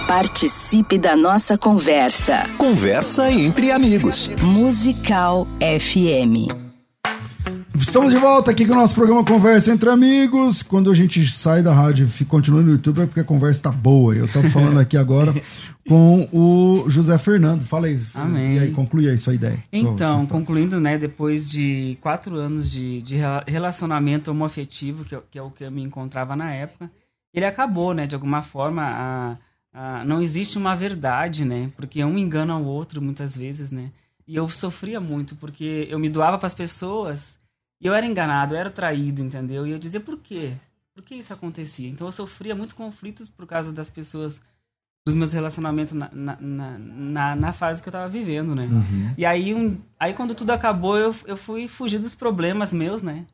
Participe 0.08 0.98
da 0.98 1.18
nossa 1.18 1.58
conversa. 1.58 2.50
Conversa 2.58 3.30
entre 3.30 3.72
amigos. 3.72 4.30
Musical 4.42 5.46
FM. 5.60 6.48
Estamos 7.76 8.14
de 8.14 8.18
volta 8.18 8.52
aqui 8.52 8.66
com 8.66 8.72
o 8.72 8.78
nosso 8.78 8.96
programa 8.96 9.26
Conversa 9.26 9.70
entre 9.70 9.90
Amigos. 9.90 10.64
Quando 10.64 10.90
a 10.90 10.96
gente 10.96 11.28
sai 11.28 11.62
da 11.62 11.74
rádio 11.74 12.10
e 12.22 12.24
continua 12.24 12.62
no 12.62 12.72
YouTube 12.72 13.02
é 13.02 13.06
porque 13.06 13.20
a 13.20 13.24
conversa 13.26 13.60
está 13.60 13.70
boa. 13.70 14.16
Eu 14.16 14.28
estava 14.28 14.50
falando 14.50 14.80
aqui 14.80 14.96
agora 14.96 15.34
com 15.86 16.26
o 16.32 16.90
José 16.90 17.18
Fernando. 17.18 17.64
Fala 17.64 17.88
aí. 17.88 18.00
Amém. 18.16 18.56
E 18.56 18.60
aí, 18.60 18.72
conclui 18.72 19.10
aí 19.10 19.18
sua 19.18 19.34
ideia. 19.34 19.62
Então, 19.74 20.22
sua 20.22 20.30
concluindo, 20.30 20.80
né, 20.80 20.98
depois 20.98 21.52
de 21.52 21.98
quatro 22.00 22.38
anos 22.38 22.72
de, 22.72 23.02
de 23.02 23.18
relacionamento 23.46 24.32
homoafetivo, 24.32 25.04
que, 25.04 25.18
que 25.30 25.38
é 25.38 25.42
o 25.42 25.52
que 25.52 25.66
eu 25.66 25.72
me 25.72 25.84
encontrava 25.84 26.34
na 26.34 26.54
época, 26.54 26.90
ele 27.34 27.46
acabou, 27.46 27.94
né, 27.94 28.08
de 28.08 28.16
alguma 28.16 28.42
forma, 28.42 28.84
a 28.84 29.38
ah, 29.80 30.04
não 30.04 30.20
existe 30.20 30.58
uma 30.58 30.76
verdade, 30.76 31.46
né? 31.46 31.72
Porque 31.76 32.04
um 32.04 32.18
engana 32.18 32.58
o 32.58 32.66
outro 32.66 33.00
muitas 33.00 33.38
vezes, 33.38 33.72
né? 33.72 33.92
E 34.28 34.36
eu 34.36 34.50
sofria 34.50 35.00
muito 35.00 35.36
porque 35.36 35.88
eu 35.88 36.00
me 36.00 36.10
doava 36.10 36.36
para 36.36 36.48
as 36.48 36.54
pessoas 36.56 37.38
e 37.80 37.86
eu 37.86 37.94
era 37.94 38.04
enganado, 38.04 38.56
eu 38.56 38.60
era 38.60 38.72
traído, 38.72 39.22
entendeu? 39.22 39.68
E 39.68 39.72
eu 39.72 39.78
dizia 39.78 40.00
por 40.00 40.18
quê? 40.18 40.54
Por 40.96 41.04
que 41.04 41.14
isso 41.14 41.32
acontecia? 41.32 41.88
Então 41.88 42.08
eu 42.08 42.12
sofria 42.12 42.56
muito 42.56 42.76
conflitos 42.76 43.30
por 43.30 43.46
causa 43.46 43.72
das 43.72 43.88
pessoas, 43.88 44.42
dos 45.06 45.14
meus 45.14 45.32
relacionamentos 45.32 45.94
na, 45.94 46.10
na, 46.12 46.80
na, 46.80 47.36
na 47.36 47.54
fase 47.54 47.80
que 47.80 47.88
eu 47.88 47.94
tava 47.94 48.10
vivendo, 48.10 48.56
né? 48.56 48.66
Uhum. 48.66 49.14
E 49.16 49.24
aí, 49.28 49.54
um, 49.54 49.78
aí 50.00 50.12
quando 50.12 50.34
tudo 50.34 50.50
acabou, 50.50 50.98
eu, 50.98 51.16
eu 51.28 51.38
fui 51.38 51.68
fugir 51.68 52.00
dos 52.00 52.16
problemas 52.16 52.74
meus, 52.74 53.04
né? 53.04 53.28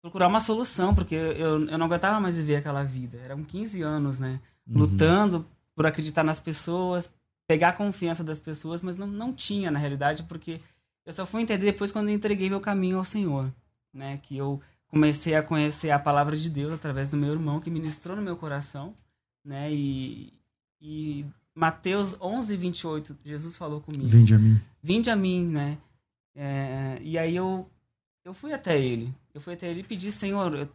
Procurar 0.00 0.28
uma 0.28 0.40
solução, 0.40 0.94
porque 0.94 1.16
eu, 1.16 1.66
eu 1.66 1.76
não 1.76 1.86
aguentava 1.86 2.20
mais 2.20 2.36
viver 2.36 2.56
aquela 2.56 2.84
vida. 2.84 3.18
Eram 3.24 3.42
15 3.42 3.82
anos, 3.82 4.20
né? 4.20 4.38
Uhum. 4.68 4.82
Lutando 4.82 5.44
por 5.80 5.86
acreditar 5.86 6.22
nas 6.22 6.38
pessoas, 6.38 7.10
pegar 7.46 7.70
a 7.70 7.72
confiança 7.72 8.22
das 8.22 8.38
pessoas, 8.38 8.82
mas 8.82 8.98
não, 8.98 9.06
não 9.06 9.32
tinha 9.32 9.70
na 9.70 9.78
realidade, 9.78 10.24
porque 10.24 10.60
eu 11.06 11.12
só 11.14 11.24
fui 11.24 11.40
entender 11.40 11.64
depois 11.64 11.90
quando 11.90 12.10
eu 12.10 12.14
entreguei 12.14 12.50
meu 12.50 12.60
caminho 12.60 12.98
ao 12.98 13.04
Senhor, 13.06 13.50
né? 13.90 14.18
Que 14.18 14.36
eu 14.36 14.60
comecei 14.88 15.34
a 15.34 15.42
conhecer 15.42 15.90
a 15.90 15.98
palavra 15.98 16.36
de 16.36 16.50
Deus 16.50 16.74
através 16.74 17.12
do 17.12 17.16
meu 17.16 17.32
irmão 17.32 17.60
que 17.60 17.70
ministrou 17.70 18.14
no 18.14 18.20
meu 18.20 18.36
coração, 18.36 18.94
né? 19.42 19.72
E, 19.72 20.34
e 20.82 21.24
Mateus 21.54 22.14
11, 22.20 22.58
28, 22.58 23.16
Jesus 23.24 23.56
falou 23.56 23.80
comigo. 23.80 24.06
Vinde 24.06 24.34
a 24.34 24.38
mim. 24.38 24.60
Vinde 24.82 25.08
a 25.08 25.16
mim, 25.16 25.46
né? 25.46 25.78
É, 26.34 26.98
e 27.00 27.16
aí 27.16 27.34
eu, 27.34 27.66
eu 28.22 28.34
fui 28.34 28.52
até 28.52 28.78
ele. 28.78 29.14
Eu 29.32 29.40
fui 29.40 29.54
até 29.54 29.70
ele 29.70 29.80
e 29.80 29.84
pedi, 29.84 30.12
Senhor, 30.12 30.68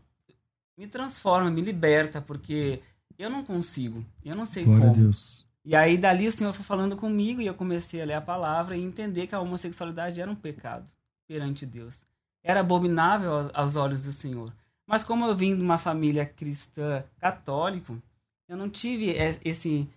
me 0.75 0.87
transforma, 0.87 1.51
me 1.51 1.61
liberta, 1.61 2.23
porque 2.23 2.81
eu 3.17 3.29
não 3.29 3.43
consigo. 3.43 4.05
Eu 4.23 4.35
não 4.35 4.45
sei 4.45 4.63
Glória 4.63 4.87
como. 4.87 4.93
A 4.93 4.97
Deus. 4.97 5.45
E 5.63 5.75
aí 5.75 5.97
dali 5.97 6.27
o 6.27 6.31
Senhor 6.31 6.53
foi 6.53 6.63
falando 6.63 6.95
comigo 6.95 7.41
e 7.41 7.47
eu 7.47 7.53
comecei 7.53 8.01
a 8.01 8.05
ler 8.05 8.13
a 8.13 8.21
palavra 8.21 8.77
e 8.77 8.83
entender 8.83 9.27
que 9.27 9.33
a 9.33 9.39
homossexualidade 9.39 10.21
era 10.21 10.29
um 10.29 10.35
pecado 10.35 10.87
perante 11.27 11.65
Deus. 11.65 12.01
Era 12.43 12.59
abominável 12.59 13.49
aos 13.53 13.75
olhos 13.75 14.03
do 14.03 14.11
Senhor. 14.11 14.53
Mas 14.85 15.03
como 15.03 15.25
eu 15.25 15.35
vim 15.35 15.55
de 15.55 15.63
uma 15.63 15.79
família 15.79 16.25
cristã 16.25 17.03
católica, 17.17 17.95
eu 18.47 18.55
não 18.55 18.69
tive 18.69 19.09
esse 19.43 19.87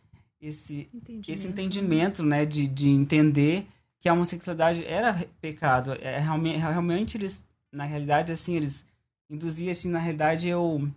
esse 0.40 0.88
entendimento, 0.94 1.30
esse 1.30 1.48
entendimento 1.48 2.22
né, 2.22 2.46
de, 2.46 2.66
de 2.66 2.88
entender 2.88 3.66
que 4.00 4.08
a 4.08 4.12
homossexualidade 4.12 4.84
era 4.84 5.26
pecado. 5.40 5.92
É, 6.00 6.18
realmente, 6.18 6.58
realmente 6.58 7.16
eles, 7.16 7.42
na 7.72 7.84
realidade, 7.84 8.32
assim, 8.32 8.54
eles 8.54 8.86
induziam, 9.28 9.70
assim, 9.70 9.88
na 9.88 9.98
realidade, 9.98 10.48
eu 10.48 10.88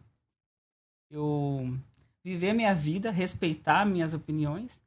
eu 1.10 1.76
viver 2.24 2.54
minha 2.54 2.74
vida, 2.74 3.12
respeitar 3.12 3.86
minhas 3.86 4.14
opiniões, 4.14 4.82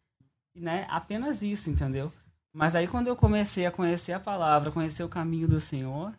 né? 0.55 0.87
Apenas 0.89 1.43
isso, 1.43 1.70
entendeu? 1.70 2.12
Mas 2.53 2.74
aí 2.76 2.87
quando 2.87 3.09
eu 3.09 3.16
comecei 3.16 3.66
a 3.66 3.70
conhecer 3.70 4.12
a 4.12 4.20
palavra, 4.20 4.70
conhecer 4.70 5.03
o 5.03 5.09
caminho 5.09 5.49
do 5.49 5.61
Senhor, 5.61 6.14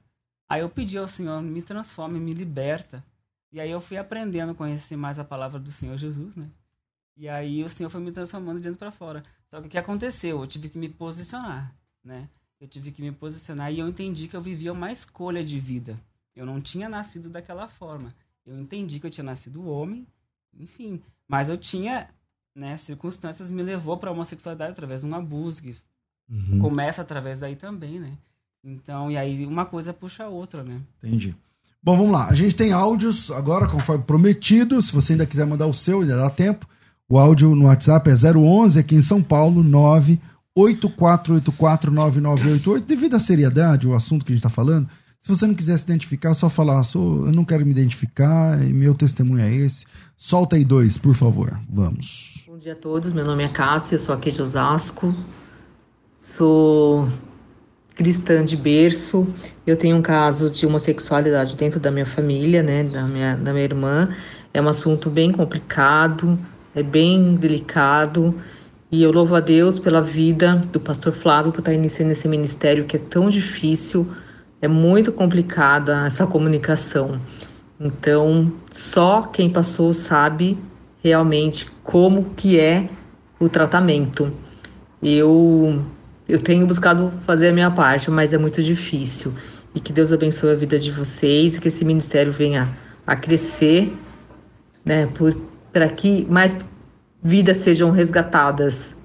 aí 0.50 0.62
eu 0.62 0.70
pedi 0.70 0.98
ao 0.98 1.08
Senhor, 1.08 1.42
me 1.42 1.62
transforme, 1.62 2.20
me 2.20 2.34
liberta. 2.34 3.04
E 3.52 3.60
aí 3.60 3.72
eu 3.72 3.80
fui 3.80 3.98
aprendendo 3.98 4.52
a 4.52 4.56
conhecer 4.56 4.98
mais 4.98 5.18
a 5.18 5.24
palavra 5.24 5.60
do 5.60 5.72
Senhor 5.72 5.98
Jesus, 5.98 6.36
né? 6.36 6.50
E 7.16 7.30
aí 7.30 7.64
o 7.64 7.70
Senhor 7.70 7.90
foi 7.90 8.02
me 8.02 8.12
transformando 8.12 8.58
de 8.58 8.64
dentro 8.64 8.80
para 8.80 8.92
fora. 8.92 9.24
Só 9.50 9.62
que 9.62 9.68
o 9.68 9.70
que 9.70 9.78
aconteceu? 9.78 10.42
Eu 10.42 10.48
tive 10.48 10.68
que 10.68 10.78
me 10.78 10.90
posicionar, 10.90 11.74
né? 12.04 12.28
eu 12.60 12.68
tive 12.68 12.92
que 12.92 13.02
me 13.02 13.12
posicionar 13.12 13.72
e 13.72 13.80
eu 13.80 13.88
entendi 13.88 14.28
que 14.28 14.36
eu 14.36 14.42
vivia 14.42 14.74
uma 14.74 14.92
escolha 14.92 15.44
de 15.44 15.60
vida. 15.60 16.00
Eu 16.36 16.46
não 16.46 16.62
tinha 16.62 16.90
nascido 16.90 17.30
daquela 17.30 17.68
forma. 17.68 18.14
Eu 18.46 18.60
entendi 18.60 19.00
que 19.00 19.06
eu 19.06 19.12
tinha 19.12 19.24
nascido 19.24 19.68
homem, 19.68 20.06
enfim, 20.60 21.02
mas 21.28 21.50
eu 21.50 21.58
tinha, 21.58 22.08
né, 22.56 22.78
circunstâncias 22.78 23.50
me 23.52 23.62
levou 23.64 23.98
para 23.98 24.10
a 24.10 24.14
homossexualidade 24.14 24.72
através 24.72 25.02
de 25.02 25.08
um 25.08 25.16
abuso 25.16 25.62
que 25.62 25.76
Uhum. 26.28 26.58
começa 26.60 27.04
através 27.04 27.42
daí 27.42 27.56
também, 27.56 28.00
né? 28.00 28.14
Então, 28.64 29.12
e 29.12 29.18
aí 29.18 29.46
uma 29.46 29.64
coisa 29.66 29.94
puxa 29.94 30.24
a 30.24 30.28
outra, 30.28 30.64
né? 30.64 30.82
Entendi. 31.04 31.36
Bom, 31.84 31.96
vamos 31.96 32.12
lá. 32.12 32.28
A 32.30 32.34
gente 32.34 32.56
tem 32.56 32.72
áudios 32.72 33.30
agora, 33.30 33.68
conforme 33.70 34.04
prometido. 34.04 34.82
Se 34.82 34.92
você 34.92 35.14
ainda 35.14 35.28
quiser 35.28 35.46
mandar 35.46 35.68
o 35.68 35.74
seu, 35.74 36.02
ainda 36.02 36.18
dá 36.18 36.32
tempo. 36.32 36.68
O 37.08 37.20
áudio 37.20 37.54
no 37.56 37.66
WhatsApp 37.66 38.10
é 38.10 38.16
011, 38.16 38.80
aqui 38.80 38.96
em 38.96 39.04
São 39.04 39.22
Paulo, 39.22 39.64
984849988. 40.58 42.82
Devido 42.86 43.16
à 43.16 43.20
seriedade, 43.20 43.88
o 43.88 43.94
assunto 43.94 44.26
que 44.26 44.32
a 44.32 44.36
gente 44.36 44.46
está 44.46 44.50
falando, 44.50 44.88
se 45.26 45.30
você 45.30 45.48
não 45.48 45.56
quiser 45.56 45.76
se 45.80 45.84
identificar, 45.86 46.30
é 46.30 46.34
só 46.36 46.48
falar, 46.48 46.84
sou, 46.84 47.26
eu 47.26 47.32
não 47.32 47.44
quero 47.44 47.66
me 47.66 47.72
identificar, 47.72 48.64
e 48.64 48.72
meu 48.72 48.94
testemunho 48.94 49.44
é 49.44 49.52
esse. 49.52 49.88
Solta 50.16 50.56
aí 50.56 50.64
dois, 50.64 51.00
por 51.00 51.16
favor. 51.16 51.60
Vamos. 51.68 52.46
Bom 52.48 52.60
dia 52.60 52.74
a 52.74 52.76
todos, 52.76 53.12
meu 53.12 53.26
nome 53.26 53.44
é 53.44 53.48
Cássia, 53.48 53.98
sou 53.98 54.14
aqui 54.14 54.30
de 54.30 54.40
Osasco, 54.40 55.16
sou 56.14 57.10
cristã 57.96 58.46
de 58.46 58.56
berço, 58.56 59.28
eu 59.66 59.76
tenho 59.76 59.98
um 59.98 60.02
caso 60.04 60.48
de 60.48 60.64
homossexualidade 60.64 61.56
dentro 61.56 61.80
da 61.80 61.90
minha 61.90 62.06
família, 62.06 62.62
né, 62.62 62.84
da 62.84 63.08
minha, 63.08 63.36
da 63.36 63.52
minha 63.52 63.66
irmã, 63.66 64.10
é 64.54 64.62
um 64.62 64.68
assunto 64.68 65.10
bem 65.10 65.32
complicado, 65.32 66.38
é 66.76 66.84
bem 66.84 67.36
delicado, 67.36 68.40
e 68.92 69.02
eu 69.02 69.12
louvo 69.12 69.34
a 69.34 69.40
Deus 69.40 69.80
pela 69.80 70.04
vida 70.04 70.58
do 70.72 70.80
pastor 70.80 71.14
Flávio 71.14 71.52
por 71.52 71.62
estar 71.62 71.74
iniciando 71.74 72.12
esse 72.12 72.28
ministério 72.28 72.86
que 72.86 72.98
é 72.98 73.00
tão 73.00 73.28
difícil, 73.28 74.08
é 74.66 74.68
muito 74.68 75.12
complicada 75.12 76.06
essa 76.06 76.26
comunicação. 76.26 77.22
Então, 77.80 78.52
só 78.72 79.22
quem 79.22 79.50
passou 79.50 79.94
sabe 79.94 80.58
realmente 81.04 81.68
como 81.84 82.32
que 82.36 82.60
é 82.60 82.90
o 83.40 83.48
tratamento. 83.48 84.34
Eu 85.02 85.84
eu 86.28 86.40
tenho 86.40 86.66
buscado 86.66 87.14
fazer 87.28 87.50
a 87.50 87.54
minha 87.54 87.70
parte, 87.70 88.10
mas 88.10 88.34
é 88.34 88.38
muito 88.40 88.64
difícil. 88.64 89.32
E 89.76 89.80
que 89.80 89.94
Deus 89.94 90.12
abençoe 90.12 90.52
a 90.54 90.56
vida 90.56 90.80
de 90.80 90.90
vocês 90.90 91.56
e 91.56 91.62
que 91.62 91.68
esse 91.68 91.86
ministério 91.86 92.32
venha 92.32 92.76
a 93.06 93.16
crescer, 93.16 93.96
né, 94.84 95.08
para 95.72 95.88
que 95.90 96.26
mais 96.28 96.58
vidas 97.22 97.58
sejam 97.58 97.92
resgatadas. 97.92 98.96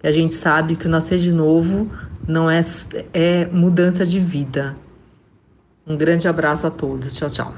E 0.00 0.06
a 0.06 0.12
gente 0.12 0.34
sabe 0.34 0.76
que 0.76 0.86
o 0.86 0.90
nascer 0.90 1.18
de 1.18 1.32
novo 1.32 1.90
não 2.28 2.48
é 2.48 2.60
é 3.12 3.46
mudança 3.46 4.06
de 4.06 4.20
vida. 4.20 4.76
Um 5.88 5.96
grande 5.96 6.28
abraço 6.28 6.66
a 6.66 6.70
todos. 6.70 7.16
Tchau, 7.16 7.30
tchau. 7.30 7.54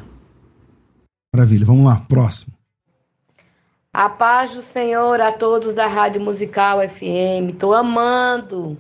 Maravilha, 1.35 1.67
vamos 1.67 1.85
lá, 1.85 2.05
próximo. 2.09 2.53
A 3.93 4.09
paz 4.09 4.55
do 4.55 4.63
Senhor 4.63 5.21
a 5.21 5.33
todos 5.33 5.75
da 5.75 5.89
Rádio 5.89 6.21
Musical 6.21 6.79
FM. 6.89 7.57
Tô 7.59 7.73
amando 7.73 8.79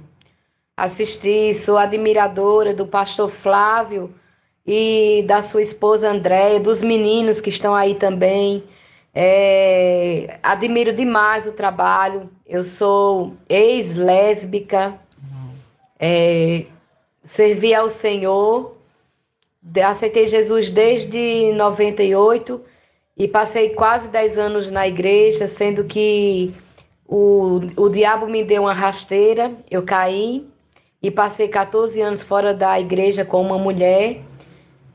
assistir, 0.77 1.53
sou 1.55 1.77
admiradora 1.77 2.73
do 2.73 2.87
pastor 2.87 3.29
Flávio 3.29 4.15
e 4.65 5.25
da 5.27 5.43
sua 5.43 5.61
esposa 5.61 6.09
Andréia, 6.09 6.61
dos 6.61 6.81
meninos 6.81 7.41
que 7.41 7.51
estão 7.51 7.75
aí 7.75 7.97
também. 7.97 8.63
É, 9.13 10.39
admiro 10.45 10.93
demais 10.93 11.49
o 11.49 11.53
trabalho. 11.53 12.31
Eu 12.47 12.63
sou 12.63 13.35
ex-lésbica, 13.49 14.95
é, 15.99 16.67
servi 17.25 17.75
ao 17.75 17.91
Senhor, 17.91 18.80
aceitei 19.77 20.27
Jesus 20.27 20.71
desde 20.71 21.53
98 21.53 22.61
e 23.17 23.29
passei 23.29 23.71
quase 23.71 24.09
10 24.09 24.39
anos 24.39 24.71
na 24.71 24.89
igreja, 24.89 25.47
sendo 25.47 25.85
que 25.85 26.55
o, 27.07 27.61
o 27.77 27.89
diabo 27.89 28.27
me 28.27 28.45
deu 28.45 28.63
uma 28.63 28.73
rasteira, 28.73 29.53
eu 29.71 29.83
caí 29.83 30.47
e 31.03 31.11
passei 31.11 31.49
14 31.49 32.01
anos 32.01 32.23
fora 32.23 32.55
da 32.55 32.79
igreja 32.81 33.25
com 33.25 33.41
uma 33.41 33.59
mulher 33.59 34.23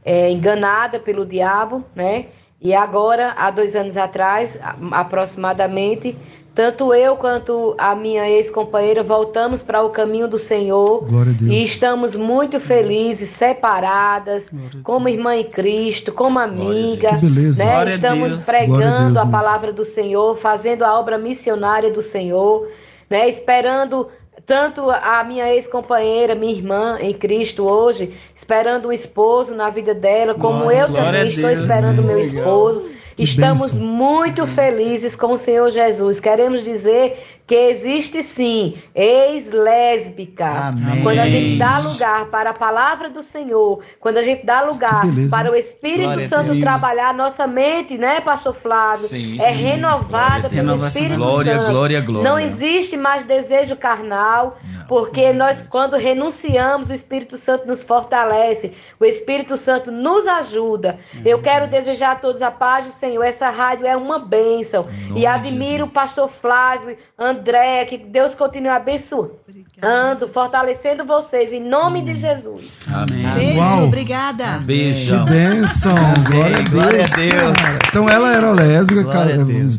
é, 0.03 0.29
enganada 0.29 0.99
pelo 0.99 1.25
diabo, 1.25 1.83
né? 1.95 2.27
E 2.61 2.73
agora, 2.73 3.33
há 3.37 3.51
dois 3.51 3.75
anos 3.75 3.97
atrás, 3.97 4.57
aproximadamente, 4.91 6.17
tanto 6.55 6.93
eu 6.93 7.17
quanto 7.17 7.75
a 7.77 7.93
minha 7.95 8.27
ex-companheira 8.29 9.03
voltamos 9.03 9.61
para 9.61 9.83
o 9.83 9.89
caminho 9.89 10.27
do 10.27 10.39
Senhor 10.39 11.05
Glória 11.05 11.33
a 11.33 11.35
Deus. 11.35 11.51
e 11.51 11.61
estamos 11.63 12.15
muito 12.15 12.59
felizes, 12.61 13.29
separadas, 13.31 14.49
como 14.83 15.09
irmã 15.09 15.35
em 15.35 15.43
Cristo, 15.43 16.13
como 16.13 16.39
amiga, 16.39 17.09
Que 17.17 17.25
beleza. 17.25 17.63
né? 17.63 17.71
Glória 17.73 17.91
a 17.91 17.95
Estamos 17.95 18.33
a 18.33 18.37
pregando 18.37 18.77
Deus 18.79 19.17
a 19.17 19.25
mesmo. 19.25 19.31
palavra 19.31 19.73
do 19.73 19.83
Senhor, 19.85 20.37
fazendo 20.37 20.83
a 20.83 20.97
obra 20.99 21.17
missionária 21.17 21.91
do 21.91 22.01
Senhor, 22.01 22.67
né? 23.09 23.27
Esperando 23.27 24.07
tanto 24.45 24.89
a 24.91 25.23
minha 25.23 25.51
ex-companheira, 25.53 26.35
minha 26.35 26.53
irmã 26.53 26.97
em 27.01 27.13
Cristo 27.13 27.63
hoje, 27.63 28.13
esperando 28.35 28.89
um 28.89 28.91
esposo 28.93 29.55
na 29.55 29.69
vida 29.69 29.93
dela, 29.93 30.35
como 30.35 30.59
Glória- 30.59 30.81
eu 30.83 30.87
glória 30.87 31.05
também 31.05 31.21
a 31.21 31.25
estou 31.25 31.49
esperando 31.49 31.99
o 31.99 32.03
meu 32.03 32.15
Legal. 32.17 32.27
esposo. 32.37 32.94
Que 33.15 33.23
Estamos 33.23 33.71
bênção. 33.71 33.87
muito 33.87 34.45
felizes 34.45 35.15
com 35.15 35.31
o 35.31 35.37
Senhor 35.37 35.69
Jesus. 35.69 36.19
Queremos 36.19 36.63
dizer 36.63 37.23
que 37.47 37.55
existe 37.55 38.21
sim 38.23 38.75
ex-lésbica. 38.93 40.45
Amém. 40.45 41.03
Quando 41.03 41.19
a 41.19 41.27
gente 41.27 41.57
dá 41.57 41.77
lugar 41.79 42.25
para 42.25 42.49
a 42.49 42.53
palavra 42.53 43.09
do 43.09 43.21
Senhor, 43.21 43.81
quando 43.99 44.17
a 44.17 44.21
gente 44.21 44.45
dá 44.45 44.61
lugar 44.61 45.03
para 45.29 45.51
o 45.51 45.55
Espírito 45.55 46.03
Glória 46.03 46.27
Santo 46.27 46.59
trabalhar, 46.59 47.13
nossa 47.13 47.45
mente, 47.47 47.97
né, 47.97 48.19
Pastor 48.21 48.55
Flávio, 48.55 49.07
Sim, 49.07 49.37
é 49.41 49.51
sim. 49.53 49.61
renovada 49.61 50.49
Glória 50.49 50.49
pelo. 50.49 50.75
Espírito 50.87 51.15
Glória, 51.17 51.59
Santo. 51.59 51.71
glória, 51.71 52.01
glória. 52.01 52.29
Não 52.29 52.39
existe 52.39 52.97
mais 52.97 53.25
desejo 53.25 53.75
carnal, 53.75 54.57
porque 54.87 55.33
nós, 55.33 55.61
quando 55.69 55.95
renunciamos, 55.97 56.89
o 56.89 56.93
Espírito 56.93 57.37
Santo 57.37 57.67
nos 57.67 57.83
fortalece, 57.83 58.73
o 58.99 59.05
Espírito 59.05 59.57
Santo 59.57 59.91
nos 59.91 60.27
ajuda. 60.27 60.97
Eu 61.23 61.41
quero 61.41 61.69
desejar 61.69 62.11
a 62.11 62.15
todos 62.15 62.41
a 62.41 62.51
paz 62.51 62.85
do 62.85 62.91
Senhor. 62.91 63.23
Essa 63.23 63.49
rádio 63.49 63.85
é 63.85 63.95
uma 63.97 64.19
bênção. 64.19 64.85
E 65.15 65.25
admiro 65.25 65.85
o 65.85 65.89
pastor 65.89 66.29
Flávio, 66.29 66.97
André, 67.17 67.85
que 67.85 67.97
Deus 67.97 68.35
continue 68.35 68.69
abençoando, 68.69 70.27
fortalecendo 70.33 71.05
vocês, 71.05 71.51
em 71.53 71.61
nome 71.61 72.03
de 72.03 72.15
Jesus. 72.15 72.65
Amém. 72.91 73.25
Beijo, 73.33 73.59
Uau. 73.59 73.85
obrigada. 73.85 74.57
Que 74.59 74.63
Beijão. 74.65 75.25
bênção! 75.25 75.95
Glória 76.29 76.57
a 76.57 76.61
Deus. 76.61 76.69
glória 76.69 77.05
a 77.05 77.15
Deus. 77.15 77.53
cara. 77.57 77.79
Então 77.89 78.09
ela 78.09 78.33
era 78.33 78.51
lésbica, 78.51 79.03
cara, 79.05 79.31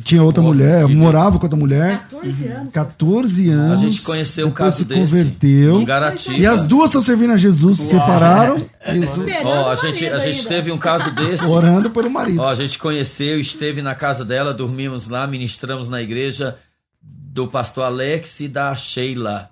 tinha 0.05 0.23
outra 0.23 0.43
Pô, 0.43 0.49
mulher, 0.49 0.87
que 0.87 0.95
morava 0.95 1.39
com 1.39 1.45
outra 1.45 1.59
mulher, 1.59 2.01
14 2.11 2.49
anos. 2.49 2.75
14 2.75 3.51
anos. 3.51 3.73
A 3.73 3.77
gente 3.77 4.03
conheceu 4.03 4.47
depois 4.47 4.59
caso 4.59 4.85
desse 4.85 4.96
converteu. 5.01 5.81
em 5.81 5.85
Garatiba. 5.85 6.39
E 6.39 6.47
as 6.47 6.65
duas 6.65 6.91
estão 6.91 7.01
servindo 7.03 7.33
a 7.33 7.37
Jesus, 7.37 7.79
se 7.81 7.87
separaram. 7.87 8.65
Jesus, 8.93 9.35
Ó, 9.45 9.71
a 9.71 9.75
gente, 9.77 10.07
a 10.09 10.19
gente 10.19 10.47
teve 10.47 10.71
um 10.73 10.79
caso 10.79 11.11
desse. 11.11 11.45
orando 11.45 11.91
pelo 11.91 12.11
marido. 12.11 12.41
Ó, 12.41 12.49
a 12.49 12.55
gente 12.55 12.79
conheceu, 12.79 13.39
esteve 13.41 13.83
na 13.83 13.95
casa 13.95 14.25
dela, 14.25 14.53
dormimos 14.55 15.09
lá, 15.09 15.27
ministramos 15.27 15.89
na 15.89 16.01
igreja 16.03 16.57
do 17.03 17.47
pastor 17.49 17.85
Alex 17.85 18.41
e 18.41 18.49
da 18.49 18.75
Sheila. 18.75 19.51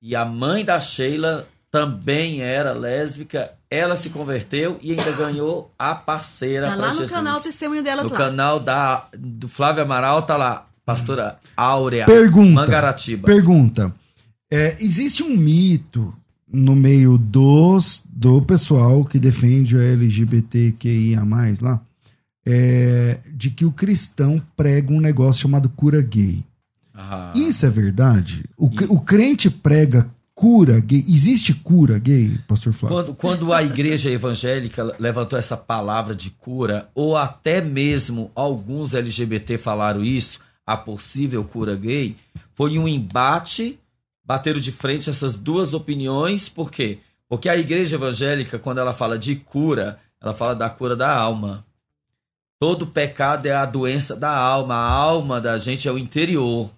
E 0.00 0.14
a 0.14 0.24
mãe 0.24 0.64
da 0.64 0.80
Sheila 0.80 1.46
também 1.70 2.40
era 2.40 2.72
lésbica. 2.72 3.50
Ela 3.68 3.96
se 3.96 4.10
converteu 4.10 4.78
e 4.80 4.90
ainda 4.92 5.10
ganhou 5.12 5.72
a 5.78 5.94
parceira 5.94 6.68
Tá 6.68 6.72
para 6.74 6.80
lá 6.82 6.86
no 6.88 6.92
Jesus. 6.92 7.10
canal 7.10 7.38
o 7.38 7.42
testemunho 7.42 7.82
delas 7.82 8.04
no 8.06 8.12
lá. 8.12 8.16
canal 8.16 8.60
da, 8.60 9.06
do 9.18 9.48
Flávio 9.48 9.82
Amaral 9.82 10.22
tá 10.22 10.36
lá, 10.36 10.66
pastora 10.84 11.36
Áurea 11.56 12.06
Pergunta. 12.06 12.52
Mangaratiba. 12.52 13.26
Pergunta. 13.26 13.92
É, 14.50 14.76
existe 14.80 15.22
um 15.22 15.36
mito 15.36 16.14
no 16.50 16.76
meio 16.76 17.18
dos 17.18 18.02
do 18.08 18.40
pessoal 18.42 19.04
que 19.04 19.18
defende 19.18 19.76
o 19.76 19.80
LGBTQIA+, 19.80 21.22
lá, 21.60 21.80
é, 22.46 23.18
de 23.34 23.50
que 23.50 23.64
o 23.64 23.72
cristão 23.72 24.40
prega 24.56 24.92
um 24.92 25.00
negócio 25.00 25.42
chamado 25.42 25.68
cura 25.68 26.00
gay. 26.00 26.44
Ah. 26.94 27.32
Isso 27.34 27.66
é 27.66 27.70
verdade? 27.70 28.44
O, 28.56 28.66
E- 28.66 28.84
o 28.88 29.00
crente 29.00 29.50
prega 29.50 30.08
cura 30.34 30.78
gay? 30.78 31.04
Existe 31.08 31.52
cura 31.52 31.98
gay, 31.98 32.38
pastor 32.46 32.72
Flávio? 32.72 32.96
Quando, 32.96 33.14
quando 33.14 33.52
a 33.52 33.62
igreja 33.64 34.10
evangélica 34.10 34.94
levantou 34.98 35.38
essa 35.38 35.56
palavra 35.56 36.14
de 36.14 36.30
cura, 36.30 36.88
ou 36.94 37.16
até 37.16 37.60
mesmo 37.60 38.30
alguns 38.34 38.94
LGBT 38.94 39.58
falaram 39.58 40.04
isso, 40.04 40.38
a 40.64 40.76
possível 40.76 41.42
cura 41.44 41.74
gay, 41.74 42.16
foi 42.54 42.78
um 42.78 42.86
embate, 42.88 43.78
bateram 44.26 44.60
de 44.60 44.72
frente 44.72 45.08
essas 45.08 45.36
duas 45.36 45.72
opiniões, 45.72 46.48
por 46.48 46.70
quê? 46.70 46.98
Porque 47.28 47.48
a 47.48 47.56
igreja 47.56 47.96
evangélica, 47.96 48.58
quando 48.58 48.78
ela 48.78 48.92
fala 48.92 49.18
de 49.18 49.36
cura, 49.36 49.98
ela 50.20 50.32
fala 50.34 50.54
da 50.54 50.68
cura 50.68 50.96
da 50.96 51.14
alma. 51.14 51.64
Todo 52.58 52.86
pecado 52.86 53.46
é 53.46 53.52
a 53.52 53.66
doença 53.66 54.16
da 54.16 54.34
alma, 54.34 54.74
a 54.74 54.90
alma 54.90 55.40
da 55.40 55.58
gente 55.58 55.86
é 55.86 55.92
o 55.92 55.98
interior. 55.98 56.70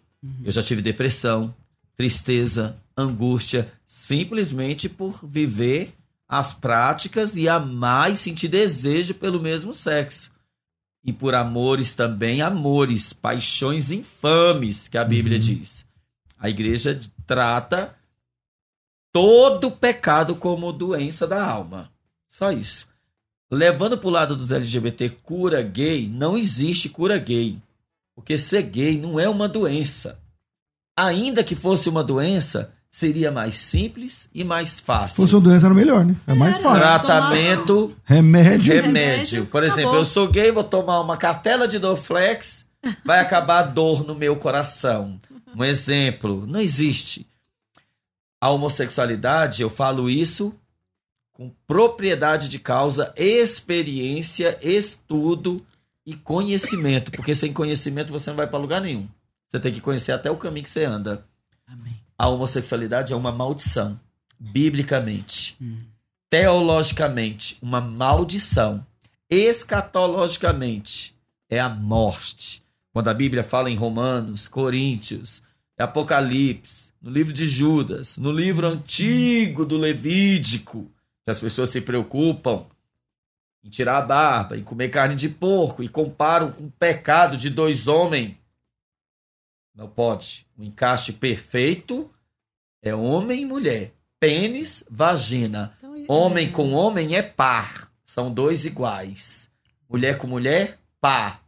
Eu 0.45 0.51
já 0.51 0.63
tive 0.63 0.83
depressão, 0.83 1.55
tristeza, 1.97 2.77
angústia, 2.97 3.71
simplesmente 3.87 4.89
por 4.89 5.21
viver 5.23 5.95
as 6.29 6.53
práticas 6.53 7.37
e 7.37 7.49
amar 7.49 8.13
e 8.13 8.17
sentir 8.17 8.49
desejo 8.49 9.15
pelo 9.15 9.41
mesmo 9.41 9.73
sexo. 9.73 10.31
E 11.05 11.13
por 11.13 11.35
amores 11.35 11.95
também, 11.95 12.43
amores, 12.43 13.13
paixões 13.13 13.91
infames, 13.91 14.89
que 14.89 14.99
a 14.99 15.05
Bíblia 15.05 15.37
Uhum. 15.37 15.41
diz. 15.43 15.87
A 16.39 16.51
igreja 16.51 16.99
trata 17.29 17.95
todo 19.13 19.71
pecado 19.71 20.35
como 20.35 20.73
doença 20.73 21.27
da 21.27 21.45
alma. 21.45 21.91
Só 22.27 22.51
isso. 22.51 22.87
Levando 23.51 23.97
para 23.97 24.09
o 24.09 24.13
lado 24.13 24.35
dos 24.37 24.51
LGBT 24.51 25.11
cura 25.23 25.63
gay, 25.63 26.09
não 26.09 26.37
existe 26.37 26.89
cura 26.89 27.17
gay. 27.19 27.59
Porque 28.15 28.37
ser 28.37 28.63
gay 28.63 28.99
não 28.99 29.21
é 29.21 29.29
uma 29.29 29.49
doença. 29.49 30.19
Ainda 30.97 31.45
que 31.45 31.55
fosse 31.55 31.89
uma 31.89 32.03
doença, 32.03 32.73
seria 32.91 33.31
mais 33.31 33.57
simples 33.57 34.29
e 34.35 34.43
mais 34.45 34.71
Se 34.71 34.83
fácil. 34.83 35.17
fosse 35.23 35.35
uma 35.35 35.41
doença, 35.41 35.67
era 35.67 35.75
melhor, 35.75 36.05
né? 36.05 36.17
É 36.27 36.35
mais 36.35 36.59
fácil. 36.59 36.81
Tratamento, 36.81 37.97
Remédio. 38.05 38.75
remédio. 38.75 39.47
Por 39.47 39.63
exemplo, 39.63 39.83
acabou. 39.83 39.99
eu 40.01 40.05
sou 40.05 40.29
gay, 40.29 40.51
vou 40.51 40.65
tomar 40.65 41.01
uma 41.01 41.17
cartela 41.17 41.67
de 41.69 41.79
Dorflex, 41.79 42.67
vai 43.05 43.21
acabar 43.21 43.61
a 43.61 43.63
dor 43.63 44.05
no 44.05 44.15
meu 44.15 44.37
coração. 44.37 45.21
Um 45.59 45.65
exemplo, 45.65 46.47
não 46.47 46.61
existe. 46.61 47.27
A 48.41 48.49
homossexualidade, 48.49 49.61
eu 49.61 49.69
falo 49.69 50.09
isso 50.09 50.55
com 51.33 51.51
propriedade 51.67 52.49
de 52.49 52.61
causa, 52.61 53.13
experiência, 53.17 54.57
estudo 54.63 55.67
e 56.07 56.15
conhecimento. 56.15 57.11
Porque 57.11 57.35
sem 57.35 57.53
conhecimento 57.53 58.13
você 58.13 58.31
não 58.31 58.37
vai 58.37 58.47
para 58.47 58.57
lugar 58.57 58.81
nenhum. 58.81 59.09
Você 59.49 59.59
tem 59.59 59.73
que 59.73 59.81
conhecer 59.81 60.13
até 60.13 60.31
o 60.31 60.37
caminho 60.37 60.63
que 60.63 60.71
você 60.71 60.85
anda. 60.85 61.27
Amém. 61.67 61.97
A 62.17 62.29
homossexualidade 62.29 63.13
é 63.13 63.17
uma 63.17 63.33
maldição, 63.33 63.99
biblicamente. 64.39 65.57
Teologicamente, 66.31 67.59
uma 67.61 67.81
maldição. 67.81 68.87
Escatologicamente, 69.29 71.17
é 71.51 71.59
a 71.59 71.69
morte. 71.69 72.63
Quando 72.93 73.09
a 73.09 73.15
Bíblia 73.15 73.43
fala 73.43 73.69
em 73.69 73.77
Romanos, 73.77 74.47
Coríntios, 74.47 75.43
Apocalipse, 75.83 76.93
no 77.01 77.11
livro 77.11 77.33
de 77.33 77.47
Judas, 77.47 78.17
no 78.17 78.33
livro 78.33 78.67
antigo 78.67 79.65
do 79.65 79.79
Levítico, 79.79 80.91
que 81.25 81.31
as 81.31 81.39
pessoas 81.39 81.71
se 81.71 81.81
preocupam 81.81 82.67
em 83.63 83.71
tirar 83.71 83.99
a 83.99 84.03
barba, 84.03 84.57
em 84.57 84.63
comer 84.65 84.89
carne 84.89 85.15
de 85.15 85.29
porco 85.29 85.83
e 85.83 85.89
comparam 85.89 86.53
com 86.53 86.65
o 86.65 86.71
pecado 86.71 87.37
de 87.37 87.51
dois 87.51 87.87
homens. 87.87 88.37
Não 89.75 89.89
pode. 89.89 90.47
O 90.57 90.65
encaixe 90.65 91.13
perfeito 91.13 92.11
é 92.83 92.95
homem 92.95 93.43
e 93.43 93.47
mulher. 93.47 93.93
Pênis, 94.19 94.83
vagina. 94.91 95.75
Então, 95.79 95.95
é- 95.95 96.05
Homem 96.09 96.51
com 96.51 96.73
homem 96.73 97.15
é 97.15 97.23
par. 97.23 97.93
São 98.05 98.33
dois 98.33 98.65
iguais. 98.67 99.49
Mulher 99.89 100.19
com 100.19 100.27
mulher, 100.27 100.79
par. 101.01 101.45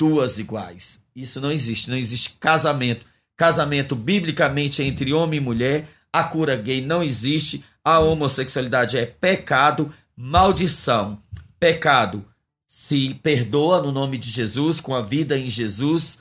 Duas 0.00 0.38
iguais. 0.38 1.00
Isso 1.14 1.40
não 1.40 1.52
existe. 1.52 1.88
Não 1.88 1.96
existe 1.96 2.30
casamento. 2.40 3.06
Casamento, 3.36 3.96
biblicamente, 3.96 4.82
é 4.82 4.84
entre 4.84 5.12
homem 5.12 5.38
e 5.38 5.42
mulher. 5.42 5.88
A 6.12 6.24
cura 6.24 6.56
gay 6.56 6.84
não 6.84 7.02
existe. 7.02 7.64
A 7.84 7.98
homossexualidade 7.98 8.96
é 8.96 9.06
pecado, 9.06 9.92
maldição. 10.16 11.18
Pecado 11.58 12.24
se 12.66 13.14
perdoa 13.22 13.82
no 13.82 13.92
nome 13.92 14.18
de 14.18 14.30
Jesus, 14.30 14.80
com 14.80 14.94
a 14.94 15.02
vida 15.02 15.38
em 15.38 15.48
Jesus. 15.48 16.18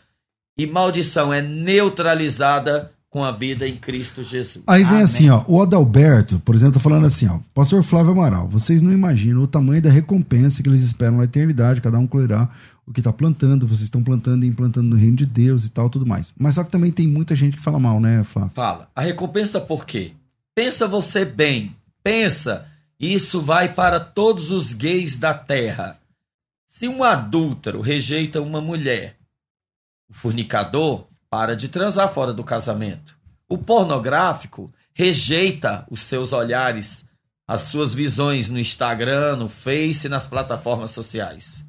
E 0.57 0.66
maldição 0.66 1.34
é 1.34 1.41
neutralizada 1.41 2.91
com 3.12 3.24
a 3.24 3.32
vida 3.32 3.68
em 3.68 3.76
Cristo 3.76 4.24
Jesus. 4.24 4.64
Aí 4.66 4.84
vem 4.84 4.93
Amém. 4.93 5.03
assim, 5.03 5.30
ó, 5.30 5.43
o 5.45 5.62
Adalberto, 5.62 6.39
por 6.39 6.55
exemplo, 6.55 6.76
tá 6.76 6.80
falando 6.80 7.05
assim, 7.05 7.28
ó, 7.28 7.39
Pastor 7.53 7.84
Flávio 7.84 8.14
Amaral, 8.14 8.47
vocês 8.47 8.82
não 8.82 8.93
imaginam 8.93 9.41
o 9.41 9.47
tamanho 9.47 9.82
da 9.82 9.89
recompensa 9.89 10.64
que 10.64 10.70
eles 10.70 10.82
esperam 10.82 11.18
na 11.18 11.26
eternidade, 11.26 11.82
cada 11.82 11.99
um 11.99 12.07
colherá 12.07 12.49
o 12.86 12.93
que 12.93 13.01
tá 13.01 13.13
plantando, 13.13 13.67
vocês 13.67 13.84
estão 13.84 14.03
plantando 14.03 14.43
e 14.43 14.47
implantando 14.47 14.89
no 14.89 14.95
reino 14.95 15.15
de 15.15 15.25
Deus 15.25 15.65
e 15.65 15.69
tal, 15.69 15.89
tudo 15.89 16.05
mais. 16.05 16.34
Mas 16.38 16.55
só 16.55 16.63
que 16.63 16.71
também 16.71 16.91
tem 16.91 17.07
muita 17.07 17.36
gente 17.36 17.57
que 17.57 17.63
fala 17.63 17.79
mal, 17.79 17.99
né, 17.99 18.23
Flávio? 18.23 18.51
Fala. 18.53 18.89
A 18.95 19.01
recompensa 19.01 19.61
por 19.61 19.86
quê? 19.86 20.13
Pensa 20.55 20.88
você 20.88 21.23
bem. 21.23 21.75
Pensa. 22.03 22.67
Isso 22.99 23.41
vai 23.41 23.73
para 23.73 23.99
todos 23.99 24.51
os 24.51 24.73
gays 24.73 25.17
da 25.17 25.34
terra. 25.34 25.99
Se 26.67 26.88
um 26.88 27.03
adúltero 27.03 27.82
rejeita 27.82 28.41
uma 28.41 28.61
mulher, 28.61 29.17
o 30.09 30.13
fornicador 30.13 31.05
para 31.29 31.55
de 31.55 31.69
transar 31.69 32.13
fora 32.13 32.34
do 32.34 32.43
casamento. 32.43 33.17
O 33.47 33.57
pornográfico 33.57 34.71
rejeita 34.93 35.86
os 35.89 36.01
seus 36.01 36.34
olhares, 36.34 37.05
as 37.47 37.61
suas 37.61 37.93
visões 37.93 38.49
no 38.49 38.59
Instagram, 38.59 39.38
no 39.38 39.47
Face 39.47 40.07
nas 40.09 40.27
plataformas 40.27 40.91
sociais. 40.91 41.65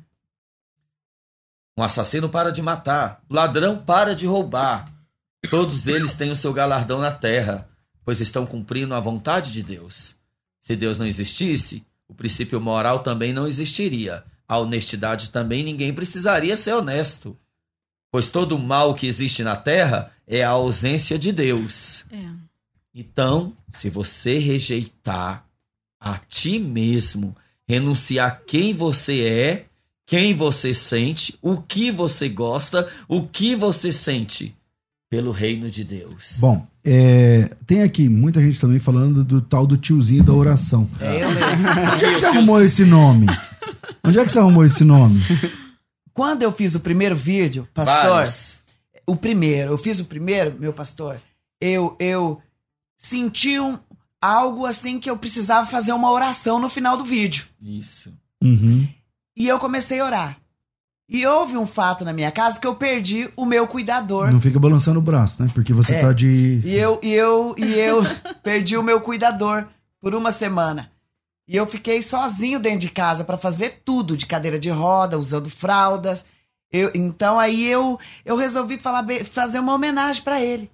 Um 1.77 1.83
assassino 1.83 2.29
para 2.29 2.53
de 2.53 2.61
matar, 2.61 3.23
o 3.29 3.35
ladrão 3.35 3.79
para 3.79 4.15
de 4.15 4.27
roubar. 4.27 4.93
Todos 5.51 5.87
eles 5.87 6.17
têm 6.17 6.31
o 6.31 6.37
seu 6.37 6.53
galardão 6.53 6.99
na 6.99 7.11
terra, 7.11 7.69
pois 8.05 8.21
estão 8.21 8.47
cumprindo 8.47 8.95
a 8.95 9.01
vontade 9.01 9.53
de 9.53 9.63
Deus. 9.63 10.15
Se 10.61 10.77
Deus 10.77 10.99
não 10.99 11.07
existisse, 11.07 11.85
o 12.07 12.15
princípio 12.15 12.61
moral 12.61 13.01
também 13.01 13.33
não 13.33 13.47
existiria. 13.47 14.23
A 14.47 14.59
honestidade 14.59 15.31
também 15.31 15.65
ninguém 15.65 15.95
precisaria 15.95 16.57
ser 16.57 16.75
honesto. 16.75 17.37
Pois 18.11 18.29
todo 18.29 18.55
o 18.55 18.59
mal 18.59 18.95
que 18.95 19.07
existe 19.07 19.43
na 19.43 19.57
terra 19.57 20.13
é 20.27 20.45
a 20.45 20.51
ausência 20.51 21.19
de 21.19 21.33
Deus. 21.33 22.05
É. 22.13 22.31
Então, 22.95 23.57
se 23.73 23.89
você 23.89 24.39
rejeitar 24.39 25.47
a 25.99 26.19
ti 26.19 26.59
mesmo, 26.59 27.35
renunciar 27.67 28.43
quem 28.47 28.75
você 28.75 29.25
é, 29.25 29.67
quem 30.07 30.35
você 30.35 30.75
sente, 30.75 31.39
o 31.41 31.57
que 31.57 31.91
você 31.91 32.29
gosta, 32.29 32.89
o 33.09 33.23
que 33.27 33.55
você 33.55 33.91
sente 33.93 34.55
pelo 35.09 35.31
reino 35.31 35.71
de 35.71 35.85
Deus. 35.85 36.37
Bom, 36.39 36.67
é, 36.85 37.55
tem 37.67 37.83
aqui 37.83 38.09
muita 38.09 38.41
gente 38.41 38.59
também 38.59 38.79
falando 38.79 39.23
do 39.23 39.43
tal 39.43 39.67
do 39.67 39.77
tiozinho 39.77 40.25
da 40.25 40.33
oração. 40.33 40.89
É 40.99 41.23
eu 41.23 41.31
mesmo. 41.31 41.69
Onde 41.95 42.05
é 42.05 42.13
que 42.13 42.19
você 42.19 42.27
arrumou 42.27 42.63
esse 42.63 42.85
nome? 42.85 43.27
Onde 44.03 44.19
é 44.19 44.25
que 44.25 44.33
você 44.33 44.39
arrumou 44.39 44.65
esse 44.65 44.85
nome? 44.85 45.21
Quando 46.15 46.43
eu 46.43 46.51
fiz 46.51 46.75
o 46.75 46.81
primeiro 46.81 47.15
vídeo, 47.15 47.69
pastor, 47.73 48.11
Vários. 48.11 48.59
o 49.07 49.15
primeiro, 49.15 49.73
eu 49.73 49.79
fiz 49.79 50.01
o 50.01 50.05
primeiro, 50.05 50.57
meu 50.59 50.73
pastor, 50.73 51.19
eu 51.61 51.97
eu 51.99 52.41
senti 52.97 53.59
um, 53.59 53.79
algo 54.21 54.65
assim 54.67 54.99
que 54.99 55.11
eu 55.11 55.17
precisava 55.17 55.67
fazer 55.67 55.93
uma 55.93 56.11
oração 56.11 56.59
no 56.59 56.69
final 56.69 56.97
do 56.97 57.05
vídeo. 57.05 57.45
Isso. 57.61 58.13
Uhum. 58.43 58.89
E 59.37 59.49
eu 59.49 59.59
comecei 59.59 60.01
a 60.01 60.05
orar. 60.05 60.37
E 61.09 61.27
houve 61.27 61.57
um 61.59 61.67
fato 61.67 62.05
na 62.05 62.13
minha 62.13 62.31
casa 62.31 62.59
que 62.59 62.67
eu 62.67 62.75
perdi 62.75 63.29
o 63.37 63.45
meu 63.45 63.67
cuidador. 63.67 64.31
Não 64.33 64.41
fica 64.41 64.59
balançando 64.59 64.99
o 64.99 65.03
braço, 65.03 65.43
né? 65.43 65.51
Porque 65.53 65.73
você 65.73 65.95
É. 65.97 66.01
tá 66.01 66.13
de. 66.13 66.61
E 66.65 66.75
eu, 66.75 66.99
e 67.03 67.13
eu, 67.13 67.55
e 67.59 67.75
eu 67.79 68.03
perdi 68.43 68.77
o 68.77 68.83
meu 68.83 69.01
cuidador 69.01 69.67
por 70.01 70.15
uma 70.15 70.33
semana. 70.33 70.91
E 71.47 71.57
eu 71.57 71.67
fiquei 71.67 72.03
sozinho 72.03 72.59
dentro 72.59 72.79
de 72.81 72.89
casa 72.91 73.25
pra 73.25 73.37
fazer 73.37 73.83
tudo, 73.85 74.17
de 74.17 74.25
cadeira 74.27 74.59
de 74.59 74.71
roda, 74.71 75.19
usando 75.19 75.51
fraldas. 75.51 76.25
Eu, 76.71 76.91
então 76.95 77.39
aí 77.39 77.67
eu, 77.67 77.99
eu 78.25 78.35
resolvi 78.37 78.79
falar, 78.79 79.05
fazer 79.31 79.59
uma 79.59 79.75
homenagem 79.75 80.23
pra 80.23 80.41
ele, 80.41 80.71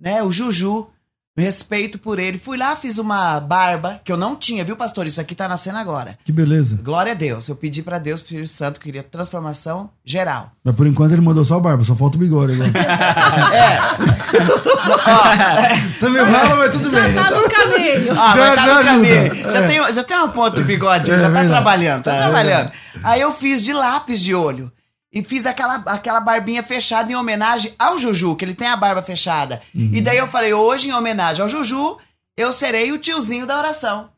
né? 0.00 0.20
O 0.24 0.32
Juju, 0.32 0.88
respeito 1.42 1.98
por 1.98 2.18
ele. 2.18 2.38
Fui 2.38 2.56
lá, 2.56 2.74
fiz 2.76 2.98
uma 2.98 3.38
barba 3.40 4.00
que 4.04 4.12
eu 4.12 4.16
não 4.16 4.36
tinha, 4.36 4.64
viu, 4.64 4.76
pastor? 4.76 5.06
Isso 5.06 5.20
aqui 5.20 5.34
tá 5.34 5.48
nascendo 5.48 5.78
agora. 5.78 6.18
Que 6.24 6.32
beleza. 6.32 6.78
Glória 6.82 7.12
a 7.12 7.14
Deus. 7.14 7.48
Eu 7.48 7.56
pedi 7.56 7.82
pra 7.82 7.98
Deus, 7.98 8.20
pro 8.20 8.28
Espírito 8.28 8.50
Santo, 8.50 8.80
que 8.80 8.86
queria 8.86 9.02
transformação 9.02 9.90
geral. 10.04 10.50
Mas 10.64 10.74
por 10.74 10.86
enquanto 10.86 11.12
ele 11.12 11.20
mandou 11.20 11.44
só 11.44 11.56
a 11.56 11.60
barba, 11.60 11.84
só 11.84 11.94
falta 11.94 12.16
o 12.16 12.20
bigode 12.20 12.52
agora. 12.54 12.72
É, 13.58 13.78
tá 16.00 16.10
meio 16.10 16.24
ralo, 16.24 16.56
mas 16.58 16.70
tudo 16.70 16.88
Já 16.90 17.00
bem. 17.02 17.14
tá 17.14 17.30
no 17.30 17.48
caminho. 17.50 18.12
Ah, 18.18 18.34
Já- 18.36 18.54
tá 18.54 18.66
já 18.66 18.74
no 18.78 18.84
caminho. 18.84 19.32
ajuda. 19.32 19.52
Já, 19.52 19.58
É. 19.58 19.66
tem, 19.66 19.92
já 19.92 20.04
tem 20.04 20.16
uma 20.16 20.28
ponta 20.28 20.56
de 20.56 20.64
bigode, 20.64 21.10
É, 21.10 21.14
já 21.16 21.22
tá 21.22 21.28
verdade. 21.28 21.48
trabalhando, 21.48 22.02
tá 22.02 22.14
É, 22.14 22.18
trabalhando. 22.18 22.72
Aí 23.02 23.20
eu 23.20 23.32
fiz 23.32 23.62
de 23.62 23.72
lápis 23.72 24.20
de 24.20 24.34
olho. 24.34 24.72
E 25.12 25.22
fiz 25.22 25.46
aquela, 25.46 25.76
aquela 25.86 26.20
barbinha 26.20 26.62
fechada 26.62 27.10
em 27.10 27.14
homenagem 27.14 27.74
ao 27.78 27.98
Juju, 27.98 28.36
que 28.36 28.44
ele 28.44 28.54
tem 28.54 28.68
a 28.68 28.76
barba 28.76 29.02
fechada. 29.02 29.62
Uhum. 29.74 29.90
E 29.94 30.00
daí 30.00 30.18
eu 30.18 30.28
falei, 30.28 30.52
hoje, 30.52 30.88
em 30.88 30.92
homenagem 30.92 31.42
ao 31.42 31.48
Juju, 31.48 31.96
eu 32.36 32.52
serei 32.52 32.92
o 32.92 32.98
tiozinho 32.98 33.46
da 33.46 33.58
oração. 33.58 34.10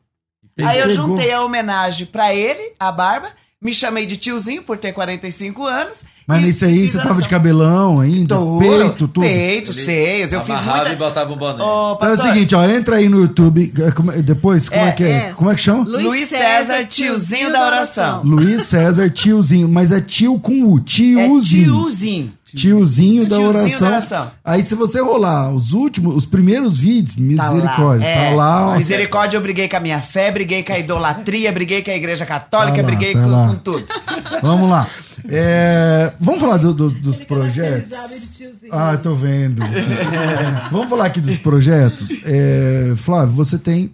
Aí 0.59 0.79
eu 0.79 0.91
juntei 0.91 1.31
a 1.31 1.43
homenagem 1.43 2.05
pra 2.05 2.33
ele, 2.33 2.73
a 2.79 2.91
barba, 2.91 3.31
me 3.61 3.73
chamei 3.75 4.07
de 4.07 4.17
tiozinho 4.17 4.63
por 4.63 4.75
ter 4.77 4.91
45 4.91 5.63
anos. 5.67 6.03
Mas 6.25 6.39
e 6.39 6.45
nesse 6.45 6.65
aí 6.65 6.89
você 6.89 6.97
tava 6.97 7.21
de 7.21 7.29
cabelão 7.29 7.99
ainda, 7.99 8.35
Tudo, 8.35 8.59
peito, 8.59 9.07
tudo. 9.07 9.21
Peito, 9.21 9.73
seios, 9.73 10.33
eu 10.33 10.41
fiz 10.41 10.63
muita... 10.63 10.89
e 10.91 10.95
botava 10.95 11.31
um 11.31 11.37
boné. 11.37 11.61
Ô, 11.61 11.93
Então 11.93 12.09
é 12.09 12.13
o 12.13 12.17
seguinte, 12.17 12.55
ó, 12.55 12.63
entra 12.63 12.95
aí 12.95 13.07
no 13.07 13.19
YouTube, 13.21 13.71
é, 14.15 14.21
depois, 14.23 14.67
como 14.67 14.81
é, 14.81 14.87
É, 14.87 14.91
que 14.93 15.03
é? 15.03 15.09
é. 15.09 15.33
Como 15.35 15.51
é 15.51 15.55
que 15.55 15.61
chama? 15.61 15.83
Luiz 15.83 16.29
César, 16.29 16.85
tiozinho 16.85 17.51
da 17.51 17.63
oração. 17.63 18.23
Luiz 18.23 18.63
César 18.63 19.09
Tiozinho, 19.11 19.69
mas 19.69 19.91
é 19.91 20.01
tio 20.01 20.39
com 20.39 20.63
U, 20.63 20.79
É 20.79 20.81
tiozinho. 20.83 22.33
Tiozinho. 22.55 23.23
Da, 23.27 23.35
Tiozinho 23.37 23.49
oração. 23.49 23.79
da 23.89 23.95
oração. 23.97 24.31
Aí, 24.43 24.63
se 24.63 24.75
você 24.75 24.99
rolar 25.01 25.51
os 25.53 25.73
últimos, 25.73 26.15
os 26.15 26.25
primeiros 26.25 26.77
vídeos, 26.77 27.15
misericórdia. 27.15 28.05
É, 28.05 28.29
Tá 28.29 28.35
lá, 28.35 28.67
ó. 28.69 28.77
Misericórdia, 28.77 29.37
eu 29.37 29.41
briguei 29.41 29.67
com 29.69 29.77
a 29.77 29.79
minha 29.79 30.01
fé, 30.01 30.31
briguei 30.31 30.63
com 30.63 30.73
a 30.73 30.79
idolatria, 30.79 31.51
briguei 31.51 31.81
com 31.83 31.91
a 31.91 31.95
igreja 31.95 32.25
católica, 32.25 32.77
Tá 32.77 32.81
lá, 32.81 32.87
briguei 32.87 33.13
tá 33.13 33.21
com, 33.23 33.29
lá. 33.29 33.47
com 33.49 33.55
tudo. 33.55 33.85
Vamos 34.41 34.69
lá. 34.69 34.89
É, 35.29 36.13
vamos 36.19 36.41
falar 36.41 36.57
do- 36.57 36.73
do- 36.73 36.89
dos 36.89 37.19
projetos. 37.19 37.89
de 37.89 38.37
tiozinho. 38.37 38.73
Ah, 38.73 38.97
tô 38.97 39.13
vendo. 39.13 39.61
vamos 40.71 40.89
falar 40.89 41.05
aqui 41.05 41.21
dos 41.21 41.37
projetos. 41.37 42.09
É, 42.25 42.93
Flávio, 42.95 43.35
você 43.35 43.57
tem 43.59 43.93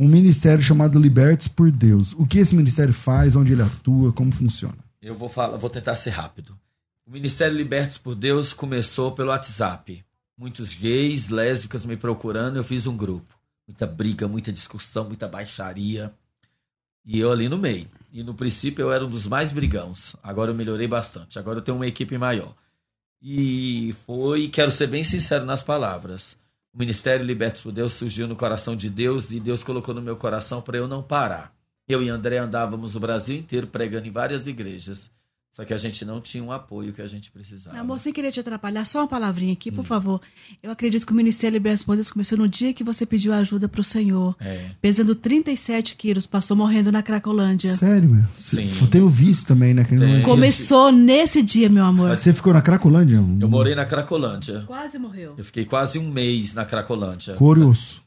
um 0.00 0.08
ministério 0.08 0.62
chamado 0.62 0.98
Libertos 0.98 1.46
por 1.46 1.70
Deus. 1.70 2.14
O 2.18 2.26
que 2.26 2.38
esse 2.38 2.54
ministério 2.54 2.92
faz? 2.94 3.36
Onde 3.36 3.52
ele 3.52 3.62
atua? 3.62 4.12
Como 4.12 4.32
funciona? 4.32 4.74
Eu 5.02 5.14
vou 5.14 5.28
falar, 5.28 5.58
vou 5.58 5.68
tentar 5.68 5.94
ser 5.96 6.10
rápido. 6.10 6.54
Ministério 7.12 7.54
Libertos 7.54 7.98
por 7.98 8.14
Deus 8.14 8.54
começou 8.54 9.12
pelo 9.12 9.28
WhatsApp. 9.28 10.02
Muitos 10.34 10.72
gays, 10.72 11.28
lésbicas 11.28 11.84
me 11.84 11.94
procurando, 11.94 12.56
eu 12.56 12.64
fiz 12.64 12.86
um 12.86 12.96
grupo. 12.96 13.38
Muita 13.68 13.86
briga, 13.86 14.26
muita 14.26 14.50
discussão, 14.50 15.04
muita 15.04 15.28
baixaria. 15.28 16.10
E 17.04 17.20
eu 17.20 17.30
ali 17.30 17.50
no 17.50 17.58
meio. 17.58 17.86
E 18.10 18.22
no 18.22 18.32
princípio 18.32 18.82
eu 18.82 18.90
era 18.90 19.04
um 19.04 19.10
dos 19.10 19.26
mais 19.26 19.52
brigãos. 19.52 20.16
Agora 20.22 20.52
eu 20.52 20.54
melhorei 20.54 20.88
bastante. 20.88 21.38
Agora 21.38 21.58
eu 21.58 21.62
tenho 21.62 21.76
uma 21.76 21.86
equipe 21.86 22.16
maior. 22.16 22.54
E 23.20 23.94
foi, 24.06 24.48
quero 24.48 24.70
ser 24.70 24.86
bem 24.86 25.04
sincero 25.04 25.44
nas 25.44 25.62
palavras. 25.62 26.34
O 26.72 26.78
Ministério 26.78 27.26
Libertos 27.26 27.60
por 27.60 27.72
Deus 27.72 27.92
surgiu 27.92 28.26
no 28.26 28.36
coração 28.36 28.74
de 28.74 28.88
Deus 28.88 29.30
e 29.30 29.38
Deus 29.38 29.62
colocou 29.62 29.94
no 29.94 30.00
meu 30.00 30.16
coração 30.16 30.62
para 30.62 30.78
eu 30.78 30.88
não 30.88 31.02
parar. 31.02 31.54
Eu 31.86 32.02
e 32.02 32.08
André 32.08 32.38
andávamos 32.38 32.96
o 32.96 33.00
Brasil 33.00 33.36
inteiro 33.36 33.66
pregando 33.66 34.08
em 34.08 34.10
várias 34.10 34.46
igrejas. 34.46 35.10
Só 35.54 35.66
que 35.66 35.74
a 35.74 35.76
gente 35.76 36.02
não 36.02 36.18
tinha 36.18 36.42
um 36.42 36.50
apoio 36.50 36.94
que 36.94 37.02
a 37.02 37.06
gente 37.06 37.30
precisava. 37.30 37.76
Amor, 37.78 37.98
sem 37.98 38.10
querer 38.10 38.32
te 38.32 38.40
atrapalhar, 38.40 38.86
só 38.86 39.00
uma 39.00 39.06
palavrinha 39.06 39.52
aqui, 39.52 39.68
Hum. 39.68 39.74
por 39.74 39.84
favor. 39.84 40.18
Eu 40.62 40.70
acredito 40.70 41.04
que 41.06 41.12
o 41.12 41.14
Ministério 41.14 41.52
Libertos 41.54 41.84
por 41.84 41.94
Deus 41.94 42.10
começou 42.10 42.38
no 42.38 42.48
dia 42.48 42.72
que 42.72 42.82
você 42.82 43.04
pediu 43.04 43.34
ajuda 43.34 43.68
pro 43.68 43.84
Senhor. 43.84 44.34
É. 44.40 44.70
Pesando 44.80 45.14
37 45.14 45.94
quilos, 45.94 46.26
passou 46.26 46.56
morrendo 46.56 46.90
na 46.90 47.02
Cracolândia. 47.02 47.76
Sério, 47.76 48.08
meu? 48.08 48.24
Sim. 48.38 48.66
Tem 48.90 49.02
o 49.02 49.10
visto 49.10 49.46
também, 49.48 49.74
né? 49.74 49.84
que 49.84 49.94
não 49.94 50.06
é- 50.06 50.14
Tem. 50.14 50.22
Começou 50.22 50.90
nesse 50.90 51.42
dia, 51.42 51.68
meu 51.68 51.84
amor. 51.84 52.16
Você 52.16 52.32
ficou 52.32 52.54
na 52.54 52.62
Cracolândia? 52.62 53.16
Eu 53.16 53.48
morei 53.48 53.74
na 53.74 53.84
Cracolândia. 53.84 54.64
Quase 54.66 54.98
morreu. 54.98 55.34
Eu 55.36 55.44
fiquei 55.44 55.66
quase 55.66 55.98
um 55.98 56.10
mês 56.10 56.54
na 56.54 56.64
Cracolândia. 56.64 57.34
Couro 57.34 57.60
e 57.60 57.64
osso. 57.64 58.00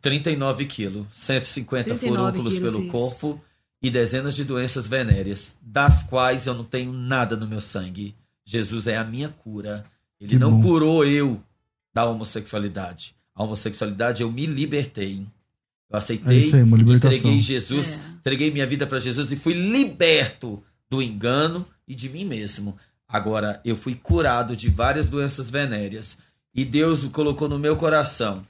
39 0.00 0.64
quilos, 0.66 1.06
150 1.12 1.84
39 1.96 2.30
furúnculos 2.38 2.54
quilos, 2.54 2.72
pelo 2.72 2.82
isso. 2.84 2.92
corpo 2.92 3.40
e 3.82 3.90
dezenas 3.90 4.34
de 4.34 4.44
doenças 4.44 4.86
venéreas, 4.86 5.56
das 5.62 6.02
quais 6.02 6.46
eu 6.46 6.54
não 6.54 6.64
tenho 6.64 6.92
nada 6.92 7.36
no 7.36 7.46
meu 7.46 7.60
sangue. 7.60 8.14
Jesus 8.44 8.86
é 8.86 8.96
a 8.96 9.04
minha 9.04 9.28
cura. 9.28 9.84
Ele 10.20 10.30
Que 10.30 10.38
não 10.38 10.56
bom. 10.56 10.62
curou 10.62 11.04
eu 11.04 11.40
da 11.94 12.04
homossexualidade. 12.06 13.14
A 13.34 13.44
homossexualidade 13.44 14.22
eu 14.22 14.30
me 14.32 14.46
libertei. 14.46 15.24
Eu 15.90 15.96
aceitei, 15.96 16.36
É 16.36 16.40
isso 16.40 16.56
aí, 16.56 16.62
uma 16.62 16.76
libertação. 16.76 17.16
entreguei 17.18 17.40
Jesus, 17.40 17.86
É. 17.88 18.00
entreguei 18.18 18.50
minha 18.50 18.66
vida 18.66 18.86
para 18.86 18.98
Jesus 18.98 19.30
e 19.32 19.36
fui 19.36 19.54
liberto 19.54 20.62
do 20.90 21.00
engano 21.02 21.64
e 21.86 21.94
de 21.94 22.08
mim 22.08 22.24
mesmo. 22.24 22.76
Agora 23.08 23.60
eu 23.64 23.74
fui 23.76 23.94
curado 23.94 24.54
de 24.56 24.68
várias 24.68 25.08
doenças 25.08 25.48
venéreas 25.48 26.18
e 26.54 26.64
Deus 26.64 27.04
o 27.04 27.10
colocou 27.10 27.48
no 27.48 27.58
meu 27.58 27.76
coração. 27.76 28.44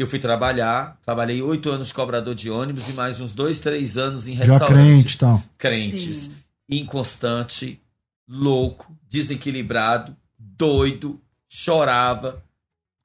Eu 0.00 0.06
fui 0.06 0.18
trabalhar, 0.18 0.98
trabalhei 1.04 1.42
oito 1.42 1.70
anos 1.70 1.88
de 1.88 1.92
cobrador 1.92 2.34
de 2.34 2.48
ônibus 2.48 2.88
e 2.88 2.94
mais 2.94 3.20
uns 3.20 3.34
dois, 3.34 3.60
três 3.60 3.98
anos 3.98 4.28
em 4.28 4.34
Já 4.34 4.44
restaurantes. 4.44 4.72
crente 4.72 5.14
e 5.14 5.18
tal. 5.18 5.42
Crentes, 5.58 6.18
Sim. 6.18 6.34
inconstante, 6.70 7.78
louco, 8.26 8.96
desequilibrado, 9.06 10.16
doido, 10.38 11.20
chorava. 11.46 12.42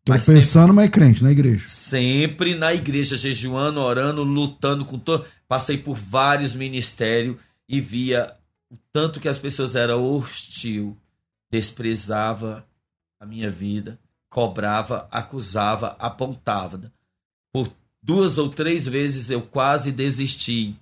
Mas 0.07 0.23
Tropeçando, 0.23 0.73
mas 0.73 0.89
crente 0.89 1.21
na 1.21 1.33
igreja. 1.33 1.67
Sempre 1.67 2.55
na 2.55 2.73
igreja, 2.73 3.17
jejuando, 3.17 3.81
orando, 3.81 4.23
lutando 4.23 4.85
com 4.85 4.97
todo. 4.97 5.25
Passei 5.49 5.77
por 5.77 5.97
vários 5.97 6.55
ministérios 6.55 7.35
e 7.67 7.81
via 7.81 8.31
o 8.71 8.77
tanto 8.93 9.19
que 9.19 9.27
as 9.27 9.37
pessoas 9.37 9.75
eram 9.75 10.01
hostil, 10.01 10.97
desprezava 11.51 12.65
a 13.19 13.25
minha 13.25 13.49
vida, 13.49 13.99
cobrava, 14.35 15.07
acusava, 15.09 15.95
apontava. 15.97 16.91
Por 17.53 17.71
duas 18.03 18.37
ou 18.37 18.49
três 18.49 18.85
vezes 18.85 19.29
eu 19.29 19.41
quase 19.41 19.93
desisti. 19.93 20.75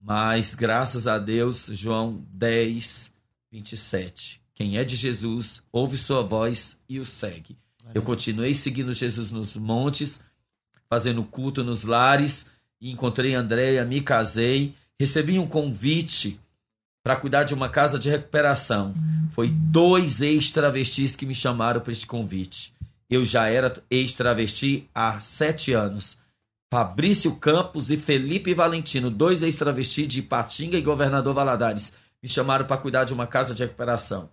Mas 0.00 0.54
graças 0.54 1.06
a 1.06 1.18
Deus, 1.18 1.68
João 1.70 2.24
10, 2.32 3.12
27. 3.50 4.40
Quem 4.54 4.78
é 4.78 4.84
de 4.84 4.96
Jesus, 4.96 5.62
ouve 5.70 5.98
sua 5.98 6.22
voz 6.22 6.74
e 6.88 6.98
o 6.98 7.04
segue. 7.04 7.58
Eu 7.92 8.00
continuei 8.00 8.54
seguindo 8.54 8.94
Jesus 8.94 9.30
nos 9.30 9.54
montes, 9.54 10.18
fazendo 10.88 11.22
culto 11.24 11.62
nos 11.62 11.84
lares, 11.84 12.46
e 12.80 12.90
encontrei 12.90 13.34
Andréia, 13.34 13.84
me 13.84 14.00
casei, 14.00 14.74
recebi 14.98 15.38
um 15.38 15.46
convite 15.46 16.40
para 17.02 17.16
cuidar 17.16 17.44
de 17.44 17.54
uma 17.54 17.68
casa 17.68 17.98
de 17.98 18.08
recuperação. 18.08 18.94
Foi 19.30 19.48
dois 19.48 20.20
ex-travestis 20.20 21.16
que 21.16 21.26
me 21.26 21.34
chamaram 21.34 21.80
para 21.80 21.92
este 21.92 22.06
convite. 22.06 22.72
Eu 23.10 23.24
já 23.24 23.48
era 23.48 23.74
ex-travesti 23.90 24.88
há 24.94 25.18
sete 25.20 25.72
anos. 25.72 26.16
Fabrício 26.70 27.36
Campos 27.36 27.90
e 27.90 27.96
Felipe 27.96 28.54
Valentino, 28.54 29.10
dois 29.10 29.42
ex-travestis 29.42 30.08
de 30.08 30.20
Ipatinga 30.20 30.78
e 30.78 30.82
Governador 30.82 31.34
Valadares, 31.34 31.92
me 32.22 32.28
chamaram 32.28 32.64
para 32.64 32.78
cuidar 32.78 33.04
de 33.04 33.12
uma 33.12 33.26
casa 33.26 33.54
de 33.54 33.62
recuperação. 33.62 34.30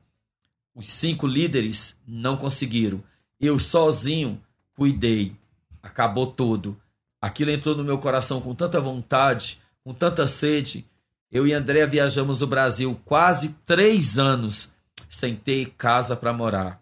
Os 0.73 0.87
cinco 0.87 1.27
líderes 1.27 1.95
não 2.07 2.37
conseguiram. 2.37 3.03
Eu 3.41 3.59
sozinho 3.59 4.41
cuidei. 4.73 5.35
Acabou 5.83 6.27
tudo. 6.27 6.79
Aquilo 7.21 7.51
entrou 7.51 7.75
no 7.75 7.83
meu 7.83 7.97
coração 7.97 8.39
com 8.39 8.55
tanta 8.55 8.79
vontade, 8.79 9.59
com 9.83 9.93
tanta 9.93 10.25
sede. 10.27 10.85
Eu 11.31 11.45
e 11.45 11.53
André 11.53 11.85
viajamos 11.85 12.41
o 12.41 12.47
Brasil 12.47 12.99
quase 13.05 13.49
três 13.65 14.17
anos 14.17 14.71
sem 15.09 15.35
ter 15.35 15.73
casa 15.77 16.15
para 16.15 16.33
morar, 16.33 16.81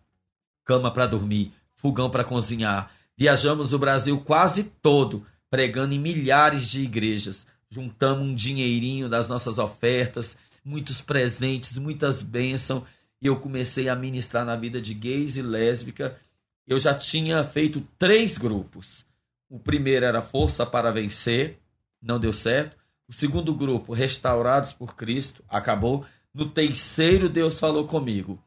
cama 0.63 0.91
para 0.91 1.05
dormir, 1.05 1.51
fogão 1.75 2.09
para 2.09 2.23
cozinhar. 2.23 2.91
Viajamos 3.17 3.73
o 3.73 3.79
Brasil 3.79 4.19
quase 4.21 4.63
todo, 4.63 5.25
pregando 5.49 5.93
em 5.93 5.99
milhares 5.99 6.69
de 6.69 6.81
igrejas. 6.81 7.45
Juntamos 7.69 8.25
um 8.25 8.33
dinheirinho 8.33 9.09
das 9.09 9.27
nossas 9.27 9.57
ofertas, 9.57 10.37
muitos 10.63 11.01
presentes, 11.01 11.77
muitas 11.77 12.21
bênçãos. 12.21 12.83
E 13.21 13.27
eu 13.27 13.37
comecei 13.37 13.89
a 13.89 13.95
ministrar 13.95 14.45
na 14.45 14.55
vida 14.55 14.79
de 14.79 14.93
gays 14.93 15.35
e 15.35 15.41
lésbica. 15.41 16.17
Eu 16.65 16.79
já 16.79 16.93
tinha 16.93 17.43
feito 17.43 17.81
três 17.97 18.37
grupos. 18.37 19.05
O 19.49 19.59
primeiro 19.59 20.05
era 20.05 20.21
Força 20.21 20.65
para 20.65 20.91
Vencer, 20.91 21.57
não 22.01 22.19
deu 22.19 22.31
certo. 22.31 22.76
O 23.09 23.13
segundo 23.13 23.53
grupo, 23.53 23.93
Restaurados 23.93 24.73
por 24.73 24.95
Cristo, 24.95 25.43
acabou. 25.47 26.05
No 26.33 26.49
terceiro, 26.49 27.29
Deus 27.29 27.59
falou 27.59 27.87
comigo: 27.87 28.41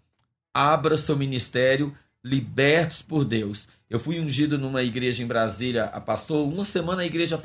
abra 0.53 0.99
seu 0.99 1.17
ministério, 1.17 1.97
libertos 2.23 3.03
por 3.03 3.25
Deus. 3.25 3.67
Eu 3.89 3.99
fui 3.99 4.21
ungido 4.21 4.59
numa 4.59 4.83
igreja 4.83 5.23
em 5.23 5.27
Brasília, 5.27 5.85
a 5.87 6.01
pastor. 6.01 6.47
Uma 6.47 6.65
semana 6.65 7.03
a 7.03 7.07
igreja 7.07 7.41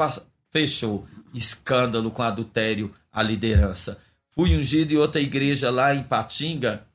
fechou. 0.52 1.08
Escândalo 1.34 2.12
com 2.12 2.22
adultério, 2.22 2.94
a 3.12 3.24
liderança. 3.24 3.98
Fui 4.30 4.56
ungido 4.56 4.94
em 4.94 4.98
outra 4.98 5.22
igreja 5.22 5.72
lá 5.72 5.96
em 5.96 6.04
Patinga. 6.04 6.86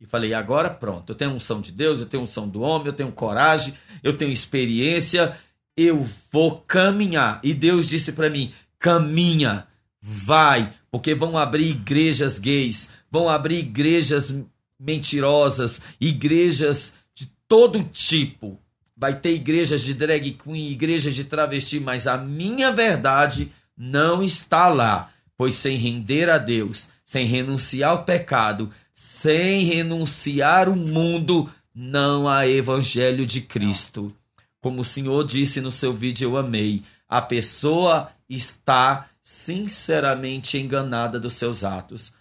E 0.00 0.06
falei, 0.06 0.34
agora 0.34 0.70
pronto, 0.70 1.10
eu 1.10 1.16
tenho 1.16 1.32
unção 1.32 1.60
de 1.60 1.72
Deus, 1.72 1.98
eu 1.98 2.06
tenho 2.06 2.22
unção 2.22 2.48
do 2.48 2.60
homem, 2.60 2.88
eu 2.88 2.92
tenho 2.92 3.10
coragem, 3.10 3.74
eu 4.02 4.16
tenho 4.16 4.30
experiência, 4.30 5.36
eu 5.76 6.06
vou 6.30 6.60
caminhar. 6.60 7.40
E 7.42 7.52
Deus 7.54 7.88
disse 7.88 8.12
para 8.12 8.30
mim: 8.30 8.52
caminha, 8.84 9.66
vai, 9.98 10.70
porque 10.90 11.14
vão 11.14 11.38
abrir 11.38 11.70
igrejas 11.70 12.38
gays, 12.38 12.90
vão 13.10 13.30
abrir 13.30 13.60
igrejas 13.60 14.36
mentirosas, 14.78 15.80
igrejas 15.98 16.92
de 17.14 17.24
todo 17.48 17.82
tipo. 17.84 18.60
Vai 18.94 19.18
ter 19.18 19.30
igrejas 19.30 19.80
de 19.80 19.94
drag 19.94 20.32
queen, 20.32 20.68
igrejas 20.68 21.14
de 21.14 21.24
travesti, 21.24 21.80
mas 21.80 22.06
a 22.06 22.18
minha 22.18 22.70
verdade 22.70 23.50
não 23.74 24.22
está 24.22 24.68
lá. 24.68 25.10
Pois 25.34 25.54
sem 25.54 25.78
render 25.78 26.28
a 26.28 26.36
Deus, 26.36 26.86
sem 27.06 27.24
renunciar 27.24 27.92
ao 27.92 28.04
pecado, 28.04 28.70
sem 28.92 29.64
renunciar 29.64 30.68
o 30.68 30.76
mundo, 30.76 31.50
não 31.74 32.28
há 32.28 32.46
evangelho 32.46 33.24
de 33.24 33.40
Cristo. 33.40 34.14
Como 34.60 34.82
o 34.82 34.84
Senhor 34.84 35.24
disse 35.24 35.58
no 35.62 35.70
seu 35.70 35.90
vídeo, 35.90 36.28
eu 36.28 36.36
amei. 36.36 36.82
A 37.08 37.20
pessoa 37.20 38.10
está 38.28 39.10
sinceramente 39.22 40.58
enganada 40.58 41.18
dos 41.18 41.34
seus 41.34 41.64
atos. 41.64 42.12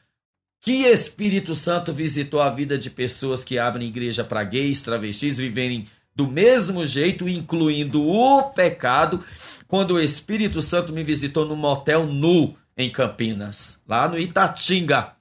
Que 0.62 0.86
Espírito 0.86 1.54
Santo 1.54 1.92
visitou 1.92 2.42
a 2.42 2.50
vida 2.50 2.78
de 2.78 2.90
pessoas 2.90 3.44
que 3.44 3.60
abrem 3.60 3.90
igreja 3.90 4.24
para 4.24 4.44
gays, 4.44 4.82
travestis 4.82 5.38
viverem 5.38 5.88
do 6.16 6.28
mesmo 6.28 6.86
jeito, 6.86 7.28
incluindo 7.28 8.08
o 8.08 8.44
pecado, 8.52 9.24
quando 9.68 9.96
o 9.96 10.00
Espírito 10.00 10.62
Santo 10.62 10.94
me 10.94 11.04
visitou 11.04 11.46
no 11.46 11.56
motel 11.56 12.06
nu 12.06 12.56
em 12.78 12.90
Campinas, 12.90 13.82
lá 13.88 14.08
no 14.08 14.18
Itatinga. 14.18 15.14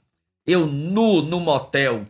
Eu 0.47 0.67
nu 0.67 1.23
no 1.23 1.41
motel, 1.41 2.07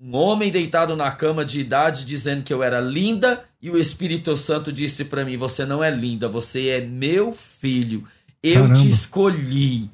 Um 0.00 0.14
homem 0.14 0.50
deitado 0.50 0.94
na 0.94 1.10
cama 1.10 1.44
de 1.44 1.60
idade 1.60 2.04
dizendo 2.04 2.44
que 2.44 2.52
eu 2.54 2.62
era 2.62 2.78
linda 2.80 3.44
e 3.60 3.68
o 3.68 3.76
Espírito 3.76 4.36
Santo 4.36 4.72
disse 4.72 5.04
para 5.04 5.24
mim: 5.24 5.36
Você 5.36 5.66
não 5.66 5.82
é 5.82 5.90
linda, 5.90 6.28
você 6.28 6.68
é 6.68 6.80
meu 6.80 7.32
filho. 7.32 8.04
Eu 8.40 8.62
Caramba. 8.62 8.80
te 8.80 8.90
escolhi. 8.90 9.90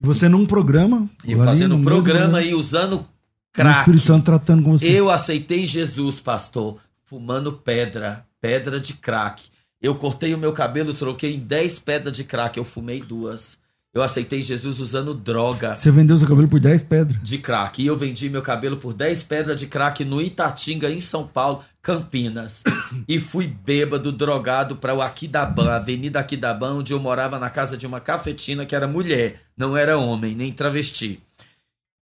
Você 0.00 0.28
num 0.28 0.44
programa. 0.44 1.08
Eu 1.26 1.42
fazendo 1.42 1.76
um 1.76 1.82
programa 1.82 2.42
e 2.42 2.54
usando 2.54 2.96
O 2.96 3.06
crack. 3.52 3.78
Espírito 3.78 4.04
Santo 4.04 4.24
tratando 4.24 4.62
com 4.62 4.76
você. 4.76 4.88
Eu 4.88 5.08
aceitei 5.08 5.64
Jesus, 5.64 6.20
pastor, 6.20 6.78
fumando 7.04 7.52
pedra, 7.52 8.26
pedra 8.40 8.78
de 8.78 8.92
crack. 8.94 9.44
Eu 9.80 9.94
cortei 9.94 10.34
o 10.34 10.38
meu 10.38 10.52
cabelo, 10.52 10.92
troquei 10.92 11.34
em 11.34 11.38
10 11.38 11.78
pedras 11.78 12.14
de 12.14 12.24
crack, 12.24 12.58
eu 12.58 12.64
fumei 12.64 13.00
duas. 13.00 13.56
Eu 13.94 14.02
aceitei 14.02 14.42
Jesus 14.42 14.80
usando 14.80 15.14
droga 15.14 15.74
Você 15.74 15.90
vendeu 15.90 16.16
seu 16.18 16.28
cabelo 16.28 16.46
por 16.46 16.60
10 16.60 16.82
pedras. 16.82 17.18
de 17.22 17.38
crack. 17.38 17.82
E 17.82 17.86
eu 17.86 17.96
vendi 17.96 18.28
meu 18.28 18.42
cabelo 18.42 18.76
por 18.76 18.92
10 18.92 19.22
pedras 19.22 19.58
de 19.58 19.66
crack 19.66 20.04
no 20.04 20.20
Itatinga, 20.20 20.90
em 20.90 21.00
São 21.00 21.26
Paulo, 21.26 21.64
Campinas. 21.80 22.62
E 23.08 23.18
fui 23.18 23.46
bêbado, 23.46 24.12
drogado 24.12 24.76
para 24.76 24.94
o 24.94 25.00
Aquidaban, 25.00 25.70
Avenida 25.70 26.20
Aquidaban, 26.20 26.74
onde 26.74 26.92
eu 26.92 27.00
morava 27.00 27.38
na 27.38 27.48
casa 27.48 27.76
de 27.76 27.86
uma 27.86 27.98
cafetina 28.00 28.66
que 28.66 28.74
era 28.76 28.86
mulher, 28.86 29.42
não 29.56 29.76
era 29.76 29.98
homem, 29.98 30.34
nem 30.34 30.52
travesti. 30.52 31.20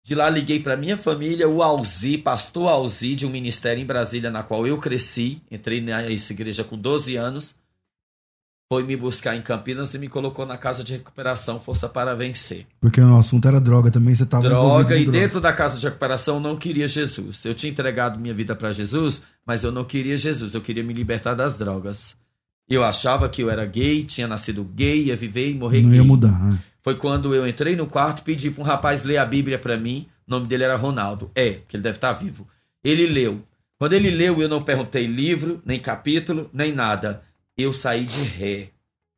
De 0.05 0.15
lá 0.15 0.29
liguei 0.29 0.59
para 0.61 0.75
minha 0.77 0.97
família, 0.97 1.47
o 1.47 1.61
Alzi, 1.63 2.17
pastor 2.17 2.67
Alzi, 2.67 3.15
de 3.15 3.25
um 3.25 3.29
ministério 3.29 3.81
em 3.81 3.85
Brasília, 3.85 4.29
na 4.31 4.43
qual 4.43 4.65
eu 4.67 4.77
cresci. 4.77 5.41
Entrei 5.51 5.79
nessa 5.79 6.33
igreja 6.33 6.63
com 6.63 6.77
12 6.77 7.15
anos. 7.15 7.55
Foi 8.73 8.83
me 8.83 8.95
buscar 8.95 9.35
em 9.35 9.41
Campinas 9.43 9.93
e 9.93 9.99
me 9.99 10.07
colocou 10.07 10.47
na 10.47 10.57
casa 10.57 10.83
de 10.83 10.93
recuperação 10.93 11.59
Força 11.59 11.87
para 11.87 12.15
Vencer 12.15 12.65
Porque 12.81 12.99
o 12.99 13.15
assunto 13.15 13.47
era 13.47 13.61
droga 13.61 13.91
também, 13.91 14.15
você 14.15 14.25
tava 14.25 14.47
envolvido 14.47 14.67
droga 14.69 14.97
e 14.97 15.03
droga. 15.03 15.19
dentro 15.19 15.39
da 15.39 15.53
casa 15.53 15.77
de 15.77 15.85
recuperação 15.85 16.37
eu 16.37 16.41
não 16.41 16.57
queria 16.57 16.87
Jesus. 16.87 17.45
Eu 17.45 17.53
tinha 17.53 17.69
entregado 17.71 18.19
minha 18.19 18.33
vida 18.33 18.55
para 18.55 18.71
Jesus, 18.71 19.21
mas 19.45 19.63
eu 19.63 19.71
não 19.71 19.83
queria 19.83 20.17
Jesus, 20.17 20.55
eu 20.55 20.61
queria 20.61 20.83
me 20.83 20.91
libertar 20.91 21.35
das 21.35 21.55
drogas. 21.55 22.15
Eu 22.67 22.83
achava 22.83 23.29
que 23.29 23.43
eu 23.43 23.51
era 23.51 23.63
gay, 23.63 24.03
tinha 24.05 24.27
nascido 24.27 24.63
gay, 24.63 25.03
ia 25.03 25.15
viver 25.15 25.51
e 25.51 25.53
morrer 25.53 25.83
Não 25.83 25.89
gay. 25.91 25.99
ia 25.99 26.03
mudar. 26.03 26.43
né? 26.43 26.57
Foi 26.81 26.95
quando 26.95 27.35
eu 27.35 27.47
entrei 27.47 27.75
no 27.75 27.85
quarto 27.85 28.21
e 28.21 28.23
pedi 28.23 28.49
para 28.49 28.63
um 28.63 28.65
rapaz 28.65 29.03
ler 29.03 29.17
a 29.17 29.25
Bíblia 29.25 29.59
para 29.59 29.77
mim. 29.77 30.07
O 30.27 30.31
nome 30.31 30.47
dele 30.47 30.63
era 30.63 30.75
Ronaldo. 30.75 31.29
É, 31.35 31.51
porque 31.51 31.77
ele 31.77 31.83
deve 31.83 31.97
estar 31.97 32.13
vivo. 32.13 32.47
Ele 32.83 33.05
leu. 33.05 33.43
Quando 33.77 33.93
ele 33.93 34.09
leu, 34.09 34.41
eu 34.41 34.49
não 34.49 34.63
perguntei 34.63 35.05
livro, 35.05 35.61
nem 35.63 35.79
capítulo, 35.79 36.49
nem 36.51 36.73
nada. 36.73 37.21
Eu 37.55 37.71
saí 37.71 38.05
de 38.05 38.23
ré 38.23 38.71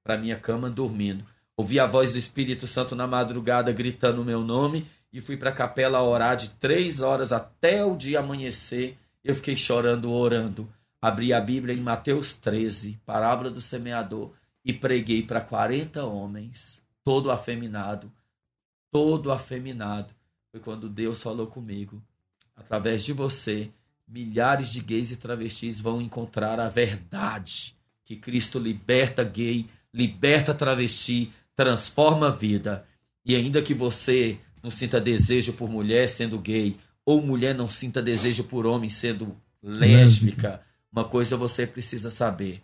para 0.04 0.18
minha 0.18 0.38
cama 0.38 0.70
dormindo. 0.70 1.26
Ouvi 1.56 1.80
a 1.80 1.86
voz 1.86 2.12
do 2.12 2.18
Espírito 2.18 2.68
Santo 2.68 2.94
na 2.94 3.08
madrugada 3.08 3.72
gritando 3.72 4.22
o 4.22 4.26
meu 4.26 4.44
nome 4.44 4.86
e 5.12 5.22
fui 5.22 5.38
para 5.38 5.52
a 5.52 5.54
capela 5.54 6.04
orar 6.04 6.36
de 6.36 6.50
três 6.50 7.00
horas 7.00 7.32
até 7.32 7.86
o 7.86 7.96
dia 7.96 8.20
amanhecer. 8.20 8.98
Eu 9.24 9.34
fiquei 9.34 9.56
chorando, 9.56 10.12
orando. 10.12 10.68
Abri 11.02 11.32
a 11.32 11.40
Bíblia 11.40 11.74
em 11.74 11.80
Mateus 11.80 12.34
13, 12.34 13.00
parábola 13.06 13.50
do 13.50 13.62
semeador, 13.62 14.34
e 14.66 14.74
preguei 14.74 15.24
para 15.24 15.40
40 15.40 16.04
homens, 16.04 16.82
todo 17.04 17.32
afeminado, 17.32 18.12
todo 18.92 19.32
afeminado. 19.32 20.14
Foi 20.52 20.60
quando 20.60 20.90
Deus 20.90 21.24
falou 21.24 21.48
comigo. 21.48 22.04
Através 22.54 23.04
de 23.04 23.14
você, 23.14 23.72
milhares 24.06 24.70
de 24.70 24.82
gays 24.82 25.12
e 25.12 25.16
travestis 25.16 25.80
vão 25.80 26.02
encontrar 26.02 26.60
a 26.60 26.68
verdade. 26.68 27.76
Que 28.06 28.16
Cristo 28.16 28.60
liberta 28.60 29.24
gay, 29.24 29.66
liberta 29.94 30.54
travesti, 30.54 31.32
transforma 31.56 32.28
a 32.28 32.32
vida. 32.32 32.86
E 33.26 33.36
ainda 33.36 33.62
que 33.62 33.74
você 33.74 34.38
não 34.62 34.70
sinta 34.70 35.02
desejo 35.02 35.54
por 35.54 35.70
mulher 35.70 36.08
sendo 36.08 36.38
gay, 36.40 36.78
ou 37.06 37.22
mulher 37.22 37.54
não 37.56 37.68
sinta 37.68 38.02
desejo 38.02 38.44
por 38.44 38.66
homem 38.66 38.90
sendo 38.90 39.36
lésbica, 39.62 40.62
uma 40.92 41.04
coisa 41.04 41.36
você 41.36 41.68
precisa 41.68 42.10
saber. 42.10 42.62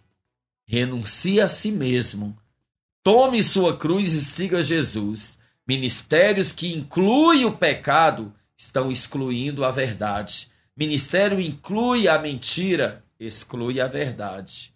Renuncie 0.65 1.41
a 1.41 1.49
si 1.49 1.71
mesmo. 1.71 2.37
Tome 3.03 3.41
sua 3.43 3.75
cruz 3.75 4.13
e 4.13 4.21
siga 4.21 4.63
Jesus. 4.63 5.37
Ministérios 5.67 6.53
que 6.53 6.73
incluem 6.73 7.45
o 7.45 7.57
pecado 7.57 8.33
estão 8.57 8.91
excluindo 8.91 9.65
a 9.65 9.71
verdade. 9.71 10.49
Ministério 10.77 11.39
inclui 11.39 12.07
a 12.07 12.19
mentira, 12.19 13.03
exclui 13.19 13.81
a 13.81 13.87
verdade. 13.87 14.73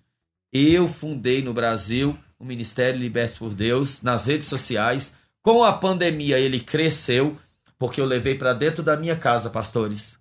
Eu 0.57 0.87
fundei 0.87 1.43
no 1.43 1.53
Brasil 1.53 2.17
o 2.39 2.45
Ministério 2.45 2.97
Libertos 2.97 3.37
por 3.37 3.53
Deus 3.53 4.01
nas 4.01 4.25
redes 4.25 4.47
sociais. 4.47 5.13
Com 5.41 5.65
a 5.65 5.73
pandemia 5.73 6.39
ele 6.39 6.61
cresceu, 6.61 7.37
porque 7.77 7.99
eu 7.99 8.05
levei 8.05 8.35
para 8.35 8.53
dentro 8.53 8.81
da 8.81 8.95
minha 8.95 9.17
casa, 9.17 9.49
pastores, 9.49 10.17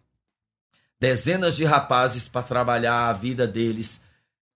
dezenas 0.98 1.56
de 1.56 1.65
rapazes 1.65 2.28
para 2.28 2.43
trabalhar 2.43 3.09
a 3.09 3.12
vida 3.12 3.47
deles. 3.47 4.01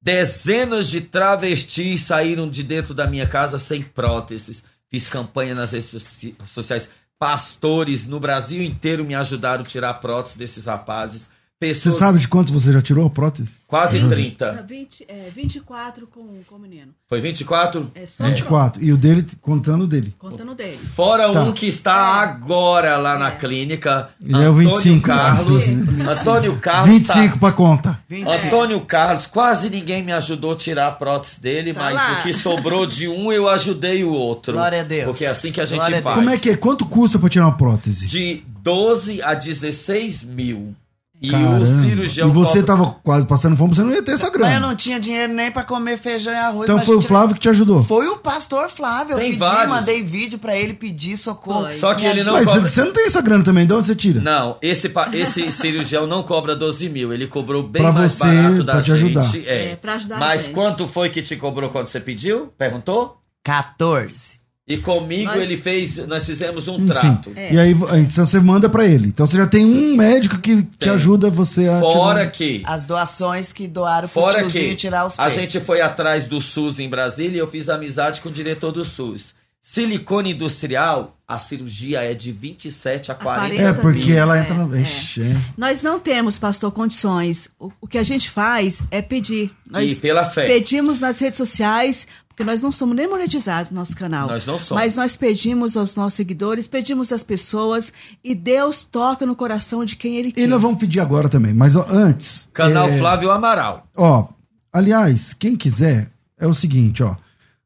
Dezenas 0.03 0.89
de 0.91 1.01
travestis 1.01 2.01
saíram 2.01 2.51
de 2.51 2.65
dentro 2.65 2.93
da 2.93 3.07
minha 3.07 3.29
casa 3.29 3.57
sem 3.57 3.81
próteses. 3.81 4.65
Fiz 4.91 5.09
campanha 5.09 5.55
nas 5.55 5.71
redes 5.71 5.91
soci- 5.91 6.35
sociais. 6.45 6.91
Pastores 7.21 8.05
no 8.05 8.19
Brasil 8.19 8.61
inteiro 8.65 9.05
me 9.05 9.15
ajudaram 9.15 9.63
a 9.63 9.67
tirar 9.67 9.95
prótese 9.95 10.37
desses 10.37 10.65
rapazes. 10.65 11.31
Você 11.61 11.67
Pessoas, 11.75 11.97
sabe 11.97 12.21
de 12.21 12.29
quanto 12.29 12.53
você 12.53 12.73
já 12.73 12.81
tirou 12.81 13.05
a 13.05 13.11
prótese? 13.11 13.57
quase 13.67 13.99
Uhum. 13.99 14.09
30. 14.09 14.65
20, 14.67 15.05
é, 15.09 15.29
24 15.35 16.07
com, 16.07 16.41
com 16.49 16.55
o 16.55 16.59
menino. 16.59 16.93
Foi 17.09 17.21
24? 17.21 17.91
É 17.97 18.07
só 18.07 18.27
24. 18.29 18.81
E 18.83 18.93
o 18.93 18.97
dele, 18.97 19.27
contando 19.43 19.83
o 19.83 19.87
dele. 19.89 20.15
contando 20.21 20.55
dele. 20.55 20.79
Fora 20.95 21.31
Tá. 21.33 21.43
um 21.43 21.53
que 21.53 21.67
está 21.67 21.95
agora 22.23 22.97
lá 22.97 23.19
na 23.19 23.33
clínica. 23.33 24.11
Ele 24.25 24.41
é 24.41 24.49
o 24.49 24.55
25, 24.55 25.05
Carlos. 25.05 25.67
né? 25.67 26.13
Antônio 26.13 26.57
Carlos. 26.61 26.91
25 26.91 27.35
tá- 27.35 27.41
pra 27.41 27.51
conta. 27.53 27.99
Antônio 28.45 28.81
Carlos, 28.83 29.27
quase 29.27 29.69
ninguém 29.69 30.01
me 30.05 30.13
ajudou 30.13 30.53
a 30.53 30.57
tirar 30.57 30.87
a 30.87 30.93
prótese 30.93 31.41
dele, 31.41 31.75
Tá 31.75 31.81
mas 31.83 31.95
lá. 31.97 32.21
o 32.21 32.23
que 32.23 32.33
sobrou 32.33 32.87
de 32.87 33.09
um 33.09 33.33
eu 33.33 33.49
ajudei 33.49 34.05
o 34.05 34.11
outro. 34.13 34.53
Glória 34.53 34.83
a 34.83 34.85
Deus. 34.85 35.07
Porque 35.07 35.25
é 35.25 35.29
assim 35.29 35.51
que 35.51 35.61
a 35.61 35.67
gente 35.67 35.79
Glória 35.81 35.99
a 35.99 36.03
faz. 36.03 36.17
Como 36.17 36.31
é 36.31 36.39
que 36.39 36.51
é? 36.51 36.57
Quanto 36.57 36.87
custa 36.87 37.19
pra 37.19 37.29
tirar 37.29 37.47
uma 37.47 37.57
prótese? 37.57 38.07
De 38.07 38.45
12 38.63 39.21
a 39.21 39.35
16 39.35 40.23
mil. 40.23 40.73
E 41.21 41.31
Caramba. 41.33 41.65
o 41.65 41.83
cirurgião. 41.83 42.29
E 42.29 42.33
você 42.33 42.63
cobra- 42.63 42.63
tava 42.63 42.91
quase 43.03 43.27
passando 43.27 43.57
fome, 43.57 43.75
você 43.75 43.83
não 43.83 43.91
ia 43.93 44.03
ter 44.03 44.13
essa 44.13 44.27
Mas 44.27 44.35
eu 44.35 44.39
grana. 44.39 44.61
não 44.61 44.77
tinha 44.77 45.01
dinheiro 45.01 45.33
nem 45.33 45.51
pra 45.51 45.65
comer 45.65 45.99
feijão 45.99 46.33
e 46.33 46.37
arroz. 46.37 46.71
Então 46.71 46.79
foi 46.79 46.95
o 46.95 47.03
Flávio 47.03 47.35
que 47.35 47.41
te 47.41 47.49
ajudou. 47.49 47.83
Foi 47.83 48.07
o 48.07 48.17
pastor 48.19 48.69
Flávio. 48.69 49.15
Eu 49.15 49.19
Tem 49.19 49.27
pedi, 49.31 49.39
vários. 49.41 49.69
mandei 49.69 50.03
vídeo 50.05 50.39
pra 50.39 50.57
ele 50.57 50.75
pedir 50.75 51.17
socorro. 51.17 51.65
Foi. 51.65 51.79
Só 51.79 51.93
que 51.95 52.05
ele 52.07 52.23
não 52.23 52.35
Mas 52.35 52.45
cobra. 52.45 52.69
você 52.69 52.85
não 52.85 52.93
tem 52.93 53.07
essa 53.07 53.21
grana 53.21 53.43
também, 53.43 53.67
de 53.67 53.73
onde 53.75 53.87
você 53.89 53.97
tira? 53.97 54.21
Não, 54.21 54.57
esse, 54.63 54.89
pa- 54.89 55.09
esse 55.13 55.51
cirurgião 55.51 56.07
não 56.07 56.23
cobra 56.23 56.55
12 56.55 56.89
mil, 56.89 57.13
ele 57.13 57.27
cobrou 57.27 57.65
bem 57.65 57.83
Pra 57.83 57.91
mais 57.93 58.13
você, 58.13 58.25
barato 58.25 58.63
da 58.63 58.73
pra 58.75 58.83
te 58.83 58.97
gente. 58.97 59.19
ajudar. 59.19 59.49
É. 59.49 59.73
É, 59.73 59.77
pra 59.77 59.95
ajudar 59.95 60.17
a 60.17 60.21
Mas 60.21 60.43
gente. 60.43 60.53
quanto 60.55 60.87
foi 60.87 61.09
que 61.11 61.21
te 61.21 61.35
cobrou 61.37 61.69
quando 61.71 61.87
você 61.89 61.99
pediu? 61.99 62.53
Perguntou? 62.57 63.17
14. 63.45 64.38
E 64.69 64.77
comigo 64.77 65.33
Nós- 65.33 65.43
ele 65.51 65.57
fez, 65.57 65.97
nós 66.07 66.27
fizemos 66.27 66.69
um 66.69 66.75
Enfim. 66.77 66.87
trato. 66.89 67.33
É. 67.35 67.55
E 67.55 67.59
aí, 67.59 67.73
então 68.03 68.27
você 68.27 68.39
manda 68.39 68.69
pra 68.69 68.85
ele. 68.85 69.09
Então 69.09 69.27
você 69.27 69.39
já 69.39 69.47
tem 69.47 69.65
um 69.65 69.97
médico 69.97 70.37
que, 70.39 70.63
que 70.63 70.77
Tem. 70.79 70.91
ajuda 70.91 71.31
você 71.31 71.67
a 71.69 71.81
Fora 71.81 72.19
tirar... 72.21 72.31
que, 72.33 72.63
As 72.67 72.85
doações 72.85 73.51
que 73.51 73.67
doaram 73.67 74.07
pro 74.09 74.21
fora 74.21 74.41
tiozinho 74.41 74.69
que 74.71 74.75
tirar 74.77 75.07
os 75.07 75.19
a 75.19 75.23
peitos. 75.25 75.41
gente 75.41 75.61
foi 75.65 75.81
atrás 75.81 76.25
do 76.27 76.39
SUS 76.41 76.79
em 76.79 76.89
Brasília 76.89 77.37
e 77.37 77.39
eu 77.41 77.47
fiz 77.49 77.71
amizade 77.71 78.21
com 78.21 78.29
o 78.29 78.33
diretor 78.33 78.71
do 78.71 78.85
SUS. 78.85 79.35
Silicone 79.61 80.33
industrial, 80.33 81.17
a 81.27 81.39
cirurgia 81.39 82.01
é 82.03 82.15
de 82.15 82.31
27 82.33 83.11
a 83.11 83.15
40 83.15 83.55
É, 83.61 83.73
porque 83.73 84.07
mil. 84.07 84.17
ela 84.19 84.39
É, 84.39 84.41
entra 84.43 84.55
no... 84.55 84.75
é. 84.75 84.81
Ixi, 84.83 85.23
é. 85.23 85.37
Nós 85.57 85.83
não 85.83 85.99
temos, 85.99 86.39
pastor, 86.39 86.71
condições. 86.73 87.49
O, 87.59 87.71
o 87.81 87.87
que 87.89 87.99
a 87.99 88.03
gente 88.03 88.31
faz 88.31 88.83
é 88.91 89.03
pedir. 89.03 89.51
Nós 89.69 89.91
E 89.91 89.97
pela 89.97 90.25
fé. 90.25 90.47
pedimos 90.47 91.01
nas 91.01 91.19
redes 91.19 91.37
sociais, 91.37 92.07
porque 92.39 92.45
nós 92.49 92.63
não 92.63 92.71
somos 92.71 92.95
nem 92.95 93.09
monetizados 93.09 93.73
no 93.73 93.79
nosso 93.79 93.97
canal. 93.97 94.29
Nós 94.29 94.47
não 94.47 94.61
somos. 94.61 94.81
Mas 94.81 94.95
nós 94.95 95.17
pedimos 95.17 95.77
aos 95.77 95.97
nossos 95.97 96.15
seguidores, 96.15 96.69
pedimos 96.69 97.13
às 97.13 97.25
pessoas, 97.25 97.93
e 98.23 98.33
Deus 98.33 98.85
toca 98.85 99.27
no 99.27 99.35
coração 99.35 99.85
de 99.85 99.97
quem 99.97 100.15
Ele 100.17 100.31
quer. 100.31 100.43
E 100.43 100.47
nós 100.47 100.63
vamos 100.63 100.79
pedir 100.79 101.01
agora 101.01 101.29
também, 101.29 101.53
mas 101.53 101.75
ó, 101.75 101.85
antes... 101.91 102.49
Canal 102.53 102.89
é, 102.91 102.97
Flávio 102.97 103.33
Amaral. 103.33 103.89
Ó, 103.97 104.29
aliás, 104.73 105.35
quem 105.35 105.57
quiser, 105.57 106.13
é 106.39 106.47
o 106.47 106.55
seguinte, 106.55 107.03
ó. 107.03 107.17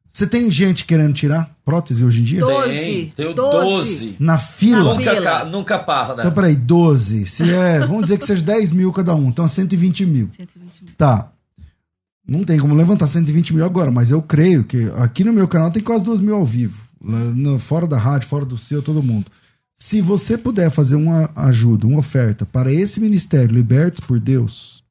Você 0.09 0.25
tem 0.25 0.49
gente 0.49 0.85
querendo 0.85 1.13
tirar 1.13 1.55
prótese 1.63 2.03
hoje 2.03 2.21
em 2.21 2.23
dia? 2.23 2.39
Doze. 2.39 2.79
Tem, 2.79 3.13
tenho 3.15 3.33
Doze. 3.35 3.89
12. 3.91 4.15
Na 4.19 4.39
fila? 4.39 4.95
Nunca, 4.95 5.11
fila. 5.11 5.21
ca- 5.21 5.45
nunca 5.45 5.77
parda. 5.77 6.21
Então, 6.23 6.31
peraí, 6.31 6.55
12. 6.55 7.27
Se 7.27 7.43
é, 7.53 7.79
vamos 7.81 8.03
dizer 8.03 8.17
que 8.17 8.25
seja 8.25 8.43
10 8.43 8.71
mil 8.71 8.91
cada 8.91 9.13
um, 9.13 9.29
então 9.29 9.47
120 9.47 10.03
mil. 10.07 10.29
120 10.35 10.83
mil. 10.83 10.93
Tá. 10.97 11.31
Não 12.27 12.43
tem 12.43 12.57
como 12.57 12.73
levantar 12.73 13.07
120 13.07 13.53
mil 13.53 13.65
agora, 13.65 13.91
mas 13.91 14.09
eu 14.09 14.21
creio 14.21 14.63
que 14.63 14.89
aqui 14.95 15.23
no 15.23 15.33
meu 15.33 15.47
canal 15.47 15.71
tem 15.71 15.83
quase 15.83 16.03
2 16.03 16.21
mil 16.21 16.35
ao 16.35 16.45
vivo. 16.45 16.81
Fora 17.59 17.85
da 17.85 17.97
rádio, 17.97 18.29
fora 18.29 18.45
do 18.45 18.57
seu, 18.57 18.81
todo 18.81 19.03
mundo. 19.03 19.25
Se 19.75 20.01
você 20.01 20.37
puder 20.37 20.71
fazer 20.71 20.95
uma 20.95 21.29
ajuda, 21.35 21.85
uma 21.85 21.99
oferta 21.99 22.45
para 22.45 22.71
esse 22.71 23.01
ministério 23.01 23.53
Libertos 23.53 23.99
por 23.99 24.19
Deus, 24.19 24.83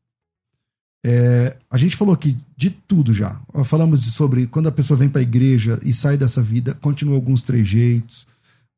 é, 1.04 1.56
a 1.70 1.76
gente 1.78 1.96
falou 1.96 2.14
aqui 2.14 2.36
de 2.56 2.70
tudo 2.70 3.14
já. 3.14 3.40
Falamos 3.64 4.04
sobre 4.12 4.46
quando 4.46 4.68
a 4.68 4.72
pessoa 4.72 4.98
vem 4.98 5.08
para 5.08 5.20
a 5.20 5.22
igreja 5.22 5.78
e 5.82 5.92
sai 5.92 6.16
dessa 6.16 6.42
vida, 6.42 6.74
continua 6.74 7.14
alguns 7.14 7.42
trejeitos. 7.42 8.26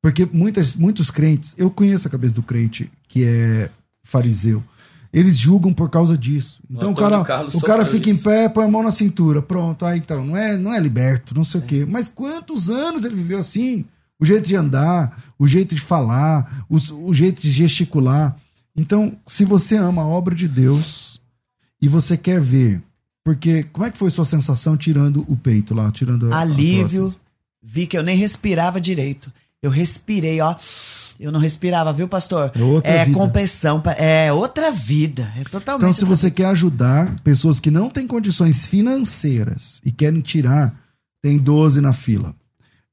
Porque 0.00 0.28
muitas, 0.32 0.74
muitos 0.74 1.10
crentes, 1.10 1.54
eu 1.58 1.70
conheço 1.70 2.06
a 2.06 2.10
cabeça 2.10 2.34
do 2.34 2.42
crente 2.42 2.90
que 3.08 3.24
é 3.24 3.70
fariseu. 4.04 4.62
Eles 5.14 5.38
julgam 5.38 5.72
por 5.72 5.88
causa 5.88 6.18
disso. 6.18 6.60
Então 6.68 6.90
o 6.90 6.94
cara, 6.94 7.24
Carlos 7.24 7.54
o 7.54 7.60
cara 7.60 7.86
fica 7.86 8.10
em 8.10 8.14
isso. 8.14 8.24
pé, 8.24 8.48
põe 8.48 8.64
a 8.64 8.68
mão 8.68 8.82
na 8.82 8.90
cintura. 8.90 9.40
Pronto, 9.40 9.86
aí 9.86 9.98
então, 9.98 10.24
não 10.24 10.36
é, 10.36 10.58
não 10.58 10.74
é 10.74 10.80
liberto, 10.80 11.34
não 11.34 11.44
sei 11.44 11.60
o 11.60 11.64
quê. 11.64 11.86
Mas 11.88 12.08
quantos 12.08 12.68
anos 12.68 13.04
ele 13.04 13.14
viveu 13.14 13.38
assim? 13.38 13.84
O 14.18 14.26
jeito 14.26 14.48
de 14.48 14.56
andar, 14.56 15.22
o 15.38 15.46
jeito 15.46 15.74
de 15.74 15.80
falar, 15.80 16.66
o, 16.68 16.76
o 17.06 17.14
jeito 17.14 17.40
de 17.40 17.50
gesticular. 17.50 18.36
Então, 18.76 19.16
se 19.26 19.44
você 19.44 19.76
ama 19.76 20.02
a 20.02 20.06
obra 20.06 20.34
de 20.34 20.48
Deus 20.48 21.20
e 21.80 21.88
você 21.88 22.16
quer 22.16 22.40
ver, 22.40 22.82
porque 23.22 23.62
como 23.64 23.86
é 23.86 23.90
que 23.90 23.98
foi 23.98 24.10
sua 24.10 24.24
sensação 24.24 24.76
tirando 24.76 25.24
o 25.28 25.36
peito 25.36 25.74
lá, 25.74 25.90
tirando 25.92 26.32
a, 26.32 26.36
a 26.36 26.40
Alívio. 26.40 27.14
Vi 27.62 27.86
que 27.86 27.96
eu 27.96 28.02
nem 28.02 28.16
respirava 28.16 28.80
direito. 28.80 29.32
Eu 29.62 29.70
respirei, 29.70 30.40
ó. 30.42 30.54
Eu 31.18 31.30
não 31.30 31.38
respirava, 31.40 31.92
viu, 31.92 32.08
pastor? 32.08 32.50
É 32.54 32.62
outra 32.62 32.90
é 32.90 33.04
vida. 33.04 33.18
compressão, 33.18 33.82
é 33.96 34.32
outra 34.32 34.70
vida. 34.70 35.30
É 35.36 35.44
totalmente. 35.44 35.82
Então, 35.82 35.92
se 35.92 36.04
você 36.04 36.30
quer 36.30 36.46
ajudar 36.46 37.20
pessoas 37.22 37.60
que 37.60 37.70
não 37.70 37.88
têm 37.88 38.06
condições 38.06 38.66
financeiras 38.66 39.80
e 39.84 39.92
querem 39.92 40.20
tirar, 40.20 40.74
tem 41.22 41.38
12 41.38 41.80
na 41.80 41.92
fila. 41.92 42.34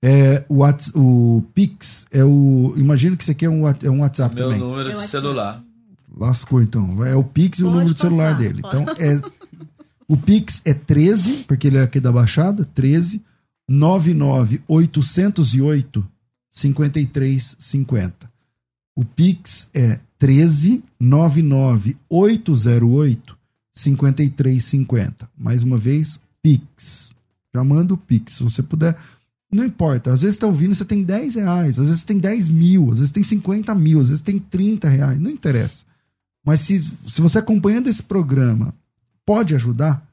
É, 0.03 0.43
o, 0.49 0.57
Whats- 0.63 0.91
o 0.95 1.43
Pix 1.53 2.05
é 2.11 2.23
o. 2.23 2.73
Imagino 2.75 3.15
que 3.17 3.23
isso 3.23 3.31
aqui 3.31 3.45
é 3.45 3.49
um, 3.49 3.67
é 3.67 3.89
um 3.89 4.01
WhatsApp 4.01 4.33
Meu 4.35 4.45
também. 4.45 4.59
número 4.59 4.89
Eu 4.91 4.97
de 4.97 5.07
celular. 5.07 5.61
Lascou 6.15 6.61
então. 6.61 7.03
É 7.05 7.15
o 7.15 7.23
Pix 7.23 7.59
e 7.59 7.63
o 7.63 7.69
número 7.71 7.93
de 7.93 8.01
celular 8.01 8.35
dele. 8.37 8.61
pode. 8.61 8.77
Então, 8.81 8.95
é, 8.99 9.21
o 10.07 10.17
Pix 10.17 10.61
é 10.65 10.73
13, 10.73 11.45
porque 11.47 11.67
ele 11.67 11.77
é 11.77 11.83
aqui 11.83 11.99
da 11.99 12.11
Baixada, 12.11 12.67
13 12.73 13.21
99 13.69 14.61
808 14.67 16.05
5350. 16.51 18.29
O 18.95 19.05
Pix 19.05 19.69
é 19.73 19.99
13 20.19 20.83
99 20.99 21.97
808 22.09 23.37
5350. 23.71 25.29
Mais 25.37 25.63
uma 25.63 25.77
vez, 25.77 26.19
Pix. 26.43 27.15
Já 27.55 27.63
manda 27.63 27.93
o 27.93 27.97
Pix. 27.97 28.33
Se 28.33 28.43
você 28.43 28.61
puder. 28.61 28.97
Não 29.51 29.65
importa. 29.65 30.13
Às 30.13 30.21
vezes 30.21 30.35
você 30.35 30.41
tá 30.41 30.47
ouvindo, 30.47 30.75
você 30.75 30.85
tem 30.85 31.03
10 31.03 31.35
reais. 31.35 31.79
Às 31.79 31.87
vezes 31.87 32.03
tem 32.03 32.19
10 32.19 32.49
mil. 32.49 32.91
Às 32.91 32.99
vezes 32.99 33.11
tem 33.11 33.23
50 33.23 33.73
mil. 33.73 33.99
Às 33.99 34.09
vezes 34.09 34.21
tem 34.21 34.37
30 34.39 34.87
reais. 34.87 35.19
Não 35.19 35.31
interessa. 35.31 35.85
Mas 36.45 36.61
se, 36.61 36.79
se 37.07 37.21
você 37.21 37.39
acompanhando 37.39 37.87
esse 37.87 38.03
programa 38.03 38.73
pode 39.25 39.55
ajudar, 39.55 40.05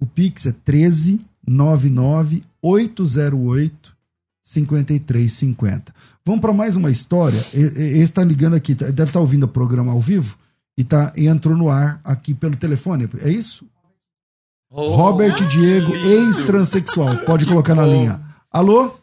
o 0.00 0.06
Pix 0.06 0.46
é 0.46 0.52
13 0.52 1.20
99 1.46 2.42
808 2.60 3.95
5350. 4.46 5.92
Vamos 6.24 6.40
para 6.40 6.52
mais 6.52 6.76
uma 6.76 6.88
história. 6.88 7.38
Esse 7.52 7.98
está 8.00 8.22
ligando 8.22 8.54
aqui, 8.54 8.76
tá- 8.76 8.86
deve 8.86 9.10
estar 9.10 9.18
ouvindo 9.18 9.42
o 9.42 9.48
programa 9.48 9.90
ao 9.92 10.00
vivo 10.00 10.38
e, 10.78 10.84
tá, 10.84 11.12
e 11.16 11.26
entrou 11.26 11.56
no 11.56 11.68
ar 11.68 12.00
aqui 12.04 12.32
pelo 12.32 12.54
telefone. 12.54 13.08
É 13.22 13.28
isso? 13.28 13.66
Oh, 14.70 14.94
Robert 14.94 15.34
Diego, 15.48 15.92
ex-transexual. 15.96 17.18
Pode 17.24 17.44
colocar 17.44 17.74
na 17.74 17.84
linha. 17.84 18.20
Alô? 18.48 18.94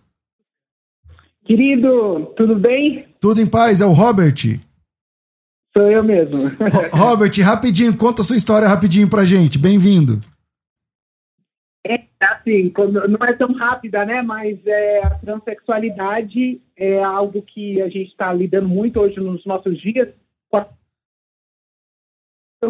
Querido, 1.45 2.31
tudo 2.37 2.57
bem? 2.57 3.05
Tudo 3.19 3.41
em 3.41 3.45
paz? 3.47 3.81
É 3.81 3.85
o 3.85 3.91
Robert? 3.91 4.59
Sou 5.75 5.91
eu 5.91 6.03
mesmo. 6.03 6.43
Ro- 6.47 6.89
Robert, 6.97 7.33
rapidinho, 7.43 7.95
conta 7.97 8.21
a 8.21 8.25
sua 8.25 8.37
história 8.37 8.67
rapidinho 8.67 9.09
pra 9.09 9.25
gente. 9.25 9.57
Bem-vindo. 9.59 10.21
É 11.85 12.01
assim, 12.19 12.72
não 13.10 13.27
é 13.27 13.34
tão 13.34 13.51
rápida, 13.53 14.05
né? 14.05 14.22
Mas 14.22 14.65
é, 14.65 15.03
a 15.03 15.10
transexualidade 15.11 16.61
é 16.77 17.03
algo 17.03 17.41
que 17.41 17.81
a 17.81 17.89
gente 17.89 18.10
está 18.10 18.31
lidando 18.31 18.69
muito 18.69 18.99
hoje 18.99 19.19
nos 19.19 19.45
nossos 19.45 19.80
dias. 19.80 20.10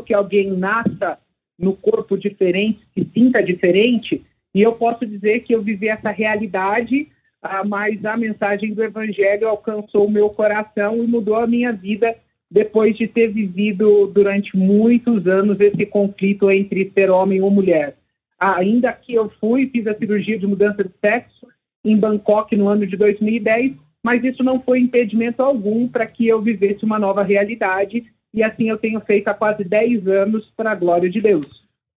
Que 0.07 0.13
alguém 0.15 0.49
nasça 0.49 1.19
no 1.57 1.75
corpo 1.75 2.17
diferente, 2.17 2.81
se 2.95 3.07
sinta 3.13 3.43
diferente, 3.43 4.25
e 4.53 4.61
eu 4.61 4.73
posso 4.73 5.05
dizer 5.05 5.41
que 5.41 5.53
eu 5.53 5.61
vivi 5.61 5.87
essa 5.87 6.09
realidade, 6.11 7.09
ah, 7.41 7.63
mas 7.63 8.03
a 8.05 8.15
mensagem 8.15 8.73
do 8.73 8.83
Evangelho 8.83 9.47
alcançou 9.47 10.07
o 10.07 10.11
meu 10.11 10.29
coração 10.29 11.03
e 11.03 11.07
mudou 11.07 11.35
a 11.35 11.47
minha 11.47 11.71
vida 11.71 12.15
depois 12.49 12.95
de 12.95 13.07
ter 13.07 13.29
vivido 13.29 14.07
durante 14.07 14.55
muitos 14.55 15.25
anos 15.27 15.59
esse 15.59 15.85
conflito 15.85 16.51
entre 16.51 16.91
ser 16.93 17.09
homem 17.09 17.41
ou 17.41 17.49
mulher. 17.49 17.95
Ainda 18.39 18.91
que 18.91 19.13
eu 19.13 19.29
fui, 19.39 19.69
fiz 19.69 19.87
a 19.87 19.95
cirurgia 19.95 20.37
de 20.37 20.47
mudança 20.47 20.83
de 20.83 20.91
sexo 20.99 21.47
em 21.83 21.97
Bangkok 21.97 22.55
no 22.55 22.67
ano 22.67 22.85
de 22.87 22.97
2010, 22.97 23.75
mas 24.01 24.23
isso 24.23 24.43
não 24.43 24.61
foi 24.61 24.79
impedimento 24.79 25.41
algum 25.41 25.87
para 25.87 26.05
que 26.05 26.27
eu 26.27 26.41
vivesse 26.41 26.83
uma 26.83 26.99
nova 26.99 27.23
realidade 27.23 28.05
e 28.33 28.43
assim 28.43 28.69
eu 28.69 28.77
tenho 28.77 28.99
feito 29.01 29.27
há 29.27 29.33
quase 29.33 29.63
10 29.63 30.07
anos 30.07 30.51
para 30.57 30.71
a 30.71 30.75
glória 30.75 31.09
de 31.09 31.21
Deus. 31.21 31.45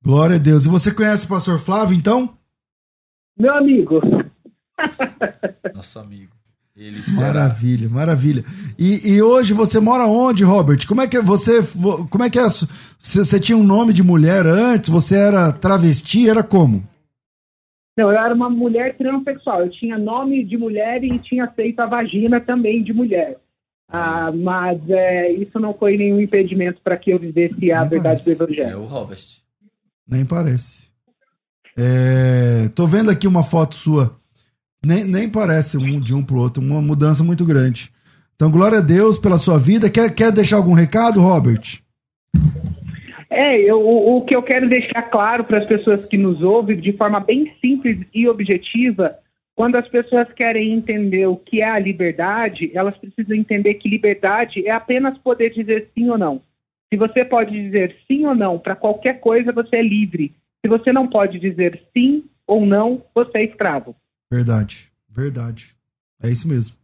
Glória 0.05 0.37
a 0.37 0.39
Deus. 0.39 0.67
E 0.67 0.69
você 0.69 0.93
conhece 0.93 1.25
o 1.25 1.29
pastor 1.29 1.59
Flávio, 1.59 1.97
então? 1.97 2.37
Meu 3.39 3.55
amigo, 3.55 4.01
Nosso 5.75 5.99
amigo. 5.99 6.36
Ele 6.77 7.03
será. 7.03 7.21
Maravilha, 7.33 7.89
maravilha. 7.89 8.45
E, 8.79 9.09
e 9.15 9.23
hoje 9.23 9.55
você 9.55 9.81
mora 9.81 10.05
onde, 10.07 10.45
Robert? 10.45 10.87
Como 10.87 11.01
é 11.01 11.09
que 11.09 11.19
você. 11.21 11.61
vo- 11.63 12.07
Como 12.09 12.23
é 12.23 12.29
que 12.29 12.39
é? 12.39 12.43
Você 12.99 13.41
tinha 13.41 13.57
um 13.57 13.63
nome 13.63 13.95
de 13.95 14.03
mulher 14.03 14.45
antes? 14.47 14.91
Você 14.91 15.17
era 15.17 15.51
travesti? 15.53 16.29
Era 16.29 16.43
como? 16.43 16.87
não, 17.99 18.11
eu 18.13 18.19
era 18.19 18.35
uma 18.35 18.51
mulher 18.51 18.95
transexual. 18.99 19.63
Eu 19.63 19.71
tinha 19.71 19.97
nome 19.97 20.45
de 20.45 20.59
mulher 20.59 21.03
e 21.03 21.19
tinha 21.19 21.49
feito 21.49 21.81
a 21.81 21.87
vagina 21.87 22.39
também 22.39 22.85
de 22.85 22.93
mulher. 22.93 23.39
Ah, 23.89 24.31
mas 24.33 24.79
é, 24.91 25.33
isso 25.33 25.59
não 25.59 25.73
foi 25.73 25.97
nenhum 25.97 26.21
impedimento 26.21 26.79
para 26.85 26.99
que 26.99 27.11
eu 27.11 27.19
vivesse 27.19 27.73
a 27.73 27.81
Nem 27.81 27.89
verdade 27.89 28.23
parece. 28.23 28.25
do 28.25 28.31
É 28.31 28.35
Evangelho. 28.45 28.81
o 28.81 28.85
Robert. 28.85 29.25
Nem 30.07 30.27
parece. 30.27 30.89
É, 31.75 32.69
tô 32.75 32.87
vendo 32.87 33.11
aqui 33.11 33.27
uma 33.27 33.43
foto 33.43 33.75
sua. 33.77 34.15
Nem, 34.87 35.05
nem 35.05 35.29
parece 35.29 35.77
um 35.77 36.01
de 36.01 36.15
um 36.15 36.23
pro 36.23 36.39
outro. 36.39 36.63
Uma 36.63 36.81
mudança 36.81 37.25
muito 37.25 37.45
grande. 37.45 37.91
Então, 38.37 38.51
glória 38.51 38.79
a 38.79 38.83
Deus 38.83 39.19
pela 39.19 39.39
sua 39.39 39.59
vida. 39.59 39.91
Quer, 39.91 40.15
quer 40.15 40.31
deixar 40.31 40.57
algum 40.57 40.75
recado, 40.75 41.21
Robert? 41.21 41.81
É, 43.29 43.59
eu, 43.59 43.81
o, 43.81 44.19
o 44.19 44.25
que 44.25 44.37
eu 44.37 44.43
quero 44.43 44.69
deixar 44.69 45.03
claro 45.03 45.45
para 45.45 45.59
as 45.59 45.67
pessoas 45.67 46.07
que 46.07 46.17
nos 46.17 46.41
ouvem, 46.41 46.79
de 46.79 46.93
forma 46.93 47.19
bem 47.19 47.53
simples 47.61 48.07
e 48.15 48.29
objetiva, 48.29 49.19
quando 49.57 49.77
as 49.77 49.89
pessoas 49.89 50.31
querem 50.33 50.73
entender 50.73 51.27
o 51.27 51.37
que 51.37 51.63
é 51.63 51.69
a 51.69 51.79
liberdade, 51.79 52.71
elas 52.73 52.97
precisam 52.97 53.35
entender 53.35 53.75
que 53.75 53.89
liberdade 53.89 54.67
é 54.67 54.71
apenas 54.71 55.19
poder 55.19 55.51
dizer 55.51 55.91
sim 55.95 56.09
ou 56.11 56.19
não. 56.19 56.43
Se 56.93 56.97
você 56.97 57.25
pode 57.25 57.51
dizer 57.51 57.97
sim 58.07 58.25
ou 58.27 58.35
não 58.35 58.59
para 58.59 58.77
qualquer 58.77 59.19
coisa, 59.19 59.51
você 59.51 59.77
é 59.77 59.83
livre. 59.83 60.33
Se 60.65 60.69
você 60.69 60.93
não 60.93 61.09
pode 61.09 61.39
dizer 61.41 61.81
sim 61.93 62.25
ou 62.47 62.65
não, 62.65 63.03
você 63.15 63.39
é 63.39 63.45
escravo. 63.45 63.97
Verdade, 64.31 64.89
verdade. 65.09 65.75
É 66.23 66.31
isso 66.31 66.49
mesmo. 66.49 66.75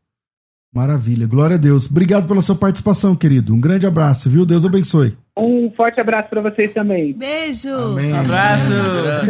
Maravilha. 0.74 1.26
Glória 1.26 1.56
a 1.56 1.58
Deus. 1.58 1.86
Obrigado 1.90 2.26
pela 2.26 2.40
sua 2.40 2.54
participação, 2.54 3.14
querido. 3.14 3.52
Um 3.52 3.60
grande 3.60 3.86
abraço, 3.86 4.30
viu? 4.30 4.46
Deus 4.46 4.64
abençoe. 4.64 5.14
Um 5.36 5.70
forte 5.76 6.00
abraço 6.00 6.30
para 6.30 6.40
vocês 6.40 6.72
também. 6.72 7.12
Beijo. 7.12 7.68
Amém. 7.74 8.12
Abraço. 8.16 8.72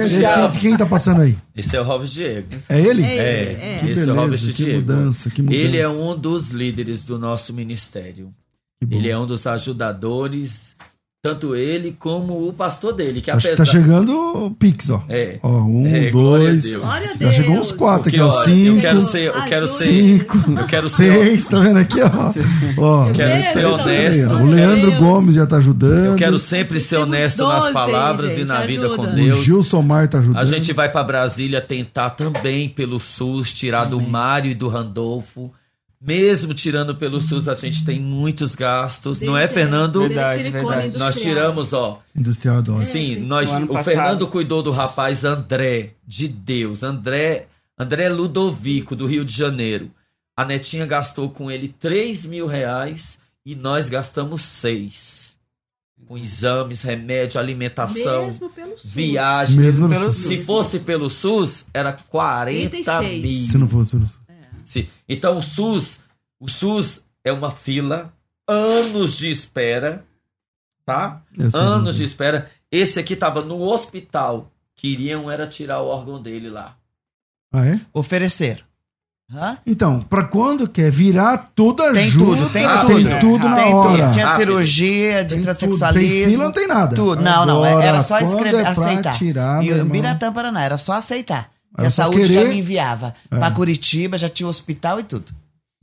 Esse, 0.00 0.32
quem, 0.50 0.60
quem 0.60 0.76
tá 0.76 0.86
passando 0.86 1.22
aí? 1.22 1.36
Esse 1.56 1.76
é 1.76 1.80
o 1.80 1.84
Robert 1.84 2.08
Diego. 2.08 2.48
É 2.68 2.80
ele? 2.80 3.02
É 3.02 3.16
É, 3.16 3.74
é. 3.74 3.78
Que 3.80 3.90
esse 3.90 4.08
é 4.08 4.12
o 4.12 4.14
Robert 4.14 4.30
beleza, 4.30 4.52
que 4.52 4.64
Diego. 4.64 4.78
mudança, 4.78 5.30
que 5.30 5.42
mudança. 5.42 5.60
Ele 5.60 5.78
é 5.78 5.88
um 5.88 6.16
dos 6.16 6.50
líderes 6.50 7.02
do 7.04 7.18
nosso 7.18 7.52
ministério. 7.52 8.32
Ele 8.88 9.08
é 9.08 9.18
um 9.18 9.26
dos 9.26 9.46
ajudadores, 9.46 10.76
tanto 11.22 11.54
ele 11.54 11.94
como 12.00 12.48
o 12.48 12.52
pastor 12.52 12.92
dele, 12.92 13.20
que 13.20 13.30
Tá, 13.30 13.36
apesar... 13.38 13.54
tá 13.58 13.64
chegando 13.64 14.12
o 14.12 14.50
Pix, 14.50 14.90
ó. 14.90 15.04
É. 15.08 15.38
Ó, 15.40 15.48
um, 15.62 15.86
É, 15.86 16.10
glória 16.10 16.46
a 16.46 16.50
dois. 16.50 16.64
Deus. 16.64 16.76
Glória 16.82 17.06
Já 17.06 17.14
Deus. 17.14 17.34
chegou 17.36 17.56
uns 17.58 17.70
quatro 17.70 18.08
aqui, 18.08 18.20
ó. 18.20 18.30
Cinco. 18.42 18.74
eu 18.76 18.80
quero 18.80 19.00
ser, 19.02 19.18
eu 19.28 19.32
quero 19.44 19.64
Ajuda. 19.64 19.66
ser, 19.68 19.84
Cinco. 19.84 20.38
eu 20.58 20.66
quero 20.66 20.88
ser, 20.88 21.12
Seis, 21.12 21.46
tá 21.46 21.60
vendo 21.60 21.78
aqui, 21.78 22.00
ó? 22.02 22.08
ó 22.82 23.12
quero 23.12 23.28
Beijo, 23.34 23.52
ser 23.52 23.66
honesto. 23.66 24.18
Aí, 24.20 24.26
ó, 24.26 24.36
o 24.40 24.46
Leandro 24.46 24.90
Deus. 24.90 24.96
Gomes 25.00 25.34
já 25.36 25.46
tá 25.46 25.56
ajudando. 25.58 26.04
eu 26.06 26.16
quero 26.16 26.38
sempre 26.40 26.80
ser 26.80 26.96
honesto 26.96 27.36
12, 27.38 27.52
nas 27.66 27.72
palavras 27.72 28.30
gente, 28.30 28.40
e 28.40 28.44
na 28.44 28.66
vida 28.66 28.88
com 28.88 29.02
ajuda. 29.02 29.12
O 29.12 29.14
Deus. 29.14 29.44
Gilson 29.44 29.80
Mar 29.82 30.08
tá 30.08 30.18
ajudando. 30.18 30.42
A 30.42 30.44
gente 30.44 30.72
vai 30.72 30.90
para 30.90 31.04
Brasília 31.04 31.60
tentar 31.60 32.10
também 32.10 32.68
pelo 32.68 32.98
SUS 32.98 33.52
tirar 33.52 33.84
do 33.84 34.00
Mário 34.00 34.50
e 34.50 34.54
do 34.56 34.66
Randolfo. 34.66 35.52
Mesmo 36.04 36.52
tirando 36.52 36.96
pelo 36.96 37.20
SUS, 37.20 37.46
a 37.46 37.54
gente 37.54 37.84
tem 37.84 38.00
muitos 38.00 38.56
gastos, 38.56 39.20
não 39.20 39.36
é, 39.36 39.46
Fernando? 39.46 40.00
Verdade, 40.00 40.50
verdade. 40.50 40.86
industrial. 40.88 40.98
Nós 41.12 41.20
tiramos, 41.22 41.72
ó. 41.72 42.02
Industrial 42.16 42.60
Dose. 42.60 42.86
Sim, 42.88 43.16
nós, 43.20 43.48
No 43.50 43.56
ano 43.56 43.66
o 43.66 43.68
passado. 43.68 43.84
Fernando 43.94 44.26
cuidou 44.26 44.64
do 44.64 44.72
rapaz 44.72 45.24
André, 45.24 45.90
de 46.04 46.26
Deus. 46.26 46.82
André, 46.82 47.46
André 47.78 48.08
Ludovico, 48.08 48.96
do 48.96 49.06
Rio 49.06 49.24
de 49.24 49.32
Janeiro. 49.32 49.90
A 50.36 50.44
netinha 50.44 50.84
gastou 50.86 51.30
com 51.30 51.48
ele 51.48 51.68
3 51.68 52.26
mil 52.26 52.46
reais 52.48 53.16
e 53.46 53.54
nós 53.54 53.88
gastamos 53.88 54.42
6. 54.42 55.30
Com 56.08 56.18
exames, 56.18 56.82
remédio, 56.82 57.38
alimentação, 57.38 58.24
Mesmo 58.26 58.50
pelo 58.50 58.76
SUS. 58.76 58.90
viagem. 58.92 59.56
Mesmo 59.56 59.88
pelo 59.88 60.10
Se 60.10 60.36
fosse 60.38 60.80
pelo 60.80 61.08
SUS, 61.08 61.64
era 61.72 61.92
40 61.92 62.70
36. 62.70 63.22
mil. 63.22 63.42
Se 63.44 63.56
não 63.58 63.68
fosse 63.68 63.90
pelo 63.92 64.04
Sim. 64.64 64.88
Então 65.08 65.38
o 65.38 65.42
SUS, 65.42 66.00
o 66.40 66.48
SUS 66.48 67.00
é 67.24 67.32
uma 67.32 67.50
fila, 67.50 68.12
anos 68.48 69.16
de 69.16 69.30
espera, 69.30 70.04
tá? 70.84 71.22
Anos 71.54 71.96
de 71.96 72.04
espera. 72.04 72.50
Esse 72.70 72.98
aqui 73.00 73.14
tava 73.16 73.42
no 73.42 73.60
hospital. 73.60 74.50
Queriam 74.74 75.30
era 75.30 75.46
tirar 75.46 75.80
o 75.82 75.86
órgão 75.88 76.20
dele 76.20 76.48
lá. 76.50 76.76
Ah, 77.52 77.66
é? 77.66 77.80
Oferecer. 77.92 78.64
Hã? 79.34 79.56
Então, 79.66 80.00
pra 80.00 80.24
quando 80.24 80.68
quer 80.68 80.90
virar 80.90 81.52
tudo 81.54 81.82
Tem 81.92 82.06
ajuda, 82.06 82.24
tudo, 82.42 82.50
tem 82.52 82.66
tem 82.68 83.04
tudo. 83.04 83.18
tudo 83.20 83.48
na 83.48 83.56
Tem 83.56 83.74
hora. 83.74 84.02
tudo. 84.02 84.12
Tinha 84.12 84.26
Rápido. 84.26 84.38
cirurgia 84.46 85.12
de 85.24 85.28
Tem 85.28 85.38
tudo. 85.38 85.44
transexualismo. 85.44 86.10
Tem 86.10 86.30
fila, 86.30 86.44
não 86.44 86.52
tem 86.52 86.66
nada. 86.66 86.96
Tudo. 86.96 87.22
Não, 87.22 87.46
não. 87.46 87.64
Agora, 87.64 87.84
Era 87.86 88.02
só 88.02 88.18
escrever, 88.18 88.64
é 88.64 88.66
aceitar. 88.68 89.14
tirar, 89.14 89.64
e 89.64 89.72
o 89.72 89.84
Biratã, 89.86 90.32
Paraná, 90.32 90.62
era 90.64 90.76
só 90.76 90.94
aceitar. 90.94 91.50
Era 91.76 91.88
a 91.88 91.90
saúde 91.90 92.26
já 92.26 92.40
querer. 92.40 92.48
me 92.52 92.58
enviava. 92.60 93.14
É. 93.30 93.36
Pra 93.38 93.50
Curitiba, 93.50 94.18
já 94.18 94.28
tinha 94.28 94.48
hospital 94.48 95.00
e 95.00 95.04
tudo. 95.04 95.32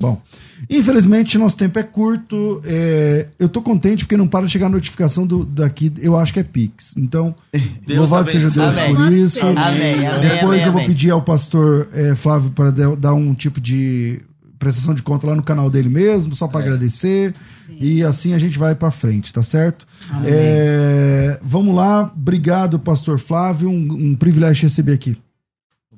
Bom, 0.01 0.21
infelizmente 0.69 1.37
nosso 1.37 1.57
tempo 1.57 1.77
é 1.77 1.83
curto. 1.83 2.61
é, 2.65 3.27
eu 3.37 3.49
tô 3.49 3.61
contente 3.61 4.05
porque 4.05 4.15
não 4.15 4.27
para 4.29 4.45
de 4.45 4.51
chegar 4.53 4.67
a 4.67 4.69
notificação 4.69 5.27
do, 5.27 5.43
daqui. 5.45 5.91
Eu 5.99 6.15
acho 6.15 6.31
que 6.31 6.39
é 6.39 6.43
Pix. 6.43 6.95
Então, 6.97 7.35
Deus 7.85 7.99
louvado 7.99 8.31
seja. 8.31 8.49
Deus 8.49 8.77
Amém. 8.77 8.95
por 8.95 9.11
isso. 9.11 9.45
Amém, 9.45 10.07
amém, 10.07 10.21
Depois 10.21 10.41
amém, 10.43 10.65
eu 10.65 10.71
vou 10.71 10.81
amém. 10.81 10.87
pedir 10.87 11.11
ao 11.11 11.21
pastor 11.21 11.89
é, 11.91 12.15
Flávio 12.15 12.49
para 12.51 12.71
dar 12.95 13.13
um 13.13 13.33
tipo 13.33 13.59
de 13.59 14.21
prestação 14.57 14.93
de 14.93 15.01
conta 15.01 15.25
lá 15.27 15.35
no 15.35 15.43
canal 15.43 15.69
dele 15.69 15.89
mesmo, 15.89 16.33
só 16.35 16.45
É. 16.45 16.49
para 16.49 16.61
agradecer. 16.61 17.33
E 17.69 18.01
assim 18.03 18.33
a 18.33 18.39
gente 18.39 18.57
vai 18.57 18.75
para 18.75 18.91
frente, 18.91 19.33
tá 19.33 19.43
certo? 19.43 19.85
É, 20.25 21.39
vamos 21.43 21.75
lá. 21.75 22.11
Obrigado, 22.15 22.79
pastor 22.79 23.19
Flávio. 23.19 23.69
Um, 23.69 24.11
um 24.11 24.15
privilégio 24.15 24.55
te 24.55 24.63
receber 24.63 24.93
aqui. 24.93 25.17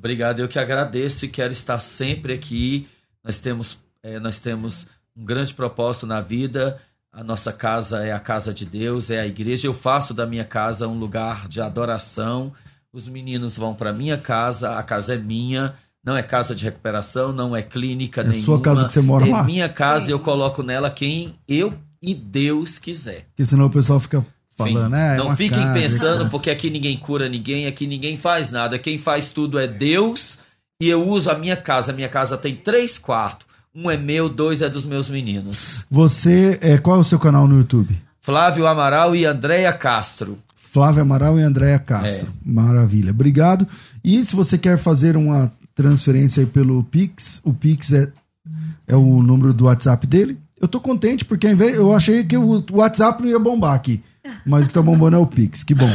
Obrigado, 0.02 0.40
eu 0.40 0.48
que 0.48 0.58
agradeço 0.58 1.26
e 1.26 1.28
quero 1.28 1.54
estar 1.54 1.78
sempre 1.78 2.34
aqui. 2.34 2.88
Nós 3.24 3.40
temos, 3.40 3.78
eh, 4.02 4.20
nós 4.20 4.40
temos 4.40 4.88
um 5.16 5.24
grande 5.24 5.54
propósito 5.54 6.08
na 6.08 6.20
vida. 6.22 6.80
A 7.14 7.24
nossa 7.24 7.54
casa 7.54 8.04
é 8.04 8.12
a 8.12 8.20
casa 8.20 8.52
de 8.52 8.66
Deus, 8.66 9.12
é 9.12 9.20
a 9.20 9.28
igreja. 9.28 9.68
Eu 9.68 9.74
faço 9.76 10.12
da 10.12 10.26
minha 10.26 10.44
casa 10.44 10.88
um 10.88 10.98
lugar 10.98 11.48
de 11.48 11.62
adoração. 11.62 12.52
Os 12.92 13.08
meninos 13.08 13.56
vão 13.56 13.76
para 13.76 13.94
minha 13.94 14.18
casa, 14.18 14.76
a 14.76 14.82
casa 14.82 15.14
é 15.14 15.18
minha. 15.18 15.76
Não 16.04 16.18
é 16.18 16.24
casa 16.24 16.56
de 16.56 16.64
recuperação, 16.64 17.32
não 17.32 17.56
é 17.56 17.62
clínica 17.62 18.22
É 18.22 18.24
nenhuma. 18.24 18.44
sua 18.44 18.60
casa 18.60 18.86
que 18.86 18.92
você 18.92 19.02
mora 19.02 19.28
é 19.28 19.32
lá? 19.32 19.44
minha 19.44 19.70
casa 19.70 20.08
e 20.08 20.12
eu 20.12 20.20
coloco 20.20 20.64
nela 20.64 20.90
quem 20.90 21.36
eu 21.48 21.76
e 22.02 22.16
Deus 22.16 22.80
quiser. 22.80 23.26
Porque 23.28 23.46
senão 23.46 23.68
o 23.68 23.70
pessoal 23.70 24.00
fica 24.00 24.26
falando, 24.70 24.90
né? 24.90 25.16
é 25.16 25.18
não 25.18 25.36
fiquem 25.36 25.60
casa, 25.60 25.74
pensando, 25.74 26.30
porque 26.30 26.50
aqui 26.50 26.70
ninguém 26.70 26.98
cura 26.98 27.28
ninguém, 27.30 27.68
aqui 27.68 27.88
ninguém 27.88 28.18
faz 28.18 28.52
nada. 28.52 28.78
Quem 28.80 28.98
faz 28.98 29.30
tudo 29.30 29.60
é 29.60 29.68
Deus 29.68 30.40
e 30.82 30.90
eu 30.90 31.08
uso 31.08 31.30
a 31.30 31.38
minha 31.38 31.56
casa. 31.56 31.92
A 31.92 31.96
minha 31.96 32.10
casa 32.10 32.38
tem 32.38 32.56
três 32.56 32.98
quartos. 32.98 33.48
Um 33.74 33.90
é 33.90 33.96
meu, 33.96 34.28
dois 34.28 34.62
é 34.62 34.70
dos 34.70 34.86
meus 34.86 35.10
meninos. 35.10 35.86
Você, 35.90 36.60
é, 36.62 36.78
qual 36.78 36.98
é 36.98 37.00
o 37.00 37.04
seu 37.04 37.18
canal 37.18 37.48
no 37.48 37.58
YouTube? 37.58 37.98
Flávio 38.20 38.68
Amaral 38.68 39.16
e 39.16 39.26
Andréia 39.26 39.72
Castro. 39.72 40.38
Flávio 40.56 41.02
Amaral 41.02 41.40
e 41.40 41.44
Andréia 41.44 41.80
Castro. 41.80 42.28
É. 42.28 42.50
Maravilha. 42.50 43.12
Obrigado. 43.12 43.68
E 44.04 44.24
se 44.24 44.36
você 44.36 44.58
quer 44.58 44.78
fazer 44.78 45.16
uma 45.16 45.52
transferência 45.74 46.42
aí 46.42 46.46
pelo 46.46 46.84
Pix, 46.84 47.42
o 47.44 47.54
Pix 47.54 47.94
é, 47.94 48.12
é 48.88 48.96
o 48.96 49.22
número 49.22 49.54
do 49.54 49.66
WhatsApp 49.66 50.06
dele. 50.06 50.38
Eu 50.60 50.68
tô 50.68 50.80
contente 50.80 51.26
porque 51.26 51.48
eu 51.48 51.94
achei 51.94 52.24
que 52.24 52.38
o 52.38 52.64
WhatsApp 52.72 53.22
não 53.22 53.30
ia 53.30 53.40
bombar 53.40 53.74
aqui. 53.74 54.04
Mas 54.46 54.66
o 54.66 54.68
que 54.68 54.74
tá 54.74 54.82
bombando 54.82 55.16
é 55.16 55.20
o 55.20 55.26
Pix. 55.26 55.64
Que 55.64 55.74
bom. 55.74 55.90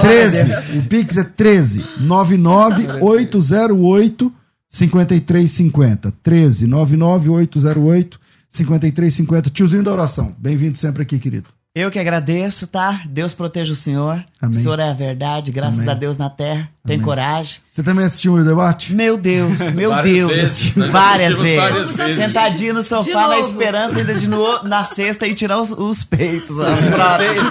13. 0.00 0.78
O 0.78 0.82
Pix 0.88 1.16
é 1.16 1.24
13 1.24 1.84
99808 2.00 4.32
5350. 4.68 6.12
13 6.22 6.66
99808 6.66 8.20
5350. 8.48 9.50
Tiozinho 9.50 9.82
da 9.82 9.92
oração. 9.92 10.32
Bem-vindo 10.38 10.78
sempre 10.78 11.02
aqui, 11.02 11.18
querido. 11.18 11.48
Eu 11.76 11.90
que 11.90 11.98
agradeço, 11.98 12.68
tá? 12.68 13.00
Deus 13.04 13.34
proteja 13.34 13.72
o 13.72 13.76
senhor. 13.76 14.24
Amém. 14.40 14.56
O 14.56 14.62
senhor 14.62 14.78
é 14.78 14.88
a 14.88 14.92
verdade, 14.92 15.50
graças 15.50 15.80
Amém. 15.80 15.90
a 15.90 15.94
Deus 15.94 16.16
na 16.16 16.30
terra. 16.30 16.68
Tem 16.86 16.94
Amém. 16.94 17.04
coragem. 17.04 17.60
Você 17.68 17.82
também 17.82 18.04
assistiu 18.04 18.34
o 18.34 18.44
debate? 18.44 18.94
Meu 18.94 19.16
Deus, 19.18 19.58
meu 19.74 19.90
Várias 19.90 20.14
Deus. 20.14 20.32
vezes, 20.36 20.52
assisti 20.52 20.78
nós 20.78 20.90
várias 20.92 21.40
vezes. 21.40 21.56
várias 21.56 22.00
assistir. 22.00 22.14
Sentadinho 22.14 22.74
no 22.74 22.82
sofá 22.84 23.26
na 23.26 23.40
esperança 23.40 23.98
ainda 23.98 24.14
de 24.14 24.28
no, 24.28 24.62
na 24.62 24.84
sexta 24.84 25.26
e 25.26 25.34
tirar 25.34 25.58
os, 25.60 25.72
os 25.72 26.04
peitos. 26.04 26.56
As 26.62 26.86
próteses. 26.86 27.42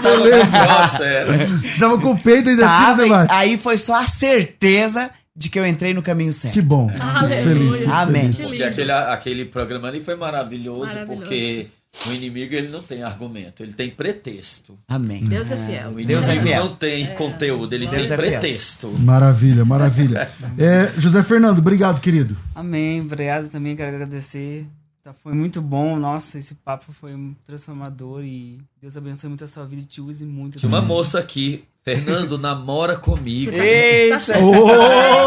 Nossa, 0.51 1.03
era. 1.03 1.37
Você 1.37 1.65
estava 1.67 1.99
com 1.99 2.11
o 2.11 2.17
peito 2.17 2.47
e 2.47 2.51
ainda 2.51 2.65
assistindo 2.65 2.85
o 2.85 2.95
Tava, 2.95 3.03
debate. 3.03 3.31
aí 3.33 3.57
foi 3.57 3.77
só 3.77 3.95
a 3.95 4.07
certeza 4.07 5.09
de 5.35 5.49
que 5.49 5.59
eu 5.59 5.67
entrei 5.67 5.93
no 5.93 6.01
caminho 6.01 6.31
certo. 6.31 6.53
Que 6.53 6.61
bom. 6.61 6.87
Fico 6.87 7.03
Aleluia. 7.03 7.43
feliz. 7.43 7.79
Fico 7.79 7.91
Amém. 7.91 8.31
feliz. 8.31 8.47
Porque 8.47 8.63
aquele, 8.63 8.91
aquele 8.93 9.45
programa 9.45 9.89
ali 9.89 9.99
foi 10.01 10.15
maravilhoso, 10.15 10.93
Maravilhoso. 10.93 11.19
porque 11.23 11.67
o 12.07 12.11
inimigo 12.11 12.53
ele 12.55 12.69
não 12.69 12.81
tem 12.81 13.03
argumento, 13.03 13.61
ele 13.63 13.73
tem 13.73 13.89
pretexto. 13.89 14.77
Amém. 14.87 15.23
Deus 15.23 15.51
é 15.51 15.57
fiel. 15.57 15.89
O 15.89 15.99
inimigo 15.99 16.07
Deus 16.07 16.27
é 16.27 16.41
fiel. 16.41 16.65
não 16.65 16.75
tem 16.75 17.07
conteúdo, 17.15 17.73
ele 17.73 17.85
Deus 17.87 18.07
tem 18.07 18.13
é 18.13 18.17
fiel. 18.17 18.39
pretexto. 18.39 18.87
Maravilha, 18.99 19.63
maravilha. 19.65 20.29
É, 20.57 20.91
José 20.99 21.23
Fernando, 21.23 21.59
obrigado, 21.59 21.99
querido. 22.01 22.35
Amém, 22.53 23.01
obrigado 23.01 23.47
também, 23.49 23.75
quero 23.75 23.89
agradecer. 23.95 24.65
Tá, 25.03 25.13
foi 25.21 25.33
muito 25.33 25.61
bom, 25.61 25.97
nossa, 25.97 26.37
esse 26.37 26.55
papo 26.55 26.93
foi 26.93 27.13
um 27.13 27.35
transformador 27.45 28.23
e 28.23 28.61
Deus 28.81 28.95
abençoe 28.95 29.27
muito 29.27 29.43
a 29.43 29.47
sua 29.49 29.65
vida 29.65 29.81
e 29.81 29.85
te 29.85 29.99
use 29.99 30.23
muito. 30.25 30.57
Tinha 30.57 30.69
uma 30.69 30.79
moça 30.81 31.19
aqui, 31.19 31.65
Fernando, 31.83 32.37
namora 32.37 32.95
comigo. 32.95 33.51
Eita! 33.53 34.17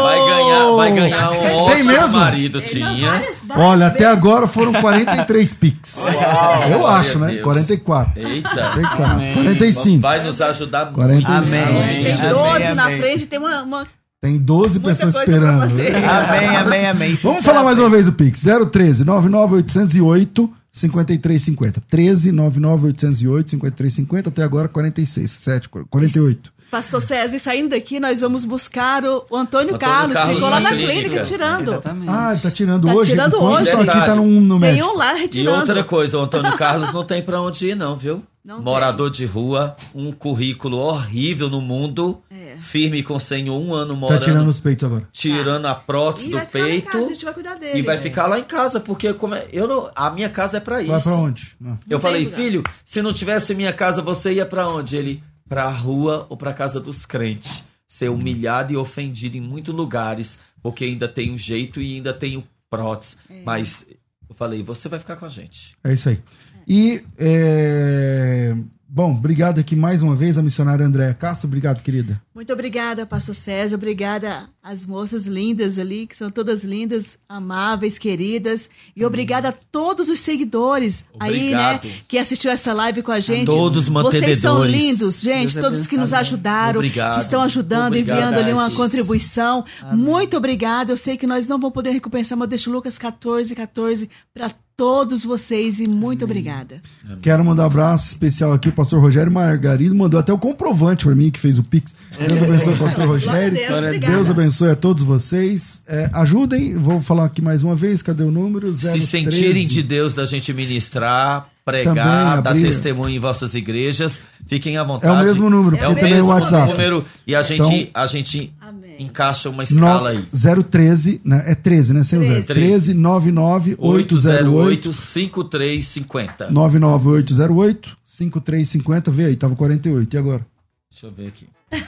Vai 0.01 0.17
ganhar, 0.25 0.71
vai 0.75 0.91
ganhar 0.93 1.29
um 1.31 1.39
Tem 1.39 1.55
ótimo 1.55 1.91
mesmo? 1.91 2.17
marido, 2.17 2.59
tinha. 2.61 2.89
várias- 2.89 3.39
várias 3.45 3.65
Olha, 3.67 3.85
até 3.85 4.05
agora 4.07 4.47
foram 4.47 4.73
43 4.73 5.53
pics. 5.53 5.97
Eu 6.71 6.79
glória 6.79 6.87
acho, 6.99 7.19
né? 7.19 7.33
Deus. 7.33 7.43
44. 7.43 8.19
Eita. 8.27 8.49
44. 8.49 9.03
Amém. 9.05 9.33
45. 9.35 10.01
Vai 10.01 10.23
nos 10.23 10.41
ajudar 10.41 10.85
muito. 10.85 10.95
45. 10.95 11.31
Amém. 11.33 11.99
Amém, 11.99 12.29
12 12.29 12.73
na 12.73 12.87
frente, 12.89 13.25
tem 13.27 13.37
uma, 13.37 13.61
uma 13.61 13.87
Tem 14.27 14.37
12 14.37 14.79
Muita 14.79 14.89
pessoas 14.89 15.15
esperando. 15.15 15.63
Amém, 15.71 16.55
amém, 16.57 16.85
amém. 16.87 17.15
Tudo 17.15 17.29
Vamos 17.31 17.45
falar 17.45 17.63
mais 17.63 17.79
uma 17.79 17.89
vez 17.89 18.09
o 18.09 18.11
Pix. 18.11 18.43
013 18.71 19.05
99808 19.05 20.51
5350. 20.69 21.81
13 21.87 22.31
99808 22.33 23.51
5350. 23.51 24.29
Até 24.29 24.43
agora 24.43 24.67
46. 24.67 25.31
7, 25.31 25.69
48. 25.69 26.51
Pastor 26.69 27.01
César, 27.01 27.35
e 27.35 27.39
saindo 27.39 27.69
daqui, 27.69 27.99
nós 27.99 28.19
vamos 28.19 28.43
buscar 28.43 29.03
o, 29.05 29.25
o 29.29 29.35
Antônio, 29.37 29.75
Antônio 29.75 29.79
Carlos, 29.79 30.13
Carlos 30.15 30.35
ficou 30.35 30.49
lá 30.49 30.59
na 30.59 30.69
clínica. 30.69 30.91
clínica 30.93 31.21
tirando. 31.23 31.71
Exatamente. 31.71 32.09
Ah, 32.09 32.31
ele 32.33 32.41
tá 32.41 32.51
tirando 32.51 32.87
Tá 32.87 32.93
hoje? 32.93 33.09
tirando 33.11 33.37
Enquanto 33.37 33.61
hoje. 33.61 33.69
aqui 33.71 33.85
tá 34.05 34.15
no, 34.15 34.25
no 34.25 34.59
Tem 34.59 34.71
médico. 34.73 34.89
um 34.93 34.97
lá 34.97 35.15
E 35.17 35.21
retirando. 35.21 35.57
outra 35.59 35.83
coisa, 35.83 36.17
o 36.17 36.21
Antônio 36.21 36.55
Carlos 36.57 36.91
não 36.93 37.03
tem 37.05 37.21
pra 37.21 37.41
onde 37.41 37.67
ir, 37.69 37.75
não, 37.75 37.95
viu? 37.95 38.21
Não 38.43 38.61
Morador 38.61 39.09
de 39.09 39.25
rua, 39.25 39.75
um 39.93 40.09
currículo 40.13 40.77
horrível 40.77 41.49
no 41.49 41.59
mundo, 41.61 42.21
É. 42.31 42.55
firme 42.61 43.03
com 43.03 43.15
o 43.15 43.19
Senhor, 43.19 43.57
um 43.61 43.73
ano 43.73 43.93
Tá 43.93 43.99
morando, 43.99 44.21
tirando 44.21 44.47
os 44.47 44.59
peitos 44.59 44.85
agora. 44.85 45.05
tirando 45.11 45.65
a 45.65 45.75
prótese 45.75 46.27
E 46.27 46.29
do 46.31 46.37
em 46.37 46.39
casa, 46.39 46.47
a 46.47 46.51
peito 46.51 47.07
gente 47.09 47.25
vai 47.25 47.33
cuidar 47.33 47.55
dele. 47.55 47.79
e 47.79 47.81
vai 47.81 47.97
né? 47.97 48.01
ficar 48.01 48.25
lá 48.27 48.39
em 48.39 48.45
casa, 48.45 48.79
porque 48.79 49.13
como 49.13 49.35
é- 49.35 49.47
eu 49.51 49.67
não, 49.67 49.89
a 49.93 50.09
minha 50.11 50.29
casa 50.29 50.57
é 50.57 50.59
pra 50.61 50.81
isso. 50.81 50.91
Vai 50.91 51.01
pra 51.01 51.11
onde? 51.15 51.57
Ah. 51.65 51.71
Eu 51.89 51.99
tem 51.99 51.99
falei, 51.99 52.25
filho, 52.25 52.63
se 52.85 53.01
não 53.01 53.11
tivesse 53.11 53.53
minha 53.53 53.73
casa, 53.73 54.01
você 54.01 54.31
ia 54.31 54.45
pra 54.45 54.65
onde? 54.69 54.95
Ele, 54.95 55.21
pra 55.47 55.69
rua 55.69 56.25
ou 56.29 56.37
pra 56.37 56.53
casa 56.53 56.79
dos 56.79 57.05
crentes. 57.05 57.63
Ser 57.87 58.09
humilhado 58.09 58.73
e 58.73 58.77
ofendido 58.77 59.37
em 59.37 59.41
muitos 59.41 59.73
lugares, 59.73 60.39
porque 60.61 60.83
ainda 60.85 61.07
tem 61.07 61.31
um 61.31 61.37
jeito 61.37 61.81
e 61.81 61.95
ainda 61.95 62.13
tem 62.13 62.37
o 62.37 62.43
prótese. 62.69 63.15
É. 63.29 63.41
Mas 63.43 63.85
eu 64.29 64.35
falei, 64.35 64.61
você 64.61 64.89
vai 64.89 64.99
ficar 64.99 65.15
com 65.15 65.25
a 65.25 65.29
gente. 65.29 65.75
É 65.83 65.93
isso 65.93 66.09
aí. 66.09 66.19
E, 66.67 67.01
é, 67.17 68.53
bom, 68.87 69.11
obrigado 69.11 69.59
aqui 69.59 69.75
mais 69.75 70.01
uma 70.01 70.15
vez 70.15 70.37
a 70.37 70.43
missionária 70.43 70.85
Andréa 70.85 71.13
Castro. 71.13 71.47
Obrigado, 71.47 71.81
querida. 71.81 72.21
Muito 72.33 72.53
obrigada, 72.53 73.05
pastor 73.05 73.35
César. 73.35 73.75
Obrigada 73.75 74.49
às 74.61 74.85
moças 74.85 75.25
lindas 75.25 75.77
ali, 75.77 76.07
que 76.07 76.15
são 76.15 76.29
todas 76.29 76.63
lindas, 76.63 77.17
amáveis, 77.27 77.97
queridas. 77.97 78.69
E 78.95 79.05
obrigada 79.05 79.49
a 79.49 79.51
todos 79.51 80.09
os 80.09 80.19
seguidores 80.19 81.03
aí, 81.19 81.53
Obrigado. 81.53 81.85
né, 81.85 81.93
que 82.07 82.17
assistiu 82.17 82.51
essa 82.51 82.73
live 82.73 83.01
com 83.01 83.11
a 83.11 83.19
gente. 83.19 83.45
todos 83.45 83.87
os 83.87 83.89
Vocês 83.89 84.39
são 84.39 84.63
lindos, 84.63 85.21
gente. 85.21 85.53
Deus 85.53 85.65
todos 85.65 85.87
que 85.87 85.97
nos 85.97 86.13
ajudaram, 86.13 86.79
Obrigado. 86.79 87.15
que 87.15 87.21
estão 87.21 87.41
ajudando, 87.41 87.87
Obrigado, 87.87 88.17
enviando 88.17 88.39
ali 88.39 88.53
uma 88.53 88.69
Jesus. 88.69 88.77
contribuição. 88.77 89.65
Muito 89.93 90.37
obrigada. 90.37 90.91
Eu 90.91 90.97
sei 90.97 91.17
que 91.17 91.27
nós 91.27 91.47
não 91.47 91.59
vamos 91.59 91.73
poder 91.73 91.91
recompensar, 91.91 92.37
mas 92.37 92.45
eu 92.45 92.49
deixo 92.49 92.71
Lucas 92.71 92.97
14, 92.97 93.55
14 93.55 94.09
para 94.33 94.51
todos 94.77 95.23
vocês 95.23 95.79
e 95.79 95.89
muito 95.89 96.23
obrigada. 96.23 96.79
Quero 97.19 97.43
mandar 97.43 97.63
um 97.63 97.65
abraço 97.65 98.09
especial 98.09 98.53
aqui. 98.53 98.69
O 98.69 98.71
pastor 98.71 99.01
Rogério 99.01 99.31
Margarido 99.31 99.95
mandou 99.95 100.19
até 100.19 100.31
o 100.31 100.37
comprovante 100.37 101.03
pra 101.03 101.15
mim 101.15 101.31
que 101.31 101.39
fez 101.39 101.57
o 101.57 101.63
Pix. 101.63 101.95
Deus 102.27 102.43
abençoe 102.43 102.73
o 102.75 102.77
pastor 102.77 103.07
Rogério. 103.07 103.57
Deus. 103.57 103.99
Deus 103.99 104.29
abençoe 104.29 104.69
a 104.69 104.75
todos 104.75 105.01
vocês. 105.01 105.81
É, 105.87 106.11
ajudem, 106.13 106.77
vou 106.77 107.01
falar 107.01 107.25
aqui 107.25 107.41
mais 107.41 107.63
uma 107.63 107.75
vez. 107.75 108.03
Cadê 108.03 108.23
o 108.23 108.29
número? 108.29 108.71
Se 108.71 108.87
013. 108.87 109.07
sentirem 109.07 109.67
de 109.67 109.81
Deus 109.81 110.13
da 110.13 110.25
gente 110.25 110.53
ministrar, 110.53 111.49
pregar, 111.71 112.41
dar 112.41 112.53
testemunho 112.53 113.15
em 113.15 113.19
vossas 113.19 113.53
igreas, 113.53 114.21
fiquem 114.47 114.77
à 114.77 114.83
vontade. 114.83 115.13
É 115.13 115.21
o 115.21 115.23
mesmo 115.25 115.49
número, 115.49 115.75
É 115.77 115.87
o 115.87 115.95
também 115.95 116.03
é 116.05 116.07
o 116.07 116.15
mesmo 116.15 116.29
WhatsApp. 116.29 116.71
número. 116.71 117.05
E 117.25 117.35
a 117.35 117.41
gente, 117.43 117.61
Então- 117.61 117.87
a 118.01 118.07
gente 118.07 118.53
Amém. 118.61 118.95
encaixa 118.99 119.49
uma 119.49 119.63
escala 119.63 120.11
aí. 120.11 120.23
013, 120.69 121.19
né? 121.23 121.43
É 121.45 121.55
13, 121.55 121.93
né? 121.93 122.03
Sem 122.03 122.19
o 122.19 122.23
0. 122.23 122.43
13 122.45 122.93
99 122.93 123.75
808 123.77 124.93
5350. 124.93 126.49
99808 126.51 127.97
5350. 128.05 129.11
Vê 129.11 129.25
aí, 129.25 129.35
tava 129.35 129.55
48. 129.55 130.13
E 130.15 130.17
agora? 130.17 130.45
Deixa 130.89 131.07
eu 131.07 131.11
ver 131.11 131.27
aqui. 131.27 131.47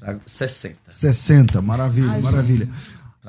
Trago 0.00 0.20
60. 0.26 0.76
60. 0.88 1.60
Maravilha, 1.62 2.10
Ai, 2.12 2.20
maravilha. 2.22 2.66
Pra 2.66 2.76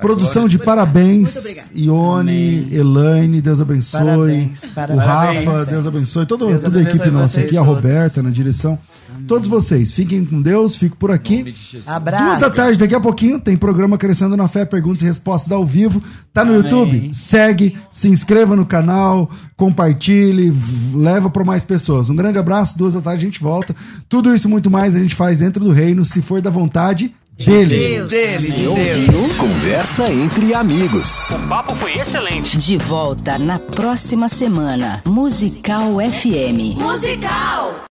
Produção 0.00 0.48
de 0.48 0.58
parabéns. 0.58 1.68
Ione, 1.74 2.64
Amém. 2.66 2.68
Elaine, 2.72 3.40
Deus 3.40 3.60
abençoe. 3.60 4.00
Parabéns, 4.00 4.62
O 4.62 4.72
parabéns. 4.72 5.04
Rafa, 5.04 5.64
Deus 5.66 5.86
abençoe. 5.86 6.26
Todo, 6.26 6.46
Deus 6.46 6.62
toda 6.62 6.78
a 6.78 6.82
equipe 6.82 7.00
abençoe 7.00 7.12
nossa 7.12 7.40
aqui, 7.40 7.56
a. 7.56 7.62
Roberta 7.62 8.22
na 8.22 8.30
direção. 8.30 8.78
Todos 9.26 9.48
vocês, 9.48 9.92
fiquem 9.92 10.24
com 10.24 10.40
Deus, 10.40 10.76
fico 10.76 10.96
por 10.96 11.10
aqui. 11.10 11.54
Abraço. 11.86 12.24
Duas 12.24 12.38
da 12.38 12.50
tarde, 12.50 12.78
daqui 12.78 12.94
a 12.94 13.00
pouquinho, 13.00 13.40
tem 13.40 13.56
programa 13.56 13.98
Crescendo 13.98 14.36
na 14.36 14.48
Fé, 14.48 14.64
perguntas 14.64 15.02
e 15.02 15.06
respostas 15.06 15.50
ao 15.50 15.66
vivo. 15.66 16.02
Tá 16.32 16.44
no 16.44 16.52
Amém. 16.52 16.62
YouTube? 16.62 17.10
Segue, 17.12 17.76
se 17.90 18.08
inscreva 18.08 18.54
no 18.54 18.64
canal, 18.64 19.30
compartilhe, 19.56 20.52
leva 20.94 21.28
para 21.28 21.44
mais 21.44 21.64
pessoas. 21.64 22.08
Um 22.08 22.16
grande 22.16 22.38
abraço, 22.38 22.78
duas 22.78 22.92
da 22.92 23.00
tarde 23.00 23.24
a 23.24 23.28
gente 23.28 23.40
volta. 23.40 23.74
Tudo 24.08 24.34
isso 24.34 24.46
e 24.46 24.50
muito 24.50 24.70
mais 24.70 24.94
a 24.94 25.00
gente 25.00 25.14
faz 25.14 25.40
dentro 25.40 25.62
do 25.62 25.72
reino, 25.72 26.04
se 26.04 26.22
for 26.22 26.40
da 26.40 26.50
vontade 26.50 27.14
dele. 27.46 27.76
Deus. 27.78 28.10
Dele, 28.10 28.50
de. 28.50 28.66
Ouviu? 28.66 29.34
Conversa 29.36 30.10
entre 30.10 30.54
amigos. 30.54 31.18
O 31.30 31.48
papo 31.48 31.74
foi 31.74 31.98
excelente. 31.98 32.56
De 32.56 32.76
volta 32.76 33.38
na 33.38 33.58
próxima 33.58 34.28
semana. 34.28 35.02
Musical 35.06 35.96
FM. 36.00 36.76
Musical! 36.76 37.86